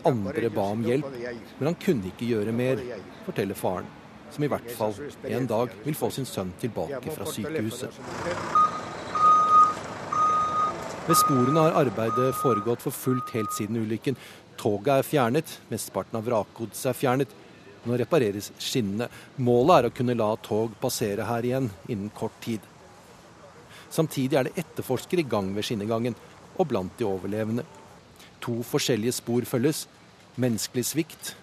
Andre 0.08 0.50
ba 0.54 0.66
om 0.76 0.84
hjelp, 0.86 1.10
men 1.58 1.72
han 1.72 1.78
kunne 1.82 2.12
ikke 2.12 2.30
gjøre 2.30 2.54
mer, 2.54 2.82
forteller 3.26 3.58
faren, 3.58 3.90
som 4.30 4.46
i 4.46 4.50
hvert 4.50 4.70
fall 4.78 4.94
en 5.28 5.50
dag 5.50 5.74
vil 5.84 5.98
få 5.98 6.12
sin 6.14 6.28
sønn 6.28 6.54
tilbake 6.62 7.16
fra 7.16 7.26
sykehuset. 7.28 7.98
Ved 11.10 11.16
sporene 11.18 11.62
har 11.64 11.74
arbeidet 11.80 12.36
foregått 12.38 12.84
for 12.84 12.94
fullt 12.94 13.32
helt 13.34 13.50
siden 13.56 13.80
ulykken. 13.80 14.18
Toget 14.60 14.92
er 14.92 15.06
fjernet, 15.06 15.52
mesteparten 15.70 16.18
av 16.18 16.26
vrakgodset 16.26 16.90
er 16.90 16.96
fjernet. 16.98 17.30
Nå 17.86 17.96
repareres 17.96 18.50
skinnene. 18.60 19.08
Målet 19.40 19.78
er 19.78 19.88
å 19.88 19.94
kunne 19.96 20.16
la 20.18 20.34
tog 20.44 20.74
passere 20.82 21.24
her 21.24 21.46
igjen 21.48 21.70
innen 21.88 22.10
kort 22.12 22.36
tid. 22.44 22.60
Samtidig 23.90 24.36
er 24.36 24.46
det 24.46 24.60
etterforskere 24.60 25.24
i 25.24 25.30
gang 25.30 25.48
ved 25.56 25.64
skinnegangen, 25.64 26.16
og 26.60 26.68
blant 26.68 26.92
de 26.98 27.08
overlevende. 27.08 27.64
To 28.44 28.60
forskjellige 28.66 29.16
spor 29.16 29.48
følges. 29.48 29.86
Menneskelig 30.40 30.84
svikt 30.92 31.34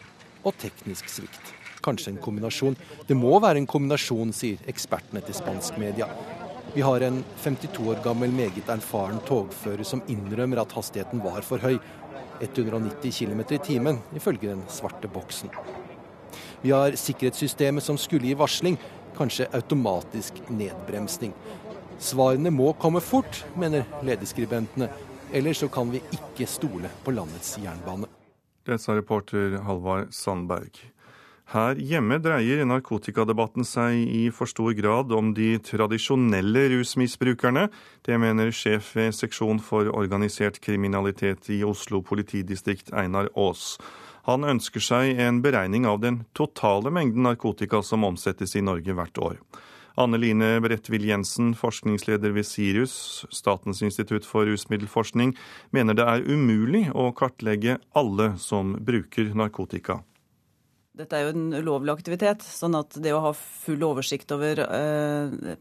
og 0.46 0.54
teknisk 0.62 1.10
svikt. 1.10 1.54
Kanskje 1.84 2.14
en 2.14 2.22
kombinasjon. 2.22 2.78
Det 3.10 3.18
må 3.18 3.34
være 3.42 3.64
en 3.64 3.70
kombinasjon, 3.70 4.34
sier 4.36 4.62
ekspertene 4.70 5.24
til 5.26 5.36
spansk 5.38 5.82
media. 5.82 6.08
Vi 6.76 6.84
har 6.86 7.02
en 7.02 7.24
52 7.42 7.88
år 7.90 8.02
gammel, 8.06 8.30
meget 8.36 8.70
erfaren 8.70 9.18
togfører 9.26 9.88
som 9.88 10.04
innrømmer 10.12 10.62
at 10.62 10.76
hastigheten 10.78 11.24
var 11.24 11.42
for 11.48 11.64
høy, 11.64 11.80
190 12.42 13.12
km 13.12 13.42
i 13.50 13.58
timen, 13.58 14.02
ifølge 14.16 14.52
den 14.52 14.64
svarte 14.70 15.08
boksen. 15.08 15.50
Vi 16.62 16.72
har 16.72 16.96
sikkerhetssystemet 16.98 17.84
som 17.84 17.98
skulle 17.98 18.28
gi 18.28 18.38
varsling, 18.38 18.78
kanskje 19.18 19.50
automatisk 19.54 20.42
nedbremsning. 20.50 21.34
Svarene 22.00 22.52
må 22.54 22.74
komme 22.78 23.02
fort, 23.02 23.44
mener 23.58 23.86
lederskribentene. 24.06 24.90
Ellers 25.34 25.62
så 25.64 25.68
kan 25.68 25.90
vi 25.92 26.02
ikke 26.14 26.48
stole 26.50 26.90
på 27.04 27.12
landets 27.12 27.58
jernbane. 27.62 28.10
Det 28.68 28.78
sa 28.82 28.96
reporter 28.98 29.58
Halvard 29.64 30.14
Sandberg. 30.14 30.78
Her 31.48 31.78
hjemme 31.80 32.18
dreier 32.20 32.66
narkotikadebatten 32.68 33.64
seg 33.64 34.02
i 34.12 34.26
for 34.36 34.52
stor 34.52 34.74
grad 34.76 35.14
om 35.16 35.30
de 35.32 35.54
tradisjonelle 35.64 36.66
rusmisbrukerne. 36.74 37.70
Det 38.04 38.18
mener 38.20 38.52
sjef 38.52 38.90
ved 38.98 39.16
seksjon 39.16 39.62
for 39.64 39.88
organisert 39.96 40.60
kriminalitet 40.60 41.48
i 41.56 41.62
Oslo 41.64 42.02
politidistrikt, 42.04 42.92
Einar 42.92 43.30
Aas. 43.32 43.78
Han 44.28 44.44
ønsker 44.44 44.84
seg 44.84 45.22
en 45.24 45.40
beregning 45.40 45.88
av 45.88 46.02
den 46.04 46.26
totale 46.36 46.92
mengden 46.92 47.24
narkotika 47.24 47.80
som 47.80 48.04
omsettes 48.04 48.58
i 48.60 48.66
Norge 48.68 48.98
hvert 49.00 49.24
år. 49.24 49.40
Anne 49.96 50.20
Line 50.20 50.52
Bredtvill 50.62 51.08
Jensen, 51.08 51.56
forskningsleder 51.56 52.36
ved 52.36 52.46
SIRUS, 52.46 53.24
Statens 53.32 53.80
institutt 53.88 54.28
for 54.28 54.52
rusmiddelforskning, 54.52 55.32
mener 55.72 55.96
det 55.96 56.12
er 56.12 56.28
umulig 56.28 56.90
å 56.92 57.08
kartlegge 57.16 57.80
alle 57.96 58.34
som 58.36 58.76
bruker 58.84 59.32
narkotika. 59.32 60.02
Dette 60.98 61.14
er 61.18 61.28
jo 61.28 61.34
en 61.36 61.54
ulovlig 61.54 61.94
aktivitet, 61.94 62.42
sånn 62.42 62.76
at 62.80 62.96
det 63.04 63.12
å 63.14 63.22
ha 63.28 63.32
full 63.38 63.84
oversikt 63.86 64.32
over 64.34 64.64
eh, 64.66 65.58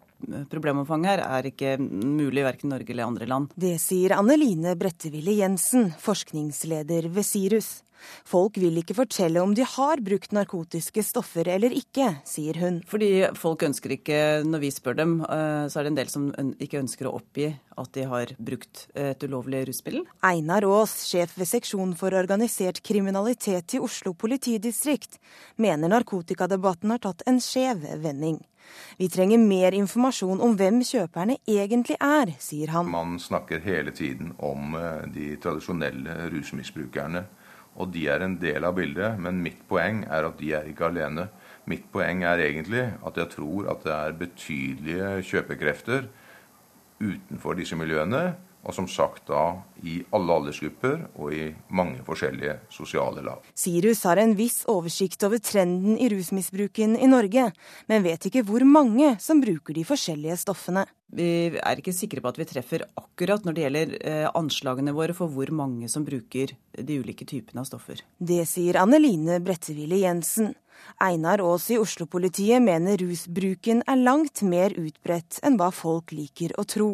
problemomfanget 0.48 1.10
her 1.10 1.22
er 1.26 1.48
ikke 1.50 1.74
mulig 1.80 2.40
i 2.40 2.70
Norge 2.70 2.94
eller 2.94 3.04
andre 3.04 3.28
land. 3.28 3.52
Det 3.54 3.74
sier 3.82 4.16
Anne 4.16 4.38
Line 4.40 4.72
Bretteville 4.80 5.36
Jensen, 5.36 5.90
forskningsleder 6.00 7.10
ved 7.12 7.28
Sirus. 7.28 7.68
Folk 8.26 8.58
vil 8.60 8.80
ikke 8.80 8.96
fortelle 8.96 9.42
om 9.42 9.54
de 9.56 9.66
har 9.66 10.02
brukt 10.04 10.34
narkotiske 10.36 11.04
stoffer 11.06 11.48
eller 11.56 11.74
ikke, 11.74 12.08
sier 12.28 12.58
hun. 12.62 12.80
Fordi 12.88 13.10
folk 13.38 13.66
ønsker 13.66 13.96
ikke, 13.96 14.18
når 14.46 14.64
vi 14.64 14.72
spør 14.74 14.98
dem, 15.02 15.20
eh, 15.24 15.66
så 15.70 15.80
er 15.80 15.86
det 15.86 15.92
en 15.94 16.00
del 16.00 16.12
som 16.12 16.28
ikke 16.62 16.82
ønsker 16.82 17.08
å 17.08 17.16
oppgi 17.20 17.50
at 17.76 17.92
de 17.92 18.06
har 18.08 18.32
brukt 18.40 18.86
et 18.96 19.22
ulovlig 19.26 19.66
rusmiddel. 19.68 20.06
Einar 20.24 20.64
Aas, 20.64 20.94
sjef 21.10 21.36
ved 21.36 21.50
seksjon 21.50 21.92
for 21.98 22.16
organisert 22.16 22.80
kriminalitet 22.86 23.76
i 23.76 23.82
Oslo 23.82 24.14
politidistrikt, 24.16 25.20
mener 25.60 25.92
narkotikadebatten 25.92 26.94
har 26.94 27.02
tatt 27.04 27.26
en 27.28 27.40
skjev 27.42 27.84
vending. 28.02 28.40
Vi 28.96 29.08
trenger 29.08 29.38
mer 29.38 29.74
informasjon 29.76 30.40
om 30.42 30.56
hvem 30.58 30.80
kjøperne 30.86 31.38
egentlig 31.46 31.98
er, 32.02 32.32
sier 32.42 32.72
han. 32.74 32.88
Man 32.90 33.18
snakker 33.22 33.62
hele 33.62 33.92
tiden 33.94 34.32
om 34.42 34.74
eh, 34.78 35.04
de 35.14 35.34
tradisjonelle 35.42 36.30
rusmisbrukerne 36.32 37.26
og 37.76 37.92
de 37.94 38.06
er 38.08 38.24
en 38.24 38.38
del 38.40 38.64
av 38.64 38.76
bildet. 38.78 39.18
Men 39.20 39.42
mitt 39.44 39.62
poeng 39.68 40.04
er 40.08 40.28
at 40.28 40.38
de 40.40 40.52
er 40.56 40.68
ikke 40.70 40.88
alene. 40.88 41.28
Mitt 41.68 41.86
poeng 41.92 42.24
er 42.24 42.42
egentlig 42.44 42.84
at 43.04 43.20
jeg 43.20 43.32
tror 43.36 43.70
at 43.72 43.84
det 43.84 43.94
er 43.94 44.20
betydelige 44.20 45.10
kjøpekrefter 45.30 46.08
utenfor 47.02 47.58
disse 47.58 47.76
miljøene 47.76 48.36
og 48.66 48.74
som 48.74 48.88
sagt 48.90 49.28
da 49.30 49.44
i 49.86 50.00
alle 50.16 50.36
aldersgrupper 50.40 51.06
og 51.14 51.34
i 51.34 51.44
mange 51.70 52.02
forskjellige 52.06 52.56
sosiale 52.72 53.22
lag. 53.22 53.44
Sirus 53.54 54.02
har 54.08 54.18
en 54.20 54.34
viss 54.38 54.64
oversikt 54.70 55.22
over 55.26 55.38
trenden 55.42 55.98
i 56.02 56.08
rusmisbruken 56.10 56.96
i 56.98 57.08
Norge, 57.10 57.50
men 57.86 58.06
vet 58.06 58.26
ikke 58.28 58.44
hvor 58.46 58.66
mange 58.66 59.14
som 59.22 59.40
bruker 59.42 59.76
de 59.76 59.86
forskjellige 59.86 60.40
stoffene. 60.42 60.86
Vi 61.16 61.54
er 61.62 61.78
ikke 61.78 61.94
sikre 61.94 62.20
på 62.22 62.32
at 62.32 62.38
vi 62.40 62.48
treffer 62.50 62.82
akkurat 62.98 63.44
når 63.46 63.54
det 63.54 63.62
gjelder 63.62 63.96
eh, 64.00 64.28
anslagene 64.34 64.94
våre 64.96 65.14
for 65.14 65.30
hvor 65.30 65.52
mange 65.54 65.86
som 65.92 66.04
bruker 66.04 66.56
de 66.74 66.98
ulike 66.98 67.28
typene 67.28 67.62
av 67.62 67.68
stoffer. 67.70 68.02
Det 68.18 68.42
sier 68.50 68.80
Anneline 68.82 69.38
Bretteville 69.44 70.02
Jensen. 70.02 70.56
Einar 71.00 71.40
Aas 71.44 71.70
i 71.70 71.78
Oslo-politiet 71.80 72.62
mener 72.62 72.98
rusbruken 73.00 73.84
er 73.86 74.02
langt 74.02 74.42
mer 74.42 74.74
utbredt 74.76 75.38
enn 75.46 75.56
hva 75.60 75.70
folk 75.74 76.12
liker 76.12 76.56
å 76.60 76.66
tro. 76.68 76.90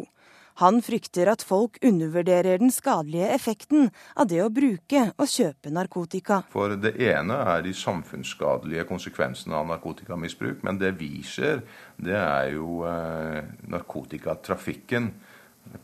Han 0.61 0.81
frykter 0.85 1.31
at 1.31 1.41
folk 1.45 1.79
undervurderer 1.85 2.59
den 2.61 2.71
skadelige 2.73 3.31
effekten 3.33 3.87
av 4.13 4.29
det 4.29 4.43
å 4.43 4.51
bruke 4.53 5.07
og 5.17 5.29
kjøpe 5.29 5.71
narkotika. 5.73 6.43
For 6.53 6.75
det 6.77 6.93
ene 7.01 7.39
er 7.55 7.63
de 7.65 7.73
samfunnsskadelige 7.77 8.85
konsekvensene 8.89 9.57
av 9.57 9.69
narkotikamisbruk. 9.71 10.61
Men 10.67 10.77
det 10.81 10.93
vi 10.99 11.15
ser, 11.25 11.63
det 11.97 12.17
er 12.19 12.53
jo 12.53 12.83
eh, 12.89 13.41
narkotikatrafikken, 13.73 15.09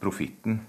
profitten. 0.02 0.62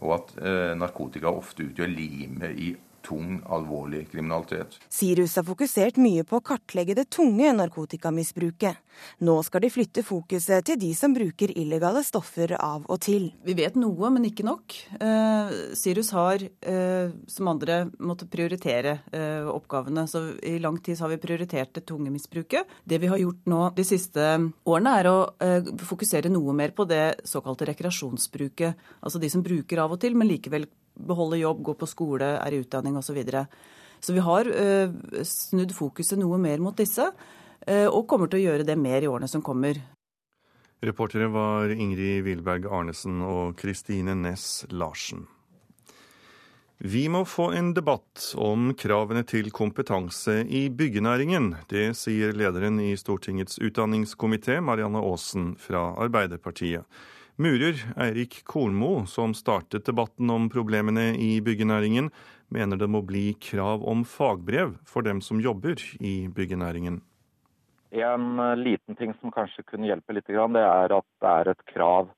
Og 0.00 0.14
at 0.18 0.36
eh, 0.40 0.76
narkotika 0.76 1.32
ofte 1.32 1.64
utgjør 1.70 1.92
limet 1.92 2.60
i 2.60 2.74
tung, 3.06 3.40
alvorlig 3.46 4.06
kriminalitet. 4.10 4.78
Sirus 4.88 5.36
har 5.38 5.46
fokusert 5.46 5.98
mye 6.00 6.24
på 6.26 6.38
å 6.38 6.44
kartlegge 6.44 6.96
det 6.98 7.08
tunge 7.12 7.52
narkotikamisbruket. 7.56 8.80
Nå 9.24 9.36
skal 9.46 9.64
de 9.64 9.70
flytte 9.72 10.04
fokuset 10.04 10.66
til 10.66 10.78
de 10.80 10.90
som 10.96 11.14
bruker 11.14 11.52
illegale 11.56 12.02
stoffer 12.04 12.54
av 12.58 12.86
og 12.90 13.00
til. 13.04 13.30
Vi 13.46 13.56
vet 13.56 13.78
noe, 13.80 14.10
men 14.12 14.26
ikke 14.28 14.46
nok. 14.46 14.76
Eh, 15.00 15.52
Sirus 15.78 16.12
har, 16.16 16.42
eh, 16.42 17.12
som 17.26 17.48
andre, 17.48 17.82
måttet 17.98 18.30
prioritere 18.32 18.98
eh, 19.12 19.46
oppgavene. 19.48 20.06
Så 20.10 20.24
i 20.42 20.58
lang 20.58 20.78
tid 20.78 21.00
har 21.00 21.12
vi 21.12 21.20
prioritert 21.22 21.72
det 21.74 21.86
tunge 21.88 22.10
misbruket. 22.12 22.66
Det 22.84 23.00
vi 23.00 23.10
har 23.10 23.20
gjort 23.20 23.46
nå 23.50 23.62
de 23.76 23.86
siste 23.86 24.26
årene, 24.66 24.96
er 25.00 25.10
å 25.10 25.16
eh, 25.40 25.72
fokusere 25.86 26.32
noe 26.32 26.54
mer 26.56 26.74
på 26.76 26.86
det 26.88 27.22
såkalte 27.28 27.70
rekreasjonsbruket. 27.70 28.88
Altså 29.00 29.20
de 29.22 29.30
som 29.32 29.44
bruker 29.44 29.80
av 29.82 29.96
og 29.96 30.00
til, 30.02 30.16
men 30.18 30.30
likevel 30.30 30.68
beholder 30.94 31.42
jobb, 31.42 31.62
gå 31.62 31.76
på 31.80 31.88
skole, 31.90 32.32
er 32.40 32.54
i 32.54 32.60
utdanning 32.62 32.96
osv. 32.98 33.10
Så, 33.10 33.16
videre. 33.16 33.46
så 34.00 34.16
vi 34.16 34.24
har 34.24 34.50
uh, 34.50 35.22
snudd 35.26 35.74
fokuset 35.76 36.18
noe 36.20 36.38
mer 36.38 36.62
mot 36.62 36.76
disse, 36.76 37.10
uh, 37.10 37.88
og 37.88 38.06
kommer 38.10 38.30
til 38.30 38.40
å 38.40 38.44
gjøre 38.48 38.68
det 38.68 38.78
mer 38.78 39.02
i 39.02 39.10
årene 39.10 39.30
som 39.30 39.44
kommer. 39.44 39.80
Reportere 40.80 41.28
var 41.28 41.74
Ingrid 41.74 42.24
Wilberg 42.24 42.64
Arnesen 42.72 43.20
og 43.20 43.58
Kristine 43.60 44.14
Næss 44.16 44.64
Larsen. 44.72 45.26
Vi 46.80 47.02
må 47.12 47.26
få 47.28 47.50
en 47.52 47.74
debatt 47.76 48.30
om 48.40 48.70
kravene 48.72 49.20
til 49.28 49.50
kompetanse 49.52 50.38
i 50.48 50.62
byggenæringen. 50.72 51.50
Det 51.68 51.90
sier 51.98 52.32
lederen 52.32 52.78
i 52.80 52.94
Stortingets 52.96 53.60
utdanningskomité, 53.60 54.62
Marianne 54.64 55.02
Aasen 55.04 55.50
fra 55.60 55.90
Arbeiderpartiet. 56.00 56.88
Murer 57.40 57.78
Eirik 57.96 58.44
Kornmo, 58.44 59.06
som 59.06 59.32
startet 59.34 59.86
debatten 59.86 60.30
om 60.30 60.50
problemene 60.52 61.14
i 61.16 61.38
byggenæringen, 61.40 62.10
mener 62.52 62.76
det 62.76 62.88
må 62.92 63.00
bli 63.00 63.30
krav 63.40 63.80
om 63.88 64.02
fagbrev 64.04 64.74
for 64.84 65.06
dem 65.06 65.22
som 65.24 65.40
jobber 65.40 65.80
i 66.04 66.28
byggenæringen. 66.28 66.98
En 67.96 68.26
eh, 68.44 68.56
liten 68.60 68.98
ting 68.98 69.14
som 69.22 69.32
kanskje 69.32 69.64
kunne 69.70 69.88
hjelpe 69.88 70.18
litt, 70.18 70.28
det 70.28 70.66
er 70.66 70.92
at 70.98 71.08
det 71.24 71.30
er 71.30 71.52
et 71.54 71.64
krav 71.72 72.10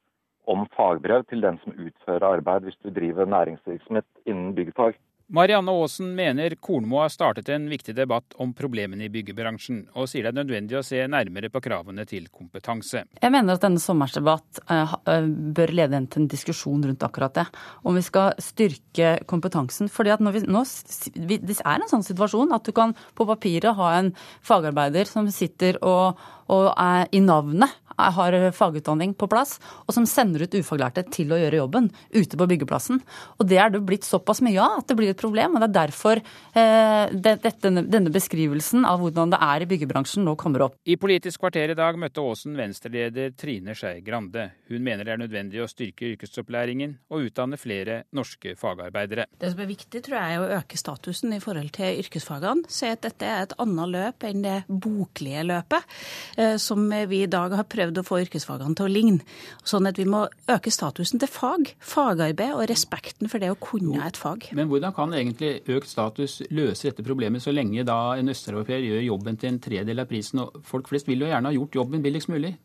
om 0.50 0.66
fagbrev 0.74 1.22
til 1.30 1.46
den 1.46 1.60
som 1.62 1.78
utfører 1.78 2.26
arbeid 2.40 2.66
hvis 2.66 2.82
du 2.82 2.90
driver 2.90 3.30
næringsvirksomhet 3.30 4.26
innen 4.26 4.56
byggfag. 4.58 4.98
Marianne 5.32 5.72
Aasen 5.72 6.10
mener 6.12 6.52
Kornmo 6.60 6.98
har 7.00 7.08
startet 7.08 7.48
en 7.48 7.64
viktig 7.70 7.94
debatt 7.96 8.34
om 8.36 8.50
problemene 8.52 9.06
i 9.06 9.12
byggebransjen, 9.12 9.78
og 9.96 10.10
sier 10.10 10.26
det 10.26 10.34
er 10.34 10.36
nødvendig 10.42 10.76
å 10.76 10.82
se 10.84 11.00
nærmere 11.08 11.48
på 11.48 11.62
kravene 11.64 12.04
til 12.08 12.26
kompetanse. 12.28 13.06
Jeg 13.16 13.32
mener 13.32 13.56
at 13.56 13.64
denne 13.64 13.80
sommersdebatt 13.80 14.60
eh, 14.66 14.92
eh, 15.08 15.30
bør 15.56 15.72
lede 15.72 15.96
inn 15.96 16.10
til 16.12 16.26
en 16.26 16.28
diskusjon 16.34 16.84
rundt 16.84 17.06
akkurat 17.08 17.40
det. 17.40 17.46
Om 17.80 17.96
vi 17.96 18.04
skal 18.04 18.36
styrke 18.44 19.14
kompetansen. 19.24 19.88
fordi 19.88 20.12
Det 20.12 21.56
er 21.64 21.80
en 21.80 21.88
sånn 21.88 22.04
situasjon 22.04 22.52
at 22.52 22.68
du 22.68 22.76
kan 22.76 22.92
på 23.16 23.24
papiret 23.24 23.72
ha 23.80 23.88
en 24.02 24.12
fagarbeider 24.44 25.08
som 25.08 25.30
sitter 25.32 25.80
og, 25.80 26.20
og 26.52 26.74
er 26.76 27.08
i 27.08 27.24
navnet 27.24 27.72
har 28.16 28.36
fagutdanning 28.56 29.14
på 29.14 29.28
plass, 29.30 29.58
og 29.86 29.94
som 29.94 30.06
sender 30.08 30.44
ut 30.46 30.54
ufaglærte 30.54 31.04
til 31.12 31.32
å 31.32 31.38
gjøre 31.40 31.60
jobben 31.62 31.90
ute 32.14 32.38
på 32.38 32.48
byggeplassen. 32.50 33.00
Og 33.38 33.46
Det 33.48 33.58
er 33.58 33.70
det 33.70 33.82
blitt 33.86 34.06
såpass 34.06 34.42
mye 34.42 34.60
av 34.60 34.80
at 34.80 34.88
det 34.88 34.96
blir 34.98 35.12
et 35.12 35.20
problem. 35.20 35.56
og 35.56 35.60
Det 35.60 35.68
er 35.68 35.78
derfor 35.78 36.20
eh, 36.20 37.12
det, 37.12 37.36
dette, 37.42 37.70
denne 37.70 38.12
beskrivelsen 38.12 38.86
av 38.88 39.00
hvordan 39.02 39.34
det 39.34 39.40
er 39.42 39.64
i 39.64 39.70
byggebransjen 39.70 40.24
nå 40.24 40.36
kommer 40.40 40.68
opp. 40.68 40.78
I 40.84 40.96
Politisk 40.96 41.42
kvarter 41.42 41.72
i 41.72 41.78
dag 41.78 41.98
møtte 41.98 42.22
Aasen 42.22 42.56
Venstre-leder 42.58 43.34
Trine 43.38 43.76
Skei 43.78 44.00
Grande. 44.04 44.48
Hun 44.70 44.82
mener 44.84 45.04
det 45.04 45.14
er 45.16 45.22
nødvendig 45.24 45.62
å 45.62 45.68
styrke 45.70 46.12
yrkesopplæringen 46.12 46.96
og 47.12 47.28
utdanne 47.28 47.58
flere 47.60 48.02
norske 48.16 48.54
fagarbeidere. 48.58 49.26
Det 49.38 49.52
som 49.52 49.62
er 49.62 49.70
viktig, 49.70 50.02
tror 50.04 50.18
jeg, 50.18 50.36
er 50.36 50.42
å 50.42 50.60
øke 50.60 50.80
statusen 50.80 51.34
i 51.36 51.40
forhold 51.42 51.72
til 51.76 52.00
yrkesfagene. 52.02 52.68
Se 52.72 52.92
at 52.94 53.02
dette 53.04 53.28
er 53.28 53.46
et 53.46 53.56
annet 53.62 53.92
løp 53.92 54.26
enn 54.28 54.44
det 54.44 54.58
boklige 54.68 55.44
løpet, 55.48 55.98
eh, 56.36 56.56
som 56.62 56.86
vi 57.08 57.22
i 57.24 57.30
dag 57.30 57.54
har 57.58 57.68
prøvd 57.68 57.91
prøvd 57.92 58.00
å 58.00 58.06
få 58.06 58.20
yrkesfagene 58.24 58.76
til 58.76 58.86
å 58.86 58.92
ligne. 58.92 59.24
Sånn 59.64 59.86
at 59.88 59.98
vi 59.98 60.06
må 60.08 60.24
øke 60.50 60.72
statusen 60.72 61.20
til 61.20 61.28
fag, 61.28 61.74
fagarbeid 61.80 62.54
og 62.56 62.68
respekten 62.70 63.28
for 63.28 63.42
det 63.42 63.52
å 63.52 63.58
kunne 63.60 64.00
et 64.06 64.16
fag. 64.16 64.48
Men 64.56 64.68
hvordan 64.70 64.94
kan 64.96 65.12
egentlig 65.12 65.62
økt 65.68 65.90
status 65.90 66.40
løse 66.50 66.88
dette 66.88 67.04
problemet, 67.04 67.42
så 67.42 67.52
lenge 67.52 67.84
da 67.84 68.16
en 68.16 68.32
østeuropeer 68.32 68.82
gjør 68.86 69.06
jobben 69.10 69.36
til 69.36 69.52
en 69.52 69.62
tredel 69.62 70.02
av 70.02 70.08
prisen? 70.08 70.42
Og 70.42 70.62
folk 70.64 70.88
flest 70.88 71.08
vil 71.08 71.24
jo 71.24 71.30
gjerne 71.30 71.50
ha 71.50 71.56
gjort 71.56 71.80
jobben 71.82 72.04
billigst 72.04 72.32
mulig. 72.32 72.56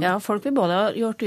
Ja, 0.00 0.16
folk 0.22 0.44
vil 0.46 0.54
både 0.56 0.76
ha 0.76 0.84
gjort 0.96 1.22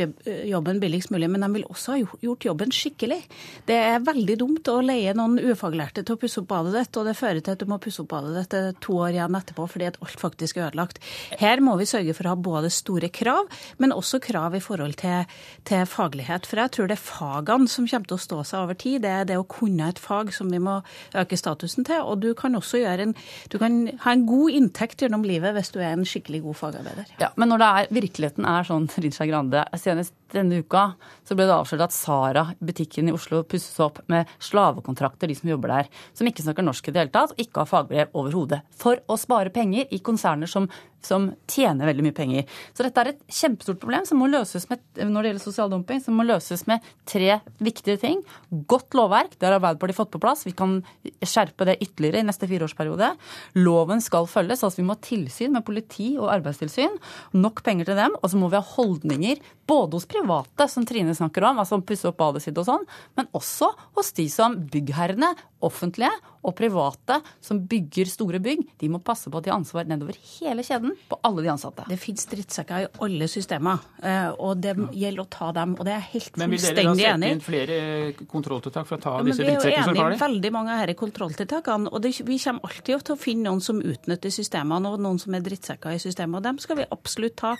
jobben 0.49 0.79
billigst 0.81 1.11
mulig, 1.13 1.29
men 1.29 1.43
de 1.45 1.49
vil 1.53 1.65
også 1.69 1.93
ha 1.93 1.99
gjort 2.23 2.45
jobben 2.47 2.71
skikkelig. 2.73 3.19
Det 3.67 3.77
er 3.77 4.01
veldig 4.03 4.37
dumt 4.41 4.71
å 4.71 4.79
leie 4.83 5.13
noen 5.17 5.37
ufaglærte 5.37 6.03
til 6.05 6.15
å 6.15 6.19
pusse 6.21 6.41
opp 6.41 6.49
badet 6.49 6.73
ditt, 6.75 6.97
og 6.97 7.05
det 7.09 7.15
fører 7.19 7.43
til 7.45 7.55
at 7.55 7.61
du 7.61 7.69
må 7.69 7.77
pusse 7.81 8.01
opp 8.03 8.09
badet 8.13 8.49
ditt 8.49 8.81
to 8.83 8.97
år 9.03 9.13
igjen 9.13 9.37
etterpå 9.37 9.67
fordi 9.69 9.89
at 9.91 9.99
alt 10.01 10.21
faktisk 10.21 10.57
er 10.57 10.69
ødelagt. 10.69 11.01
Her 11.39 11.61
må 11.63 11.75
vi 11.79 11.87
sørge 11.89 12.15
for 12.17 12.27
å 12.27 12.33
ha 12.33 12.41
både 12.49 12.71
store 12.73 13.11
krav, 13.13 13.49
men 13.77 13.93
også 13.95 14.21
krav 14.23 14.57
i 14.57 14.63
forhold 14.63 14.97
til, 15.01 15.29
til 15.69 15.85
faglighet. 15.89 16.49
For 16.49 16.63
jeg 16.63 16.73
tror 16.75 16.89
det 16.89 16.97
er 16.97 17.05
fagene 17.05 17.69
som 17.71 17.87
kommer 17.89 18.09
til 18.09 18.17
å 18.17 18.25
stå 18.25 18.41
seg 18.49 18.63
over 18.63 18.79
tid. 18.79 19.01
Det 19.05 19.13
er 19.13 19.29
det 19.29 19.39
å 19.39 19.47
kunne 19.49 19.91
et 19.91 20.01
fag 20.01 20.33
som 20.35 20.49
vi 20.51 20.61
må 20.63 20.79
øke 21.17 21.37
statusen 21.39 21.87
til. 21.87 22.01
Og 22.01 22.23
du 22.23 22.31
kan 22.37 22.57
også 22.57 22.81
en, 22.89 23.15
du 23.51 23.59
kan 23.61 23.81
ha 24.05 24.15
en 24.15 24.25
god 24.29 24.57
inntekt 24.57 25.03
gjennom 25.03 25.25
livet 25.27 25.53
hvis 25.55 25.73
du 25.75 25.79
er 25.81 25.93
en 25.93 26.07
skikkelig 26.07 26.41
god 26.47 26.59
fagarbeider. 26.63 27.13
Ja, 27.21 27.31
Men 27.39 27.53
når 27.53 27.61
det 27.61 27.69
er, 27.69 27.93
virkeligheten 27.99 28.38
er 28.47 28.67
sånn, 28.67 28.87
Rinja 29.03 29.27
Grande, 29.29 29.65
senest 29.79 30.15
denne 30.29 30.61
uka 30.61 30.91
så 31.25 31.33
ble 31.33 31.47
det 31.49 31.55
avslørt 31.55 31.87
at 31.87 31.95
Sara, 31.95 32.43
butikken 32.61 33.09
i 33.09 33.15
Oslo, 33.15 33.41
pusses 33.49 33.79
opp 33.81 34.01
med 34.11 34.29
slavekontrakter, 34.45 35.29
de 35.29 35.37
som 35.37 35.49
jobber 35.49 35.73
der, 35.73 35.89
som 36.13 36.29
ikke 36.29 36.45
snakker 36.45 36.65
norsk 36.65 36.89
i 36.89 36.93
det 36.93 37.03
hele 37.03 37.13
tatt, 37.15 37.33
og 37.33 37.41
ikke 37.41 37.63
har 37.63 37.71
fagbrev 37.71 38.13
overhodet. 38.19 38.61
For 38.77 39.01
å 39.09 39.17
spare 39.19 39.53
penger 39.53 39.89
i 39.95 40.01
konserner 40.05 40.49
som 40.49 40.69
som 41.05 41.29
tjener 41.49 41.87
veldig 41.89 42.05
mye 42.05 42.15
penger. 42.15 42.47
Så 42.75 42.83
dette 42.85 43.01
er 43.01 43.11
et 43.13 43.21
kjempestort 43.31 43.79
problem 43.81 44.05
som 44.07 44.19
må 44.19 44.29
løses 44.31 44.67
med, 44.71 44.81
når 44.99 45.21
det 45.21 45.31
gjelder 45.31 45.43
sosial 45.43 45.71
dumping, 45.71 46.01
som 46.03 46.17
må 46.19 46.25
løses 46.27 46.65
med 46.69 46.85
tre 47.09 47.39
viktige 47.63 47.99
ting. 48.01 48.23
Godt 48.69 48.97
lovverk, 48.97 49.37
det 49.37 49.47
har 49.47 49.57
Arbeiderpartiet 49.57 49.99
fått 49.99 50.11
på 50.15 50.21
plass. 50.23 50.45
Vi 50.47 50.55
kan 50.57 50.79
skjerpe 51.23 51.67
det 51.69 51.79
ytterligere 51.79 52.23
i 52.23 52.27
neste 52.27 52.49
fireårsperiode. 52.49 53.13
Loven 53.59 54.03
skal 54.03 54.27
følges, 54.29 54.63
altså 54.65 54.81
vi 54.81 54.87
må 54.89 54.97
ha 54.97 55.03
tilsyn 55.05 55.55
med 55.55 55.65
politi 55.67 56.11
og 56.19 56.31
arbeidstilsyn. 56.35 56.99
Nok 57.39 57.63
penger 57.65 57.91
til 57.91 57.99
dem. 57.99 58.18
Og 58.19 58.31
så 58.31 58.39
må 58.39 58.49
vi 58.51 58.59
ha 58.59 58.73
holdninger 58.75 59.41
både 59.69 59.99
hos 59.99 60.07
private, 60.09 60.67
som 60.71 60.85
Trine 60.87 61.15
snakker 61.15 61.45
om, 61.49 61.61
altså 61.61 61.79
pusse 61.85 62.09
opp 62.09 62.19
badet 62.19 62.43
sitt 62.43 62.57
og 62.59 62.67
sånn, 62.67 62.85
men 63.19 63.29
også 63.37 63.71
hos 63.97 64.11
de 64.17 64.27
som 64.31 64.57
byggherrene, 64.71 65.31
offentlige 65.65 66.11
og 66.39 66.55
private, 66.55 67.19
som 67.43 67.59
bygger 67.67 68.07
store 68.07 68.39
bygg. 68.39 68.61
De 68.79 68.89
må 68.91 69.01
passe 69.03 69.29
på 69.31 69.39
at 69.39 69.45
de 69.45 69.51
har 69.51 69.59
ansvar 69.59 69.87
nedover 69.89 70.15
hele 70.37 70.63
kjeden 70.63 70.93
på 71.09 71.17
alle 71.27 71.43
de 71.43 71.51
ansatte. 71.51 71.83
Det 71.89 71.97
fins 71.99 72.23
drittsekker 72.31 72.85
i 72.85 72.87
alle 73.03 73.27
systemer, 73.31 73.81
eh, 73.99 74.29
og 74.39 74.61
det 74.63 74.75
gjelder 74.95 75.25
å 75.25 75.27
ta 75.31 75.49
dem. 75.55 75.75
Og 75.75 75.83
det 75.87 75.95
er 75.95 75.99
jeg 75.99 76.09
helt 76.13 76.39
fullstendig 76.39 76.47
enig 76.47 76.53
i. 76.55 76.55
Men 76.55 76.63
vil 76.63 76.77
dere 76.79 76.85
da 76.87 76.95
sette 77.01 77.31
inn 77.33 77.43
flere 77.43 78.27
kontrolltiltak 78.31 78.87
for 78.87 78.99
å 78.99 79.03
ta 79.03 79.15
ja, 79.17 79.25
disse 79.27 79.43
drittsekkene 79.43 79.59
som 79.59 79.75
tar 79.75 79.75
det? 79.75 79.89
Vi 79.89 79.89
er 79.89 80.05
jo 80.05 80.13
enig 80.13 80.19
i 80.19 80.23
veldig 80.23 80.53
mange 80.55 80.77
av 80.77 80.85
disse 80.85 81.01
kontrolltiltakene, 81.03 81.91
og 81.91 82.05
det, 82.05 82.13
vi 82.29 82.39
kommer 82.45 82.69
alltid 82.69 83.05
til 83.09 83.17
å 83.17 83.19
finne 83.19 83.49
noen 83.49 83.63
som 83.63 83.83
utnytter 83.83 84.35
systemene, 84.39 84.93
og 84.93 85.03
noen 85.03 85.19
som 85.19 85.35
er 85.35 85.43
drittsekker 85.43 85.97
i 85.97 85.99
systemet, 85.99 86.39
og 86.39 86.47
dem 86.47 86.63
skal 86.63 86.79
vi 86.79 86.87
absolutt 86.87 87.35
ta. 87.43 87.55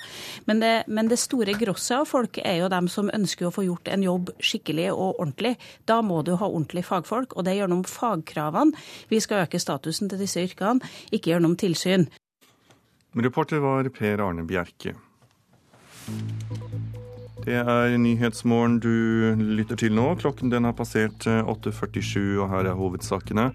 Men 0.47 0.63
det, 0.63 0.73
men 0.87 1.11
det 1.11 1.19
store 1.19 1.57
grosset 1.59 1.97
av 1.99 2.07
folk 2.07 2.39
er 2.45 2.61
jo 2.61 2.71
dem 2.71 2.87
som 2.91 3.11
ønsker 3.11 3.49
å 3.49 3.53
få 3.53 3.67
gjort 3.67 3.91
en 3.91 4.07
jobb 4.07 4.31
skikkelig 4.39 4.87
og 4.93 5.19
ordentlig. 5.19 5.57
Da 5.89 5.99
må 6.05 6.21
du 6.23 6.37
ha 6.39 6.47
ordentlige 6.47 6.87
fagfolk, 6.87 7.35
og 7.35 7.43
det 7.43 7.57
er 7.57 7.65
fagkravene 7.91 8.77
vi 9.09 9.19
skal 9.23 9.45
øke 9.45 9.59
statusen 9.61 10.09
til 10.09 10.21
disse 10.21 10.43
yrkene, 10.45 10.81
ikke 11.11 11.33
gjennom 11.33 11.57
tilsyn. 11.59 12.07
Reporter 13.17 13.61
var 13.63 13.89
Per 13.89 14.21
Arne 14.21 14.45
Bjerke. 14.47 14.93
Det 17.39 17.55
er 17.55 17.95
Nyhetsmorgen 17.97 18.77
du 18.83 19.33
lytter 19.57 19.79
til 19.79 19.95
nå. 19.95 20.11
Klokken 20.19 20.51
den 20.51 20.67
har 20.67 20.75
passert 20.77 21.25
8.47, 21.25 22.19
eh, 22.19 22.41
og 22.43 22.49
her 22.51 22.69
er 22.69 22.77
hovedsakene. 22.77 23.49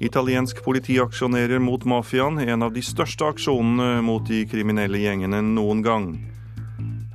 Italiensk 0.00 0.62
politi 0.64 0.96
aksjonerer 1.02 1.60
mot 1.60 1.84
mafiaen, 1.84 2.38
en 2.40 2.64
av 2.64 2.72
de 2.72 2.80
største 2.80 3.26
aksjonene 3.34 4.00
mot 4.06 4.24
de 4.24 4.46
kriminelle 4.48 5.02
gjengene 5.02 5.42
noen 5.50 5.82
gang. 5.84 6.06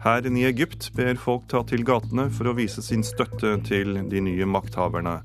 Hæren 0.06 0.38
i 0.38 0.46
Egypt 0.46 0.92
ber 0.94 1.18
folk 1.18 1.48
ta 1.50 1.64
til 1.66 1.82
gatene 1.88 2.28
for 2.30 2.52
å 2.52 2.54
vise 2.60 2.84
sin 2.86 3.02
støtte 3.02 3.56
til 3.66 4.04
de 4.12 4.22
nye 4.22 4.46
makthaverne. 4.46 5.16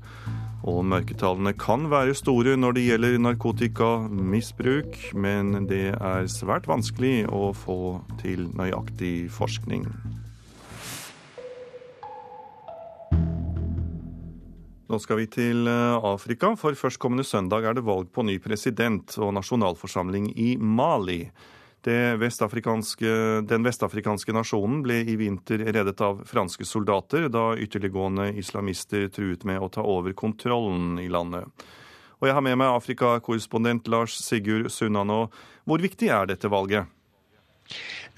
Og 0.69 0.83
mørketallene 0.85 1.55
kan 1.57 1.87
være 1.89 2.13
store 2.17 2.53
når 2.59 2.75
det 2.77 2.85
gjelder 2.85 3.17
narkotikamisbruk, 3.23 4.97
men 5.17 5.65
det 5.69 5.95
er 5.97 6.29
svært 6.29 6.69
vanskelig 6.69 7.25
å 7.33 7.49
få 7.57 7.77
til 8.21 8.45
nøyaktig 8.53 9.31
forskning. 9.33 9.87
Nå 14.91 14.99
skal 14.99 15.21
vi 15.21 15.27
til 15.31 15.69
eh, 15.71 16.03
Afrika, 16.03 16.49
for 16.59 16.75
førstkommende 16.75 17.23
søndag 17.23 17.63
er 17.63 17.77
det 17.77 17.85
valg 17.87 18.09
på 18.11 18.25
ny 18.27 18.35
president 18.43 19.13
og 19.23 19.31
nasjonalforsamling 19.37 20.33
i 20.35 20.57
Mali. 20.59 21.21
Vestafrikanske, 21.87 23.09
den 23.49 23.63
vestafrikanske 23.65 24.33
nasjonen 24.35 24.83
ble 24.85 24.99
i 25.01 25.15
vinter 25.17 25.63
reddet 25.65 26.01
av 26.05 26.21
franske 26.29 26.65
soldater 26.67 27.25
da 27.33 27.55
ytterliggående 27.57 28.27
islamister 28.37 29.07
truet 29.09 29.43
med 29.49 29.57
å 29.57 29.69
ta 29.73 29.81
over 29.81 30.13
kontrollen 30.13 30.99
i 31.01 31.09
landet. 31.09 31.49
Og 32.21 32.29
jeg 32.29 32.37
har 32.37 32.45
med 32.45 32.59
meg 32.61 32.75
Afrikakorrespondent 32.75 33.87
Lars 33.89 34.19
Sigurd 34.21 34.69
Sunnanå. 34.69 35.23
Hvor 35.65 35.81
viktig 35.81 36.11
er 36.13 36.29
dette 36.29 36.51
valget? 36.53 36.85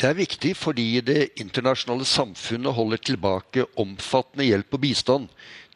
Det 0.01 0.09
er 0.09 0.17
viktig 0.17 0.55
fordi 0.57 1.01
det 1.05 1.29
internasjonale 1.39 2.05
samfunnet 2.09 2.73
holder 2.73 3.01
tilbake 3.09 3.65
omfattende 3.79 4.47
hjelp 4.47 4.73
og 4.73 4.81
bistand 4.83 5.27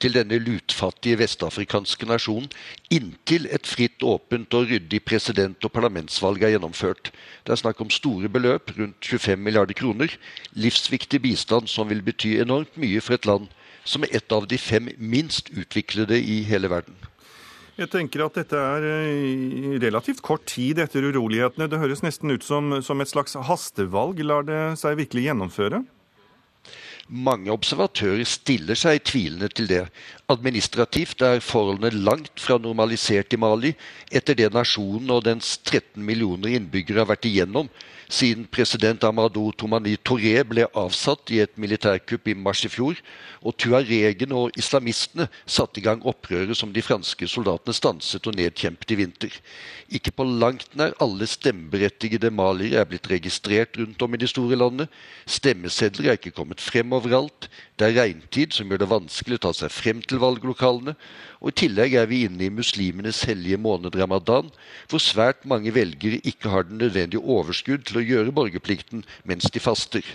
til 0.01 0.13
denne 0.13 0.39
lutfattige 0.41 1.17
vestafrikanske 1.21 2.05
nasjonen 2.09 2.49
inntil 2.93 3.47
et 3.53 3.69
fritt, 3.69 4.03
åpent 4.03 4.53
og 4.57 4.69
ryddig 4.71 5.01
president- 5.05 5.65
og 5.65 5.73
parlamentsvalg 5.73 6.43
er 6.43 6.55
gjennomført. 6.55 7.11
Det 7.45 7.53
er 7.53 7.61
snakk 7.61 7.81
om 7.81 7.93
store 7.93 8.29
beløp, 8.29 8.73
rundt 8.77 9.05
25 9.05 9.37
milliarder 9.41 9.77
kroner. 9.77 10.13
Livsviktig 10.53 11.21
bistand 11.21 11.69
som 11.71 11.89
vil 11.89 12.03
bety 12.05 12.37
enormt 12.41 12.77
mye 12.77 13.01
for 13.01 13.17
et 13.17 13.29
land 13.29 13.47
som 13.87 14.03
er 14.03 14.17
et 14.19 14.33
av 14.35 14.45
de 14.49 14.57
fem 14.59 14.89
minst 14.99 15.49
utviklede 15.55 16.19
i 16.19 16.41
hele 16.43 16.69
verden. 16.69 16.97
Jeg 17.77 17.91
tenker 17.93 18.23
at 18.25 18.37
dette 18.39 18.57
er 18.57 18.85
eh, 18.89 19.75
relativt 19.83 20.23
kort 20.25 20.47
tid 20.49 20.79
etter 20.81 21.05
urolighetene. 21.11 21.67
Det 21.69 21.77
høres 21.77 22.01
nesten 22.01 22.33
ut 22.33 22.45
som, 22.45 22.79
som 22.81 23.03
et 23.03 23.11
slags 23.11 23.37
hastevalg. 23.37 24.23
Lar 24.25 24.47
det 24.47 24.61
seg 24.81 24.97
virkelig 24.97 25.27
gjennomføre? 25.27 25.83
Mange 27.07 27.53
observatører 27.53 28.25
stiller 28.27 28.75
seg 28.75 29.03
tvilende 29.05 29.47
til 29.53 29.69
det. 29.69 29.83
Administrativt 30.33 31.21
er 31.23 31.43
forholdene 31.45 32.01
langt 32.01 32.41
fra 32.41 32.57
normalisert 32.59 33.37
i 33.37 33.39
Mali 33.39 33.75
etter 34.09 34.35
det 34.35 34.49
nasjonen 34.57 35.13
og 35.13 35.21
dens 35.29 35.53
13 35.61 36.01
millioner 36.03 36.57
innbyggere 36.57 37.05
har 37.05 37.11
vært 37.13 37.29
igjennom 37.29 37.69
siden 38.09 38.45
president 38.47 39.03
Amadou 39.03 39.51
Tomani 39.51 39.97
Toré 39.97 40.39
ble 40.47 40.65
avsatt 40.77 41.31
i 41.35 41.41
et 41.43 41.57
militærkupp 41.59 42.29
i 42.31 42.35
mars 42.37 42.63
i 42.65 42.71
fjor, 42.71 42.99
og 43.43 43.55
tuaregene 43.59 44.35
og 44.35 44.57
islamistene 44.59 45.27
satte 45.45 45.81
i 45.81 45.85
gang 45.85 46.03
opprøret 46.07 46.57
som 46.57 46.71
de 46.73 46.83
franske 46.83 47.27
soldatene 47.29 47.75
stanset 47.75 48.27
og 48.27 48.37
nedkjempet 48.39 48.93
i 48.93 48.99
vinter. 49.01 49.35
Ikke 49.91 50.11
på 50.15 50.25
langt 50.27 50.73
nær 50.79 50.95
alle 51.03 51.27
stemmeberettigede 51.29 52.31
maliere 52.33 52.81
er 52.81 52.89
blitt 52.89 53.07
registrert 53.11 53.77
rundt 53.79 54.01
om 54.03 54.15
i 54.15 54.21
de 54.21 54.27
store 54.27 54.59
landene. 54.59 54.89
Stemmesedler 55.27 56.11
er 56.11 56.19
ikke 56.19 56.35
kommet 56.35 56.63
frem 56.63 56.95
overalt. 56.95 57.47
Det 57.77 57.87
er 57.87 57.99
regntid 58.01 58.55
som 58.55 58.67
gjør 58.71 58.81
det 58.81 58.89
vanskelig 58.91 59.37
å 59.37 59.45
ta 59.47 59.53
seg 59.55 59.71
frem 59.71 60.01
til 60.03 60.19
valglokalene. 60.23 60.95
Og 61.39 61.51
I 61.51 61.57
tillegg 61.61 61.93
er 61.99 62.07
vi 62.09 62.23
inne 62.25 62.47
i 62.47 62.53
muslimenes 62.53 63.21
hellige 63.29 63.59
måned 63.61 63.95
ramadan, 63.95 64.49
hvor 64.89 65.03
svært 65.03 65.45
mange 65.45 65.73
velgere 65.75 66.19
ikke 66.25 66.49
har 66.49 66.65
den 66.65 66.81
nødvendige 66.81 67.21
overskudd 67.21 67.85
til 67.85 67.96
å 67.99 68.05
gjøre 68.05 68.33
borgerplikten 68.35 69.03
mens 69.27 69.49
de 69.53 69.61
faster. 69.63 70.05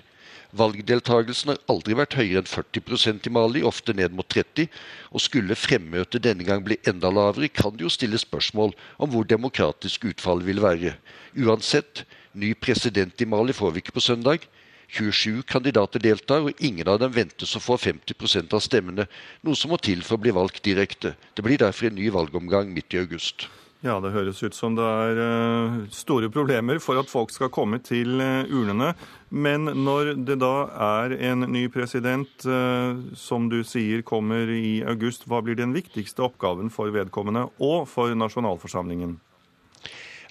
Valgdeltagelsen 0.52 1.54
har 1.54 1.60
aldri 1.72 1.96
vært 1.96 2.18
høyere 2.18 2.42
enn 2.42 2.48
40% 2.48 3.28
i 3.28 3.32
Mali, 3.32 3.62
ofte 3.64 3.94
ned 3.96 4.12
mot 4.12 4.28
30 4.28 4.68
og 5.10 5.22
skulle 5.24 5.56
fremmøtet 5.56 6.24
denne 6.26 6.44
gang 6.44 6.60
bli 6.66 6.76
enda 6.88 7.08
lavere, 7.08 7.48
kan 7.48 7.72
det 7.76 7.86
jo 7.86 7.92
stille 7.92 8.20
spørsmål 8.20 8.74
om 9.00 9.12
hvor 9.14 9.24
demokratisk 9.28 10.04
utfallet 10.10 10.50
vil 10.50 10.60
være. 10.60 10.92
Uansett, 11.40 12.04
ny 12.36 12.52
president 12.52 13.24
i 13.24 13.28
Mali 13.28 13.56
får 13.56 13.72
vi 13.72 13.84
ikke 13.84 13.96
på 13.96 14.04
søndag. 14.04 14.44
27 14.92 15.40
kandidater 15.48 16.02
deltar, 16.04 16.44
og 16.44 16.60
ingen 16.60 16.88
av 16.92 17.00
dem 17.00 17.14
ventes 17.16 17.56
å 17.56 17.62
få 17.64 17.78
50% 17.80 18.52
av 18.52 18.60
stemmene, 18.60 19.08
noe 19.40 19.56
som 19.56 19.72
må 19.72 19.80
til 19.80 20.04
for 20.04 20.18
å 20.18 20.24
bli 20.26 20.36
valgt 20.36 20.60
direkte. 20.68 21.14
Det 21.32 21.44
blir 21.44 21.64
derfor 21.64 21.88
en 21.88 21.96
ny 21.96 22.12
valgomgang 22.12 22.68
midt 22.76 22.92
i 22.92 23.00
august. 23.00 23.48
Ja, 23.82 23.96
det 23.98 24.12
høres 24.14 24.38
ut 24.46 24.54
som 24.54 24.76
det 24.78 24.84
er 24.86 25.18
uh, 25.18 25.78
store 25.90 26.28
problemer 26.30 26.78
for 26.78 27.00
at 27.00 27.10
folk 27.10 27.32
skal 27.34 27.50
komme 27.50 27.80
til 27.82 28.20
uh, 28.22 28.46
urnene. 28.46 28.92
Men 29.34 29.66
når 29.66 30.12
det 30.22 30.36
da 30.38 30.52
er 30.86 31.16
en 31.32 31.48
ny 31.50 31.64
president, 31.72 32.30
uh, 32.46 32.94
som 33.18 33.50
du 33.50 33.64
sier 33.66 34.04
kommer 34.06 34.46
i 34.54 34.84
august, 34.86 35.26
hva 35.26 35.42
blir 35.42 35.58
den 35.58 35.74
viktigste 35.74 36.22
oppgaven 36.22 36.70
for 36.70 36.94
vedkommende 36.94 37.48
og 37.58 37.88
for 37.90 38.14
nasjonalforsamlingen? 38.14 39.18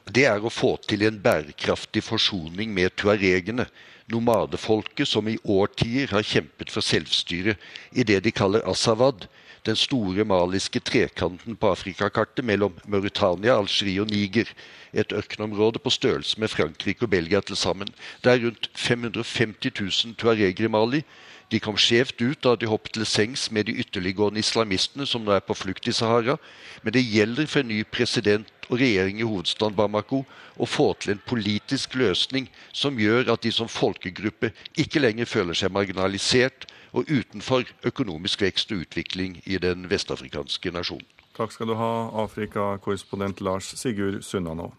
Det 0.07 0.23
er 0.31 0.39
å 0.39 0.49
få 0.49 0.77
til 0.87 1.03
en 1.09 1.19
bærekraftig 1.19 2.05
forsoning 2.07 2.71
med 2.73 2.95
tuaregene 2.95 3.67
nomadefolket 4.11 5.07
som 5.07 5.27
i 5.29 5.37
årtier 5.43 6.11
har 6.11 6.25
kjempet 6.25 6.71
for 6.73 6.85
selvstyre 6.85 7.55
i 7.91 8.05
det 8.07 8.21
de 8.25 8.33
kaller 8.35 8.65
Asawad, 8.69 9.27
den 9.65 9.75
store 9.75 10.25
maliske 10.25 10.79
trekanten 10.79 11.55
på 11.55 11.71
Afrikakartet 11.71 12.45
mellom 12.45 12.77
Mauritania, 12.85 13.57
Algerie 13.59 14.01
og 14.01 14.09
Niger. 14.09 14.49
Et 14.93 15.13
ørkenområde 15.15 15.79
på 15.79 15.89
størrelse 15.89 16.39
med 16.39 16.51
Frankrike 16.51 17.05
og 17.05 17.09
Belgia 17.09 17.39
til 17.41 17.55
sammen. 17.55 17.88
Det 18.23 18.31
er 18.31 18.45
rundt 18.45 18.69
550 18.75 20.05
000 20.05 20.15
tuareger 20.15 20.65
i 20.65 20.67
Mali. 20.67 21.03
De 21.51 21.59
kom 21.59 21.75
skjevt 21.75 22.21
ut 22.23 22.39
da 22.45 22.55
de 22.55 22.69
hoppet 22.71 22.95
til 22.95 23.05
sengs 23.07 23.49
med 23.51 23.67
de 23.67 23.75
ytterliggående 23.83 24.39
islamistene 24.39 25.03
som 25.07 25.25
nå 25.25 25.33
er 25.35 25.43
på 25.43 25.57
flukt 25.57 25.89
i 25.91 25.93
Sahara. 25.95 26.37
Men 26.83 26.95
det 26.95 27.03
gjelder 27.03 27.49
for 27.51 27.59
en 27.59 27.71
ny 27.73 27.81
president 27.83 28.47
og 28.69 28.79
regjering 28.79 29.19
i 29.19 29.27
hovedstaden 29.27 29.75
Bamako 29.75 30.21
å 30.55 30.67
få 30.69 30.93
til 31.01 31.15
en 31.15 31.23
politisk 31.27 31.97
løsning 31.99 32.47
som 32.71 32.99
gjør 32.99 33.33
at 33.33 33.43
de 33.43 33.51
som 33.51 33.67
folkegruppe 33.67 34.53
ikke 34.79 35.03
lenger 35.03 35.27
føler 35.27 35.57
seg 35.59 35.75
marginalisert 35.75 36.69
og 36.95 37.11
utenfor 37.11 37.67
økonomisk 37.87 38.47
vekst 38.47 38.71
og 38.71 38.85
utvikling 38.85 39.41
i 39.43 39.59
den 39.59 39.89
vestafrikanske 39.91 40.71
nasjonen. 40.71 41.07
Takk 41.35 41.51
skal 41.55 41.71
du 41.71 41.75
ha, 41.79 41.91
Afrikakorrespondent 42.23 43.43
Lars 43.43 43.71
Sigurd 43.79 44.23
Sunnanå. 44.27 44.71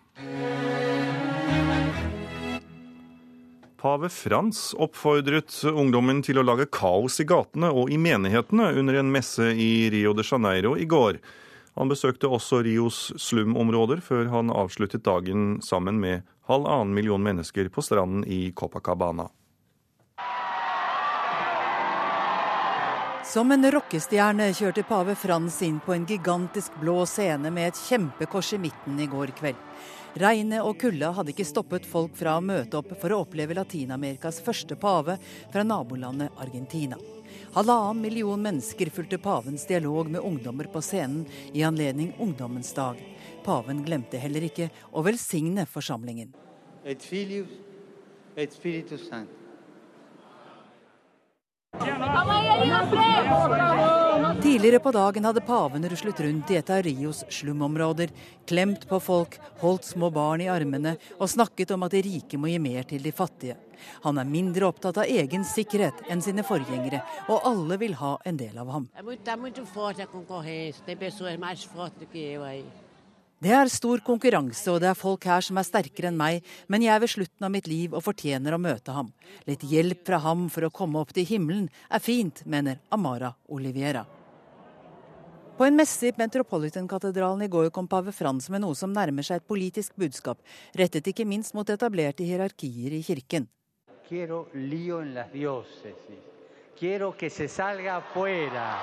Pave 3.82 4.08
Frans 4.08 4.74
oppfordret 4.78 5.64
ungdommen 5.66 6.20
til 6.22 6.38
å 6.38 6.44
lage 6.46 6.68
kaos 6.70 7.16
i 7.18 7.24
gatene 7.26 7.66
og 7.74 7.88
i 7.90 7.96
menighetene 7.98 8.68
under 8.78 9.00
en 9.00 9.08
messe 9.10 9.48
i 9.58 9.88
Rio 9.90 10.12
de 10.14 10.22
Janeiro 10.22 10.76
i 10.78 10.84
går. 10.86 11.16
Han 11.74 11.90
besøkte 11.90 12.30
også 12.30 12.60
Rios 12.62 13.00
slumområder 13.18 13.98
før 14.06 14.28
han 14.30 14.52
avsluttet 14.54 15.02
dagen 15.02 15.56
sammen 15.66 15.98
med 15.98 16.22
halvannen 16.46 16.94
million 16.94 17.26
mennesker 17.26 17.72
på 17.74 17.82
stranden 17.82 18.22
i 18.22 18.52
Copacabana. 18.54 19.26
Som 23.26 23.50
en 23.50 23.66
rockestjerne 23.66 24.52
kjørte 24.54 24.86
pave 24.86 25.18
Frans 25.18 25.58
inn 25.66 25.82
på 25.82 25.96
en 25.96 26.06
gigantisk 26.06 26.78
blå 26.78 27.00
scene 27.10 27.50
med 27.50 27.72
et 27.72 27.82
kjempekors 27.88 28.54
i 28.54 28.62
midten 28.62 29.02
i 29.02 29.10
går 29.10 29.34
kveld. 29.42 29.58
Regnet 30.12 30.60
og 30.60 30.76
kulda 30.76 31.08
hadde 31.16 31.32
ikke 31.32 31.46
stoppet 31.48 31.86
folk 31.88 32.12
fra 32.18 32.34
å 32.36 32.44
møte 32.44 32.76
opp 32.76 32.90
for 33.00 33.14
å 33.14 33.22
oppleve 33.24 33.56
Latin-Amerikas 33.56 34.42
første 34.44 34.76
pave 34.76 35.16
fra 35.52 35.64
nabolandet 35.64 36.36
Argentina. 36.36 36.98
Halvannen 37.54 38.02
million 38.04 38.40
mennesker 38.44 38.92
fulgte 38.92 39.16
pavens 39.18 39.64
dialog 39.68 40.10
med 40.12 40.20
ungdommer 40.20 40.68
på 40.72 40.84
scenen 40.84 41.24
i 41.56 41.64
anledning 41.64 42.12
Ungdommens 42.20 42.74
dag. 42.76 43.00
Paven 43.44 43.80
glemte 43.86 44.20
heller 44.20 44.44
ikke 44.44 44.68
å 44.92 45.04
velsigne 45.04 45.64
forsamlingen. 45.64 46.34
Et 46.84 47.00
filius, 47.00 47.56
et 48.36 48.52
spiritus 48.52 49.08
sant. 49.08 49.41
Tidligere 54.42 54.78
på 54.78 54.90
dagen 54.90 55.24
hadde 55.24 55.40
paven 55.40 55.88
ruslet 55.88 56.20
rundt 56.20 56.50
i 56.50 56.56
et 56.58 56.70
av 56.70 56.82
Rios 56.82 57.24
slumområder, 57.30 58.10
klemt 58.46 58.88
på 58.88 59.00
folk, 59.00 59.38
holdt 59.62 59.84
små 59.86 60.10
barn 60.10 60.40
i 60.44 60.48
armene 60.52 60.96
og 61.18 61.30
snakket 61.30 61.70
om 61.72 61.82
at 61.86 61.94
de 61.94 62.02
rike 62.04 62.38
må 62.38 62.46
gi 62.50 62.58
mer 62.62 62.82
til 62.90 63.02
de 63.02 63.12
fattige. 63.14 63.56
Han 64.04 64.18
er 64.18 64.28
mindre 64.28 64.66
opptatt 64.68 64.98
av 65.02 65.10
egen 65.10 65.44
sikkerhet 65.48 65.94
enn 66.12 66.22
sine 66.22 66.42
forgjengere, 66.46 67.00
og 67.28 67.46
alle 67.48 67.78
vil 67.80 67.94
ha 68.02 68.18
en 68.28 68.36
del 68.38 68.58
av 68.58 68.68
ham. 68.74 68.88
Det 68.92 69.00
er 69.00 69.06
stor 73.68 73.98
konkurranse, 74.00 74.70
og 74.70 74.80
det 74.80 74.88
er 74.88 74.94
folk 74.94 75.24
her 75.24 75.40
som 75.40 75.58
er 75.58 75.66
sterkere 75.66 76.08
enn 76.08 76.16
meg, 76.16 76.42
men 76.68 76.82
jeg 76.82 76.94
er 76.94 77.00
ved 77.00 77.10
slutten 77.10 77.44
av 77.44 77.50
mitt 77.50 77.66
liv 77.66 77.92
og 77.92 78.02
fortjener 78.02 78.54
å 78.54 78.58
møte 78.58 78.92
ham. 78.92 79.12
Litt 79.46 79.62
hjelp 79.62 80.06
fra 80.06 80.18
ham 80.18 80.48
for 80.48 80.64
å 80.64 80.70
komme 80.70 80.98
opp 80.98 81.12
til 81.12 81.26
himmelen 81.26 81.68
er 81.90 81.98
fint, 82.00 82.44
mener 82.46 82.78
Amara 82.90 83.34
Oliviera. 83.48 84.06
På 85.56 85.66
en 85.66 85.76
messe 85.76 86.08
i 86.08 86.12
Metropolitan-katedralen 86.16 87.42
i 87.42 87.48
går 87.48 87.70
kom 87.70 87.86
pave 87.86 88.12
Frans 88.12 88.48
med 88.50 88.62
noe 88.62 88.74
som 88.74 88.92
nærmer 88.92 89.22
seg 89.22 89.42
et 89.42 89.46
politisk 89.46 89.92
budskap, 90.00 90.38
rettet 90.74 91.06
ikke 91.12 91.26
minst 91.28 91.54
mot 91.54 91.68
etablerte 91.68 92.24
hierarkier 92.24 92.96
i 92.96 93.02
kirken. 93.04 93.46
Quiero 94.08 94.48
lío 94.54 95.00
en 95.00 95.14
las 95.14 95.32
diócesis. 95.32 96.24
Quiero 96.78 97.12
que 97.16 97.30
se 97.30 97.48
salga 97.48 97.96
afuera. 97.96 98.78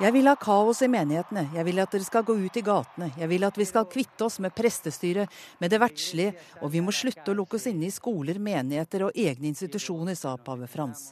Jeg 0.00 0.14
vil 0.14 0.28
ha 0.30 0.32
kaos 0.40 0.80
i 0.82 0.88
menighetene, 0.88 1.50
jeg 1.52 1.66
vil 1.68 1.80
at 1.82 1.92
dere 1.92 2.06
skal 2.06 2.24
gå 2.24 2.34
ut 2.40 2.56
i 2.56 2.62
gatene, 2.64 3.10
jeg 3.20 3.28
vil 3.28 3.44
at 3.44 3.58
vi 3.60 3.66
skal 3.68 3.84
kvitte 3.92 4.24
oss 4.24 4.38
med 4.40 4.54
prestestyret, 4.56 5.28
med 5.60 5.70
det 5.70 5.80
verdslige, 5.82 6.32
og 6.64 6.72
vi 6.72 6.80
må 6.80 6.94
slutte 6.96 7.28
å 7.28 7.36
lukke 7.36 7.58
oss 7.58 7.68
inne 7.68 7.90
i 7.90 7.92
skoler, 7.92 8.40
menigheter 8.40 9.04
og 9.06 9.18
egne 9.20 9.50
institusjoner, 9.50 10.16
sa 10.16 10.32
pave 10.40 10.66
Frans. 10.70 11.10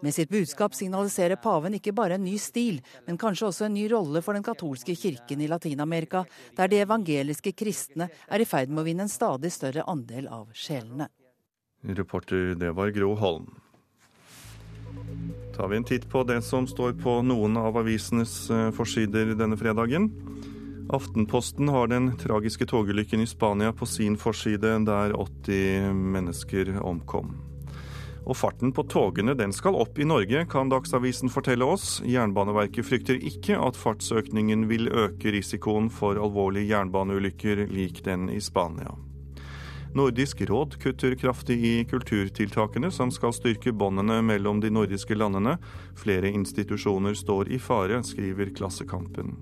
Med 0.00 0.16
sitt 0.16 0.32
budskap 0.32 0.74
signaliserer 0.78 1.36
paven 1.42 1.76
ikke 1.76 1.92
bare 1.92 2.16
en 2.16 2.24
ny 2.24 2.38
stil, 2.40 2.80
men 3.04 3.20
kanskje 3.20 3.50
også 3.50 3.68
en 3.68 3.76
ny 3.76 3.84
rolle 3.92 4.24
for 4.24 4.38
den 4.38 4.46
katolske 4.46 4.96
kirken 4.96 5.44
i 5.44 5.50
Latin-Amerika, 5.50 6.24
der 6.56 6.72
de 6.72 6.80
evangeliske 6.86 7.52
kristne 7.52 8.08
er 8.08 8.40
i 8.40 8.48
ferd 8.48 8.72
med 8.72 8.86
å 8.86 8.88
vinne 8.88 9.04
en 9.04 9.12
stadig 9.12 9.52
større 9.52 9.84
andel 9.90 10.30
av 10.32 10.48
sjelene. 10.56 11.10
Reporter, 11.84 12.54
det 12.58 12.72
var 12.78 12.94
Gro 12.94 13.14
Holm 13.20 13.50
tar 15.58 15.68
vi 15.68 15.76
en 15.76 15.84
titt 15.84 16.10
på 16.10 16.22
det 16.22 16.42
som 16.42 16.66
står 16.70 16.92
på 17.02 17.16
noen 17.26 17.56
av 17.58 17.76
avisenes 17.80 18.50
eh, 18.50 18.68
forsider 18.70 19.32
denne 19.34 19.56
fredagen. 19.58 20.06
Aftenposten 20.94 21.68
har 21.68 21.90
den 21.90 22.12
tragiske 22.16 22.66
togulykken 22.70 23.20
i 23.20 23.26
Spania 23.26 23.72
på 23.74 23.86
sin 23.86 24.14
forside, 24.16 24.76
der 24.86 25.16
80 25.18 25.90
mennesker 26.14 26.70
omkom. 26.78 27.34
Og 28.28 28.38
farten 28.38 28.70
på 28.76 28.86
togene 28.86 29.34
den 29.34 29.50
skal 29.56 29.74
opp 29.74 29.98
i 29.98 30.06
Norge, 30.06 30.44
kan 30.46 30.70
Dagsavisen 30.70 31.32
fortelle 31.32 31.66
oss. 31.66 31.98
Jernbaneverket 32.06 32.86
frykter 32.86 33.18
ikke 33.18 33.58
at 33.58 33.76
fartsøkningen 33.76 34.68
vil 34.70 34.86
øke 34.92 35.34
risikoen 35.34 35.90
for 35.90 36.22
alvorlige 36.22 36.70
jernbaneulykker 36.70 37.66
lik 37.72 38.04
den 38.06 38.30
i 38.30 38.38
Spania. 38.38 38.94
Nordisk 39.96 40.40
råd 40.50 40.76
kutter 40.82 41.14
kraftig 41.14 41.58
i 41.64 41.84
kulturtiltakene 41.88 42.90
som 42.92 43.12
skal 43.14 43.32
styrke 43.32 43.72
båndene 43.72 44.20
mellom 44.22 44.60
de 44.60 44.70
nordiske 44.70 45.16
landene. 45.16 45.56
Flere 45.96 46.32
institusjoner 46.32 47.16
står 47.16 47.48
i 47.48 47.60
fare, 47.62 48.02
skriver 48.04 48.52
Klassekampen. 48.56 49.38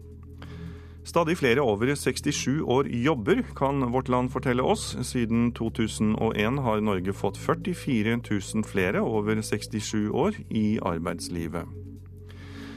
Stadig 1.06 1.36
flere 1.38 1.62
over 1.62 1.94
67 1.94 2.62
år 2.62 2.88
jobber, 2.90 3.42
kan 3.56 3.92
Vårt 3.92 4.08
Land 4.08 4.32
fortelle 4.34 4.62
oss. 4.62 4.96
Siden 5.06 5.52
2001 5.54 6.58
har 6.62 6.80
Norge 6.82 7.14
fått 7.14 7.38
44 7.38 8.16
000 8.30 8.64
flere 8.66 9.02
over 9.02 9.42
67 9.42 10.10
år 10.10 10.34
i 10.50 10.78
arbeidslivet. 10.82 11.70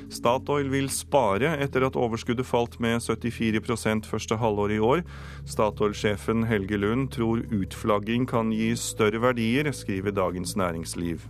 Statoil 0.10 0.72
vil 0.74 0.90
spare 0.90 1.52
etter 1.62 1.86
at 1.86 1.98
overskuddet 2.00 2.48
falt 2.50 2.80
med 2.82 3.04
74% 3.06 4.10
første 4.10 4.38
halvår 4.42 4.74
i 4.74 4.80
år. 4.82 5.04
Statoil-sjefen 5.46 6.48
Helge 6.50 6.80
Lund 6.82 7.12
tror 7.14 7.44
utflagging 7.54 8.26
kan 8.30 8.50
gi 8.54 8.72
større 8.74 9.22
verdier, 9.22 9.70
skriver 9.72 10.16
Dagens 10.18 10.56
Næringsliv. 10.58 11.28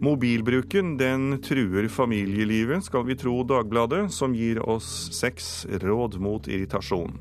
Mobilbruken 0.00 0.94
den 0.96 1.36
truer 1.44 1.86
familielivet, 1.92 2.86
skal 2.86 3.04
vi 3.06 3.18
tro 3.20 3.42
Dagbladet, 3.44 4.06
som 4.16 4.32
gir 4.34 4.62
oss 4.64 5.10
seks 5.12 5.66
råd 5.82 6.16
mot 6.18 6.48
irritasjon. 6.48 7.18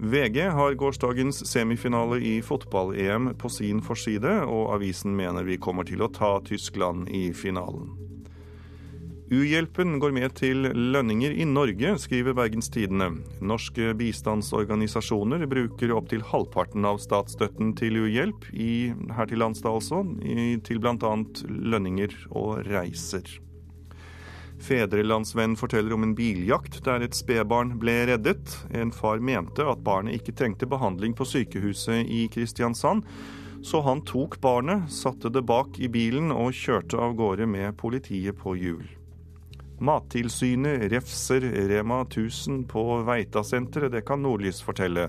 VG 0.00 0.48
har 0.50 0.74
gårsdagens 0.80 1.44
semifinale 1.46 2.18
i 2.24 2.38
fotball-EM 2.42 3.34
på 3.38 3.48
sin 3.52 3.84
forside, 3.84 4.40
og 4.42 4.72
avisen 4.74 5.14
mener 5.14 5.46
vi 5.46 5.60
kommer 5.60 5.86
til 5.86 6.02
å 6.02 6.10
ta 6.10 6.38
Tyskland 6.48 7.06
i 7.14 7.28
finalen. 7.36 7.92
U-hjelpen 9.32 9.96
går 10.02 10.12
med 10.12 10.34
til 10.36 10.66
lønninger 10.68 11.32
i 11.32 11.46
Norge, 11.48 11.94
skriver 12.02 12.34
Bergens 12.36 12.68
Tidende. 12.68 13.06
Norske 13.40 13.94
bistandsorganisasjoner 13.96 15.46
bruker 15.48 15.94
opptil 15.96 16.20
halvparten 16.28 16.84
av 16.84 16.98
statsstøtten 17.00 17.70
til 17.78 18.02
u-hjelp, 18.02 18.44
her 18.52 19.30
til 19.30 19.40
lands 19.40 19.64
da 19.64 19.72
altså, 19.72 20.02
til 20.68 20.82
bl.a. 20.82 21.14
lønninger 21.48 22.12
og 22.36 22.66
reiser. 22.68 23.30
Fedrelandsvenn 24.64 25.56
forteller 25.56 25.96
om 25.96 26.04
en 26.04 26.12
biljakt 26.16 26.82
der 26.84 27.06
et 27.06 27.16
spedbarn 27.16 27.78
ble 27.80 27.94
reddet. 28.10 28.58
En 28.76 28.92
far 28.92 29.24
mente 29.24 29.64
at 29.64 29.80
barnet 29.84 30.18
ikke 30.20 30.34
trengte 30.36 30.68
behandling 30.68 31.16
på 31.16 31.24
sykehuset 31.28 32.04
i 32.12 32.26
Kristiansand, 32.32 33.08
så 33.64 33.80
han 33.88 34.04
tok 34.04 34.36
barnet, 34.44 34.92
satte 34.92 35.32
det 35.32 35.46
bak 35.48 35.80
i 35.80 35.88
bilen 35.88 36.28
og 36.32 36.52
kjørte 36.52 37.00
av 37.00 37.16
gårde 37.16 37.48
med 37.48 37.72
politiet 37.80 38.36
på 38.40 38.52
hjul. 38.60 38.84
Mattilsynet 39.78 40.92
refser 40.92 41.40
Rema 41.68 42.00
1000 42.02 42.64
på 42.70 42.84
Veitasenteret, 43.06 43.92
det 43.92 44.04
kan 44.06 44.22
Nordlys 44.22 44.62
fortelle. 44.62 45.08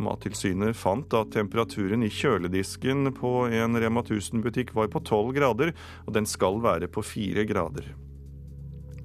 Mattilsynet 0.00 0.76
fant 0.76 1.12
at 1.14 1.34
temperaturen 1.34 2.04
i 2.06 2.12
kjøledisken 2.12 3.12
på 3.18 3.34
en 3.52 3.76
Rema 3.76 4.04
1000-butikk 4.06 4.72
var 4.74 4.88
på 4.92 5.02
12 5.04 5.34
grader, 5.36 5.74
og 6.06 6.16
den 6.16 6.28
skal 6.28 6.62
være 6.64 6.88
på 6.88 7.04
4 7.04 7.44
grader. 7.50 7.92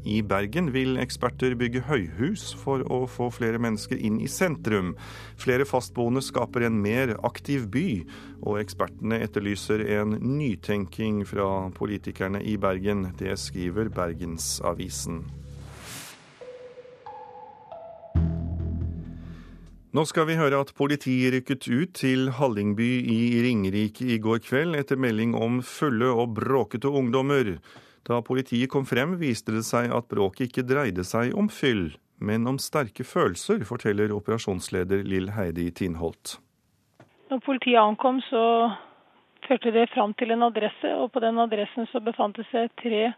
I 0.05 0.21
Bergen 0.21 0.69
vil 0.75 0.99
eksperter 1.01 1.55
bygge 1.59 1.81
høyhus 1.87 2.51
for 2.59 2.83
å 2.91 3.05
få 3.09 3.29
flere 3.33 3.59
mennesker 3.61 3.97
inn 3.97 4.19
i 4.21 4.29
sentrum. 4.31 4.93
Flere 5.39 5.65
fastboende 5.67 6.21
skaper 6.25 6.67
en 6.67 6.77
mer 6.83 7.15
aktiv 7.27 7.65
by, 7.73 7.87
og 8.43 8.61
ekspertene 8.61 9.19
etterlyser 9.25 9.83
en 9.97 10.19
nytenking 10.37 11.23
fra 11.27 11.67
politikerne 11.75 12.43
i 12.43 12.57
Bergen. 12.61 13.09
Det 13.17 13.33
skriver 13.41 13.91
Bergensavisen. 13.93 15.25
Nå 19.97 20.03
skal 20.05 20.27
vi 20.29 20.35
høre 20.37 20.59
at 20.61 20.75
politiet 20.77 21.31
rykket 21.33 21.65
ut 21.71 21.93
til 21.97 22.27
Hallingby 22.37 22.89
i 23.09 23.39
Ringerike 23.41 24.05
i 24.13 24.19
går 24.21 24.43
kveld 24.45 24.77
etter 24.77 24.99
melding 24.99 25.31
om 25.33 25.61
fulle 25.65 26.11
og 26.11 26.35
bråkete 26.37 26.91
ungdommer. 26.91 27.55
Da 28.07 28.21
politiet 28.23 28.71
kom 28.71 28.85
frem, 28.87 29.17
viste 29.19 29.51
det 29.51 29.65
seg 29.67 29.91
at 29.91 30.07
bråket 30.07 30.47
ikke 30.47 30.63
dreide 30.67 31.03
seg 31.03 31.33
om 31.35 31.49
fyll, 31.51 31.89
men 32.23 32.47
om 32.47 32.59
sterke 32.61 33.03
følelser, 33.03 33.65
forteller 33.67 34.13
operasjonsleder 34.15 35.03
Lill 35.03 35.33
Heidi 35.35 35.67
Tinholt. 35.75 36.37
Når 37.27 37.41
politiet 37.43 37.81
ankom, 37.81 38.21
så 38.29 38.43
førte 39.47 39.73
det 39.75 39.89
fram 39.91 40.15
til 40.15 40.31
en 40.31 40.45
adresse, 40.47 40.93
og 40.95 41.11
på 41.11 41.23
den 41.23 41.39
adressen 41.43 41.89
så 41.91 41.99
befant 42.03 42.39
det 42.39 42.47
seg 42.53 42.71
tre 42.79 43.09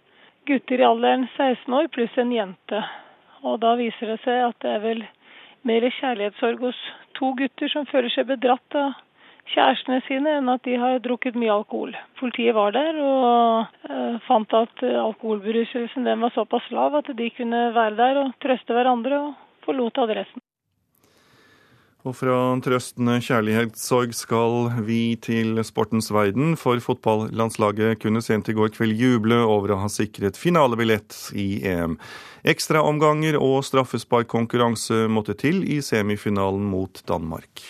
gutter 0.49 0.81
i 0.81 0.87
alderen 0.87 1.27
16 1.35 1.77
år 1.77 1.91
pluss 1.93 2.17
en 2.17 2.33
jente. 2.33 2.81
Og 3.45 3.61
da 3.61 3.75
viser 3.77 4.15
det 4.15 4.17
seg 4.23 4.41
at 4.47 4.57
det 4.65 4.73
er 4.73 4.83
vel 4.87 5.05
mer 5.69 5.85
kjærlighetssorg 5.99 6.65
hos 6.65 6.81
to 7.19 7.35
gutter 7.37 7.69
som 7.69 7.85
føler 7.91 8.09
seg 8.15 8.25
bedratt 8.31 8.79
av 8.79 8.97
kjærestene 9.53 10.01
sine 10.07 10.35
enn 10.39 10.51
at 10.51 10.63
de 10.67 10.75
har 10.79 10.99
drukket 11.03 11.37
mye 11.39 11.53
alkohol. 11.53 11.95
Politiet 12.19 12.55
var 12.57 12.75
der 12.75 12.99
og 13.03 13.69
uh, 13.89 14.19
fant 14.27 14.53
at 14.57 14.83
alkoholberuselsen 14.83 16.09
var 16.23 16.35
såpass 16.35 16.69
lav 16.75 16.99
at 17.01 17.09
de 17.17 17.31
kunne 17.37 17.63
være 17.75 17.97
der 17.99 18.21
og 18.25 18.37
trøste 18.43 18.75
hverandre, 18.77 19.23
og 19.29 19.65
forlot 19.65 20.01
adressen. 20.05 20.43
Og 22.07 22.15
fra 22.15 22.35
trøstende 22.63 23.17
kjærlighetssorg 23.19 24.13
skal 24.15 24.69
vi 24.87 25.17
til 25.19 25.59
sportens 25.67 26.07
verden, 26.15 26.53
for 26.55 26.79
fotballandslaget 26.79 27.99
kunne 27.99 28.23
sent 28.23 28.47
i 28.47 28.55
går 28.55 28.71
kveld 28.77 28.95
juble 28.95 29.41
over 29.43 29.75
å 29.75 29.81
ha 29.81 29.89
sikret 29.91 30.39
finalebillett 30.39 31.17
i 31.35 31.59
EM. 31.67 31.97
Ekstraomganger 32.47 33.35
og 33.35 33.65
straffesparkkonkurranse 33.67 35.09
måtte 35.11 35.35
til 35.43 35.59
i 35.67 35.81
semifinalen 35.83 36.63
mot 36.71 37.03
Danmark. 37.03 37.67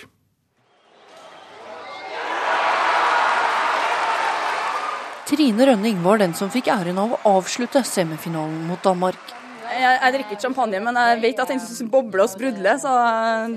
Trine 5.30 5.65
Rønning 5.68 5.99
var 6.01 6.18
den 6.18 6.31
som 6.34 6.49
fikk 6.49 6.72
æren 6.73 6.97
av 6.97 7.11
å 7.14 7.35
avslutte 7.38 7.84
semifinalen 7.85 8.64
mot 8.65 8.81
Danmark. 8.81 9.35
Jeg, 9.69 9.84
jeg 9.85 10.14
drikker 10.15 10.34
ikke 10.34 10.41
champagne, 10.47 10.80
men 10.81 10.97
jeg 10.97 11.19
vet 11.22 11.41
at 11.43 11.51
den 11.51 11.89
bobler 11.93 12.23
og 12.23 12.31
sprudler, 12.31 12.80
så 12.81 12.93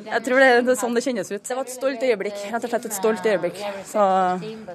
jeg 0.04 0.20
tror 0.26 0.42
det, 0.44 0.50
det, 0.66 0.74
er 0.74 0.76
sånn 0.82 0.98
det 0.98 1.02
kjennes 1.06 1.30
ut. 1.32 1.40
Det 1.40 1.56
var 1.56 1.64
et 1.64 1.72
stolt 1.72 2.04
øyeblikk, 2.04 2.42
rett 2.52 2.66
og 2.68 2.74
slett 2.74 2.88
et 2.90 2.96
stolt 2.98 3.28
øyeblikk. 3.32 3.62
Så 3.88 4.04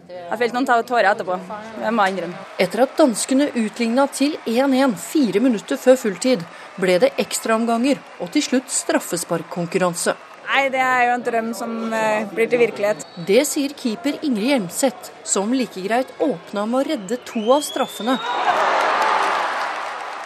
jeg 0.09 0.39
felte 0.41 0.57
noen 0.57 0.69
tårer 0.89 1.11
etterpå, 1.11 1.37
det 1.83 1.93
må 1.93 2.07
jeg 2.07 2.15
innrømme. 2.15 2.45
Etter 2.65 2.85
at 2.87 2.97
danskene 2.97 3.51
utligna 3.53 4.07
til 4.09 4.33
1-1 4.49 4.97
fire 5.03 5.43
minutter 5.45 5.77
før 5.77 6.01
fulltid, 6.07 6.47
ble 6.81 6.97
det 7.05 7.13
ekstraomganger 7.21 8.01
og 8.17 8.33
til 8.33 8.49
slutt 8.49 8.73
straffesparkkonkurranse. 8.73 10.17
Nei, 10.47 10.67
det 10.71 10.79
er 10.79 11.01
jo 11.09 11.15
en 11.17 11.23
drøm 11.25 11.47
som 11.57 11.71
uh, 11.91 12.27
blir 12.31 12.47
til 12.47 12.61
virkelighet. 12.61 13.03
Det 13.27 13.41
sier 13.49 13.73
keeper 13.75 14.15
Ingrid 14.23 14.53
Hjelmseth, 14.53 15.11
som 15.27 15.51
like 15.51 15.81
greit 15.83 16.13
åpna 16.23 16.63
med 16.69 16.79
å 16.79 16.85
redde 16.87 17.17
to 17.27 17.43
av 17.51 17.65
straffene. 17.67 18.15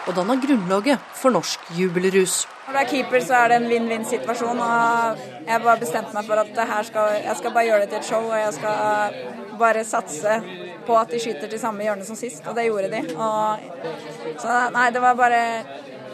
Og 0.05 0.13
danna 0.17 0.35
grunnlaget 0.41 1.01
for 1.17 1.33
norsk 1.33 1.71
jubelrus. 1.77 2.43
Når 2.67 2.77
du 2.77 2.79
er 2.81 2.89
keeper, 2.89 3.23
så 3.25 3.37
er 3.39 3.51
det 3.51 3.57
en 3.59 3.67
vinn-vinn-situasjon. 3.69 4.61
og 4.61 5.23
Jeg 5.47 5.63
bare 5.65 5.81
bestemte 5.81 6.13
meg 6.15 6.29
for 6.29 6.41
at 6.41 6.85
skal, 6.87 7.17
jeg 7.25 7.35
skal 7.41 7.55
bare 7.57 7.65
gjøre 7.69 7.85
det 7.85 7.89
til 7.91 7.99
et 7.99 8.09
show. 8.09 8.29
Og 8.29 8.37
jeg 8.37 8.53
skal 8.57 9.57
bare 9.61 9.83
satse 9.85 10.37
på 10.85 10.97
at 10.97 11.13
de 11.13 11.21
skyter 11.21 11.49
til 11.49 11.61
samme 11.61 11.85
hjørne 11.85 12.05
som 12.05 12.17
sist, 12.17 12.45
og 12.47 12.57
det 12.57 12.69
gjorde 12.69 12.93
de. 12.93 13.01
Og, 13.17 14.37
så 14.41 14.61
nei, 14.73 14.87
det 14.93 15.01
var 15.01 15.17
bare 15.17 15.41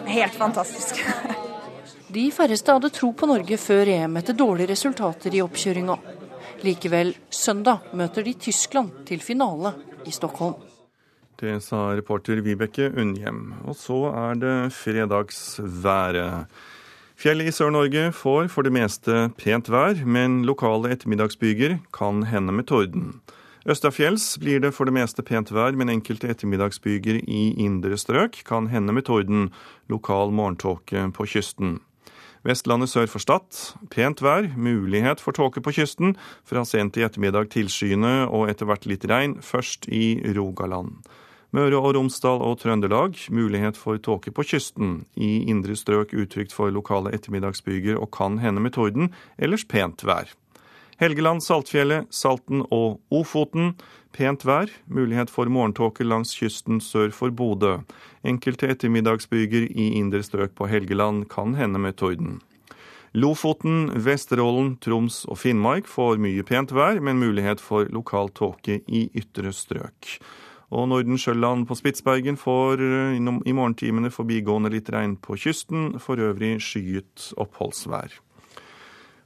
helt 0.07 0.35
fantastisk. 0.39 1.03
De 2.07 2.29
færreste 2.31 2.71
hadde 2.71 2.89
tro 2.95 3.09
på 3.11 3.27
Norge 3.27 3.57
før 3.59 3.89
EM 3.91 4.13
etter 4.21 4.35
dårlige 4.37 4.71
resultater 4.71 5.33
i 5.35 5.41
oppkjøringa. 5.43 5.97
Likevel, 6.63 7.11
søndag 7.29 7.89
møter 7.99 8.23
de 8.23 8.33
Tyskland 8.47 9.03
til 9.09 9.19
finale 9.19 9.73
i 10.07 10.13
Stockholm. 10.15 10.55
Det 11.37 11.59
sa 11.61 11.91
reporter 11.93 12.39
Vibeke 12.41 12.87
Unnhjem. 12.95 13.57
Og 13.67 13.75
så 13.77 13.97
er 14.09 14.39
det 14.39 14.55
fredagsværet. 14.73 16.47
Fjellet 17.17 17.49
i 17.49 17.53
Sør-Norge 17.53 18.11
får 18.15 18.47
for 18.53 18.63
det 18.63 18.71
meste 18.73 19.27
pent 19.37 19.67
vær, 19.73 19.99
men 20.05 20.45
lokale 20.47 20.93
ettermiddagsbyger 20.95 21.79
kan 21.93 22.23
hende 22.29 22.55
med 22.55 22.69
torden. 22.71 23.17
Østafjells 23.67 24.37
blir 24.39 24.61
det 24.63 24.71
for 24.71 24.87
det 24.87 24.95
meste 24.95 25.25
pent 25.27 25.51
vær, 25.51 25.75
men 25.75 25.91
enkelte 25.91 26.29
ettermiddagsbyger 26.31 27.19
i 27.27 27.41
indre 27.65 27.99
strøk 27.99 28.39
kan 28.47 28.69
hende 28.71 28.95
med 28.95 29.09
torden. 29.09 29.49
Lokal 29.91 30.31
morgentåke 30.31 31.09
på 31.11 31.27
kysten. 31.27 31.81
Vestlandet 32.45 32.91
sør 32.91 33.07
for 33.09 33.23
Stad 33.23 33.61
pent 33.93 34.21
vær, 34.21 34.49
mulighet 34.53 35.21
for 35.23 35.33
tåke 35.33 35.61
på 35.63 35.73
kysten. 35.79 36.15
Fra 36.45 36.65
sent 36.65 36.97
i 36.97 37.05
ettermiddag 37.05 37.49
tilskyende 37.53 38.27
og 38.27 38.51
etter 38.51 38.69
hvert 38.69 38.85
litt 38.89 39.07
regn, 39.09 39.39
først 39.41 39.89
i 39.89 40.19
Rogaland. 40.37 40.99
Møre 41.55 41.79
og 41.79 41.93
Romsdal 41.95 42.41
og 42.43 42.57
Trøndelag 42.59 43.15
mulighet 43.31 43.79
for 43.79 43.97
tåke 44.03 44.33
på 44.35 44.43
kysten. 44.45 45.05
I 45.15 45.47
indre 45.49 45.77
strøk 45.79 46.11
utrygt 46.13 46.53
for 46.53 46.73
lokale 46.73 47.13
ettermiddagsbyger 47.15 47.97
og 47.97 48.11
kan 48.13 48.41
hende 48.43 48.61
med 48.61 48.75
torden, 48.75 49.13
ellers 49.39 49.63
pent 49.65 50.03
vær. 50.05 50.33
Helgeland, 50.97 51.43
Saltfjellet, 51.45 52.09
Salten 52.09 52.63
og 52.73 52.99
Ofoten. 53.13 53.75
Pent 54.15 54.45
vær. 54.47 54.71
Mulighet 54.87 55.31
for 55.33 55.49
morgentåke 55.51 56.05
langs 56.07 56.33
kysten 56.37 56.81
sør 56.83 57.11
for 57.15 57.33
Bodø. 57.33 57.77
Enkelte 58.27 58.69
ettermiddagsbyger 58.73 59.69
i 59.69 59.93
indre 59.99 60.23
strøk 60.25 60.55
på 60.57 60.69
Helgeland 60.71 61.27
kan 61.31 61.55
hende 61.57 61.81
med 61.81 61.97
torden. 61.99 62.39
Lofoten, 63.17 63.87
Vesterålen, 64.03 64.75
Troms 64.83 65.23
og 65.25 65.39
Finnmark 65.41 65.87
får 65.89 66.19
mye 66.21 66.43
pent 66.45 66.73
vær, 66.75 66.99
men 67.01 67.21
mulighet 67.21 67.63
for 67.63 67.87
lokal 67.93 68.29
tåke 68.35 68.81
i 68.87 69.07
ytre 69.17 69.53
strøk. 69.55 70.17
Og 70.75 70.89
Nordensjøland 70.91 71.63
på 71.69 71.77
Spitsbergen 71.79 72.35
får 72.37 72.83
eh, 72.83 73.15
i 73.17 73.55
morgentimene 73.55 74.11
forbigående 74.11 74.73
litt 74.73 74.91
regn 74.91 75.15
på 75.23 75.37
kysten, 75.39 75.95
for 76.03 76.19
øvrig 76.19 76.57
skyet 76.63 77.31
oppholdsvær. 77.39 78.19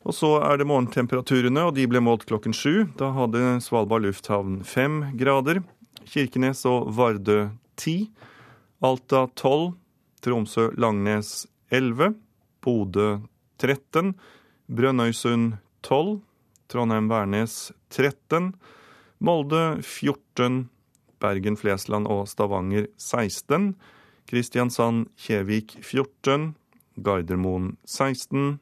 Og 0.01 0.15
så 0.17 0.31
er 0.41 0.57
det 0.57 0.65
morgentemperaturene, 0.69 1.67
og 1.67 1.75
de 1.77 1.85
ble 1.89 2.01
målt 2.01 2.25
klokken 2.29 2.55
sju. 2.57 2.87
Da 2.97 3.11
hadde 3.13 3.59
Svalbard 3.61 4.05
lufthavn 4.07 4.61
fem 4.65 5.03
grader. 5.19 5.61
Kirkenes 6.09 6.63
og 6.69 6.89
Vardø 6.97 7.51
ti. 7.77 8.09
Alta 8.81 9.27
tolv. 9.37 9.75
Tromsø-Langnes 10.21 11.47
elleve. 11.73 12.11
Bodø 12.61 13.21
13. 13.61 14.13
Brønnøysund 14.69 15.55
12. 15.81 16.19
Trondheim-Værnes 16.69 17.71
13. 17.89 18.53
Molde 19.19 19.81
14. 19.81 20.69
Bergen-Flesland 21.21 22.09
og 22.09 22.27
Stavanger 22.29 22.87
16. 22.97 23.73
Kristiansand-Kjevik 24.29 25.77
14. 25.81 26.53
Gardermoen 27.01 27.75
16. 27.85 28.59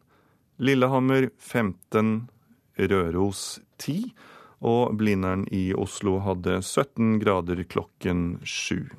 Lillehammer 0.59 1.29
15. 1.39 2.27
Røros 2.79 3.59
10. 3.79 4.11
Og 4.59 4.97
Blindern 4.99 5.45
i 5.55 5.69
Oslo 5.71 6.17
hadde 6.19 6.59
17 6.59 7.19
grader 7.21 7.63
klokken 7.63 8.41
7. 8.43 8.89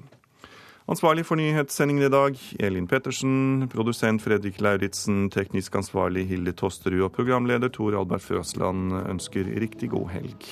Ansvarlig 0.90 1.22
for 1.28 1.38
nyhetssendingen 1.38 2.08
i 2.08 2.10
dag, 2.10 2.38
Elin 2.58 2.88
Pettersen. 2.90 3.68
Produsent 3.70 4.24
Fredrik 4.24 4.58
Lauritzen. 4.64 5.28
Teknisk 5.30 5.76
ansvarlig 5.78 6.24
Hilde 6.32 6.56
Tosterud. 6.56 7.04
Og 7.06 7.12
programleder 7.14 7.70
Tor 7.70 7.94
Albert 8.00 8.24
Frøsland 8.24 8.96
ønsker 9.04 9.52
riktig 9.60 9.92
god 9.92 10.08
helg. 10.16 10.48